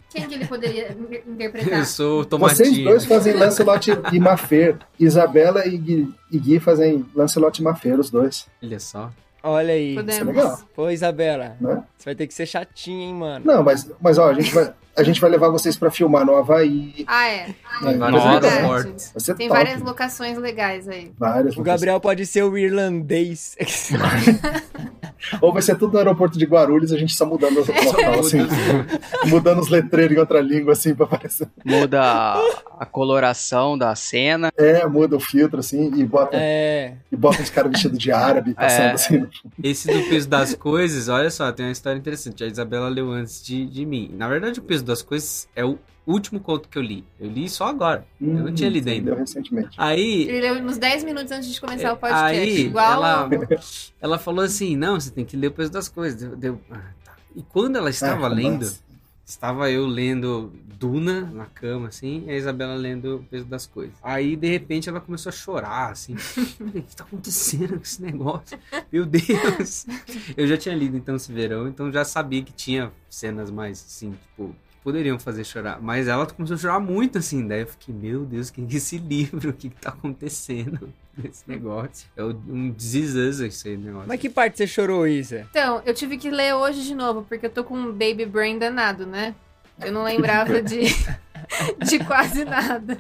Quem 0.09 0.27
que 0.27 0.35
ele 0.35 0.47
poderia 0.47 0.93
inter- 0.93 1.23
interpretar? 1.27 1.79
Eu 1.81 1.85
sou 1.85 2.21
o 2.21 2.25
Vocês 2.39 2.59
Tomatinho. 2.69 2.85
dois 2.89 3.05
fazem 3.05 3.35
Lancelot 3.35 3.91
e 4.13 4.19
Mafer. 4.19 4.77
Isabela 4.99 5.67
e 5.67 5.77
Gui, 5.77 6.15
e 6.33 6.39
Gui 6.39 6.59
fazem 6.61 7.05
Lancelot 7.15 7.61
e 7.61 7.65
Mafer, 7.65 7.99
os 8.01 8.09
dois. 8.11 8.47
Olha 8.63 8.81
só. 8.81 9.11
Olha 9.47 9.75
aí. 9.75 9.91
Isso 9.91 10.01
é 10.01 10.03
Podemos. 10.03 10.35
legal. 10.35 10.61
Pô, 10.75 10.91
Isabela. 10.91 11.57
Né? 11.61 11.83
Você 11.97 12.05
vai 12.05 12.15
ter 12.15 12.27
que 12.27 12.35
ser 12.35 12.47
chatinha, 12.47 13.07
hein, 13.07 13.15
mano. 13.15 13.45
Não, 13.45 13.63
mas, 13.63 13.89
mas 14.01 14.19
ó, 14.19 14.31
a 14.31 14.35
gente, 14.35 14.53
vai, 14.53 14.73
a 14.97 15.03
gente 15.05 15.21
vai 15.21 15.31
levar 15.31 15.49
vocês 15.51 15.77
pra 15.77 15.91
filmar 15.91 16.27
no 16.27 16.35
Havaí. 16.37 17.05
Ah, 17.07 17.29
é. 17.29 17.55
Verdade. 17.81 18.17
aeroportos. 18.17 19.11
Vai 19.15 19.21
ser 19.21 19.35
Tem 19.37 19.49
top. 19.49 19.59
várias 19.61 19.81
locações 19.83 20.37
legais 20.37 20.89
aí. 20.89 21.13
Várias 21.17 21.57
O 21.57 21.63
Gabriel 21.63 22.01
pode 22.01 22.27
ser 22.27 22.43
o 22.43 22.59
irlandês. 22.59 23.57
Ou 25.41 25.53
vai 25.53 25.63
ser 25.63 25.77
tudo 25.77 25.93
no 25.93 25.99
aeroporto 25.99 26.39
de 26.39 26.45
Guarulhos, 26.45 26.93
a 26.93 26.99
gente 26.99 27.15
só 27.15 27.25
mudando 27.27 27.61
os 27.61 27.69
local, 27.69 28.21
assim, 28.21 28.39
mudando 29.27 29.61
os 29.61 29.69
letreiros 29.69 30.17
em 30.17 30.21
outra 30.21 30.41
língua, 30.41 30.73
assim, 30.73 30.95
pra 30.95 31.07
aparecer. 31.07 31.49
Muda 31.65 32.35
a, 32.79 32.87
coloração 32.87 33.77
da 33.77 33.95
cena. 33.95 34.53
É, 34.57 34.87
muda 34.87 35.17
o 35.17 35.21
filtro, 35.21 35.61
assim, 35.61 35.93
e 35.95 36.05
bota, 36.05 36.37
é. 36.37 36.95
e 37.11 37.17
bota 37.17 37.43
uns 37.43 37.51
caras 37.51 37.73
vestidos 37.73 37.99
de 37.99 38.13
árabe 38.13 38.55
passando 38.55 38.87
É. 38.87 38.93
assim. 38.93 39.27
Esse 39.63 39.93
do 39.93 40.09
peso 40.09 40.29
das 40.29 40.55
coisas, 40.55 41.09
olha 41.09 41.31
só, 41.31 41.51
tem 41.53 41.67
uma 41.67 41.73
história 41.73 41.99
interessante. 41.99 42.45
A 42.45 42.47
Isabela 42.47 42.89
leu 42.89 43.11
antes 43.11 43.45
de, 43.45 43.67
de 43.67 43.85
mim. 43.85 44.11
Na 44.15 44.29
verdade, 44.29 44.61
o 44.61 44.63
peso 44.63 44.85
das 44.85 45.03
coisas 45.03 45.49
é 45.55 45.65
o 45.65 45.79
último 46.07 46.39
conto 46.41 46.69
que 46.69 46.79
eu 46.79 46.83
li. 46.83 47.05
Eu 47.19 47.29
li 47.31 47.49
só 47.49 47.67
agora. 47.69 48.07
Eu 48.21 48.27
não 48.29 48.53
tinha 48.55 48.71
lido 48.71 48.89
ainda. 48.89 49.11
Deu 49.11 49.17
recentemente. 49.19 49.71
Aí, 49.77 50.23
Ele 50.29 50.41
leu 50.41 50.63
nos 50.63 50.79
10 50.79 51.05
minutos 51.05 51.33
antes 51.33 51.53
de 51.53 51.61
começar 51.61 51.93
o 51.93 51.97
podcast. 51.97 52.39
aí 52.39 52.61
igual 52.67 52.93
ela, 52.93 53.29
ela 54.01 54.19
falou 54.19 54.45
assim: 54.45 54.77
não, 54.77 54.99
você 55.01 55.11
tem 55.11 55.25
que 55.25 55.37
ler 55.37 55.49
o 55.49 55.53
peso 55.53 55.71
das 55.73 55.89
coisas. 55.89 56.19
Deu, 56.21 56.37
deu- 56.37 56.61
ah, 56.71 56.81
tá. 57.05 57.17
E 57.35 57.43
quando 57.43 57.77
ela 57.77 57.91
estava 57.91 58.27
Ah, 58.27 58.29
lendo, 58.29 58.53
romance. 58.65 58.81
estava 59.27 59.71
eu 59.71 59.87
lendo 59.87 60.53
Duna 60.79 61.23
na 61.23 61.47
cama, 61.47 61.89
assim, 61.89 62.25
e 62.27 62.31
a 62.31 62.37
Isabela 62.37 62.75
lendo 62.75 63.17
o 63.17 63.23
peso 63.25 63.47
das 63.47 63.67
coisas. 63.67 63.95
Aí, 64.03 64.37
de 64.37 64.47
repente, 64.47 64.91
ela 64.91 65.01
começou 65.01 65.31
a 65.31 65.33
chorar, 65.33 65.91
assim. 65.91 66.15
o 66.61 66.71
que 66.71 66.95
tá 66.95 67.03
acontecendo 67.03 67.77
com 67.77 67.83
esse 67.83 68.03
negócio? 68.03 68.59
Meu 68.93 69.07
Deus! 69.07 69.87
Eu 70.37 70.47
já 70.47 70.57
tinha 70.59 70.75
lido, 70.75 70.95
então, 70.99 71.17
esse 71.17 71.33
verão, 71.33 71.67
então 71.67 71.91
já 71.91 72.05
sabia 72.05 72.43
que 72.43 72.53
tinha 72.53 72.93
cenas 73.09 73.51
mais, 73.51 73.83
assim, 73.89 74.11
tipo, 74.13 74.55
poderiam 74.87 75.19
fazer 75.19 75.43
chorar. 75.43 75.83
Mas 75.83 76.07
ela 76.07 76.25
começou 76.27 76.55
a 76.55 76.59
chorar 76.59 76.79
muito, 76.79 77.19
assim. 77.19 77.45
Daí 77.45 77.63
eu 77.63 77.67
fiquei, 77.67 77.93
meu 77.93 78.25
Deus, 78.25 78.51
que 78.51 78.65
que 78.65 78.75
é 78.75 78.77
esse 78.77 78.99
livro? 78.99 79.51
O 79.51 79.53
que 79.53 79.69
que 79.69 79.81
tá 79.81 79.89
acontecendo 79.89 80.93
nesse 81.17 81.43
negócio? 81.49 82.07
É 82.17 82.23
um 82.23 82.71
desizança 82.71 83.47
esse 83.47 83.77
negócio. 83.77 84.07
Mas 84.07 84.21
que 84.21 84.31
parte 84.31 84.59
você 84.59 84.67
chorou, 84.67 85.05
Isa? 85.09 85.45
Então, 85.51 85.83
eu 85.85 85.93
tive 85.93 86.17
que 86.17 86.31
ler 86.31 86.55
hoje 86.55 86.85
de 86.85 86.95
novo, 86.95 87.27
porque 87.29 87.47
eu 87.47 87.51
tô 87.51 87.65
com 87.65 87.75
um 87.77 87.91
baby 87.91 88.25
brain 88.27 88.59
danado, 88.59 89.05
né? 89.05 89.35
Eu 89.81 89.91
não 89.91 90.05
lembrava 90.05 90.63
de, 90.63 90.83
de 91.85 92.05
quase 92.05 92.45
nada. 92.45 92.97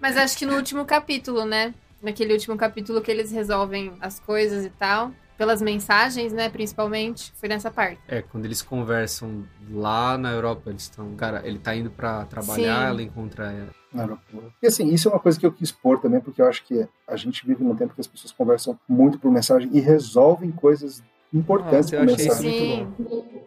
Mas 0.00 0.16
acho 0.16 0.38
que 0.38 0.46
no 0.46 0.56
último 0.56 0.86
capítulo, 0.86 1.44
né? 1.44 1.74
Naquele 2.00 2.32
último 2.32 2.56
capítulo 2.56 3.02
que 3.02 3.10
eles 3.10 3.30
resolvem 3.30 3.92
as 4.00 4.18
coisas 4.18 4.64
e 4.64 4.70
tal. 4.70 5.12
Pelas 5.36 5.60
mensagens, 5.62 6.32
né? 6.32 6.48
Principalmente. 6.48 7.32
Foi 7.36 7.48
nessa 7.48 7.70
parte. 7.70 8.00
É, 8.06 8.22
quando 8.22 8.44
eles 8.44 8.62
conversam 8.62 9.44
lá 9.70 10.16
na 10.16 10.30
Europa, 10.30 10.70
eles 10.70 10.82
estão. 10.82 11.14
Cara, 11.14 11.42
ele 11.44 11.58
tá 11.58 11.74
indo 11.74 11.90
pra 11.90 12.24
trabalhar, 12.24 12.80
Sim. 12.80 12.88
ela 12.88 13.02
encontra 13.02 13.52
ela. 13.52 14.18
E 14.62 14.66
assim, 14.66 14.88
isso 14.88 15.08
é 15.08 15.12
uma 15.12 15.20
coisa 15.20 15.38
que 15.38 15.44
eu 15.44 15.52
quis 15.52 15.70
pôr 15.70 16.00
também, 16.00 16.20
porque 16.20 16.40
eu 16.40 16.46
acho 16.46 16.64
que 16.64 16.86
a 17.06 17.16
gente 17.16 17.46
vive 17.46 17.62
num 17.62 17.76
tempo 17.76 17.94
que 17.94 18.00
as 18.00 18.06
pessoas 18.06 18.32
conversam 18.32 18.78
muito 18.88 19.18
por 19.18 19.30
mensagem 19.30 19.68
e 19.72 19.80
resolvem 19.80 20.50
coisas 20.50 21.02
importantes 21.32 21.92
eu 21.92 21.98
por 21.98 22.06
mensagem. 22.06 22.86
muito 22.94 23.04
Sim. 23.10 23.42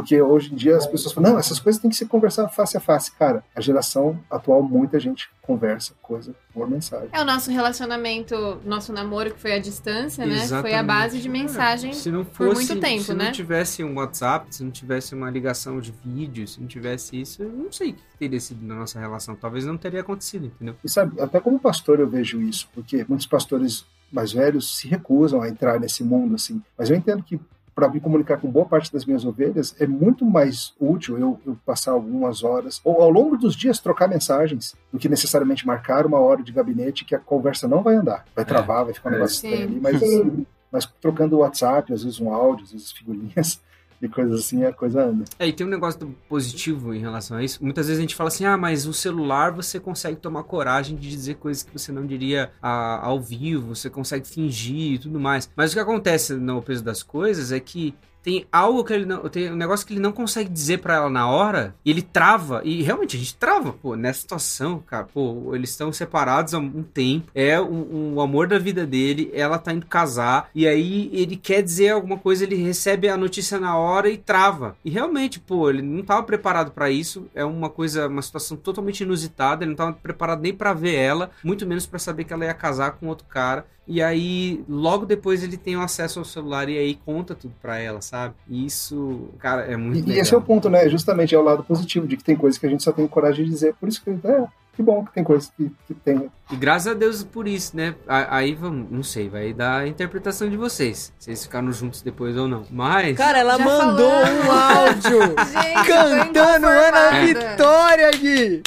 Porque 0.00 0.20
hoje 0.20 0.50
em 0.50 0.56
dia 0.56 0.78
as 0.78 0.86
pessoas 0.86 1.12
falam, 1.12 1.32
não, 1.32 1.38
essas 1.38 1.60
coisas 1.60 1.80
têm 1.80 1.90
que 1.90 1.96
ser 1.96 2.06
conversadas 2.06 2.54
face 2.54 2.74
a 2.74 2.80
face. 2.80 3.12
Cara, 3.12 3.44
a 3.54 3.60
geração 3.60 4.18
atual, 4.30 4.62
muita 4.62 4.98
gente 4.98 5.28
conversa 5.42 5.92
coisa 6.00 6.34
por 6.54 6.70
mensagem. 6.70 7.10
É 7.12 7.20
o 7.20 7.24
nosso 7.24 7.50
relacionamento, 7.50 8.58
nosso 8.64 8.94
namoro 8.94 9.30
que 9.34 9.38
foi 9.38 9.52
à 9.52 9.58
distância, 9.58 10.24
né? 10.24 10.36
Foi 10.36 10.40
a 10.40 10.44
Exatamente. 10.44 10.86
base 10.86 11.18
de 11.18 11.28
mensagem. 11.28 11.92
Se 11.92 12.10
não 12.10 12.24
por 12.24 12.54
fosse, 12.54 12.66
muito 12.66 12.80
tempo, 12.80 13.02
se 13.02 13.12
né? 13.12 13.26
não 13.26 13.32
tivesse 13.32 13.84
um 13.84 13.96
WhatsApp, 13.96 14.54
se 14.54 14.64
não 14.64 14.70
tivesse 14.70 15.14
uma 15.14 15.28
ligação 15.28 15.80
de 15.80 15.92
vídeo, 16.02 16.48
se 16.48 16.58
não 16.58 16.66
tivesse 16.66 17.20
isso, 17.20 17.42
eu 17.42 17.50
não 17.50 17.70
sei 17.70 17.90
o 17.90 17.94
que 17.94 18.02
teria 18.18 18.40
sido 18.40 18.64
na 18.64 18.76
nossa 18.76 18.98
relação. 18.98 19.36
Talvez 19.36 19.66
não 19.66 19.76
teria 19.76 20.00
acontecido, 20.00 20.46
entendeu? 20.46 20.76
E 20.82 20.88
sabe, 20.88 21.20
até 21.20 21.38
como 21.40 21.58
pastor 21.60 22.00
eu 22.00 22.08
vejo 22.08 22.40
isso, 22.40 22.70
porque 22.72 23.04
muitos 23.06 23.26
pastores 23.26 23.84
mais 24.10 24.32
velhos 24.32 24.78
se 24.78 24.88
recusam 24.88 25.42
a 25.42 25.48
entrar 25.48 25.78
nesse 25.78 26.02
mundo, 26.02 26.36
assim. 26.36 26.62
Mas 26.78 26.88
eu 26.88 26.96
entendo 26.96 27.22
que 27.22 27.38
para 27.80 27.88
me 27.88 27.98
comunicar 28.00 28.36
com 28.38 28.50
boa 28.50 28.66
parte 28.66 28.92
das 28.92 29.06
minhas 29.06 29.24
ovelhas, 29.24 29.74
é 29.80 29.86
muito 29.86 30.24
mais 30.24 30.74
útil 30.78 31.18
eu, 31.18 31.40
eu 31.46 31.56
passar 31.64 31.92
algumas 31.92 32.44
horas, 32.44 32.78
ou 32.84 33.00
ao 33.00 33.10
longo 33.10 33.38
dos 33.38 33.56
dias 33.56 33.80
trocar 33.80 34.06
mensagens, 34.06 34.74
do 34.92 34.98
que 34.98 35.08
necessariamente 35.08 35.66
marcar 35.66 36.04
uma 36.04 36.18
hora 36.18 36.42
de 36.42 36.52
gabinete 36.52 37.04
que 37.06 37.14
a 37.14 37.18
conversa 37.18 37.66
não 37.66 37.82
vai 37.82 37.94
andar. 37.96 38.26
Vai 38.36 38.44
travar, 38.44 38.84
vai 38.84 38.92
ficar 38.92 39.08
um 39.08 39.12
É. 39.12 39.14
negócio 39.16 39.40
Sim. 39.40 39.48
estranho 39.48 39.70
ali, 39.70 39.80
mas, 39.80 40.46
mas 40.70 40.86
trocando 41.00 41.36
o 41.36 41.38
WhatsApp, 41.40 41.92
às 41.92 42.04
vezes 42.04 42.20
um 42.20 42.32
áudio, 42.32 42.64
às 42.64 42.72
vezes 42.72 42.92
figurinhas 42.92 43.60
e 44.02 44.08
coisas 44.08 44.40
assim, 44.40 44.64
a 44.64 44.72
coisa 44.72 45.04
anda. 45.04 45.24
É, 45.38 45.46
e 45.46 45.52
tem 45.52 45.66
um 45.66 45.70
negócio 45.70 46.16
positivo 46.28 46.94
em 46.94 47.00
relação 47.00 47.36
a 47.36 47.44
isso. 47.44 47.62
Muitas 47.62 47.86
vezes 47.86 47.98
a 47.98 48.02
gente 48.02 48.14
fala 48.14 48.28
assim, 48.28 48.44
ah, 48.44 48.56
mas 48.56 48.86
o 48.86 48.92
celular 48.92 49.52
você 49.52 49.78
consegue 49.78 50.16
tomar 50.16 50.44
coragem 50.44 50.96
de 50.96 51.08
dizer 51.08 51.34
coisas 51.36 51.62
que 51.62 51.72
você 51.72 51.92
não 51.92 52.06
diria 52.06 52.50
ah, 52.62 53.00
ao 53.02 53.20
vivo, 53.20 53.74
você 53.74 53.90
consegue 53.90 54.26
fingir 54.26 54.94
e 54.94 54.98
tudo 54.98 55.20
mais. 55.20 55.50
Mas 55.54 55.72
o 55.72 55.74
que 55.74 55.80
acontece 55.80 56.34
no 56.34 56.62
peso 56.62 56.82
das 56.82 57.02
coisas 57.02 57.52
é 57.52 57.60
que 57.60 57.94
tem 58.22 58.46
algo 58.52 58.84
que 58.84 58.92
ele 58.92 59.06
não. 59.06 59.28
Tem 59.28 59.50
um 59.52 59.56
negócio 59.56 59.86
que 59.86 59.92
ele 59.92 60.00
não 60.00 60.12
consegue 60.12 60.48
dizer 60.48 60.78
pra 60.78 60.96
ela 60.96 61.10
na 61.10 61.28
hora, 61.28 61.74
e 61.84 61.90
ele 61.90 62.02
trava. 62.02 62.60
E 62.64 62.82
realmente 62.82 63.16
a 63.16 63.18
gente 63.18 63.34
trava, 63.36 63.72
pô, 63.72 63.96
nessa 63.96 64.20
situação, 64.20 64.82
cara. 64.86 65.06
Pô, 65.12 65.54
eles 65.54 65.70
estão 65.70 65.92
separados 65.92 66.54
há 66.54 66.58
um 66.58 66.82
tempo. 66.82 67.30
É 67.34 67.60
um 67.60 68.20
amor 68.20 68.46
da 68.46 68.58
vida 68.58 68.86
dele. 68.86 69.30
Ela 69.34 69.58
tá 69.58 69.72
indo 69.72 69.86
casar. 69.86 70.48
E 70.54 70.66
aí 70.66 71.10
ele 71.12 71.36
quer 71.36 71.62
dizer 71.62 71.90
alguma 71.90 72.18
coisa, 72.18 72.44
ele 72.44 72.56
recebe 72.56 73.08
a 73.08 73.16
notícia 73.16 73.58
na 73.58 73.76
hora 73.76 74.08
e 74.10 74.16
trava. 74.16 74.76
E 74.84 74.90
realmente, 74.90 75.40
pô, 75.40 75.70
ele 75.70 75.82
não 75.82 76.02
tava 76.02 76.22
preparado 76.22 76.70
pra 76.70 76.90
isso. 76.90 77.26
É 77.34 77.44
uma 77.44 77.68
coisa, 77.68 78.08
uma 78.08 78.22
situação 78.22 78.56
totalmente 78.56 79.00
inusitada. 79.00 79.64
Ele 79.64 79.70
não 79.70 79.76
tava 79.76 79.92
preparado 79.92 80.40
nem 80.40 80.54
pra 80.54 80.72
ver 80.72 80.94
ela, 80.94 81.30
muito 81.42 81.66
menos 81.66 81.86
pra 81.86 81.98
saber 81.98 82.24
que 82.24 82.32
ela 82.32 82.44
ia 82.44 82.54
casar 82.54 82.92
com 82.92 83.06
outro 83.06 83.26
cara. 83.26 83.66
E 83.92 84.00
aí, 84.00 84.62
logo 84.68 85.04
depois 85.04 85.42
ele 85.42 85.56
tem 85.56 85.76
o 85.76 85.80
acesso 85.80 86.20
ao 86.20 86.24
celular 86.24 86.68
e 86.68 86.78
aí 86.78 86.94
conta 87.04 87.34
tudo 87.34 87.52
pra 87.60 87.76
ela, 87.78 88.00
sabe? 88.00 88.34
E 88.48 88.64
isso, 88.64 89.28
cara, 89.40 89.62
é 89.62 89.76
muito 89.76 89.98
E, 89.98 90.00
legal. 90.02 90.16
e 90.16 90.20
esse 90.20 90.32
é 90.32 90.36
o 90.36 90.40
ponto, 90.42 90.70
né? 90.70 90.88
Justamente 90.88 91.34
é 91.34 91.38
o 91.38 91.42
lado 91.42 91.64
positivo, 91.64 92.06
de 92.06 92.16
que 92.16 92.22
tem 92.22 92.36
coisas 92.36 92.56
que 92.56 92.66
a 92.66 92.70
gente 92.70 92.84
só 92.84 92.92
tem 92.92 93.04
coragem 93.08 93.44
de 93.44 93.50
dizer. 93.50 93.74
Por 93.80 93.88
isso 93.88 94.00
que, 94.00 94.10
é, 94.10 94.44
que 94.76 94.80
bom 94.80 95.04
que 95.04 95.12
tem 95.12 95.24
coisas 95.24 95.50
que, 95.56 95.68
que 95.88 95.94
tem. 95.94 96.30
E 96.52 96.54
graças 96.56 96.86
a 96.86 96.94
Deus 96.94 97.24
por 97.24 97.48
isso, 97.48 97.76
né? 97.76 97.96
Aí 98.06 98.54
vamos, 98.54 98.88
não 98.92 99.02
sei, 99.02 99.28
vai 99.28 99.52
dar 99.52 99.78
a 99.80 99.88
interpretação 99.88 100.48
de 100.48 100.56
vocês. 100.56 101.12
Se 101.18 101.28
eles 101.30 101.42
ficaram 101.44 101.72
juntos 101.72 102.00
depois 102.00 102.36
ou 102.36 102.46
não. 102.46 102.62
Mas. 102.70 103.16
Cara, 103.16 103.38
ela 103.38 103.58
Já 103.58 103.64
mandou 103.64 104.08
falamos. 104.08 104.46
um 104.46 104.52
áudio 104.52 105.20
Gente, 105.52 105.86
cantando 105.88 106.66
Ana. 106.68 107.26
Vitória, 107.26 108.10
Gui. 108.12 108.62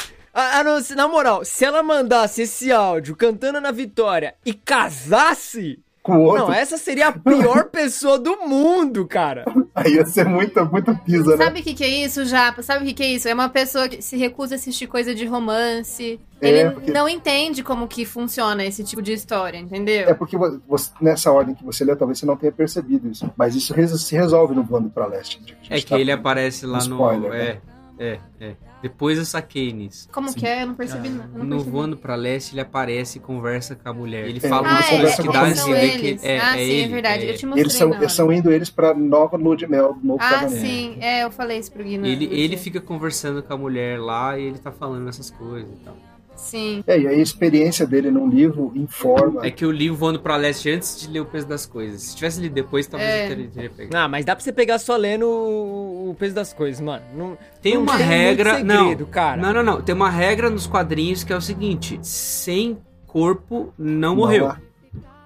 Não, 0.64 0.80
se- 0.80 0.94
na 0.94 1.06
moral, 1.06 1.44
se 1.44 1.64
ela 1.64 1.82
mandasse 1.82 2.42
esse 2.42 2.72
áudio 2.72 3.14
cantando 3.14 3.58
Ana 3.58 3.70
Vitória 3.72 4.34
e 4.44 4.52
casasse, 4.52 5.78
Com 6.02 6.16
o 6.18 6.22
outro, 6.24 6.46
não, 6.48 6.52
essa 6.52 6.76
seria 6.76 7.08
a 7.08 7.12
pior 7.12 7.64
pessoa 7.70 8.18
do 8.18 8.36
mundo, 8.46 9.06
cara. 9.06 9.44
aí 9.74 9.94
ia 9.94 10.04
ser 10.06 10.24
muito, 10.26 10.64
muito 10.66 10.94
pisa, 10.98 11.36
né? 11.36 11.44
Sabe 11.44 11.60
o 11.60 11.62
que, 11.62 11.72
que 11.74 11.84
é 11.84 11.88
isso, 12.04 12.24
Japa? 12.24 12.62
Sabe 12.62 12.82
o 12.82 12.86
que, 12.86 12.92
que 12.94 13.02
é 13.02 13.08
isso? 13.12 13.28
É 13.28 13.32
uma 13.34 13.48
pessoa 13.48 13.88
que 13.88 14.02
se 14.02 14.16
recusa 14.16 14.54
a 14.54 14.56
assistir 14.56 14.86
coisa 14.86 15.14
de 15.14 15.24
romance. 15.24 16.20
É, 16.40 16.48
Ele 16.48 16.70
porque- 16.72 16.90
não 16.92 17.08
entende 17.08 17.62
como 17.62 17.86
que 17.88 18.04
funciona 18.04 18.64
esse 18.64 18.82
tipo 18.84 19.00
de 19.00 19.12
história, 19.12 19.56
entendeu? 19.56 20.08
É 20.08 20.14
porque 20.14 20.36
vo- 20.36 20.60
você- 20.68 20.90
nessa 21.00 21.30
ordem 21.32 21.54
que 21.54 21.64
você 21.64 21.84
leu, 21.84 21.96
talvez 21.96 22.18
você 22.18 22.26
não 22.26 22.36
tenha 22.36 22.52
percebido 22.52 23.08
isso. 23.08 23.30
Mas 23.36 23.54
isso 23.54 23.72
se 23.98 24.14
resolve 24.16 24.54
no 24.54 24.62
Voando 24.62 24.90
pra 24.90 25.06
Leste. 25.06 25.40
a 25.70 25.76
É 25.76 25.80
que 25.80 25.86
tá 25.86 25.98
ele 25.98 26.12
aparece 26.12 26.66
lá 26.66 26.78
Um 26.82 26.88
no. 26.88 26.94
spoiler, 26.96 27.32
é, 27.32 27.44
né? 27.54 27.60
é, 27.98 28.18
é. 28.40 28.54
Depois 28.84 29.16
eu 29.16 29.24
saquei 29.24 29.72
nisso. 29.72 30.10
Como 30.12 30.30
que 30.34 30.46
é? 30.46 30.62
Eu 30.62 30.66
não 30.66 30.74
percebi 30.74 31.08
nada. 31.08 31.30
eu 31.32 31.38
não 31.38 31.44
No 31.46 31.50
percebi. 31.56 31.70
Voando 31.70 31.96
pra 31.96 32.14
Leste, 32.14 32.52
ele 32.52 32.60
aparece 32.60 33.16
e 33.16 33.20
conversa 33.22 33.74
com 33.74 33.88
a 33.88 33.94
mulher. 33.94 34.28
Ele 34.28 34.36
É, 34.42 34.46
fala 34.46 34.68
Ah, 34.68 34.72
umas 34.72 34.86
é, 34.92 34.96
coisas 34.98 35.16
que 35.16 35.32
dá 35.32 35.42
a 35.42 35.50
entender 35.50 35.98
que 36.18 36.26
é, 36.26 36.38
ah, 36.38 36.54
é 36.54 36.58
sim, 36.58 36.70
ele. 36.70 36.82
é 36.82 36.88
verdade. 36.88 37.24
é 37.26 37.30
Eu 37.30 37.36
te 37.38 37.46
mostrei 37.46 37.62
Eles 37.64 37.72
são, 37.72 37.94
eles 37.94 38.12
são 38.12 38.30
indo 38.30 38.52
eles 38.52 38.68
pra 38.68 38.92
nova 38.92 39.38
lua 39.38 39.56
de 39.56 39.66
mel 39.66 39.96
novo 40.02 40.18
Ah, 40.22 40.30
casamento. 40.40 40.60
sim. 40.60 40.98
É, 41.00 41.24
eu 41.24 41.30
falei 41.30 41.58
isso 41.58 41.72
pro 41.72 41.82
Gui. 41.82 41.96
no- 41.96 42.06
Ele, 42.06 42.26
ele 42.26 42.58
fica 42.58 42.78
conversando 42.78 43.42
com 43.42 43.54
a 43.54 43.56
mulher 43.56 43.98
lá 43.98 44.38
e 44.38 44.42
ele 44.44 44.58
tá 44.58 44.70
falando 44.70 45.08
essas 45.08 45.30
coisas 45.30 45.70
e 45.72 45.84
tal. 45.84 45.96
Sim. 46.36 46.82
É, 46.86 46.98
e 46.98 47.06
aí 47.08 47.14
a 47.16 47.22
experiência 47.22 47.86
dele 47.86 48.10
num 48.10 48.28
livro 48.28 48.72
informa. 48.74 49.46
É 49.46 49.50
que 49.50 49.64
eu 49.64 49.70
li 49.70 49.90
o 49.90 49.94
Voando 49.94 50.20
pra 50.20 50.36
Leste 50.36 50.70
antes 50.70 51.00
de 51.00 51.08
ler 51.08 51.20
o 51.20 51.24
peso 51.26 51.46
das 51.46 51.64
coisas. 51.66 52.02
Se 52.02 52.16
tivesse 52.16 52.40
lido 52.40 52.52
depois, 52.54 52.86
talvez 52.86 53.10
É. 53.10 53.24
eu 53.24 53.28
teria, 53.28 53.48
teria 53.48 53.70
pegado. 53.70 53.96
Ah, 53.96 54.08
mas 54.08 54.24
dá 54.24 54.34
pra 54.34 54.44
você 54.44 54.52
pegar 54.52 54.78
só 54.78 54.96
lendo 54.96 55.26
o 55.26 56.14
peso 56.18 56.34
das 56.34 56.52
coisas, 56.52 56.80
mano. 56.80 57.04
Não, 57.16 57.38
Tem 57.62 57.74
não 57.74 57.82
uma 57.82 57.96
tem 57.96 58.06
muito 58.06 58.18
regra. 58.18 58.54
segredo, 58.56 59.00
não, 59.04 59.10
cara. 59.10 59.40
não, 59.42 59.52
não, 59.52 59.62
não. 59.62 59.82
Tem 59.82 59.94
uma 59.94 60.10
regra 60.10 60.50
nos 60.50 60.66
quadrinhos 60.66 61.24
que 61.24 61.32
é 61.32 61.36
o 61.36 61.40
seguinte: 61.40 61.98
sem 62.02 62.78
corpo 63.06 63.72
não 63.78 64.10
Não 64.10 64.16
morreu. 64.16 64.46
há- 64.48 64.58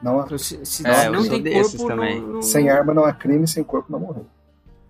Não 0.03 0.21
há- 0.21 0.25
Então, 0.27 0.39
se, 0.39 0.65
se- 0.65 0.87
É, 0.87 1.11
não 1.11 1.29
tem 1.29 1.43
corpo, 1.61 1.87
também. 1.89 2.21
não- 2.21 2.41
Sem 2.43 2.69
arma 2.71 2.95
não 2.95 3.05
há 3.05 3.13
crime, 3.13 3.49
sem 3.49 3.65
corpo 3.65 3.91
não 3.91 3.99
morreu. 3.99 4.27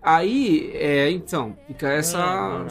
Aí, 0.03 0.71
é, 0.75 1.11
então, 1.11 1.57
fica 1.67 1.89
essa. 1.89 2.19
Não, 2.19 2.59
não, 2.61 2.69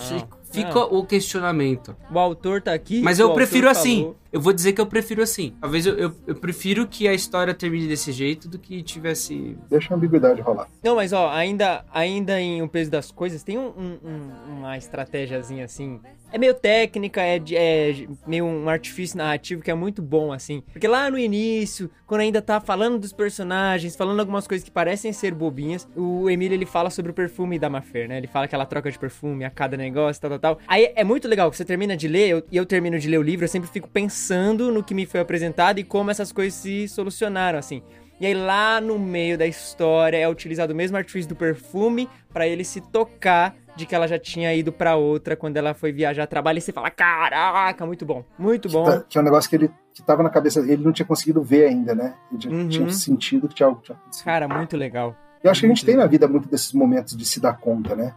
Fica 0.51 0.79
o 0.79 1.05
questionamento. 1.05 1.95
O 2.11 2.17
autor 2.19 2.61
tá 2.61 2.73
aqui. 2.73 3.01
Mas 3.01 3.19
eu 3.19 3.33
prefiro 3.33 3.69
assim. 3.69 3.99
falou. 4.01 4.17
Eu 4.37 4.41
vou 4.41 4.53
dizer 4.53 4.73
que 4.73 4.79
eu 4.79 4.85
prefiro 4.85 5.23
assim. 5.23 5.55
Talvez 5.59 5.83
eu, 5.87 5.97
eu, 5.97 6.13
eu 6.27 6.35
prefiro 6.35 6.85
que 6.85 7.07
a 7.07 7.13
história 7.13 7.55
termine 7.55 7.87
desse 7.87 8.11
jeito 8.11 8.47
do 8.47 8.59
que 8.59 8.83
tivesse. 8.83 9.57
Deixa 9.67 9.95
a 9.95 9.97
ambiguidade 9.97 10.39
rolar. 10.41 10.67
Não, 10.83 10.95
mas 10.95 11.11
ó, 11.11 11.27
ainda, 11.31 11.83
ainda 11.91 12.39
em 12.39 12.61
O 12.61 12.67
Peso 12.69 12.91
das 12.91 13.11
Coisas, 13.11 13.41
tem 13.41 13.57
um, 13.57 13.69
um- 13.69 13.97
um- 14.07 14.57
uma 14.59 14.77
estratégiazinha 14.77 15.65
assim. 15.65 15.99
É 16.31 16.37
meio 16.37 16.53
técnica, 16.53 17.19
é, 17.21 17.39
de- 17.39 17.55
é 17.55 18.05
meio 18.27 18.45
um 18.45 18.69
artifício 18.69 19.17
narrativo 19.17 19.61
que 19.63 19.71
é 19.71 19.73
muito 19.73 20.01
bom, 20.03 20.31
assim. 20.31 20.61
Porque 20.71 20.87
lá 20.87 21.09
no 21.09 21.17
início, 21.17 21.89
quando 22.05 22.21
ainda 22.21 22.39
tá 22.41 22.59
falando 22.61 22.99
dos 22.99 23.13
personagens, 23.13 23.95
falando 23.95 24.19
algumas 24.19 24.45
coisas 24.45 24.63
que 24.63 24.69
parecem 24.69 25.11
ser 25.13 25.33
bobinhas, 25.33 25.87
o 25.95 26.29
Emílio 26.29 26.53
ele 26.53 26.65
fala 26.65 26.89
sobre 26.91 27.09
o 27.11 27.13
perfume 27.13 27.57
da 27.57 27.69
Mafer, 27.71 28.07
né? 28.07 28.17
Ele 28.17 28.27
fala 28.27 28.47
que 28.47 28.53
ela 28.53 28.65
troca 28.67 28.91
de 28.91 28.99
perfume 28.99 29.45
a 29.45 29.49
cada 29.49 29.75
negócio, 29.77 30.21
tal, 30.21 30.31
tal, 30.31 30.39
tal. 30.39 30.59
Aí 30.67 30.91
é 30.95 31.03
muito 31.03 31.27
legal, 31.27 31.51
você 31.51 31.65
termina 31.65 31.97
de 31.97 32.07
ler, 32.07 32.27
eu- 32.29 32.43
e 32.51 32.57
eu, 32.57 32.65
termino 32.67 32.99
de 32.99 33.07
ler 33.07 33.17
o 33.17 33.23
livro, 33.23 33.45
eu 33.45 33.49
sempre 33.49 33.69
fico 33.69 33.87
pensando 33.87 34.26
no 34.29 34.83
que 34.83 34.93
me 34.93 35.05
foi 35.05 35.19
apresentado 35.19 35.79
e 35.79 35.83
como 35.83 36.11
essas 36.11 36.31
coisas 36.31 36.53
se 36.59 36.87
solucionaram, 36.87 37.57
assim. 37.59 37.81
E 38.19 38.25
aí 38.25 38.33
lá 38.33 38.81
no 38.81 38.97
meio 38.97 39.37
da 39.37 39.45
história 39.45 40.17
é 40.17 40.27
utilizado 40.27 40.73
o 40.73 40.75
mesmo 40.75 40.97
artifício 40.97 41.29
do 41.29 41.35
perfume 41.35 42.09
pra 42.33 42.47
ele 42.47 42.63
se 42.63 42.81
tocar 42.81 43.55
de 43.75 43.85
que 43.85 43.93
ela 43.93 44.07
já 44.07 44.17
tinha 44.17 44.51
ido 44.55 44.71
pra 44.71 44.95
outra 44.95 45.35
quando 45.35 45.55
ela 45.55 45.75
foi 45.75 45.91
viajar 45.91 46.23
a 46.23 46.27
trabalho 46.27 46.57
e 46.57 46.61
você 46.61 46.71
fala, 46.71 46.89
caraca, 46.89 47.85
muito 47.85 48.03
bom, 48.07 48.23
muito 48.39 48.67
bom. 48.69 48.85
Tá- 48.85 49.03
Que 49.07 49.19
é 49.19 49.21
um 49.21 49.23
negócio 49.23 49.47
que 49.47 49.55
ele 49.55 49.71
que 49.93 50.01
tava 50.03 50.23
na 50.23 50.29
cabeça 50.31 50.59
dele, 50.61 50.73
ele 50.73 50.83
não 50.83 50.91
tinha 50.91 51.05
conseguido 51.05 51.43
ver 51.43 51.67
ainda, 51.67 51.93
né? 51.93 52.15
Ele 52.31 52.55
Uhum. 52.55 52.67
tinha 52.67 52.89
sentido 52.89 53.47
que 53.47 53.53
tinha 53.53 53.67
algo 53.67 53.79
que 53.81 53.85
tinha 53.85 53.95
acontecido. 53.97 54.25
Cara, 54.25 54.47
muito 54.47 54.75
legal. 54.75 55.15
Eu 55.43 55.51
acho 55.51 55.59
que 55.61 55.65
a 55.67 55.69
gente 55.69 55.85
tem 55.85 55.95
na 55.95 56.07
vida 56.07 56.27
muito 56.27 56.47
desses 56.49 56.73
momentos 56.73 57.15
de 57.15 57.23
se 57.25 57.39
dar 57.39 57.53
conta, 57.57 57.95
né? 57.95 58.15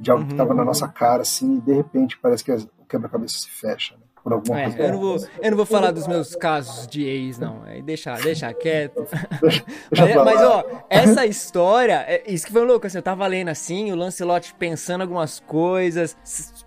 De 0.00 0.10
algo 0.10 0.24
que 0.24 0.32
Uhum. 0.32 0.36
tava 0.38 0.54
na 0.54 0.64
nossa 0.64 0.88
cara, 0.88 1.20
assim, 1.20 1.58
e 1.58 1.60
de 1.60 1.72
repente 1.74 2.18
parece 2.18 2.42
que 2.42 2.50
o 2.50 2.66
quebra-cabeça 2.88 3.36
se 3.38 3.50
fecha, 3.50 3.94
né? 3.94 4.03
Por 4.24 4.32
alguma 4.32 4.58
É, 4.58 4.64
coisa. 4.64 4.78
eu 4.82 4.92
não 4.92 4.98
vou, 5.00 5.16
eu 5.42 5.50
não 5.50 5.56
vou 5.58 5.66
falar 5.66 5.90
dos 5.90 6.06
meus 6.08 6.34
casos 6.34 6.86
de 6.86 7.04
ex, 7.04 7.38
não. 7.38 7.62
Aí 7.64 7.82
deixa, 7.82 8.14
deixa 8.14 8.52
quieto. 8.54 9.06
Deixa 9.42 9.64
Mas, 9.92 10.12
pra 10.12 10.24
mas, 10.24 10.40
lá. 10.40 10.56
ó, 10.60 10.64
essa 10.88 11.26
história, 11.26 12.04
é- 12.08 12.22
isso 12.26 12.46
que 12.46 12.52
foi 12.52 12.64
louco, 12.64 12.86
assim, 12.86 12.96
eu 12.96 13.02
tava 13.02 13.26
lendo 13.26 13.48
assim, 13.50 13.92
o 13.92 13.96
Lancelot 13.96 14.54
pensando 14.58 15.02
algumas 15.02 15.40
coisas, 15.40 16.16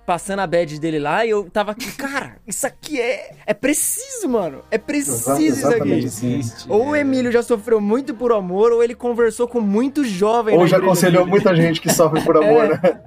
passando 0.07 0.39
a 0.39 0.47
bad 0.47 0.79
dele 0.79 0.99
lá, 0.99 1.25
e 1.25 1.31
eu 1.31 1.49
tava 1.51 1.71
aqui, 1.71 1.91
cara, 1.91 2.37
isso 2.47 2.65
aqui 2.65 2.97
é, 2.99 3.31
é 3.45 3.53
preciso, 3.53 4.29
mano, 4.29 4.59
é 4.71 4.77
preciso 4.77 5.31
Exa- 5.33 5.41
isso 5.41 5.67
aqui. 5.67 5.69
exatamente 5.73 6.07
assim. 6.07 6.41
Ou 6.69 6.87
o 6.91 6.95
Emílio 6.95 7.29
já 7.29 7.43
sofreu 7.43 7.81
muito 7.81 8.15
por 8.15 8.31
amor, 8.31 8.71
ou 8.71 8.81
ele 8.81 8.95
conversou 8.95 9.49
com 9.49 9.59
muito 9.59 10.05
jovem. 10.05 10.55
Ou 10.55 10.61
na 10.61 10.67
já 10.67 10.77
aconselhou 10.77 11.23
dele. 11.25 11.29
muita 11.31 11.53
gente 11.53 11.81
que 11.81 11.91
sofre 11.93 12.21
por 12.21 12.37
amor, 12.37 12.63
É. 12.63 12.69
né? 12.69 12.99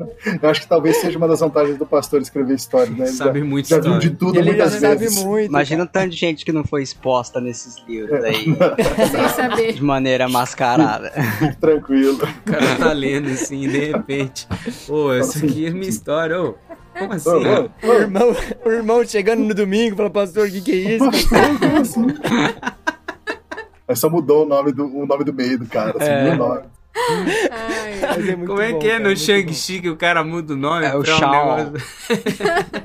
Eu 0.43 0.51
acho 0.51 0.61
que 0.61 0.69
talvez 0.69 0.99
seja 0.99 1.17
uma 1.17 1.27
das 1.27 1.41
vantagens 1.41 1.79
do 1.79 1.87
pastor 1.87 2.21
escrever 2.21 2.55
história, 2.55 2.91
né? 2.93 3.07
Ele 3.07 3.17
Sabe 3.17 3.39
já, 3.41 3.45
muito 3.47 3.69
já 3.71 3.77
viu 3.79 3.85
história. 3.93 4.11
de 4.11 4.17
tudo 4.17 4.39
Ele 4.39 4.51
já 4.51 4.65
muitas 4.65 4.73
sabe 4.81 4.97
vezes. 4.97 5.25
muito. 5.25 5.47
Imagina 5.49 5.87
cara. 5.87 5.89
o 5.89 5.93
tanto 6.05 6.11
de 6.13 6.17
gente 6.19 6.45
que 6.45 6.53
não 6.53 6.65
foi 6.65 6.83
exposta 6.83 7.41
nesses 7.41 7.77
livros 7.89 8.23
aí, 8.23 8.45
Sem 9.11 9.29
saber. 9.31 9.73
de 9.73 9.83
maneira 9.83 10.29
mascarada. 10.29 11.11
Tranquilo. 11.59 12.19
O 12.47 12.51
cara 12.53 12.77
tá 12.77 12.93
lendo 12.93 13.31
assim, 13.31 13.67
de 13.67 13.79
repente. 13.87 14.47
Ô, 14.87 15.11
essa 15.15 15.39
aqui 15.47 15.65
é 15.65 15.71
minha 15.71 15.89
história, 15.89 16.39
ô. 16.43 16.55
Como 16.99 17.13
assim? 17.13 17.29
Ô, 17.31 17.65
ô, 17.65 17.71
O 17.89 17.93
irmão, 17.93 18.37
o 18.65 18.71
irmão 18.71 19.05
chegando 19.07 19.41
no 19.41 19.55
domingo, 19.55 19.97
fala, 19.97 20.11
pastor, 20.11 20.49
o 20.49 20.51
que 20.51 20.61
que 20.61 20.73
é 20.73 20.97
isso? 20.97 21.05
Mas 23.87 23.99
só 23.99 24.09
mudou 24.11 24.45
o 24.45 24.49
nome 24.49 24.73
do, 24.73 24.85
o 24.87 25.07
nome 25.07 25.25
do 25.25 25.33
meio 25.33 25.59
do 25.59 25.67
cara, 25.67 25.95
assim, 25.97 26.11
É. 26.11 26.35
nome. 26.35 26.63
Ai, 27.51 28.31
é 28.31 28.37
muito 28.37 28.49
Como 28.49 28.61
é 28.61 28.73
bom, 28.73 28.79
que 28.81 28.87
é 28.87 28.91
cara, 28.91 29.01
no 29.03 29.07
muito 29.11 29.21
Shang-Chi 29.21 29.81
que 29.81 29.89
o 29.89 29.97
cara 29.97 30.25
muda 30.25 30.55
o 30.55 30.57
nome? 30.57 30.85
É 30.85 30.95
o 30.95 31.03
pra 31.03 31.15
um 31.15 31.19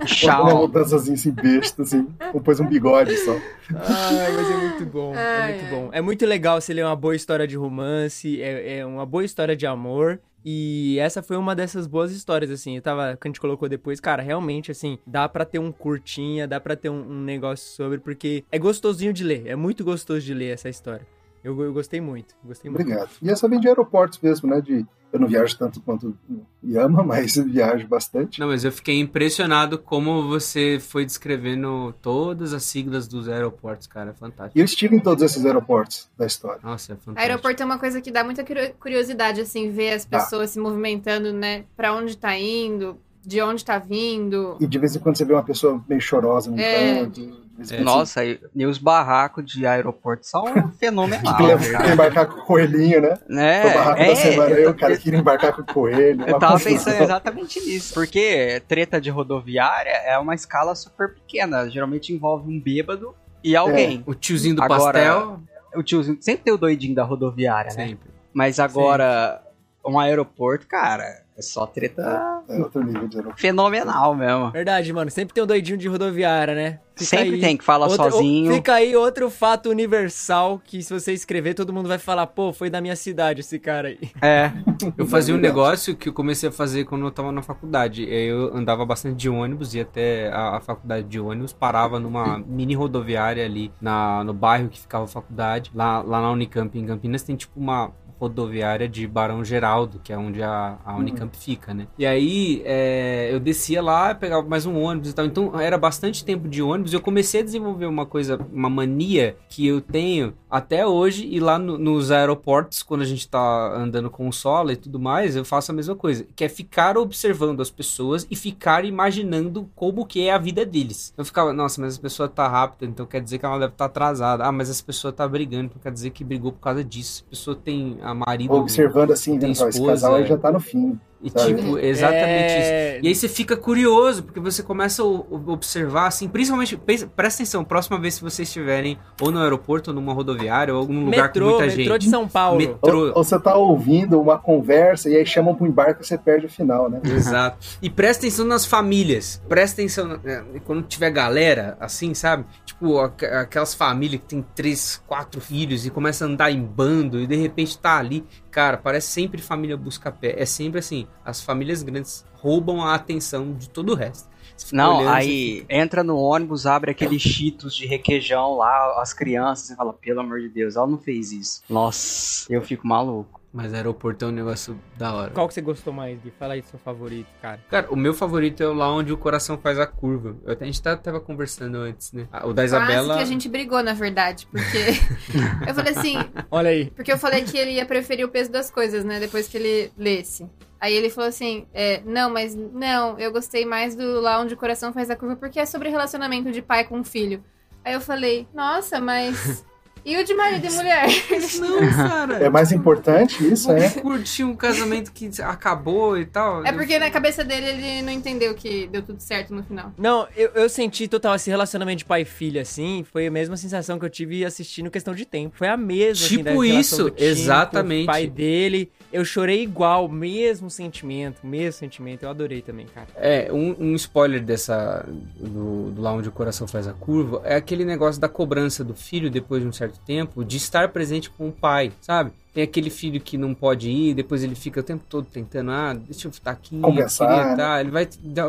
Shao. 0.07 0.41
Uma 0.45 0.55
mudançazinha 0.55 1.15
assim, 1.15 1.31
besta, 1.31 1.81
assim. 1.81 2.07
Ou 2.33 2.39
pôs 2.39 2.59
um 2.59 2.67
bigode 2.67 3.15
só. 3.17 3.33
Ai, 3.75 4.31
mas 4.35 4.51
é 4.51 4.57
muito 4.57 4.85
bom, 4.85 5.15
é 5.15 5.17
Ai, 5.17 5.53
muito 5.53 5.65
ai. 5.65 5.71
bom. 5.71 5.89
É 5.91 6.01
muito 6.01 6.25
legal 6.25 6.61
você 6.61 6.71
ler 6.73 6.85
uma 6.85 6.95
boa 6.95 7.15
história 7.15 7.47
de 7.47 7.57
romance, 7.57 8.39
é, 8.41 8.77
é 8.79 8.85
uma 8.85 9.05
boa 9.05 9.25
história 9.25 9.55
de 9.55 9.65
amor. 9.65 10.19
E 10.45 10.99
essa 10.99 11.23
foi 11.23 11.37
uma 11.37 11.55
dessas 11.55 11.87
boas 11.87 12.11
histórias, 12.11 12.51
assim. 12.51 12.75
Eu 12.75 12.81
tava, 12.83 13.17
que 13.19 13.27
a 13.27 13.29
gente 13.29 13.41
colocou 13.41 13.67
depois, 13.67 13.99
cara, 13.99 14.21
realmente, 14.21 14.69
assim, 14.69 14.99
dá 15.05 15.27
pra 15.27 15.43
ter 15.43 15.57
um 15.57 15.71
curtinha, 15.71 16.47
dá 16.47 16.59
pra 16.59 16.75
ter 16.75 16.89
um, 16.89 17.01
um 17.01 17.21
negócio 17.23 17.67
sobre, 17.75 17.97
porque 17.97 18.43
é 18.51 18.59
gostosinho 18.59 19.11
de 19.11 19.23
ler, 19.23 19.47
é 19.47 19.55
muito 19.55 19.83
gostoso 19.83 20.21
de 20.21 20.35
ler 20.35 20.53
essa 20.53 20.69
história. 20.69 21.07
Eu, 21.43 21.59
eu 21.61 21.73
gostei 21.73 21.99
muito, 21.99 22.35
gostei 22.43 22.69
muito. 22.69 22.81
Obrigado. 22.81 23.09
E 23.21 23.29
essa 23.29 23.47
vem 23.47 23.59
de 23.59 23.67
aeroportos 23.67 24.19
mesmo, 24.19 24.49
né? 24.49 24.61
De, 24.61 24.85
eu 25.15 25.19
não 25.19 25.27
viajo 25.27 25.57
tanto 25.57 25.79
quanto 25.81 26.15
Yama, 26.63 27.01
mas 27.03 27.35
viajo 27.35 27.87
bastante. 27.87 28.39
Não, 28.39 28.47
mas 28.47 28.63
eu 28.63 28.71
fiquei 28.71 28.99
impressionado 28.99 29.77
como 29.77 30.27
você 30.27 30.77
foi 30.79 31.05
descrevendo 31.05 31.93
todas 32.01 32.53
as 32.53 32.63
siglas 32.63 33.07
dos 33.07 33.27
aeroportos, 33.29 33.87
cara. 33.87 34.11
É 34.11 34.13
fantástico. 34.13 34.57
E 34.57 34.61
eu 34.61 34.65
estive 34.65 34.95
em 34.95 34.99
todos 34.99 35.23
esses 35.23 35.45
aeroportos 35.45 36.09
da 36.17 36.25
história. 36.25 36.59
Nossa, 36.63 36.93
é 36.93 36.95
fantástico. 36.95 37.19
Aeroporto 37.19 37.63
é 37.63 37.65
uma 37.65 37.79
coisa 37.79 38.01
que 38.01 38.11
dá 38.11 38.23
muita 38.23 38.43
curio- 38.43 38.73
curiosidade, 38.79 39.41
assim, 39.41 39.69
ver 39.71 39.93
as 39.93 40.05
Tá. 40.05 40.19
pessoas 40.19 40.51
se 40.51 40.59
movimentando, 40.59 41.31
né? 41.33 41.65
Pra 41.75 41.93
onde 41.93 42.17
tá 42.17 42.37
indo, 42.37 42.97
de 43.25 43.41
onde 43.41 43.63
tá 43.65 43.79
vindo. 43.79 44.57
E 44.59 44.67
de 44.67 44.77
vez 44.77 44.95
em 44.95 44.99
quando 44.99 45.17
você 45.17 45.25
vê 45.25 45.33
uma 45.33 45.43
pessoa 45.43 45.83
meio 45.87 46.01
chorosa 46.01 46.51
no 46.51 46.59
É. 46.59 46.99
canto. 47.03 47.44
É. 47.71 47.79
Nossa, 47.79 48.25
e, 48.25 48.39
e 48.53 48.65
os 48.65 48.77
barracos 48.77 49.45
de 49.45 49.65
aeroporto 49.65 50.27
são 50.27 50.71
fenomenal, 50.77 51.37
quer 51.37 51.71
cara. 51.71 51.93
embarcar 51.93 52.27
com 52.27 52.41
o 52.41 52.45
coelhinho, 52.45 53.01
né? 53.01 53.17
Né? 53.29 53.65
o 53.65 53.73
barraco 53.73 54.05
da 54.05 54.15
semana, 54.15 54.55
eu, 54.55 54.73
cara, 54.73 54.97
queria 54.97 55.19
embarcar 55.19 55.53
com 55.53 55.61
o 55.61 55.65
coelho. 55.65 56.25
Eu 56.27 56.37
tava 56.37 56.59
pensando 56.59 57.01
exatamente 57.01 57.59
nisso. 57.61 57.93
Porque 57.93 58.61
treta 58.67 58.99
de 58.99 59.09
rodoviária 59.09 59.89
é 60.05 60.17
uma 60.17 60.35
escala 60.35 60.75
super 60.75 61.13
pequena. 61.13 61.69
Geralmente 61.69 62.13
envolve 62.13 62.51
um 62.51 62.59
bêbado 62.59 63.15
e 63.43 63.55
alguém. 63.55 64.03
O 64.05 64.13
tiozinho 64.13 64.55
do 64.55 64.63
Agora- 64.63 64.93
pastel. 64.93 65.39
O 65.75 65.83
tiozinho 65.83 66.17
sempre 66.21 66.43
tem 66.43 66.53
o 66.53 66.57
doidinho 66.57 66.95
da 66.95 67.03
rodoviária, 67.03 67.73
né? 67.75 67.87
Sempre. 67.87 68.09
Mas 68.33 68.59
agora, 68.59 69.41
um 69.85 69.99
aeroporto, 69.99 70.67
cara, 70.67 71.24
é 71.37 71.41
só 71.41 71.65
treta 71.67 72.41
É 72.47 72.57
outro 72.59 72.81
nível 72.83 73.07
de 73.07 73.17
aeroporto. 73.17 73.41
fenomenal 73.41 74.15
mesmo. 74.15 74.51
Verdade, 74.51 74.91
mano, 74.93 75.11
sempre 75.11 75.33
tem 75.33 75.43
um 75.43 75.47
doidinho 75.47 75.77
de 75.77 75.87
rodoviária, 75.87 76.55
né? 76.55 76.79
Fica 76.95 77.09
Sempre 77.09 77.35
aí. 77.35 77.41
tem 77.41 77.57
que 77.57 77.63
fala 77.65 77.87
Outra- 77.87 78.09
sozinho. 78.09 78.53
Fica 78.53 78.75
aí 78.75 78.95
outro 78.95 79.29
fato 79.29 79.69
universal 79.69 80.61
que 80.63 80.81
se 80.81 80.93
você 80.93 81.11
escrever, 81.11 81.53
todo 81.53 81.73
mundo 81.73 81.89
vai 81.89 81.97
falar, 81.97 82.25
pô, 82.27 82.53
foi 82.53 82.69
da 82.69 82.79
minha 82.79 82.95
cidade 82.95 83.41
esse 83.41 83.59
cara 83.59 83.89
aí. 83.89 83.99
É. 84.21 84.49
Eu 84.97 85.05
fazia 85.05 85.35
um 85.35 85.37
negócio 85.37 85.93
que 85.95 86.07
eu 86.07 86.13
comecei 86.13 86.47
a 86.47 86.51
fazer 86.53 86.85
quando 86.85 87.05
eu 87.05 87.11
tava 87.11 87.31
na 87.33 87.41
faculdade. 87.41 88.05
Eu 88.09 88.55
andava 88.55 88.85
bastante 88.85 89.15
de 89.17 89.29
ônibus, 89.29 89.73
ia 89.73 89.81
até 89.81 90.29
a, 90.31 90.57
a 90.57 90.61
faculdade 90.61 91.05
de 91.07 91.19
ônibus, 91.19 91.51
parava 91.51 91.99
numa 91.99 92.39
mini 92.39 92.73
rodoviária 92.75 93.43
ali 93.43 93.71
na, 93.81 94.23
no 94.23 94.33
bairro 94.33 94.69
que 94.69 94.79
ficava 94.79 95.03
a 95.03 95.07
faculdade. 95.07 95.71
Lá, 95.75 96.01
lá 96.01 96.21
na 96.21 96.31
Unicamp, 96.31 96.77
em 96.77 96.85
Campinas, 96.85 97.23
tem 97.23 97.35
tipo 97.35 97.59
uma 97.59 97.91
rodoviária 98.19 98.87
de 98.87 99.05
Barão 99.07 99.43
Geraldo, 99.43 99.99
que 100.03 100.11
é 100.13 100.17
onde 100.17 100.41
a, 100.41 100.77
a 100.85 100.95
Unicamp 100.95 101.35
fica, 101.37 101.73
né? 101.73 101.87
E 101.97 102.05
aí 102.05 102.61
é, 102.65 103.29
eu 103.31 103.39
descia 103.39 103.81
lá, 103.81 104.13
pegava 104.15 104.47
mais 104.47 104.65
um 104.65 104.79
ônibus 104.81 105.11
e 105.11 105.13
tal. 105.13 105.25
Então 105.25 105.59
era 105.59 105.77
bastante 105.77 106.23
tempo 106.23 106.47
de 106.47 106.61
ônibus. 106.61 106.93
Eu 106.93 107.01
comecei 107.01 107.41
a 107.41 107.43
desenvolver 107.43 107.85
uma 107.85 108.05
coisa, 108.05 108.39
uma 108.51 108.69
mania 108.69 109.35
que 109.49 109.67
eu 109.67 109.81
tenho 109.81 110.33
até 110.49 110.85
hoje. 110.87 111.27
E 111.27 111.39
lá 111.39 111.59
no- 111.59 111.77
nos 111.77 112.11
aeroportos, 112.11 112.81
quando 112.81 113.01
a 113.01 113.05
gente 113.05 113.27
tá 113.27 113.73
andando 113.75 114.09
com 114.09 114.27
o 114.27 114.33
solo 114.33 114.71
e 114.71 114.75
tudo 114.75 114.99
mais, 114.99 115.35
eu 115.35 115.43
faço 115.45 115.71
a 115.71 115.75
mesma 115.75 115.95
coisa. 115.95 116.25
Que 116.35 116.45
é 116.45 116.49
ficar 116.49 116.97
observando 116.97 117.61
as 117.61 117.69
pessoas 117.69 118.25
e 118.31 118.35
ficar 118.35 118.85
imaginando 118.85 119.69
como 119.75 120.05
que 120.05 120.25
é 120.27 120.33
a 120.33 120.37
vida 120.37 120.65
deles. 120.65 121.13
Eu 121.17 121.25
ficava, 121.25 121.51
nossa, 121.53 121.79
mas 121.81 121.93
essa 121.93 122.01
pessoa 122.01 122.27
tá 122.29 122.47
rápida, 122.47 122.85
então 122.89 123.05
quer 123.05 123.21
dizer 123.21 123.37
que 123.39 123.45
ela 123.45 123.59
deve 123.59 123.73
estar 123.73 123.85
atrasada. 123.85 124.45
Ah, 124.45 124.51
mas 124.51 124.69
essa 124.69 124.83
pessoa 124.83 125.11
tá 125.11 125.27
brigando, 125.27 125.65
então 125.65 125.81
quer 125.81 125.91
dizer 125.91 126.09
que 126.11 126.23
brigou 126.23 126.51
por 126.51 126.59
causa 126.61 126.83
disso. 126.83 127.23
A 127.27 127.29
pessoa 127.29 127.55
tem 127.55 127.97
a 128.01 128.13
marido. 128.15 128.53
Observando 128.53 129.11
assim, 129.11 129.37
vendo, 129.37 129.61
ó, 129.61 129.67
esse 129.67 129.85
casal 129.85 130.15
aí 130.15 130.23
é. 130.23 130.25
já 130.25 130.37
tá 130.37 130.51
no 130.51 130.59
fim. 130.59 130.99
E 131.23 131.29
Sabe? 131.29 131.55
tipo, 131.55 131.79
exatamente 131.79 132.53
É. 132.53 132.95
isso. 132.97 133.05
E 133.05 133.07
aí 133.07 133.15
você 133.15 133.27
fica 133.27 133.57
curioso, 133.57 134.21
porque 134.23 134.39
você 134.39 134.61
começa 134.61 135.01
a 135.01 135.05
observar, 135.05 136.07
assim, 136.07 136.27
principalmente, 136.27 136.77
presta 136.77 137.41
atenção, 137.41 137.63
próxima 137.63 137.97
vez 137.99 138.17
que 138.17 138.23
vocês 138.23 138.47
estiverem 138.47 138.97
ou 139.21 139.31
no 139.31 139.39
aeroporto, 139.39 139.89
ou 139.91 139.95
numa 139.95 140.13
rodoviária, 140.13 140.73
ou 140.73 140.79
algum 140.79 141.05
lugar 141.05 141.29
com 141.31 141.39
Metrô, 141.39 141.49
muita 141.59 141.65
metrô 141.65 141.93
gente. 141.93 142.01
de 142.01 142.09
São 142.09 142.27
Paulo. 142.27 142.57
Met- 142.57 142.69
Ou, 142.81 142.91
Metrô. 142.91 143.11
ou 143.15 143.23
você 143.23 143.39
tá 143.39 143.55
ouvindo 143.55 144.19
uma 144.21 144.37
conversa 144.37 145.09
e 145.09 145.15
aí 145.15 145.25
chamam 145.25 145.55
pro 145.55 145.65
embarque 145.65 146.03
e 146.03 146.05
você 146.05 146.17
perde 146.17 146.45
o 146.45 146.49
final, 146.49 146.89
né? 146.89 146.99
Exato. 147.05 147.57
E 147.81 147.89
presta 147.89 148.25
atenção 148.25 148.45
nas 148.45 148.65
famílias. 148.65 149.41
Presta 149.47 149.81
atenção 149.81 150.05
na- 150.07 150.19
é, 150.25 150.43
quando 150.65 150.83
tiver 150.83 151.09
galera, 151.09 151.75
assim, 151.79 152.13
sabe? 152.13 152.45
Tipo, 152.65 152.99
aqu- 152.99 153.25
aquelas 153.25 153.73
famílias 153.73 154.21
que 154.21 154.27
tem 154.27 154.45
três, 154.53 155.01
quatro 155.07 155.39
filhos 155.41 155.85
e 155.85 155.89
começa 155.89 156.25
a 156.25 156.27
andar 156.27 156.51
em 156.51 156.61
bando 156.61 157.19
e 157.19 157.25
de 157.25 157.35
repente 157.35 157.77
tá 157.79 157.97
ali. 157.97 158.23
Cara, 158.51 158.77
parece 158.77 159.07
sempre 159.07 159.41
família 159.41 159.75
busca 159.75 160.11
pé. 160.11 160.35
É 160.37 160.45
sempre 160.45 160.79
assim, 160.79 161.04
as 161.23 161.41
famílias 161.41 161.83
grandes 161.83 162.25
roubam 162.33 162.81
a 162.81 162.93
atenção 162.95 163.53
de 163.53 163.69
todo 163.69 163.91
o 163.93 163.95
resto. 163.95 164.29
Não, 164.71 164.97
olhando, 164.99 165.09
aí 165.11 165.59
fica- 165.61 165.75
entra 165.75 166.03
no 166.03 166.17
ônibus, 166.17 166.65
abre 166.65 166.91
aqueles 166.91 167.21
cheetos 167.21 167.75
de 167.75 167.85
requeijão 167.85 168.55
lá, 168.55 169.01
as 169.01 169.11
crianças, 169.13 169.71
e 169.71 169.75
fala, 169.75 169.91
pelo 169.91 170.21
amor 170.21 170.39
de 170.39 170.47
Deus, 170.47 170.75
ela 170.77 170.87
não 170.87 170.97
fez 170.97 171.31
isso. 171.33 171.61
Nossa, 171.69 172.45
eu 172.51 172.61
fico 172.61 172.87
maluco. 172.87 173.41
Mas 173.51 173.73
aeroporto 173.73 174.25
é 174.25 174.27
um 174.27 174.31
negócio 174.31 174.77
da 174.97 175.13
hora. 175.13 175.31
Qual 175.31 175.47
que 175.47 175.53
você 175.53 175.61
gostou 175.61 175.93
mais, 175.93 176.19
Gui? 176.21 176.29
Fala 176.37 176.55
aí 176.55 176.61
do 176.61 176.67
seu 176.67 176.77
favorito, 176.77 177.27
cara. 177.41 177.61
Cara, 177.69 177.87
o 177.89 177.95
meu 177.95 178.13
favorito 178.13 178.61
é 178.61 178.67
o 178.67 178.73
lá 178.73 178.91
onde 178.93 179.13
o 179.13 179.17
coração 179.17 179.57
faz 179.57 179.79
a 179.79 179.87
curva. 179.87 180.35
Eu, 180.45 180.57
a 180.59 180.65
gente 180.65 180.81
tá- 180.81 180.97
tava 180.97 181.21
conversando 181.21 181.77
antes, 181.77 182.11
né? 182.11 182.27
O 182.43 182.51
da 182.51 182.65
Isabela. 182.65 183.07
Quase 183.07 183.17
que 183.19 183.23
a 183.23 183.31
gente 183.31 183.47
brigou, 183.47 183.81
na 183.81 183.93
verdade, 183.93 184.45
porque 184.51 184.77
eu 185.69 185.73
falei 185.73 185.93
assim, 185.93 186.15
Olha 186.51 186.69
aí. 186.69 186.91
porque 186.91 187.09
eu 187.11 187.17
falei 187.17 187.43
que 187.43 187.57
ele 187.57 187.71
ia 187.71 187.85
preferir 187.85 188.25
o 188.25 188.29
peso 188.29 188.51
das 188.51 188.69
coisas, 188.69 189.05
né, 189.05 189.21
depois 189.21 189.47
que 189.47 189.55
ele 189.55 189.89
lesse. 189.97 190.45
Aí 190.85 190.93
ele 190.93 191.09
falou 191.09 191.27
assim, 191.27 191.65
é, 191.73 192.03
não, 192.05 192.29
mas 192.29 192.53
não, 192.53 193.17
eu 193.17 193.31
gostei 193.31 193.65
mais 193.65 193.95
do 193.95 194.21
Lá 194.21 194.39
Onde 194.39 194.53
o 194.53 194.57
Coração 194.57 194.93
Faz 194.93 195.09
a 195.09 195.15
Curva, 195.15 195.35
porque 195.35 195.59
é 195.59 195.65
sobre 195.65 195.89
relacionamento 195.89 196.51
de 196.51 196.61
pai 196.61 196.83
com 196.83 197.03
filho. 197.03 197.43
Aí 197.83 197.93
eu 197.95 197.99
falei, 197.99 198.47
nossa, 198.53 199.01
mas... 199.01 199.65
E 200.05 200.15
o 200.17 200.23
de 200.23 200.35
marido 200.35 200.67
e 200.67 200.69
mulher? 200.69 201.07
Não, 201.59 201.91
cara. 201.91 202.35
É 202.35 202.49
mais 202.49 202.71
importante 202.71 203.43
isso, 203.51 203.71
é? 203.71 203.89
Curtir 203.89 204.43
um 204.43 204.55
casamento 204.55 205.11
que 205.11 205.29
acabou 205.41 206.15
e 206.15 206.25
tal. 206.25 206.63
É 206.63 206.71
porque 206.71 206.99
na 206.99 207.09
cabeça 207.09 207.43
dele 207.43 207.65
ele 207.65 208.01
não 208.03 208.13
entendeu 208.13 208.53
que 208.53 208.85
deu 208.87 209.01
tudo 209.01 209.19
certo 209.19 209.53
no 209.53 209.63
final. 209.63 209.91
Não, 209.97 210.27
eu, 210.35 210.51
eu 210.53 210.69
senti 210.69 211.07
total 211.07 211.35
esse 211.35 211.49
relacionamento 211.49 211.99
de 211.99 212.05
pai 212.05 212.21
e 212.21 212.25
filha, 212.25 212.61
assim. 212.61 213.03
Foi 213.11 213.25
a 213.25 213.31
mesma 213.31 213.57
sensação 213.57 213.97
que 213.97 214.05
eu 214.05 214.09
tive 214.09 214.45
assistindo 214.45 214.91
Questão 214.91 215.15
de 215.15 215.25
Tempo. 215.25 215.57
Foi 215.57 215.67
a 215.67 215.77
mesma, 215.77 216.25
assim, 216.25 216.37
Tipo 216.37 216.61
relação 216.61 216.79
isso, 216.79 217.03
do 217.05 217.11
Tim 217.11 217.17
com 217.17 217.23
exatamente. 217.23 218.03
O 218.03 218.05
pai 218.05 218.27
dele. 218.27 218.91
Eu 219.11 219.25
chorei 219.25 219.63
igual, 219.63 220.07
mesmo 220.07 220.69
sentimento, 220.69 221.45
mesmo 221.45 221.79
sentimento. 221.79 222.23
Eu 222.23 222.29
adorei 222.29 222.61
também, 222.61 222.85
cara. 222.85 223.07
É, 223.15 223.51
um, 223.51 223.75
um 223.79 223.95
spoiler 223.95 224.43
dessa. 224.43 225.03
Do, 225.39 225.91
do 225.91 226.01
lá 226.01 226.13
onde 226.13 226.29
o 226.29 226.31
coração 226.31 226.67
faz 226.67 226.87
a 226.87 226.93
curva 226.93 227.41
é 227.43 227.55
aquele 227.55 227.85
negócio 227.85 228.19
da 228.19 228.27
cobrança 228.27 228.83
do 228.83 228.93
filho 228.93 229.31
depois 229.31 229.61
de 229.61 229.67
um 229.67 229.71
certo 229.71 229.94
tempo 230.01 230.43
de 230.43 230.57
estar 230.57 230.89
presente 230.89 231.29
com 231.29 231.47
o 231.49 231.51
pai, 231.51 231.91
sabe? 232.01 232.31
Tem 232.53 232.63
aquele 232.63 232.89
filho 232.89 233.19
que 233.19 233.37
não 233.37 233.53
pode 233.53 233.89
ir, 233.89 234.13
depois 234.13 234.41
ele 234.41 234.55
fica 234.55 234.79
o 234.79 234.83
tempo 234.83 235.03
todo 235.09 235.25
tentando, 235.25 235.71
ah, 235.71 235.93
deixa 235.93 236.25
eu 236.27 236.31
estar 236.31 236.51
aqui, 236.51 236.73
eu 236.77 236.81
Compensar, 236.83 237.27
queria 237.27 237.45
né? 237.47 237.55
tá. 237.57 237.81
Ele 237.81 237.91
vai 237.91 238.07
dar. 238.23 238.47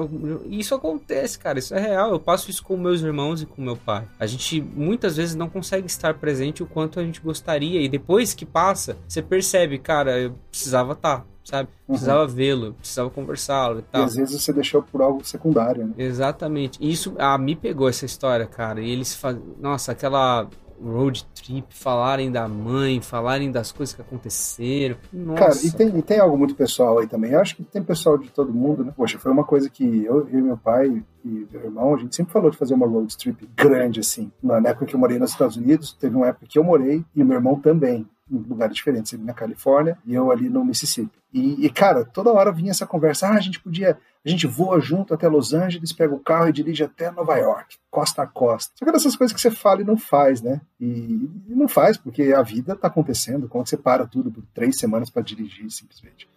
Isso 0.49 0.77
acontece, 0.77 1.37
cara, 1.37 1.59
isso 1.59 1.75
é 1.75 1.81
real. 1.81 2.13
Eu 2.13 2.21
passo 2.21 2.49
isso 2.49 2.63
com 2.63 2.77
meus 2.77 3.01
irmãos 3.01 3.43
e 3.43 3.47
com 3.47 3.61
meu 3.61 3.77
pai. 3.77 4.05
A 4.21 4.25
gente 4.27 4.61
muitas 4.63 5.17
vezes 5.17 5.35
não 5.35 5.49
consegue 5.49 5.89
estar 5.89 6.15
presente 6.15 6.63
o 6.63 6.67
quanto 6.67 7.01
a 7.01 7.03
gente 7.03 7.21
gostaria, 7.21 7.81
e 7.83 7.89
depois 7.89 8.33
que 8.33 8.47
passa, 8.47 8.97
você 9.09 9.21
percebe, 9.21 9.77
cara, 9.77 10.17
eu 10.21 10.35
precisava 10.53 10.93
estar, 10.93 11.27
sabe? 11.43 11.69
Precisava 11.89 12.29
vê-lo, 12.29 12.75
precisava 12.75 13.11
conversá-lo 13.11 13.79
e 13.79 13.81
E 13.81 13.83
tal. 13.91 14.05
às 14.05 14.15
vezes 14.15 14.41
você 14.41 14.53
deixou 14.53 14.85
por 14.85 15.03
algo 15.03 15.25
secundário, 15.25 15.85
né? 15.85 15.95
Exatamente. 15.99 16.79
Isso 16.81 17.13
ah, 17.19 17.37
me 17.37 17.57
pegou 17.57 17.89
essa 17.89 18.07
história, 18.07 18.47
cara. 18.47 18.81
E 18.81 18.89
eles 18.89 19.17
fazem. 19.17 19.43
Nossa, 19.61 19.91
aquela 19.91 20.49
road 20.83 21.25
trip, 21.35 21.67
falarem 21.71 22.31
da 22.31 22.49
mãe, 22.49 23.01
falarem 23.01 23.51
das 23.51 23.73
coisas 23.73 23.95
que 23.95 24.03
aconteceram. 24.03 24.97
Nossa. 25.13 25.39
Cara, 25.39 25.55
e 25.65 25.71
tem, 25.71 25.99
e 25.99 26.03
tem 26.03 26.19
algo 26.19 26.37
muito 26.37 26.55
pessoal 26.55 26.99
aí 26.99 27.07
também. 27.07 27.33
Eu 27.33 27.41
acho 27.41 27.57
que 27.57 27.65
tem 27.65 27.83
pessoal 27.83 28.19
de 28.19 28.31
todo 28.31 28.53
mundo, 28.53 28.85
né? 28.85 28.93
Poxa, 28.97 29.19
foi 29.19 29.33
uma 29.33 29.45
coisa 29.45 29.69
que 29.71 30.05
eu, 30.05 30.29
e 30.31 30.37
meu 30.37 30.57
pai 30.57 31.03
e 31.25 31.47
meu 31.51 31.65
irmão, 31.65 31.95
a 31.95 31.99
gente 31.99 32.15
sempre 32.15 32.33
falou 32.33 32.51
de 32.51 32.57
fazer 32.57 32.75
uma 32.75 32.87
road 32.87 33.17
trip 33.17 33.49
grande, 33.57 34.01
assim. 34.01 34.31
Na 34.43 34.57
época 34.69 34.87
que 34.87 34.95
eu 34.95 35.01
morei 35.01 35.19
nos 35.19 35.31
Estados 35.31 35.57
Unidos, 35.57 35.93
teve 35.93 36.15
uma 36.15 36.29
época 36.29 36.47
que 36.49 36.59
eu 36.59 36.65
morei 36.65 37.05
e 37.15 37.23
o 37.23 37.27
meu 37.27 37.37
irmão 37.37 37.59
também, 37.59 38.07
em 38.31 38.39
lugares 38.39 38.77
diferentes. 38.77 39.13
Ele 39.13 39.25
na 39.25 39.35
Califórnia 39.35 39.99
e 40.07 40.15
eu 40.15 40.31
ali 40.31 40.49
no 40.49 40.65
Mississippi. 40.65 41.19
E, 41.33 41.67
e, 41.67 41.71
cara, 41.71 42.05
toda 42.05 42.33
hora 42.33 42.53
vinha 42.53 42.71
essa 42.71 42.87
conversa. 42.87 43.29
Ah, 43.29 43.35
a 43.35 43.41
gente 43.41 43.61
podia. 43.61 43.99
A 44.27 44.29
gente 44.29 44.47
voa 44.49 44.81
junto 44.81 45.15
até 45.15 45.29
Los 45.29 45.55
Angeles, 45.55 45.93
pega 45.93 46.13
o 46.13 46.19
carro 46.19 46.49
e 46.49 46.53
dirige 46.53 46.83
até 46.83 47.13
Nova 47.13 47.37
York, 47.37 47.77
costa 47.89 48.23
a 48.23 48.27
costa. 48.27 48.73
Só 48.77 48.85
que 48.85 48.91
dessas 48.91 49.15
coisas 49.15 49.33
que 49.33 49.41
você 49.41 49.53
fala 49.53 49.83
e 49.83 49.85
não 49.85 49.97
faz, 49.97 50.43
né? 50.43 50.61
E, 50.81 51.31
e 51.49 51.55
não 51.55 51.69
faz, 51.69 51.97
porque 51.97 52.33
a 52.33 52.43
vida 52.43 52.75
tá 52.75 52.89
acontecendo. 52.89 53.49
Como 53.49 53.63
é 53.63 53.65
que 53.65 53.71
você 53.71 53.77
para 53.77 54.05
tudo 54.05 54.29
por 54.33 54.43
três 54.53 54.79
semanas 54.79 55.11
para 55.11 55.23
dirigir, 55.23 55.71
simplesmente? 55.71 56.29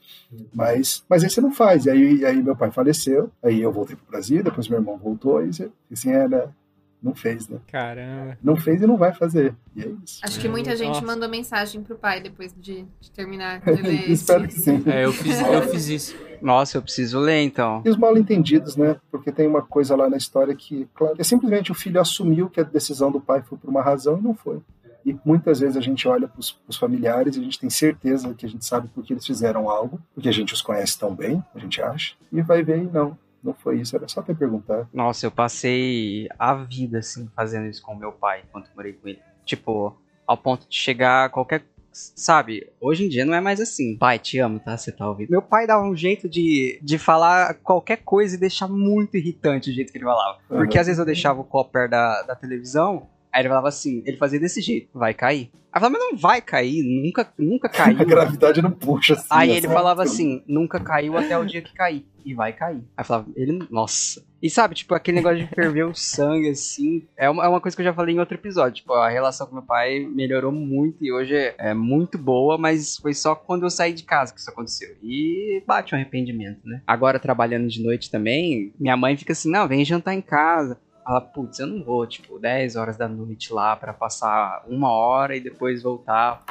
Mas, 0.53 1.03
mas 1.09 1.23
aí 1.23 1.31
você 1.31 1.41
não 1.41 1.51
faz. 1.51 1.85
E 1.85 1.89
aí, 1.89 2.23
aí 2.25 2.43
meu 2.43 2.55
pai 2.55 2.69
faleceu, 2.69 3.31
aí 3.41 3.59
eu 3.59 3.71
voltei 3.71 3.95
pro 3.95 4.05
Brasil, 4.05 4.43
depois 4.43 4.67
meu 4.67 4.79
irmão 4.79 4.95
voltou, 4.95 5.43
e 5.43 5.49
assim, 5.91 6.11
era. 6.11 6.53
Não 7.01 7.15
fez, 7.15 7.47
né? 7.47 7.59
Caramba. 7.67 8.37
Não 8.43 8.57
fez 8.57 8.81
e 8.81 8.87
não 8.87 8.97
vai 8.97 9.13
fazer. 9.13 9.55
E 9.73 9.83
é 9.83 9.87
isso. 10.03 10.19
Acho 10.21 10.39
que 10.39 10.49
muita 10.49 10.75
gente 10.75 10.95
Nossa. 10.95 11.05
mandou 11.05 11.29
mensagem 11.29 11.81
pro 11.81 11.95
pai 11.95 12.19
depois 12.19 12.53
de, 12.57 12.85
de 12.99 13.11
terminar 13.11 13.61
de 13.63 13.81
ler 13.81 14.09
Espero 14.11 14.45
que 14.45 14.53
sim. 14.53 14.83
É, 14.85 15.05
eu 15.05 15.13
fiz, 15.13 15.39
eu 15.39 15.61
fiz 15.63 15.87
isso. 15.87 16.15
Nossa, 16.41 16.77
eu 16.77 16.81
preciso 16.81 17.19
ler 17.19 17.41
então. 17.41 17.81
E 17.85 17.89
os 17.89 17.97
mal 17.97 18.17
entendidos, 18.17 18.75
né? 18.75 18.97
Porque 19.09 19.31
tem 19.31 19.47
uma 19.47 19.61
coisa 19.61 19.95
lá 19.95 20.09
na 20.09 20.17
história 20.17 20.53
que, 20.53 20.87
claro, 20.93 21.15
é 21.17 21.23
simplesmente 21.23 21.71
o 21.71 21.75
filho 21.75 21.99
assumiu 22.01 22.49
que 22.49 22.59
a 22.59 22.63
decisão 22.63 23.11
do 23.11 23.19
pai 23.19 23.41
foi 23.41 23.57
por 23.57 23.69
uma 23.69 23.81
razão 23.81 24.17
e 24.17 24.21
não 24.21 24.33
foi. 24.33 24.61
E 25.05 25.17
muitas 25.23 25.61
vezes 25.61 25.77
a 25.77 25.81
gente 25.81 26.07
olha 26.07 26.27
para 26.27 26.39
os 26.39 26.77
familiares 26.77 27.35
e 27.35 27.39
a 27.39 27.43
gente 27.43 27.59
tem 27.59 27.69
certeza 27.69 28.33
que 28.33 28.45
a 28.45 28.49
gente 28.49 28.65
sabe 28.65 28.89
por 28.89 29.03
que 29.03 29.13
eles 29.13 29.25
fizeram 29.25 29.69
algo, 29.69 29.99
porque 30.13 30.27
a 30.27 30.31
gente 30.31 30.53
os 30.53 30.61
conhece 30.61 30.99
tão 30.99 31.15
bem, 31.15 31.43
a 31.55 31.59
gente 31.59 31.81
acha, 31.81 32.15
e 32.31 32.41
vai 32.41 32.61
ver 32.61 32.79
e 32.79 32.83
não, 32.83 33.17
não 33.43 33.53
foi 33.53 33.79
isso, 33.79 33.95
era 33.95 34.07
só 34.07 34.21
para 34.21 34.35
perguntar. 34.35 34.87
Nossa, 34.93 35.25
eu 35.25 35.31
passei 35.31 36.27
a 36.37 36.53
vida, 36.55 36.99
assim, 36.99 37.29
fazendo 37.35 37.67
isso 37.67 37.81
com 37.81 37.95
meu 37.95 38.11
pai, 38.11 38.43
enquanto 38.47 38.69
morei 38.75 38.93
com 38.93 39.07
ele. 39.07 39.19
Tipo, 39.45 39.95
ao 40.27 40.37
ponto 40.37 40.67
de 40.69 40.75
chegar 40.75 41.25
a 41.25 41.29
qualquer. 41.29 41.63
Sabe, 41.91 42.69
hoje 42.79 43.05
em 43.05 43.09
dia 43.09 43.25
não 43.25 43.33
é 43.33 43.41
mais 43.41 43.59
assim. 43.59 43.97
Pai, 43.97 44.19
te 44.19 44.37
amo, 44.37 44.59
tá? 44.59 44.77
Você 44.77 44.91
tá 44.91 45.09
ouvindo? 45.09 45.29
Meu 45.31 45.41
pai 45.41 45.65
dava 45.65 45.83
um 45.83 45.95
jeito 45.95 46.29
de, 46.29 46.79
de 46.83 46.99
falar 46.99 47.55
qualquer 47.55 47.97
coisa 47.97 48.35
e 48.35 48.39
deixar 48.39 48.67
muito 48.67 49.17
irritante 49.17 49.71
o 49.71 49.73
jeito 49.73 49.91
que 49.91 49.97
ele 49.97 50.05
falava. 50.05 50.37
Porque 50.47 50.77
Uhum. 50.77 50.81
às 50.81 50.87
vezes 50.87 50.99
eu 50.99 51.05
deixava 51.05 51.41
o 51.41 51.43
copo 51.43 51.71
perto 51.71 51.89
da, 51.91 52.21
da 52.21 52.35
televisão, 52.35 53.09
aí 53.31 53.41
ele 53.41 53.49
falava 53.49 53.67
assim, 53.67 54.03
ele 54.05 54.17
fazia 54.17 54.39
desse 54.39 54.61
jeito, 54.61 54.89
vai 54.93 55.13
cair. 55.13 55.49
Aí 55.71 55.77
eu 55.77 55.81
falava, 55.81 55.99
mas 55.99 56.11
não 56.11 56.17
vai 56.17 56.41
cair, 56.41 56.83
nunca, 56.83 57.31
nunca 57.37 57.69
caiu. 57.69 58.01
A 58.01 58.03
gravidade 58.03 58.61
não 58.61 58.71
puxa 58.71 59.13
assim. 59.13 59.27
Aí 59.29 59.51
ele 59.51 59.67
falava 59.67 60.03
assim, 60.03 60.43
nunca 60.47 60.79
caiu 60.79 61.17
até 61.17 61.37
o 61.37 61.45
dia 61.45 61.61
que 61.61 61.73
cair. 61.73 62.05
E 62.25 62.33
vai 62.33 62.53
cair. 62.53 62.83
Aí 62.97 63.01
eu 63.01 63.05
falava, 63.05 63.27
ele, 63.35 63.65
nossa. 63.69 64.23
E 64.41 64.49
sabe, 64.49 64.73
tipo, 64.73 64.93
aquele 64.93 65.17
negócio 65.17 65.39
de 65.39 65.47
ferver 65.47 65.85
o 65.85 65.93
sangue, 65.93 66.49
assim, 66.49 67.05
é 67.17 67.29
uma, 67.29 67.43
é 67.43 67.47
uma 67.47 67.59
coisa 67.59 67.75
que 67.75 67.81
eu 67.81 67.85
já 67.85 67.93
falei 67.93 68.15
em 68.15 68.19
outro 68.19 68.35
episódio. 68.35 68.77
Tipo, 68.77 68.93
a 68.93 69.09
relação 69.09 69.45
com 69.45 69.55
meu 69.55 69.63
pai 69.63 69.99
melhorou 69.99 70.51
muito 70.51 71.03
e 71.03 71.11
hoje 71.11 71.35
é, 71.35 71.55
é 71.57 71.73
muito 71.73 72.17
boa, 72.17 72.57
mas 72.57 72.97
foi 72.97 73.13
só 73.13 73.35
quando 73.35 73.63
eu 73.63 73.69
saí 73.69 73.93
de 73.93 74.03
casa 74.03 74.33
que 74.33 74.39
isso 74.39 74.49
aconteceu. 74.49 74.95
E 75.03 75.61
bate 75.67 75.93
um 75.93 75.97
arrependimento, 75.97 76.61
né? 76.65 76.81
Agora, 76.87 77.19
trabalhando 77.19 77.67
de 77.67 77.83
noite 77.83 78.09
também, 78.09 78.73
minha 78.79 78.95
mãe 78.95 79.17
fica 79.17 79.33
assim, 79.33 79.51
não, 79.51 79.67
vem 79.67 79.83
jantar 79.83 80.13
em 80.13 80.21
casa. 80.21 80.79
Fala, 81.03 81.21
putz, 81.21 81.59
eu 81.59 81.67
não 81.67 81.83
vou, 81.83 82.05
tipo, 82.05 82.37
10 82.39 82.75
horas 82.75 82.97
da 82.97 83.07
noite 83.07 83.53
lá 83.53 83.75
pra 83.75 83.93
passar 83.93 84.63
uma 84.67 84.91
hora 84.91 85.35
e 85.35 85.39
depois 85.39 85.81
voltar 85.81 86.43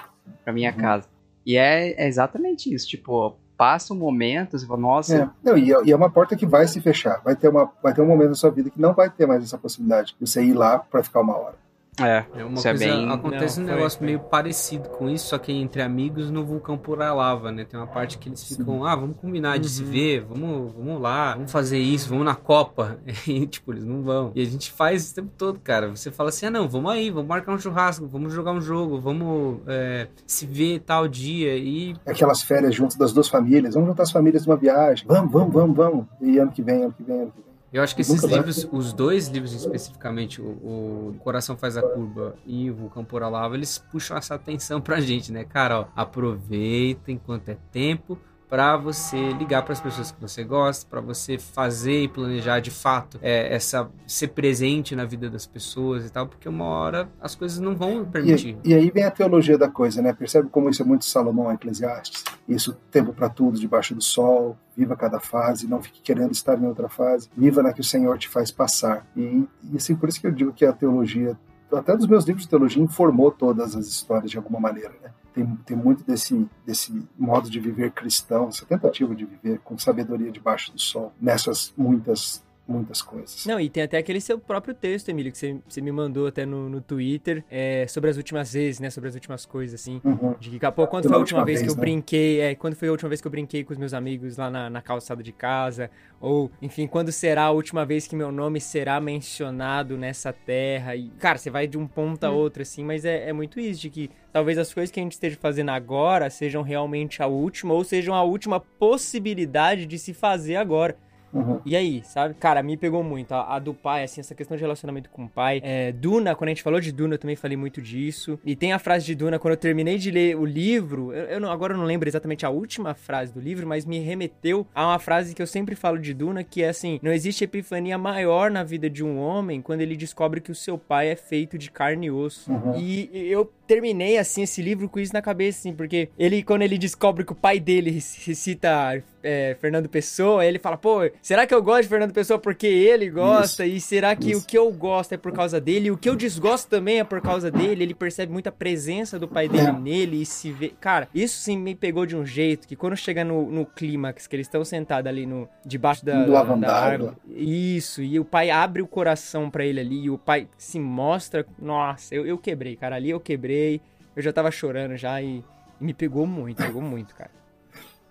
pra 0.45 0.53
minha 0.53 0.73
casa. 0.73 1.09
E 1.47 1.57
é, 1.57 1.93
é 1.93 2.07
exatamente 2.07 2.73
isso, 2.73 2.89
tipo, 2.89 3.37
passa 3.57 3.93
um 3.93 3.97
momento, 3.97 4.59
você 4.59 4.67
fala, 4.67 4.81
nossa, 4.81 5.17
É. 5.17 5.31
Não, 5.43 5.59
e, 5.59 5.73
é, 5.73 5.85
e 5.85 5.93
é 5.93 5.97
uma 5.97 6.11
porta 6.11 6.37
que 6.37 6.47
vai 6.47 6.67
se 6.69 6.81
fechar. 6.81 7.21
Vai 7.23 7.35
ter, 7.35 7.49
uma, 7.49 7.71
vai 7.83 7.93
ter 7.93 8.01
um 8.01 8.07
momento 8.07 8.29
na 8.29 8.35
sua 8.35 8.51
vida 8.51 8.71
que 8.71 8.81
não 8.81 8.95
vai 8.95 9.11
ter 9.11 9.27
mais 9.27 9.43
essa 9.43 9.59
possibilidade 9.59 10.15
de 10.19 10.27
você 10.27 10.43
ir 10.45 10.53
lá 10.53 10.79
para 10.79 11.03
ficar 11.03 11.21
uma 11.21 11.37
hora. 11.37 11.57
É, 12.01 12.25
É 12.35 12.45
uma 12.45 12.59
é 12.59 12.63
coisa, 12.63 12.75
bem... 12.75 13.11
acontece 13.11 13.59
Não, 13.59 13.65
um 13.65 13.69
foi, 13.69 13.77
negócio 13.77 13.99
foi. 13.99 14.07
meio 14.07 14.21
parecido 14.21 14.89
com 14.91 15.09
isso, 15.09 15.27
só 15.29 15.39
que 15.39 15.53
entre 15.53 15.83
amigos 15.83 16.31
no 16.31 16.45
vulcão 16.45 16.77
por 16.79 17.01
a 17.03 17.13
lava, 17.13 17.51
né? 17.53 17.65
Tem 17.65 17.79
uma 17.79 17.87
parte 17.87 18.19
que 18.19 18.29
eles 18.29 18.43
ficam, 18.45 18.85
ah, 18.85 18.95
vamos 18.97 19.17
combinar 19.17 19.59
de 19.59 19.69
se 19.69 19.83
Uhum. 19.83 19.91
ver, 19.91 20.21
vamos, 20.23 20.73
vamos 20.73 21.01
lá, 21.01 21.35
vamos 21.35 21.53
fazer 21.53 21.79
isso, 21.79 22.09
vamos 22.09 22.25
na 22.25 22.35
Copa. 22.35 22.99
E, 23.29 23.47
tipo, 23.47 23.73
eles 23.73 23.85
não 23.85 24.03
vão. 24.03 24.33
E 24.35 24.41
a 24.41 24.45
gente 24.47 24.73
faz 24.73 25.03
isso 25.03 25.13
o 25.13 25.15
tempo 25.17 25.33
todo, 25.37 25.59
cara. 25.61 25.89
Você 25.91 26.11
fala 26.11 26.31
assim, 26.31 26.47
ah, 26.47 26.51
não, 26.51 26.69
vamos 26.69 26.91
aí, 26.91 27.11
vamos 27.11 27.29
marcar 27.29 27.53
um 27.53 27.59
churrasco, 27.59 28.07
vamos 28.07 28.33
jogar 28.33 28.53
um 28.53 28.61
jogo, 28.61 28.99
vamos 29.01 29.61
é, 29.67 30.09
se 30.27 30.47
ver 30.47 30.81
tal 30.81 31.07
dia. 31.07 31.57
E 31.57 31.95
Aquelas 32.07 32.43
férias 32.43 32.75
juntas 32.75 32.97
das 32.97 33.13
duas 33.13 33.29
famílias. 33.29 33.75
Vamos 33.75 33.89
juntar 33.91 34.05
as 34.05 34.11
famílias 34.11 34.47
numa 34.47 34.57
viagem. 34.57 35.07
Vamos, 35.07 35.31
vamos, 35.33 35.53
vamos, 35.53 35.77
vamos. 35.77 36.07
E 36.21 36.39
ano 36.39 36.51
que 36.51 36.63
vem, 36.63 36.85
ano 36.85 36.95
que 36.97 37.03
vem, 37.03 37.21
ano 37.23 37.31
que 37.33 37.41
vem. 37.43 37.48
Eu 37.73 37.83
acho 37.83 37.95
que 37.95 38.01
esses 38.01 38.23
livros, 38.23 38.67
os 38.73 38.93
dois 38.95 39.29
livros 39.29 39.53
especificamente, 39.53 40.41
o, 40.41 40.45
o 40.45 41.17
Coração 41.19 41.57
Faz 41.57 41.77
a 41.77 41.83
Curva 41.83 42.35
e 42.47 42.71
o 42.71 42.75
Vulcão 42.75 43.05
por 43.05 43.23
a 43.23 43.29
Lava, 43.29 43.57
eles 43.57 43.79
puxam 43.79 44.17
essa 44.17 44.35
atenção 44.35 44.81
pra 44.81 45.01
gente, 45.01 45.31
né? 45.31 45.45
Cara, 45.45 45.81
ó, 45.81 45.87
aproveita 45.95 47.13
enquanto 47.13 47.51
é 47.51 47.59
tempo, 47.71 48.19
para 48.49 48.77
você 48.77 49.33
ligar 49.35 49.63
para 49.63 49.73
as 49.73 49.81
pessoas 49.81 50.11
que 50.11 50.21
você 50.21 50.43
gosta, 50.43 50.87
para 50.89 51.01
você 51.01 51.39
fazer 51.39 52.05
e 52.05 52.09
planejar 52.09 52.61
de 52.61 52.71
fato 52.71 53.19
é, 53.23 53.55
essa 53.55 53.91
ser 54.07 54.29
presente 54.29 54.97
na 54.97 55.05
vida 55.05 55.29
das 55.29 55.47
pessoas 55.47 56.07
e 56.07 56.11
tal, 56.11 56.27
porque 56.27 56.49
uma 56.49 56.65
hora 56.65 57.09
as 57.21 57.35
coisas 57.35 57.59
não 57.59 57.77
vão 57.77 58.05
permitir. 58.05 58.57
E, 58.65 58.71
e 58.71 58.75
aí 58.75 58.91
vem 58.91 59.05
a 59.05 59.11
teologia 59.11 59.59
da 59.59 59.69
coisa, 59.69 60.01
né? 60.01 60.13
Percebe 60.13 60.49
como 60.49 60.71
isso 60.71 60.83
é 60.83 60.85
muito 60.85 61.05
Salomão 61.05 61.53
Eclesiastes? 61.53 62.25
Isso, 62.49 62.77
tempo 62.91 63.13
para 63.13 63.29
tudo, 63.29 63.61
debaixo 63.61 63.95
do 63.95 64.03
sol, 64.03 64.57
viva 64.75 64.97
cada 64.97 65.21
fase, 65.21 65.67
não 65.67 65.83
fique 65.83 66.01
querendo 66.01 66.33
estar 66.33 66.59
em 66.59 66.67
outra 66.67 66.89
fase, 66.89 67.29
viva 67.37 67.63
na 67.63 67.73
que 67.73 67.81
o 67.81 67.85
Senhor 67.85 68.17
te 68.17 68.29
faz 68.29 68.51
passar. 68.51 69.07
E, 69.15 69.45
e 69.71 69.77
assim, 69.77 69.95
por 69.95 70.09
isso 70.09 70.21
que 70.21 70.27
eu 70.27 70.33
digo 70.33 70.53
que 70.53 70.65
a 70.65 70.73
teologia, 70.73 71.37
até 71.71 71.95
dos 71.95 72.07
meus 72.07 72.25
livros 72.25 72.45
de 72.45 72.49
teologia, 72.49 72.83
informou 72.83 73.31
todas 73.31 73.77
as 73.77 73.87
histórias 73.87 74.31
de 74.31 74.39
alguma 74.39 74.59
maneira, 74.59 74.95
né? 75.03 75.11
Tem, 75.35 75.47
tem 75.67 75.77
muito 75.77 76.05
desse, 76.05 76.49
desse 76.67 77.07
modo 77.19 77.49
de 77.51 77.61
viver 77.61 77.93
cristão, 77.93 78.49
essa 78.49 78.67
tentativa 78.67 79.15
de 79.15 79.25
viver 79.25 79.61
com 79.61 79.79
sabedoria 79.79 80.31
debaixo 80.31 80.73
do 80.73 80.79
sol, 80.79 81.13
nessas 81.21 81.73
muitas 81.77 82.43
muitas 82.69 83.01
coisas. 83.01 83.47
Não, 83.47 83.59
e 83.59 83.69
tem 83.69 83.83
até 83.83 83.97
aquele 83.97 84.21
seu 84.21 84.39
próprio 84.39 84.75
texto, 84.75 85.09
Emílio, 85.09 85.33
que 85.33 85.39
você, 85.39 85.59
você 85.67 85.81
me 85.81 85.91
mandou 85.91 86.27
até 86.27 86.45
no, 86.45 86.69
no 86.69 86.81
Twitter, 86.81 87.43
é, 87.51 87.87
sobre 87.89 88.11
as 88.11 88.17
últimas 88.17 88.53
vezes, 88.53 88.79
né? 88.79 88.91
Sobre 88.91 89.09
as 89.09 89.15
últimas 89.15 89.47
coisas, 89.47 89.81
assim. 89.81 90.01
Uhum. 90.05 90.35
De 90.39 90.59
que, 90.59 90.71
pô, 90.73 90.87
quando 90.87 91.09
foi 91.09 91.17
a 91.17 91.19
última, 91.19 91.45
vez, 91.45 91.61
vez 91.61 91.73
que 91.73 91.75
eu 91.75 91.77
né? 91.77 91.81
brinquei, 91.81 92.41
é, 92.41 92.55
quando 92.55 92.77
foi 92.77 92.89
a 92.89 92.91
última 92.91 93.09
vez 93.09 93.21
que 93.21 93.27
eu 93.27 93.31
brinquei 93.31 93.65
com 93.65 93.73
os 93.73 93.79
meus 93.79 93.95
amigos 93.95 94.37
lá 94.37 94.51
na, 94.51 94.69
na 94.69 94.83
calçada 94.83 95.23
de 95.23 95.33
casa, 95.33 95.91
ou, 96.21 96.51
enfim, 96.61 96.87
quando 96.87 97.11
será 97.11 97.45
a 97.45 97.51
última 97.51 97.87
vez 97.87 98.07
que 98.07 98.15
meu 98.15 98.31
nome 98.31 98.61
será 98.61 99.01
mencionado 99.01 99.97
nessa 99.97 100.33
terra, 100.33 100.95
e, 100.95 101.09
cara, 101.19 101.39
você 101.39 101.49
vai 101.49 101.67
de 101.67 101.79
um 101.79 101.87
ponto 101.87 102.25
a 102.25 102.31
outro, 102.31 102.63
assim, 102.63 102.85
mas 102.85 103.05
é, 103.05 103.29
é 103.29 103.33
muito 103.33 103.59
isso, 103.59 103.81
de 103.81 103.91
que 103.91 104.11
talvez 104.33 104.59
as 104.59 104.73
coisas 104.73 104.91
que 104.91 105.01
a 105.01 105.03
gente 105.03 105.13
esteja 105.13 105.39
fazendo 105.41 105.71
agora 105.71 106.29
sejam 106.29 106.63
realmente 106.63 107.23
a 107.23 107.27
última, 107.27 107.73
ou 107.73 107.83
sejam 107.83 108.15
a 108.15 108.23
última 108.23 108.61
possibilidade 108.61 109.87
de 109.87 109.99
se 109.99 110.13
fazer 110.13 110.57
agora. 110.57 110.97
Uhum. 111.33 111.61
E 111.65 111.77
aí, 111.77 112.03
sabe? 112.05 112.35
Cara, 112.35 112.63
me 112.63 112.77
pegou 112.77 113.03
muito. 113.03 113.33
A, 113.33 113.57
a 113.57 113.59
do 113.59 113.75
pai, 113.75 114.05
assim, 114.05 114.21
essa 114.21 114.35
questão 114.35 114.57
de 114.57 114.63
relacionamento 114.63 115.11
com 115.11 115.25
o 115.25 115.29
pai. 115.29 115.61
É, 115.63 115.93
Duna, 115.93 116.35
quando 116.35 116.49
a 116.49 116.51
gente 116.51 116.63
falou 116.63 116.81
de 116.81 116.93
Duna, 116.93 117.15
eu 117.15 117.19
também 117.19 117.37
falei 117.37 117.57
muito 117.57 117.81
disso. 117.81 118.39
E 118.45 118.57
tem 118.57 118.73
a 118.73 118.79
frase 118.79 119.07
de 119.07 119.15
Duna, 119.15 119.39
quando 119.39 119.53
eu 119.53 119.59
terminei 119.59 119.99
de 119.99 120.11
ler 120.11 120.37
o 120.37 120.45
livro, 120.45 121.13
eu, 121.13 121.25
eu 121.25 121.41
não, 121.41 121.51
agora 121.51 121.75
eu 121.75 121.79
não 121.79 121.85
lembro 121.85 122.09
exatamente 122.09 122.47
a 122.47 122.51
última 122.51 122.95
frase 122.95 123.33
do 123.33 123.41
livro, 123.41 123.67
mas 123.67 123.85
me 123.85 123.99
remeteu 123.99 124.67
a 124.75 124.87
uma 124.87 124.99
frase 124.99 125.35
que 125.35 125.43
eu 125.43 125.47
sempre 125.47 125.75
falo 125.75 125.99
de 125.99 126.15
Duna, 126.15 126.43
que 126.43 126.63
é 126.63 126.69
assim: 126.69 126.99
não 127.03 127.13
existe 127.13 127.45
epifania 127.45 127.99
maior 127.99 128.51
na 128.51 128.63
vida 128.63 128.89
de 128.89 129.05
um 129.05 129.19
homem 129.19 129.61
quando 129.61 129.81
ele 129.81 129.97
descobre 129.97 130.41
que 130.41 130.51
o 130.51 130.55
seu 130.55 130.79
pai 130.79 131.09
é 131.09 131.17
feito 131.17 131.59
de 131.59 131.71
carne 131.71 132.07
e 132.07 132.11
osso. 132.11 132.51
Uhum. 132.51 132.79
E 132.79 133.11
eu 133.31 133.51
terminei, 133.67 134.17
assim, 134.17 134.43
esse 134.43 134.63
livro 134.63 134.89
com 134.89 134.99
isso 134.99 135.13
na 135.13 135.21
cabeça, 135.21 135.59
assim, 135.59 135.75
porque 135.75 136.09
ele, 136.19 136.43
quando 136.43 136.63
ele 136.63 136.79
descobre 136.79 137.25
que 137.25 137.33
o 137.33 137.37
pai 137.37 137.61
dele 137.61 137.91
recita 137.91 139.03
é, 139.23 139.57
Fernando 139.61 139.89
Pessoa, 139.89 140.45
ele 140.45 140.59
fala, 140.59 140.77
pô, 140.77 141.01
será 141.21 141.47
que 141.47 141.55
eu 141.55 141.63
gosto 141.63 141.83
de 141.83 141.89
Fernando 141.89 142.13
Pessoa 142.13 142.39
porque 142.39 142.67
ele 142.67 143.11
gosta? 143.11 143.67
Isso, 143.67 143.77
e 143.77 143.81
será 143.81 144.15
que 144.15 144.31
isso. 144.31 144.41
o 144.41 144.45
que 144.47 144.57
eu 144.57 144.71
gosto 144.71 145.13
é 145.13 145.17
por 145.17 145.33
causa 145.33 145.61
dele? 145.61 145.89
E 145.89 145.91
o 145.91 145.97
que 145.97 146.09
eu 146.09 146.17
desgosto 146.17 146.69
também 146.69 147.01
é 147.01 147.05
por 147.05 147.21
causa 147.21 147.51
dele? 147.51 147.83
Ele 147.83 147.95
percebe 147.95 148.33
muita 148.33 148.53
presença 148.53 149.19
do 149.19 149.27
pai 149.29 149.49
dele 149.49 149.69
É. 149.69 149.73
nele 149.73 150.23
e 150.23 150.27
se 150.27 150.51
vê... 150.53 150.73
Cara, 150.81 151.09
isso 151.15 151.39
sim 151.41 151.57
me 151.59 151.75
pegou 151.75 152.07
de 152.07 152.17
um 152.17 152.25
jeito 152.25 152.67
que 152.67 152.77
quando 152.77 152.97
chega 152.97 153.25
no, 153.25 153.51
no 153.51 153.67
clímax, 153.67 154.27
que 154.27 154.37
eles 154.37 154.47
estão 154.47 154.65
sentados 154.65 155.09
ali 155.09 155.27
no, 155.27 155.49
debaixo 155.65 156.05
da, 156.05 156.25
Do 156.25 156.33
da, 156.33 156.43
da 156.43 156.77
árvore. 156.77 157.17
Isso, 157.29 158.03
e 158.03 158.19
o 158.19 158.25
pai 158.25 158.51
abre 158.51 158.83
o 158.83 158.87
coração 158.87 159.51
pra 159.51 159.65
ele 159.65 159.81
ali, 159.81 160.05
e 160.05 160.11
o 160.11 160.19
pai 160.19 160.49
se 160.57 160.79
mostra... 160.79 161.45
Nossa, 161.59 162.15
eu, 162.15 162.27
eu 162.27 162.39
quebrei, 162.39 162.77
cara, 162.77 162.97
ali 162.97 163.11
eu 163.11 163.21
quebrei. 163.21 163.81
Eu 164.15 164.23
já 164.23 164.33
tava 164.33 164.51
chorando 164.51 164.97
já 164.97 165.23
e, 165.23 165.45
e 165.81 165.85
me 165.85 165.95
pegou 165.95 166.27
muito, 166.27 166.63
pegou 166.63 166.83
muito, 166.83 167.15
cara. 167.15 167.31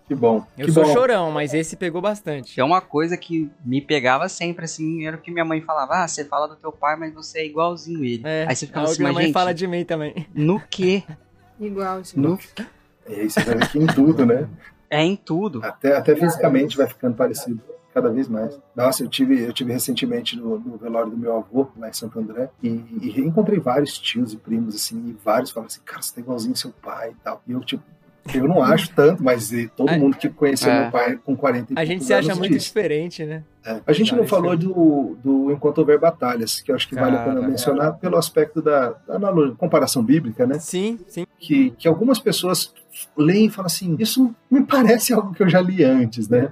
Que 0.08 0.14
bom. 0.14 0.42
Eu 0.56 0.64
que 0.64 0.72
sou 0.72 0.84
bom. 0.84 0.92
chorão, 0.94 1.30
mas 1.30 1.52
esse 1.52 1.76
pegou 1.76 2.00
bastante. 2.00 2.58
É 2.58 2.64
uma 2.64 2.80
coisa 2.80 3.14
que 3.14 3.50
me 3.62 3.78
pegava 3.82 4.26
sempre, 4.26 4.64
assim, 4.64 5.06
era 5.06 5.18
o 5.18 5.20
que 5.20 5.30
minha 5.30 5.44
mãe 5.44 5.60
falava. 5.60 6.02
Ah, 6.02 6.08
você 6.08 6.24
fala 6.24 6.48
do 6.48 6.56
teu 6.56 6.72
pai, 6.72 6.96
mas 6.96 7.12
você 7.12 7.40
é 7.40 7.46
igualzinho 7.46 8.02
ele. 8.02 8.22
É, 8.24 8.46
Aí 8.48 8.56
você 8.56 8.66
ficava 8.66 8.86
algo 8.86 8.92
assim, 8.92 8.96
que 8.96 9.02
minha 9.02 9.12
mãe 9.12 9.24
gente, 9.26 9.34
fala 9.34 9.52
de 9.52 9.66
mim 9.66 9.84
também. 9.84 10.26
no 10.34 10.58
quê? 10.58 11.04
Igual, 11.60 11.98
gente. 11.98 12.18
No... 12.18 12.38
É 13.06 13.22
isso, 13.22 13.38
vai 13.44 13.56
aqui 13.56 13.78
em 13.78 13.86
tudo, 13.86 14.24
né? 14.24 14.48
É 14.88 15.02
em 15.02 15.14
tudo. 15.14 15.62
Até, 15.62 15.94
até 15.94 16.16
fisicamente 16.16 16.76
vai 16.76 16.86
ficando 16.86 17.14
parecido 17.14 17.60
cada 17.92 18.10
vez 18.10 18.28
mais. 18.28 18.58
Nossa, 18.74 19.02
eu 19.02 19.08
tive, 19.08 19.42
eu 19.42 19.52
tive 19.52 19.72
recentemente 19.72 20.36
no, 20.36 20.58
no 20.58 20.78
velório 20.78 21.10
do 21.10 21.16
meu 21.18 21.36
avô, 21.36 21.68
lá 21.76 21.90
em 21.90 21.92
Santo 21.92 22.18
André, 22.18 22.48
e, 22.62 22.68
e 23.02 23.10
reencontrei 23.10 23.58
vários 23.58 23.98
tios 23.98 24.32
e 24.32 24.36
primos, 24.38 24.74
assim, 24.74 24.96
e 25.08 25.12
vários 25.22 25.50
falaram 25.50 25.66
assim, 25.66 25.80
cara, 25.84 26.00
você 26.00 26.14
tá 26.14 26.20
igualzinho 26.20 26.56
seu 26.56 26.70
pai 26.70 27.10
e 27.10 27.14
tal. 27.22 27.42
E 27.46 27.52
eu, 27.52 27.60
tipo, 27.60 27.82
eu 28.34 28.46
não 28.48 28.62
acho 28.62 28.90
tanto, 28.94 29.22
mas 29.22 29.50
todo 29.76 29.92
mundo 29.92 30.16
que 30.16 30.28
conheceu 30.28 30.70
É. 30.70 30.82
meu 30.82 30.90
pai 30.90 31.18
com 31.24 31.36
40 31.36 31.72
e 31.72 31.78
A 31.78 31.84
gente 31.84 32.04
se 32.04 32.12
acha 32.12 32.28
anos 32.28 32.38
muito 32.38 32.52
diz. 32.52 32.64
diferente, 32.64 33.24
né? 33.24 33.42
É. 33.64 33.80
A 33.86 33.92
gente 33.92 34.14
não 34.14 34.22
isso 34.24 34.30
falou 34.30 34.52
é- 34.52 34.56
do, 34.56 35.16
do 35.22 35.52
Enquanto 35.52 35.78
Houver 35.78 35.98
Batalhas, 35.98 36.60
que 36.60 36.70
eu 36.70 36.76
acho 36.76 36.88
que 36.88 36.94
vale 36.94 37.16
a 37.16 37.24
pena 37.24 37.40
mencionar 37.42 37.96
pelo 37.98 38.16
aspecto 38.16 38.60
da, 38.62 38.90
da 39.06 39.32
comparação 39.56 40.02
bíblica, 40.02 40.46
né? 40.46 40.58
Sim, 40.58 40.98
sim. 41.06 41.26
que, 41.38 41.70
que 41.70 41.86
algumas 41.88 42.18
pessoas 42.18 42.72
leem 43.16 43.46
e 43.46 43.50
falam 43.50 43.66
assim, 43.66 43.96
isso 43.98 44.34
me 44.50 44.62
parece 44.66 45.12
algo 45.12 45.32
que 45.34 45.42
eu 45.42 45.48
já 45.48 45.60
li 45.60 45.84
antes, 45.84 46.28
né? 46.28 46.48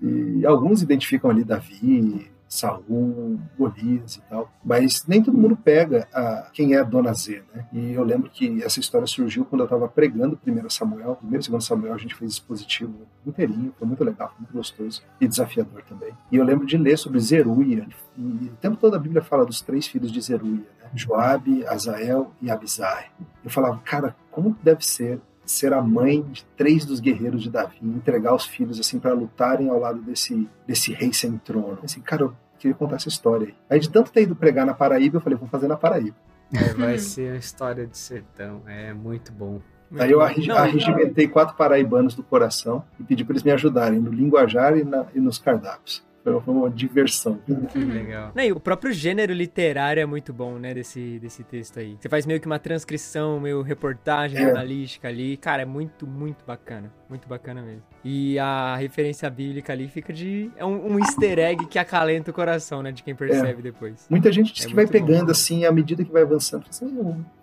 E 0.00 0.44
alguns 0.44 0.82
identificam 0.82 1.30
ali 1.30 1.42
Davi, 1.44 2.30
Saul, 2.48 3.38
Golias 3.58 4.16
e 4.16 4.20
tal, 4.22 4.50
mas 4.64 5.04
nem 5.06 5.22
todo 5.22 5.36
mundo 5.36 5.56
pega 5.56 6.08
a, 6.12 6.50
quem 6.52 6.74
é 6.74 6.78
a 6.78 6.84
Dona 6.84 7.12
Z, 7.12 7.42
né? 7.54 7.66
E 7.72 7.92
eu 7.92 8.04
lembro 8.04 8.30
que 8.30 8.62
essa 8.62 8.80
história 8.80 9.06
surgiu 9.06 9.44
quando 9.44 9.62
eu 9.62 9.66
estava 9.66 9.88
pregando 9.88 10.38
1 10.46 10.70
Samuel, 10.70 11.18
1 11.22 11.34
e 11.34 11.38
2 11.38 11.64
Samuel, 11.64 11.94
a 11.94 11.98
gente 11.98 12.14
fez 12.14 12.32
dispositivo 12.32 13.06
inteirinho, 13.26 13.74
foi 13.78 13.88
muito 13.88 14.04
legal, 14.04 14.32
muito 14.38 14.52
gostoso 14.52 15.02
e 15.20 15.26
desafiador 15.26 15.82
também. 15.82 16.12
E 16.30 16.36
eu 16.36 16.44
lembro 16.44 16.66
de 16.66 16.76
ler 16.76 16.96
sobre 16.98 17.18
Zeruia, 17.20 17.86
e 18.16 18.22
o 18.22 18.56
tempo 18.60 18.76
todo 18.76 18.94
a 18.94 18.98
Bíblia 18.98 19.22
fala 19.22 19.44
dos 19.44 19.60
três 19.60 19.86
filhos 19.86 20.12
de 20.12 20.20
Zeruia, 20.20 20.66
né? 20.82 20.90
Joabe, 20.94 21.66
Azael 21.66 22.32
e 22.40 22.50
Abisai. 22.50 23.06
Eu 23.42 23.50
falava, 23.50 23.78
cara, 23.84 24.14
como 24.30 24.56
deve 24.62 24.86
ser 24.86 25.20
ser 25.46 25.72
a 25.72 25.80
mãe 25.82 26.22
de 26.22 26.44
três 26.56 26.84
dos 26.84 27.00
guerreiros 27.00 27.42
de 27.42 27.50
Davi, 27.50 27.76
entregar 27.82 28.34
os 28.34 28.44
filhos 28.46 28.78
assim 28.80 28.98
para 28.98 29.12
lutarem 29.12 29.68
ao 29.68 29.78
lado 29.78 30.00
desse 30.00 30.48
desse 30.66 30.92
rei 30.92 31.12
sem 31.12 31.36
trono. 31.38 31.78
Assim, 31.82 32.00
cara, 32.00 32.22
eu 32.22 32.34
queria 32.58 32.74
contar 32.76 32.96
essa 32.96 33.08
história 33.08 33.48
aí. 33.48 33.54
Aí 33.70 33.80
de 33.80 33.90
tanto 33.90 34.10
ter 34.12 34.22
ido 34.22 34.34
pregar 34.34 34.64
na 34.66 34.74
Paraíba, 34.74 35.16
eu 35.18 35.20
falei, 35.20 35.38
vou 35.38 35.48
fazer 35.48 35.68
na 35.68 35.76
Paraíba. 35.76 36.16
É, 36.52 36.72
vai 36.74 36.98
ser 36.98 37.32
a 37.32 37.36
história 37.36 37.86
de 37.86 37.96
sertão. 37.98 38.62
É 38.66 38.92
muito 38.94 39.32
bom. 39.32 39.60
Aí 39.98 40.10
eu 40.10 40.20
arregi- 40.20 40.48
Não, 40.48 40.56
arregimentei 40.56 41.28
quatro 41.28 41.56
paraibanos 41.56 42.14
do 42.14 42.22
coração 42.22 42.84
e 42.98 43.04
pedi 43.04 43.22
para 43.24 43.32
eles 43.34 43.42
me 43.42 43.50
ajudarem 43.52 44.00
no 44.00 44.10
linguajar 44.10 44.76
e, 44.76 44.82
na- 44.84 45.06
e 45.14 45.20
nos 45.20 45.38
cardápios. 45.38 46.04
Foi 46.24 46.54
uma 46.54 46.70
diversão. 46.70 47.38
Que 47.70 47.78
legal. 47.78 48.32
Não, 48.34 48.42
e 48.42 48.50
o 48.50 48.58
próprio 48.58 48.92
gênero 48.92 49.32
literário 49.34 50.00
é 50.00 50.06
muito 50.06 50.32
bom, 50.32 50.54
né, 50.58 50.72
desse, 50.72 51.18
desse 51.18 51.44
texto 51.44 51.78
aí. 51.78 51.96
Você 52.00 52.08
faz 52.08 52.24
meio 52.24 52.40
que 52.40 52.46
uma 52.46 52.58
transcrição, 52.58 53.38
meio 53.38 53.60
reportagem 53.60 54.38
É. 54.38 54.44
jornalística 54.44 55.06
ali. 55.08 55.36
Cara, 55.36 55.62
é 55.62 55.64
muito, 55.66 56.06
muito 56.06 56.44
bacana. 56.46 56.90
Muito 57.10 57.28
bacana 57.28 57.60
mesmo. 57.62 57.82
E 58.02 58.38
a 58.38 58.74
referência 58.76 59.28
bíblica 59.30 59.72
ali 59.72 59.86
fica 59.88 60.12
de... 60.12 60.50
É 60.56 60.64
um, 60.64 60.94
um 60.94 60.98
easter 60.98 61.38
egg 61.38 61.66
que 61.66 61.78
acalenta 61.78 62.30
o 62.30 62.34
coração, 62.34 62.82
né, 62.82 62.90
de 62.90 63.02
quem 63.02 63.14
percebe 63.14 63.62
depois. 63.62 64.06
Muita 64.08 64.32
gente 64.32 64.52
diz 64.52 64.64
É 64.64 64.68
que 64.68 64.74
vai 64.74 64.84
muito 64.86 64.98
bom. 65.00 65.06
pegando 65.06 65.30
assim 65.30 65.64
à 65.64 65.70
medida 65.70 66.02
que 66.04 66.10
vai 66.10 66.22
avançando. 66.22 66.64
Assim, 66.68 66.86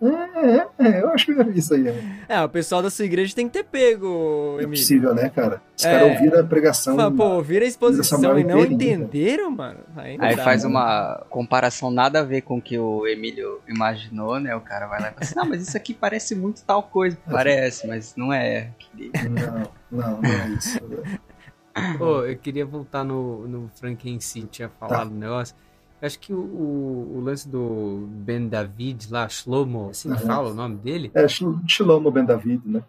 é, 0.02 0.06
é, 0.06 0.66
é, 0.98 1.02
eu 1.02 1.08
acho 1.10 1.26
que 1.26 1.32
eu 1.32 1.36
já 1.36 1.42
vi 1.44 1.58
isso 1.58 1.72
aí. 1.74 1.86
É, 1.88 2.02
É, 2.28 2.40
o 2.44 2.48
pessoal 2.48 2.82
da 2.82 2.90
sua 2.90 3.04
igreja 3.04 3.34
tem 3.34 3.46
que 3.46 3.52
ter 3.52 3.64
pego, 3.64 4.58
é 4.60 4.66
possível, 4.66 5.14
né, 5.14 5.28
cara? 5.30 5.62
Os 5.76 5.84
É. 5.84 5.92
caras 5.92 6.12
ouviram 6.16 6.40
a 6.40 6.44
pregação. 6.44 6.96
Fala, 6.96 7.10
pô, 7.10 7.40
vira 7.42 7.64
a 7.64 7.68
exposição 7.68 8.38
e 8.38 8.44
não 8.44 8.71
entenderam, 8.72 9.50
mano? 9.50 9.80
Aí, 9.96 10.16
Aí 10.18 10.36
dá, 10.36 10.44
faz 10.44 10.64
né? 10.64 10.70
uma 10.70 11.24
comparação 11.30 11.90
nada 11.90 12.20
a 12.20 12.24
ver 12.24 12.42
com 12.42 12.58
o 12.58 12.62
que 12.62 12.78
o 12.78 13.06
Emílio 13.06 13.60
imaginou, 13.68 14.38
né? 14.38 14.54
O 14.54 14.60
cara 14.60 14.86
vai 14.86 15.00
lá 15.00 15.08
e 15.08 15.10
fala 15.10 15.22
assim, 15.22 15.34
não, 15.36 15.48
mas 15.48 15.62
isso 15.62 15.76
aqui 15.76 15.94
parece 15.94 16.34
muito 16.34 16.64
tal 16.64 16.82
coisa. 16.82 17.16
Parece, 17.30 17.86
mas 17.86 18.14
não 18.16 18.32
é. 18.32 18.70
Não, 19.24 19.72
não, 19.90 20.22
não 20.22 20.40
é 20.40 20.48
isso. 20.48 20.78
Pô, 21.98 22.22
eu 22.24 22.36
queria 22.36 22.66
voltar 22.66 23.04
no, 23.04 23.46
no 23.48 23.70
Frank 23.74 24.08
em 24.08 24.20
si, 24.20 24.42
tinha 24.42 24.68
falado 24.68 25.10
um 25.10 25.18
negócio. 25.18 25.56
Eu 26.00 26.06
acho 26.06 26.18
que 26.18 26.32
o, 26.32 26.38
o, 26.38 27.16
o 27.16 27.20
lance 27.20 27.48
do 27.48 28.08
Ben 28.10 28.48
David 28.48 29.08
lá, 29.10 29.28
Shlomo, 29.28 29.90
assim 29.90 30.10
Aham. 30.10 30.18
fala 30.18 30.50
o 30.50 30.54
nome 30.54 30.76
dele? 30.76 31.10
É 31.14 31.26
Shilomo 31.28 32.10
Ben 32.10 32.24
David, 32.24 32.60
né? 32.66 32.82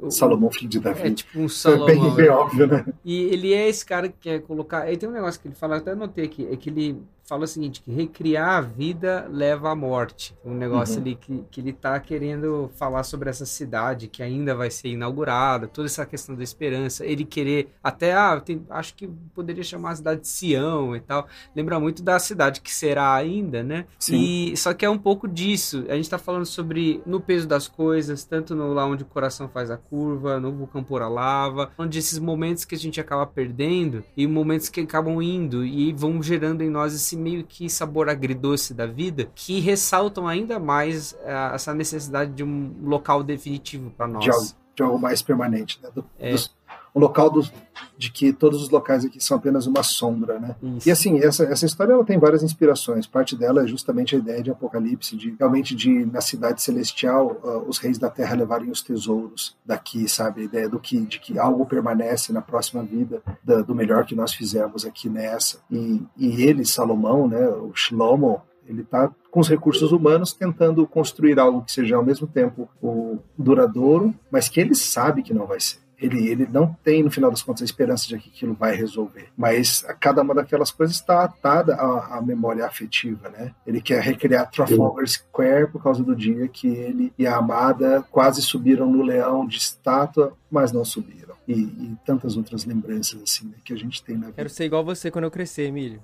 O- 0.00 0.10
Salomão, 0.10 0.50
filho 0.50 0.68
de 0.68 0.78
É 0.78 0.80
Davi. 0.80 1.14
tipo 1.14 1.38
um 1.40 1.46
É 1.46 1.48
Salomão. 1.48 1.86
bem, 1.86 2.14
bem 2.14 2.28
óbvio, 2.28 2.66
né? 2.66 2.86
E 3.04 3.22
ele 3.24 3.52
é 3.52 3.68
esse 3.68 3.84
cara 3.84 4.08
que 4.08 4.16
quer 4.20 4.40
colocar. 4.42 4.82
Aí 4.82 4.96
tem 4.96 5.08
um 5.08 5.12
negócio 5.12 5.40
que 5.40 5.48
ele 5.48 5.54
fala, 5.54 5.76
até 5.78 5.90
anotei 5.92 6.24
aqui, 6.24 6.46
é 6.50 6.56
que 6.56 6.70
ele 6.70 7.02
fala 7.28 7.44
o 7.44 7.46
seguinte, 7.46 7.82
que 7.82 7.92
recriar 7.92 8.56
a 8.56 8.60
vida 8.62 9.28
leva 9.30 9.70
à 9.70 9.74
morte. 9.74 10.34
Um 10.44 10.54
negócio 10.54 10.94
Uhum. 10.96 11.00
ali 11.02 11.14
que, 11.14 11.44
que 11.50 11.60
ele 11.60 11.72
tá 11.74 12.00
querendo 12.00 12.70
falar 12.76 13.02
sobre 13.02 13.28
essa 13.28 13.44
cidade 13.44 14.08
que 14.08 14.22
ainda 14.22 14.54
vai 14.54 14.70
ser 14.70 14.88
inaugurada, 14.88 15.66
toda 15.68 15.86
essa 15.86 16.06
questão 16.06 16.34
da 16.34 16.42
esperança, 16.42 17.04
ele 17.04 17.24
querer 17.24 17.68
até, 17.84 18.14
ah, 18.14 18.40
tem- 18.40 18.64
acho 18.70 18.94
que 18.94 19.06
poderia 19.34 19.62
chamar 19.62 19.90
a 19.90 19.96
cidade 19.96 20.20
de 20.22 20.28
Sião 20.28 20.96
e 20.96 21.00
tal, 21.00 21.26
lembra 21.54 21.78
muito 21.78 22.02
da 22.02 22.18
cidade 22.18 22.60
que 22.62 22.72
será 22.72 23.12
ainda, 23.14 23.62
né? 23.62 23.84
Sim. 23.98 24.16
E 24.52 24.56
só 24.56 24.72
que 24.72 24.84
é 24.86 24.90
um 24.90 24.98
pouco 24.98 25.28
disso. 25.28 25.84
A 25.88 25.94
gente 25.96 26.08
tá 26.08 26.18
falando 26.18 26.46
sobre 26.46 27.02
no 27.04 27.20
peso 27.20 27.46
das 27.46 27.68
coisas, 27.68 28.24
tanto 28.24 28.54
no 28.54 28.72
lá 28.72 28.86
onde 28.86 29.02
o 29.02 29.06
coração 29.06 29.48
faz 29.48 29.70
a 29.70 29.76
curva, 29.76 30.40
no 30.40 30.50
vulcão 30.52 30.82
por 30.82 31.02
a 31.02 31.08
lava, 31.08 31.70
onde 31.78 31.98
esses 31.98 32.18
momentos 32.18 32.64
que 32.64 32.74
a 32.74 32.78
gente 32.78 33.00
acaba 33.00 33.26
perdendo 33.26 34.02
e 34.16 34.26
momentos 34.26 34.68
que 34.70 34.80
acabam 34.80 35.20
indo 35.20 35.64
e 35.64 35.92
vão 35.92 36.22
gerando 36.22 36.62
em 36.62 36.70
nós 36.70 36.94
esse 36.94 37.17
meio 37.18 37.44
que 37.44 37.68
sabor 37.68 38.08
agridoce 38.08 38.72
da 38.72 38.86
vida, 38.86 39.28
que 39.34 39.60
ressaltam 39.60 40.26
ainda 40.26 40.58
mais 40.58 41.16
ah, 41.24 41.52
essa 41.54 41.74
necessidade 41.74 42.32
de 42.32 42.42
um 42.44 42.74
local 42.82 43.22
definitivo 43.22 43.90
para 43.90 44.06
nós. 44.06 44.24
de 44.24 44.30
algo, 44.30 44.46
de 44.76 44.82
algo 44.82 44.98
mais 44.98 45.20
permanente, 45.22 45.78
né? 45.82 45.90
Do, 45.94 46.04
É. 46.18 46.30
dos- 46.32 46.56
um 46.98 47.00
local 47.00 47.30
dos- 47.30 47.52
de 47.96 48.10
que 48.12 48.32
todos 48.32 48.60
os 48.62 48.70
locais 48.70 49.04
aqui 49.04 49.22
são 49.22 49.36
apenas 49.36 49.66
uma 49.66 49.82
sombra, 49.82 50.38
né? 50.38 50.56
Isso. 50.76 50.88
E 50.88 50.92
assim, 50.92 51.18
essa, 51.18 51.44
essa 51.44 51.64
história 51.64 51.92
ela 51.92 52.04
tem 52.04 52.18
várias 52.18 52.42
inspirações. 52.42 53.06
Parte 53.06 53.36
dela 53.36 53.62
é 53.62 53.66
justamente 53.66 54.14
a 54.14 54.18
ideia 54.18 54.42
de 54.42 54.50
Apocalipse, 54.50 55.16
de 55.16 55.34
realmente 55.38 55.74
de 55.74 56.04
na 56.06 56.20
cidade 56.20 56.60
celestial 56.62 57.40
ah, 57.44 57.58
os 57.66 57.78
reis 57.78 57.98
da 57.98 58.10
Terra 58.10 58.34
levarem 58.36 58.70
os 58.70 58.82
tesouros 58.82 59.56
daqui, 59.64 60.08
sabe? 60.08 60.42
A 60.42 60.44
ideia 60.44 60.68
do 60.68 60.78
que 60.78 61.00
de 61.00 61.18
que 61.20 61.38
algo 61.38 61.64
permanece 61.66 62.32
na 62.32 62.42
próxima 62.42 62.82
vida 62.82 63.22
da- 63.44 63.62
do 63.62 63.74
melhor 63.74 64.04
que 64.04 64.14
nós 64.14 64.32
fizemos 64.34 64.84
aqui 64.84 65.08
nessa. 65.08 65.58
E, 65.70 66.02
e 66.16 66.42
ele, 66.42 66.64
Salomão, 66.64 67.26
né? 67.28 67.48
O 67.48 67.72
Shlomo, 67.74 68.42
ele 68.66 68.82
está 68.82 69.10
com 69.30 69.40
os 69.40 69.48
recursos 69.48 69.92
humanos 69.92 70.32
tentando 70.32 70.86
construir 70.86 71.38
algo 71.38 71.62
que 71.62 71.72
seja 71.72 71.96
ao 71.96 72.04
mesmo 72.04 72.26
tempo 72.26 72.68
o 72.82 73.18
duradouro, 73.36 74.14
mas 74.30 74.48
que 74.48 74.60
ele 74.60 74.74
sabe 74.74 75.22
que 75.22 75.32
não 75.32 75.46
vai 75.46 75.58
ser. 75.60 75.78
Ele, 76.00 76.28
ele 76.28 76.46
não 76.50 76.72
tem, 76.84 77.02
no 77.02 77.10
final 77.10 77.30
das 77.30 77.42
contas, 77.42 77.62
a 77.62 77.64
esperança 77.64 78.06
de 78.06 78.18
que 78.18 78.28
aquilo 78.28 78.54
vai 78.54 78.74
resolver. 78.74 79.28
Mas 79.36 79.84
a 79.88 79.94
cada 79.94 80.22
uma 80.22 80.34
daquelas 80.34 80.70
coisas 80.70 80.96
está 80.96 81.24
atada 81.24 81.74
à, 81.74 82.18
à 82.18 82.22
memória 82.22 82.64
afetiva, 82.64 83.28
né? 83.28 83.52
Ele 83.66 83.80
quer 83.80 84.00
recriar 84.00 84.50
Trafalgar 84.50 85.06
Square 85.06 85.72
por 85.72 85.82
causa 85.82 86.04
do 86.04 86.14
dia 86.14 86.46
que 86.46 86.68
ele 86.68 87.12
e 87.18 87.26
a 87.26 87.36
amada 87.36 88.04
quase 88.10 88.40
subiram 88.42 88.90
no 88.90 89.02
leão 89.02 89.46
de 89.46 89.58
estátua, 89.58 90.36
mas 90.50 90.70
não 90.70 90.84
subiram. 90.84 91.34
E, 91.46 91.52
e 91.52 91.96
tantas 92.04 92.36
outras 92.36 92.64
lembranças, 92.64 93.20
assim, 93.22 93.46
né, 93.46 93.54
que 93.64 93.72
a 93.72 93.76
gente 93.76 94.02
tem 94.04 94.16
na 94.16 94.26
vida. 94.26 94.36
Quero 94.36 94.50
ser 94.50 94.64
igual 94.64 94.84
você 94.84 95.10
quando 95.10 95.24
eu 95.24 95.30
crescer, 95.30 95.64
Emílio. 95.64 96.00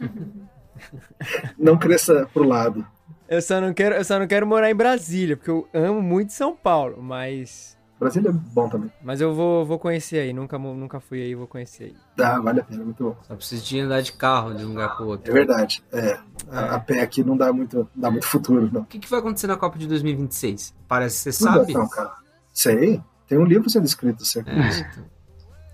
Não 1.56 1.78
cresça 1.78 2.28
pro 2.32 2.42
lado. 2.42 2.84
Eu 3.28 3.40
só 3.40 3.60
não 3.60 3.72
quero, 3.72 3.94
eu 3.94 4.04
só 4.04 4.18
não 4.18 4.26
quero 4.26 4.46
morar 4.46 4.70
em 4.70 4.74
Brasília, 4.74 5.36
porque 5.36 5.50
eu 5.50 5.66
amo 5.72 6.02
muito 6.02 6.32
São 6.32 6.54
Paulo, 6.54 7.02
mas 7.02 7.73
Brasília 8.04 8.28
é 8.28 8.32
bom 8.32 8.68
também. 8.68 8.90
mas 9.02 9.20
eu 9.20 9.34
vou, 9.34 9.64
vou 9.64 9.78
conhecer 9.78 10.18
aí, 10.20 10.32
nunca 10.32 10.58
nunca 10.58 11.00
fui 11.00 11.22
aí, 11.22 11.34
vou 11.34 11.46
conhecer 11.46 11.84
aí. 11.84 11.96
Dá, 12.16 12.38
vale 12.38 12.60
a 12.60 12.64
pena, 12.64 12.84
muito 12.84 13.02
bom. 13.04 13.16
Só 13.22 13.34
precisa 13.34 13.62
de 13.64 13.80
andar 13.80 14.00
de 14.02 14.12
carro 14.12 14.54
de 14.54 14.64
um 14.64 14.68
lugar 14.68 14.96
É 14.98 15.02
outro. 15.02 15.32
verdade. 15.32 15.82
É, 15.92 16.18
a, 16.50 16.74
a 16.76 16.80
pé 16.80 17.00
aqui 17.00 17.24
não 17.24 17.36
dá 17.36 17.52
muito, 17.52 17.78
não 17.78 17.88
dá 17.96 18.10
muito 18.10 18.26
futuro, 18.26 18.68
não. 18.72 18.82
O 18.82 18.86
que, 18.86 18.98
que 18.98 19.08
vai 19.10 19.18
acontecer 19.20 19.46
na 19.46 19.56
Copa 19.56 19.78
de 19.78 19.86
2026? 19.88 20.74
Parece 20.86 21.24
que 21.24 21.32
você 21.32 21.44
Não 21.44 21.52
sabe. 21.54 21.72
não, 21.72 21.88
cara. 21.88 22.12
Sei. 22.52 23.00
Tem 23.26 23.38
um 23.38 23.44
livro 23.44 23.68
sendo 23.70 23.86
escrito, 23.86 24.24
certo? 24.24 24.48
É, 24.50 24.52
então. 24.80 25.04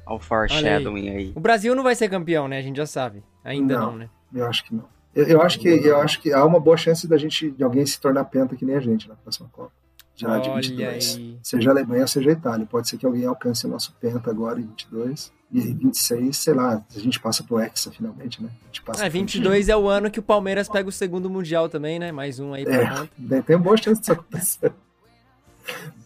Olha 0.06 0.16
o 0.16 0.18
foreshadowing 0.20 1.08
aí. 1.10 1.32
O 1.34 1.40
Brasil 1.40 1.74
não 1.74 1.82
vai 1.82 1.94
ser 1.94 2.08
campeão, 2.08 2.48
né? 2.48 2.58
A 2.58 2.62
gente 2.62 2.76
já 2.76 2.86
sabe. 2.86 3.22
Ainda 3.44 3.78
não, 3.78 3.86
Não. 3.92 3.98
né? 3.98 4.10
Eu 4.34 4.46
acho 4.46 4.64
que 4.64 4.74
não. 4.74 4.84
Eu, 5.14 5.24
eu 5.26 5.42
acho 5.42 5.58
que, 5.58 5.68
eu 5.68 6.00
acho 6.00 6.20
que 6.20 6.32
há 6.32 6.44
uma 6.44 6.60
boa 6.60 6.76
chance 6.76 7.06
da 7.08 7.16
gente, 7.16 7.50
de 7.50 7.64
alguém 7.64 7.84
se 7.84 8.00
tornar 8.00 8.24
penta 8.26 8.54
que 8.54 8.64
nem 8.64 8.76
a 8.76 8.80
gente 8.80 9.08
na 9.08 9.16
próxima 9.16 9.48
Copa. 9.50 9.72
Já 10.20 10.38
de 10.38 10.48
Olha 10.50 10.60
22. 10.60 11.16
aí. 11.16 11.38
Seja 11.42 11.70
a 11.70 11.72
Alemanha, 11.72 12.06
seja 12.06 12.30
a 12.30 12.32
Itália. 12.32 12.66
Pode 12.66 12.88
ser 12.88 12.98
que 12.98 13.06
alguém 13.06 13.24
alcance 13.26 13.64
o 13.66 13.68
nosso 13.68 13.94
penta 14.00 14.30
agora 14.30 14.58
em 14.60 14.64
22. 14.66 15.32
E 15.52 15.58
em 15.60 15.74
26, 15.74 16.36
sei 16.36 16.54
lá, 16.54 16.84
a 16.94 16.98
gente 16.98 17.18
passa 17.18 17.42
pro 17.42 17.58
Hexa 17.58 17.90
finalmente, 17.90 18.40
né? 18.42 18.50
A 18.62 18.66
gente 18.66 18.82
passa 18.82 19.00
Ah, 19.00 19.10
pro- 19.10 19.12
22 19.18 19.68
é 19.68 19.76
o 19.76 19.88
ano 19.88 20.10
que 20.10 20.20
o 20.20 20.22
Palmeiras 20.22 20.68
pega 20.68 20.88
o 20.88 20.92
segundo 20.92 21.28
mundial 21.28 21.68
também, 21.68 21.98
né? 21.98 22.12
Mais 22.12 22.38
um 22.38 22.52
aí 22.54 22.64
pra 22.64 22.74
É, 22.74 22.86
conta. 22.88 23.08
tem, 23.46 23.58
boa 23.58 23.76
chance 23.76 24.00
disso 24.00 24.12
acontecer. 24.12 24.72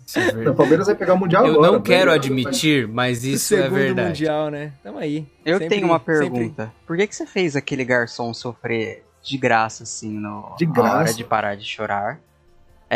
Isso 0.06 0.18
é 0.18 0.22
verdade. 0.32 0.48
O 0.50 0.54
Palmeiras 0.54 0.86
vai 0.86 0.94
pegar 0.96 1.14
o 1.14 1.18
Mundial 1.18 1.46
Eu 1.46 1.54
agora. 1.54 1.72
não 1.72 1.82
quero 1.82 2.06
vai- 2.10 2.18
admitir, 2.18 2.86
mas 2.88 3.24
isso 3.24 3.54
é 3.54 3.62
segundo 3.64 3.74
verdade. 3.74 4.08
mundial, 4.08 4.50
né? 4.50 4.72
Tamo 4.82 4.98
aí. 4.98 5.26
Eu 5.44 5.58
Sempre- 5.58 5.68
tenho 5.76 5.86
uma 5.88 5.98
sempre- 5.98 6.18
pergunta. 6.20 6.72
Por 6.86 6.96
que, 6.96 7.06
que 7.06 7.14
você 7.16 7.26
fez 7.26 7.56
aquele 7.56 7.84
garçom 7.84 8.32
sofrer 8.32 9.04
de 9.22 9.36
graça, 9.38 9.82
assim, 9.84 10.10
no, 10.10 10.54
De 10.58 10.66
na 10.66 10.72
graça? 10.72 10.96
hora 10.96 11.14
de 11.14 11.24
parar 11.24 11.54
de 11.54 11.64
chorar? 11.64 12.18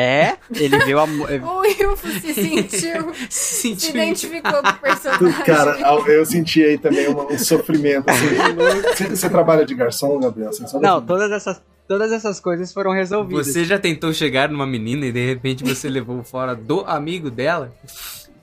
É, 0.00 0.36
ele 0.54 0.78
viu 0.84 1.00
a. 1.00 1.04
O 1.42 1.58
Wilfo 1.58 2.06
se 2.20 2.32
sentiu, 2.32 3.12
se 3.28 3.74
Sentiu- 3.74 3.90
identificou 3.90 4.62
com 4.62 4.68
o 4.68 4.78
personagem. 4.78 5.44
Cara, 5.44 5.76
eu 6.06 6.24
senti 6.24 6.62
aí 6.62 6.78
também 6.78 7.08
um, 7.08 7.32
um 7.32 7.38
sofrimento. 7.38 8.08
assim. 8.08 8.26
Você, 8.94 9.04
você 9.08 9.28
trabalha 9.28 9.64
de 9.66 9.74
garçom, 9.74 10.20
Gabriel? 10.20 10.52
Você 10.52 10.66
só 10.68 10.78
Não, 10.80 11.04
todas 11.04 11.32
essas, 11.32 11.60
todas 11.88 12.12
essas 12.12 12.38
coisas 12.38 12.72
foram 12.72 12.92
resolvidas. 12.92 13.48
Você 13.48 13.64
já 13.64 13.78
tentou 13.78 14.12
chegar 14.12 14.48
numa 14.48 14.66
menina 14.66 15.06
e 15.06 15.12
de 15.12 15.26
repente 15.26 15.64
você 15.64 15.88
levou 15.88 16.22
fora 16.22 16.54
do 16.54 16.80
amigo 16.86 17.30
dela? 17.30 17.72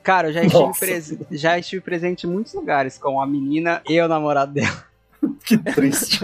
Cara, 0.02 0.28
eu 0.28 0.32
já 0.34 0.42
estive, 0.44 1.26
já 1.32 1.58
estive 1.58 1.80
presente 1.82 2.26
em 2.26 2.30
muitos 2.30 2.52
lugares 2.54 2.98
com 2.98 3.20
a 3.20 3.26
menina 3.26 3.82
e 3.88 3.98
o 4.00 4.06
namorado 4.08 4.52
dela. 4.52 4.84
Que 5.44 5.56
triste, 5.58 6.20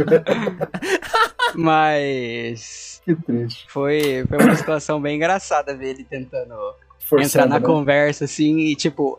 Mas 1.54 3.00
que 3.04 3.14
triste. 3.14 3.66
foi, 3.68 4.24
foi 4.28 4.38
uma 4.38 4.56
situação 4.56 5.00
bem 5.00 5.16
engraçada 5.16 5.76
ver 5.76 5.90
ele 5.90 6.04
tentando 6.04 6.54
Forçando, 6.98 7.26
entrar 7.26 7.46
na 7.46 7.60
né? 7.60 7.64
conversa, 7.66 8.24
assim, 8.24 8.58
e 8.58 8.74
tipo, 8.76 9.18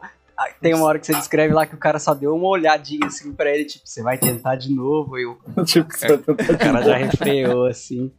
tem 0.61 0.73
uma 0.73 0.85
hora 0.85 0.99
que 0.99 1.05
você 1.05 1.13
descreve 1.13 1.53
lá 1.53 1.65
que 1.65 1.75
o 1.75 1.77
cara 1.77 1.99
só 1.99 2.13
deu 2.13 2.35
uma 2.35 2.47
olhadinha 2.47 3.05
assim 3.07 3.31
pra 3.33 3.49
ele, 3.53 3.65
tipo, 3.65 3.87
você 3.87 4.01
vai 4.01 4.17
tentar 4.17 4.55
de 4.55 4.73
novo, 4.73 5.17
e 5.17 5.25
o 5.27 5.37
Tipo, 5.65 5.89
tá 5.89 6.17
tentando- 6.17 6.57
cara 6.57 6.81
já 6.81 6.97
refreou, 6.97 7.65
assim. 7.67 8.11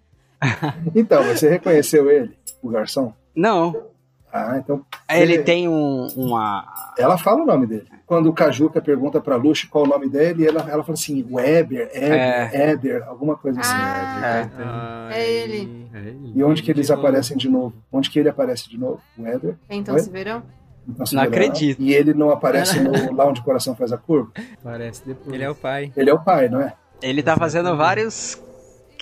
Então, 0.95 1.23
você 1.25 1.49
reconheceu 1.49 2.11
ele, 2.11 2.37
o 2.63 2.69
garçom? 2.69 3.13
Não, 3.35 3.89
Ah, 4.37 4.57
então. 4.59 4.85
ele 5.09 5.35
Ele- 5.35 5.43
tem 5.45 5.69
um, 5.69 6.09
uma. 6.17 6.65
Ela 6.99 7.17
fala 7.17 7.43
o 7.43 7.47
nome 7.47 7.69
dele. 7.69 7.87
Quando 8.05 8.29
o 8.29 8.33
Cajuca 8.33 8.83
pergunta 8.83 9.21
pra 9.21 9.37
Lucy 9.37 9.69
qual 9.69 9.85
o 9.85 9.87
nome 9.87 10.09
dele, 10.09 10.45
ela, 10.45 10.61
ela 10.69 10.83
fala 10.83 10.95
assim: 10.95 11.25
Weber, 11.31 11.89
Eber, 11.95 12.51
Éder, 12.53 13.05
alguma 13.09 13.37
coisa 13.37 13.61
assim. 13.61 13.73
Ah, 13.77 15.09
É. 15.13 15.21
É 15.21 15.31
ele. 15.31 15.89
E 16.35 16.43
onde 16.43 16.63
que 16.65 16.71
eles 16.73 16.91
aparecem 16.91 17.37
de 17.37 17.49
novo? 17.49 17.75
Onde 17.93 18.11
que 18.11 18.19
ele 18.19 18.29
aparece 18.29 18.69
de 18.69 18.77
novo? 18.77 19.01
O? 19.17 19.55
Então 19.71 19.95
Oi? 19.95 20.01
se 20.01 20.11
verão? 20.11 20.43
Então, 20.87 21.07
se 21.07 21.15
Não 21.15 21.23
acredito. 21.23 21.81
E 21.81 21.95
ele 21.95 22.13
não 22.13 22.31
aparece 22.31 22.81
no, 22.81 22.91
lá 23.15 23.27
onde 23.27 23.41
o 23.41 23.45
coração 23.45 23.75
faz 23.77 23.93
a 23.93 23.97
curva? 23.97 24.33
Parece 24.63 25.07
depois. 25.07 25.33
Ele 25.33 25.45
é 25.45 25.49
o 25.51 25.55
pai. 25.55 25.93
Ele 25.97 26.11
é 26.11 26.13
o 26.13 26.19
pai, 26.19 26.49
não 26.49 26.61
é? 26.61 26.75
Ele 27.01 27.23
tá 27.23 27.37
fazendo 27.37 27.75
vários 27.77 28.37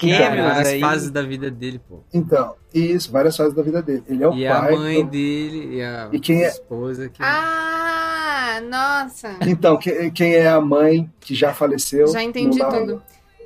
Então, 0.02 0.18
cameos 0.18 0.50
as 0.58 0.68
aí. 0.68 0.80
fases 0.80 1.10
da 1.10 1.22
vida 1.22 1.50
dele, 1.50 1.80
pô. 1.88 2.00
Então, 2.12 2.54
isso, 2.74 3.10
várias 3.12 3.36
fases 3.36 3.54
da 3.54 3.62
vida 3.62 3.82
dele. 3.82 4.02
Ele 4.08 4.22
é 4.24 4.28
o 4.28 4.34
e 4.34 4.46
pai. 4.46 4.74
a 4.74 4.76
mãe 4.76 4.96
então- 4.98 5.08
dele 5.10 5.76
e 5.76 5.82
a 5.82 6.08
E 6.12 6.18
quem 6.20 6.42
é- 6.44 6.48
esposa 6.48 7.08
que. 7.08 7.22
Ah, 7.22 8.60
nossa. 8.68 9.36
Então, 9.46 9.76
que- 9.76 10.10
quem 10.10 10.34
é 10.34 10.48
a 10.48 10.60
mãe 10.60 11.10
que 11.20 11.34
já 11.34 11.52
faleceu? 11.54 12.08
Já 12.08 12.22
entendi 12.22 12.58
tudo. 12.58 13.02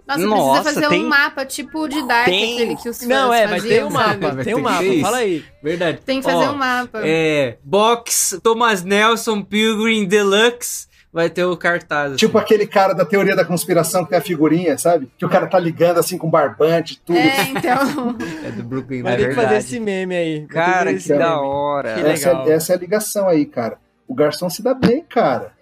Nossa, 0.07 0.25
Nossa, 0.25 0.61
precisa 0.63 0.81
fazer 0.83 0.89
tem- 0.95 1.05
um 1.05 1.09
mapa 1.09 1.45
tipo 1.45 1.89
de 1.89 2.01
Dark, 2.07 2.27
tem- 2.27 2.55
aquele 2.55 2.77
que 2.77 2.89
os 2.89 3.01
Não, 3.03 3.29
fãs 3.29 3.41
é, 3.41 3.47
mas 3.49 3.63
tem 3.63 3.71
faziam, 3.73 3.89
um 3.89 3.93
mapa. 3.93 4.29
sabe? 4.29 4.45
Tem 4.45 4.55
um 4.55 4.61
mapa, 4.61 4.85
isso. 4.85 5.01
fala 5.03 5.17
aí. 5.17 5.45
Verdade. 5.61 5.99
Tem 6.07 6.19
que 6.21 6.25
fazer 6.31 6.47
Ó, 6.47 6.53
um 6.53 6.57
mapa. 6.57 7.01
É. 7.05 7.59
Box 7.65 8.39
Thomas 8.41 8.85
Nelson 8.85 9.43
Pilgrim 9.43 10.07
Deluxe. 10.07 10.86
Vai 11.17 11.31
ter 11.31 11.45
o 11.47 11.57
cartaz. 11.57 12.09
assim. 12.09 12.17
Tipo 12.17 12.37
aquele 12.37 12.67
cara 12.67 12.93
da 12.93 13.03
teoria 13.03 13.35
da 13.35 13.43
conspiração 13.43 14.05
que 14.05 14.11
tem 14.11 14.19
a 14.19 14.21
figurinha, 14.21 14.77
sabe? 14.77 15.11
Que 15.17 15.25
o 15.25 15.31
cara 15.31 15.47
tá 15.47 15.59
ligando 15.59 15.97
assim 15.97 16.19
com 16.19 16.29
barbante, 16.29 17.01
tudo. 17.03 17.17
É, 17.19 17.41
então. 17.49 18.15
É 18.45 18.51
do 18.51 18.63
Brooklyn 18.63 19.03
Vai 19.03 19.17
ter 19.17 19.31
que 19.31 19.35
fazer 19.35 19.57
esse 19.57 19.81
meme 19.81 20.15
aí. 20.15 20.47
Cara, 20.47 20.93
que 20.93 21.09
da 21.15 21.41
hora. 21.41 21.95
Que 21.95 22.01
essa, 22.01 22.29
legal. 22.29 22.47
é, 22.49 22.53
essa 22.53 22.73
é 22.75 22.77
a 22.77 22.79
ligação 22.79 23.29
aí, 23.31 23.47
cara. 23.47 23.79
O 24.07 24.15
garçom 24.15 24.51
se 24.51 24.63
dá 24.63 24.75
bem, 24.75 25.03
cara. 25.09 25.53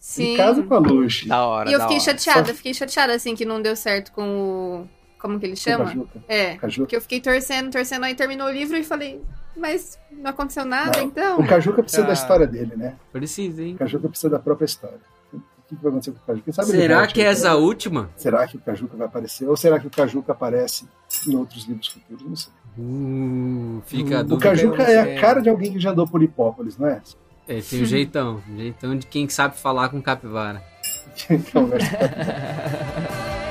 Sim. 0.00 0.32
Em 0.32 0.36
casa 0.38 0.62
com 0.62 0.74
a 0.74 0.78
Luxi. 0.78 1.28
Da 1.28 1.44
hora. 1.44 1.68
E 1.68 1.72
eu 1.74 1.78
da 1.78 1.84
fiquei 1.84 1.98
hora. 1.98 2.04
chateada, 2.06 2.48
Só- 2.48 2.54
fiquei 2.54 2.72
chateada 2.72 3.12
assim 3.14 3.34
que 3.34 3.44
não 3.44 3.60
deu 3.60 3.76
certo 3.76 4.10
com 4.10 4.22
o. 4.22 4.88
Como 5.24 5.40
que 5.40 5.46
ele 5.46 5.56
chama? 5.56 5.86
Cajuca. 5.86 6.22
É. 6.28 6.56
Cajuca. 6.56 6.82
Porque 6.84 6.96
eu 6.96 7.00
fiquei 7.00 7.18
torcendo, 7.18 7.70
torcendo, 7.72 8.04
aí 8.04 8.14
terminou 8.14 8.46
o 8.46 8.50
livro 8.52 8.76
e 8.76 8.84
falei, 8.84 9.22
mas 9.56 9.98
não 10.12 10.30
aconteceu 10.30 10.66
nada, 10.66 10.98
Não. 10.98 11.06
então. 11.06 11.40
O 11.40 11.46
Cajuca 11.46 11.82
precisa 11.82 12.02
Ah. 12.02 12.08
da 12.08 12.12
história 12.12 12.46
dele, 12.46 12.76
né? 12.76 12.96
Precisa, 13.10 13.62
hein? 13.62 13.74
O 13.74 13.78
Cajuca 13.78 14.06
precisa 14.10 14.28
da 14.28 14.38
própria 14.38 14.66
história. 14.66 14.98
O 15.32 15.38
que 15.66 15.76
que 15.76 15.82
vai 15.82 15.90
acontecer 15.90 16.10
com 16.10 16.18
o 16.18 16.26
Cajuca? 16.26 16.44
Quem 16.44 16.52
sabe 16.52 16.68
Será 16.68 17.06
que 17.06 17.22
é 17.22 17.24
aí, 17.26 17.32
essa 17.32 17.48
a 17.52 17.54
né? 17.54 17.58
última? 17.60 18.10
Será 18.18 18.46
que 18.46 18.58
o 18.58 18.60
Cajuca 18.60 18.96
vai 18.98 19.06
aparecer? 19.06 19.48
Ou 19.48 19.56
será 19.56 19.80
que 19.80 19.86
o 19.86 19.90
Cajuca 19.90 20.32
aparece 20.32 20.86
em 21.26 21.34
outros 21.36 21.64
livros 21.64 21.86
futuros? 21.88 22.22
Não 22.22 22.36
sei. 22.36 22.52
Uh, 22.76 23.82
fica 23.86 24.20
a 24.20 24.22
O. 24.22 24.36
Cajuca 24.38 24.82
é 24.82 25.16
a 25.16 25.20
cara 25.22 25.40
de 25.40 25.48
alguém 25.48 25.72
que 25.72 25.80
já 25.80 25.92
andou 25.92 26.06
por 26.06 26.22
Hipópolis, 26.22 26.76
não 26.76 26.86
é? 26.86 27.00
É, 27.48 27.62
tem 27.62 27.80
um 27.80 27.86
jeitão. 27.86 28.42
Um 28.46 28.58
jeitão 28.58 28.94
de 28.94 29.06
quem 29.06 29.26
sabe 29.26 29.56
falar 29.56 29.88
com 29.88 30.02
capivara. 30.02 30.62
Conversa 31.50 31.88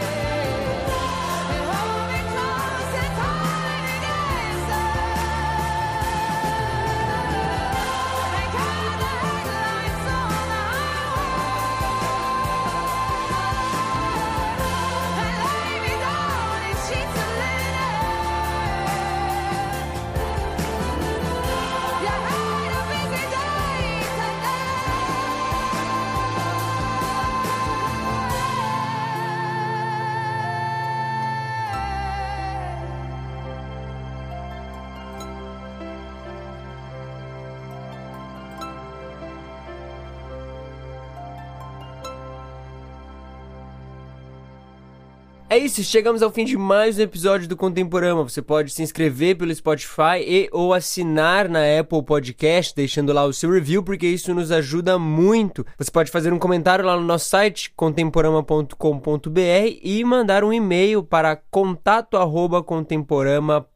É 45.54 45.58
isso, 45.60 45.84
chegamos 45.84 46.24
ao 46.24 46.32
fim 46.32 46.46
de 46.46 46.58
mais 46.58 46.98
um 46.98 47.04
episódio 47.04 47.48
do 47.48 47.56
Contemporama. 47.56 48.24
Você 48.24 48.42
pode 48.42 48.72
se 48.72 48.82
inscrever 48.82 49.38
pelo 49.38 49.54
Spotify 49.54 50.18
e 50.26 50.50
ou 50.52 50.74
assinar 50.74 51.48
na 51.48 51.60
Apple 51.80 52.02
Podcast, 52.02 52.76
deixando 52.76 53.14
lá 53.14 53.24
o 53.24 53.32
seu 53.32 53.52
review, 53.52 53.84
porque 53.84 54.08
isso 54.08 54.34
nos 54.34 54.52
ajuda 54.52 54.98
muito. 54.98 55.64
Você 55.78 55.92
pode 55.92 56.10
fazer 56.10 56.34
um 56.34 56.40
comentário 56.40 56.84
lá 56.84 56.96
no 56.96 57.04
nosso 57.04 57.30
site, 57.30 57.72
contemporama.com.br, 57.76 59.78
e 59.84 60.04
mandar 60.04 60.44
um 60.44 60.52
e-mail 60.52 61.04
para 61.04 61.36
contato@contemporama.com 61.36 63.73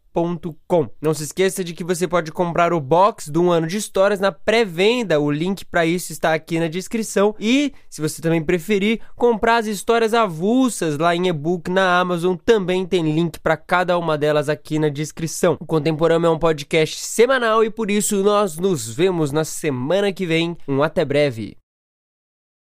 não 1.01 1.13
se 1.13 1.23
esqueça 1.23 1.63
de 1.63 1.73
que 1.73 1.83
você 1.83 2.07
pode 2.07 2.31
comprar 2.31 2.73
o 2.73 2.79
box 2.79 3.29
do 3.29 3.41
um 3.41 3.51
ano 3.51 3.67
de 3.67 3.77
histórias 3.77 4.19
na 4.19 4.31
pré-venda. 4.31 5.19
O 5.19 5.31
link 5.31 5.65
para 5.65 5.85
isso 5.85 6.11
está 6.11 6.33
aqui 6.33 6.59
na 6.59 6.67
descrição. 6.67 7.35
E, 7.39 7.73
se 7.89 8.01
você 8.01 8.21
também 8.21 8.43
preferir, 8.43 8.99
comprar 9.15 9.57
as 9.57 9.67
histórias 9.67 10.13
avulsas 10.13 10.97
lá 10.97 11.15
em 11.15 11.27
e-book 11.27 11.69
na 11.69 11.99
Amazon, 11.99 12.35
também 12.35 12.85
tem 12.85 13.03
link 13.03 13.39
para 13.39 13.57
cada 13.57 13.97
uma 13.97 14.17
delas 14.17 14.49
aqui 14.49 14.79
na 14.79 14.89
descrição. 14.89 15.57
O 15.59 15.65
Contemporâneo 15.65 16.27
é 16.27 16.31
um 16.31 16.39
podcast 16.39 16.99
semanal 16.99 17.63
e 17.63 17.69
por 17.69 17.91
isso 17.91 18.23
nós 18.23 18.57
nos 18.57 18.89
vemos 18.89 19.31
na 19.31 19.43
semana 19.43 20.11
que 20.11 20.25
vem. 20.25 20.57
Um 20.67 20.81
até 20.81 21.05
breve. 21.05 21.66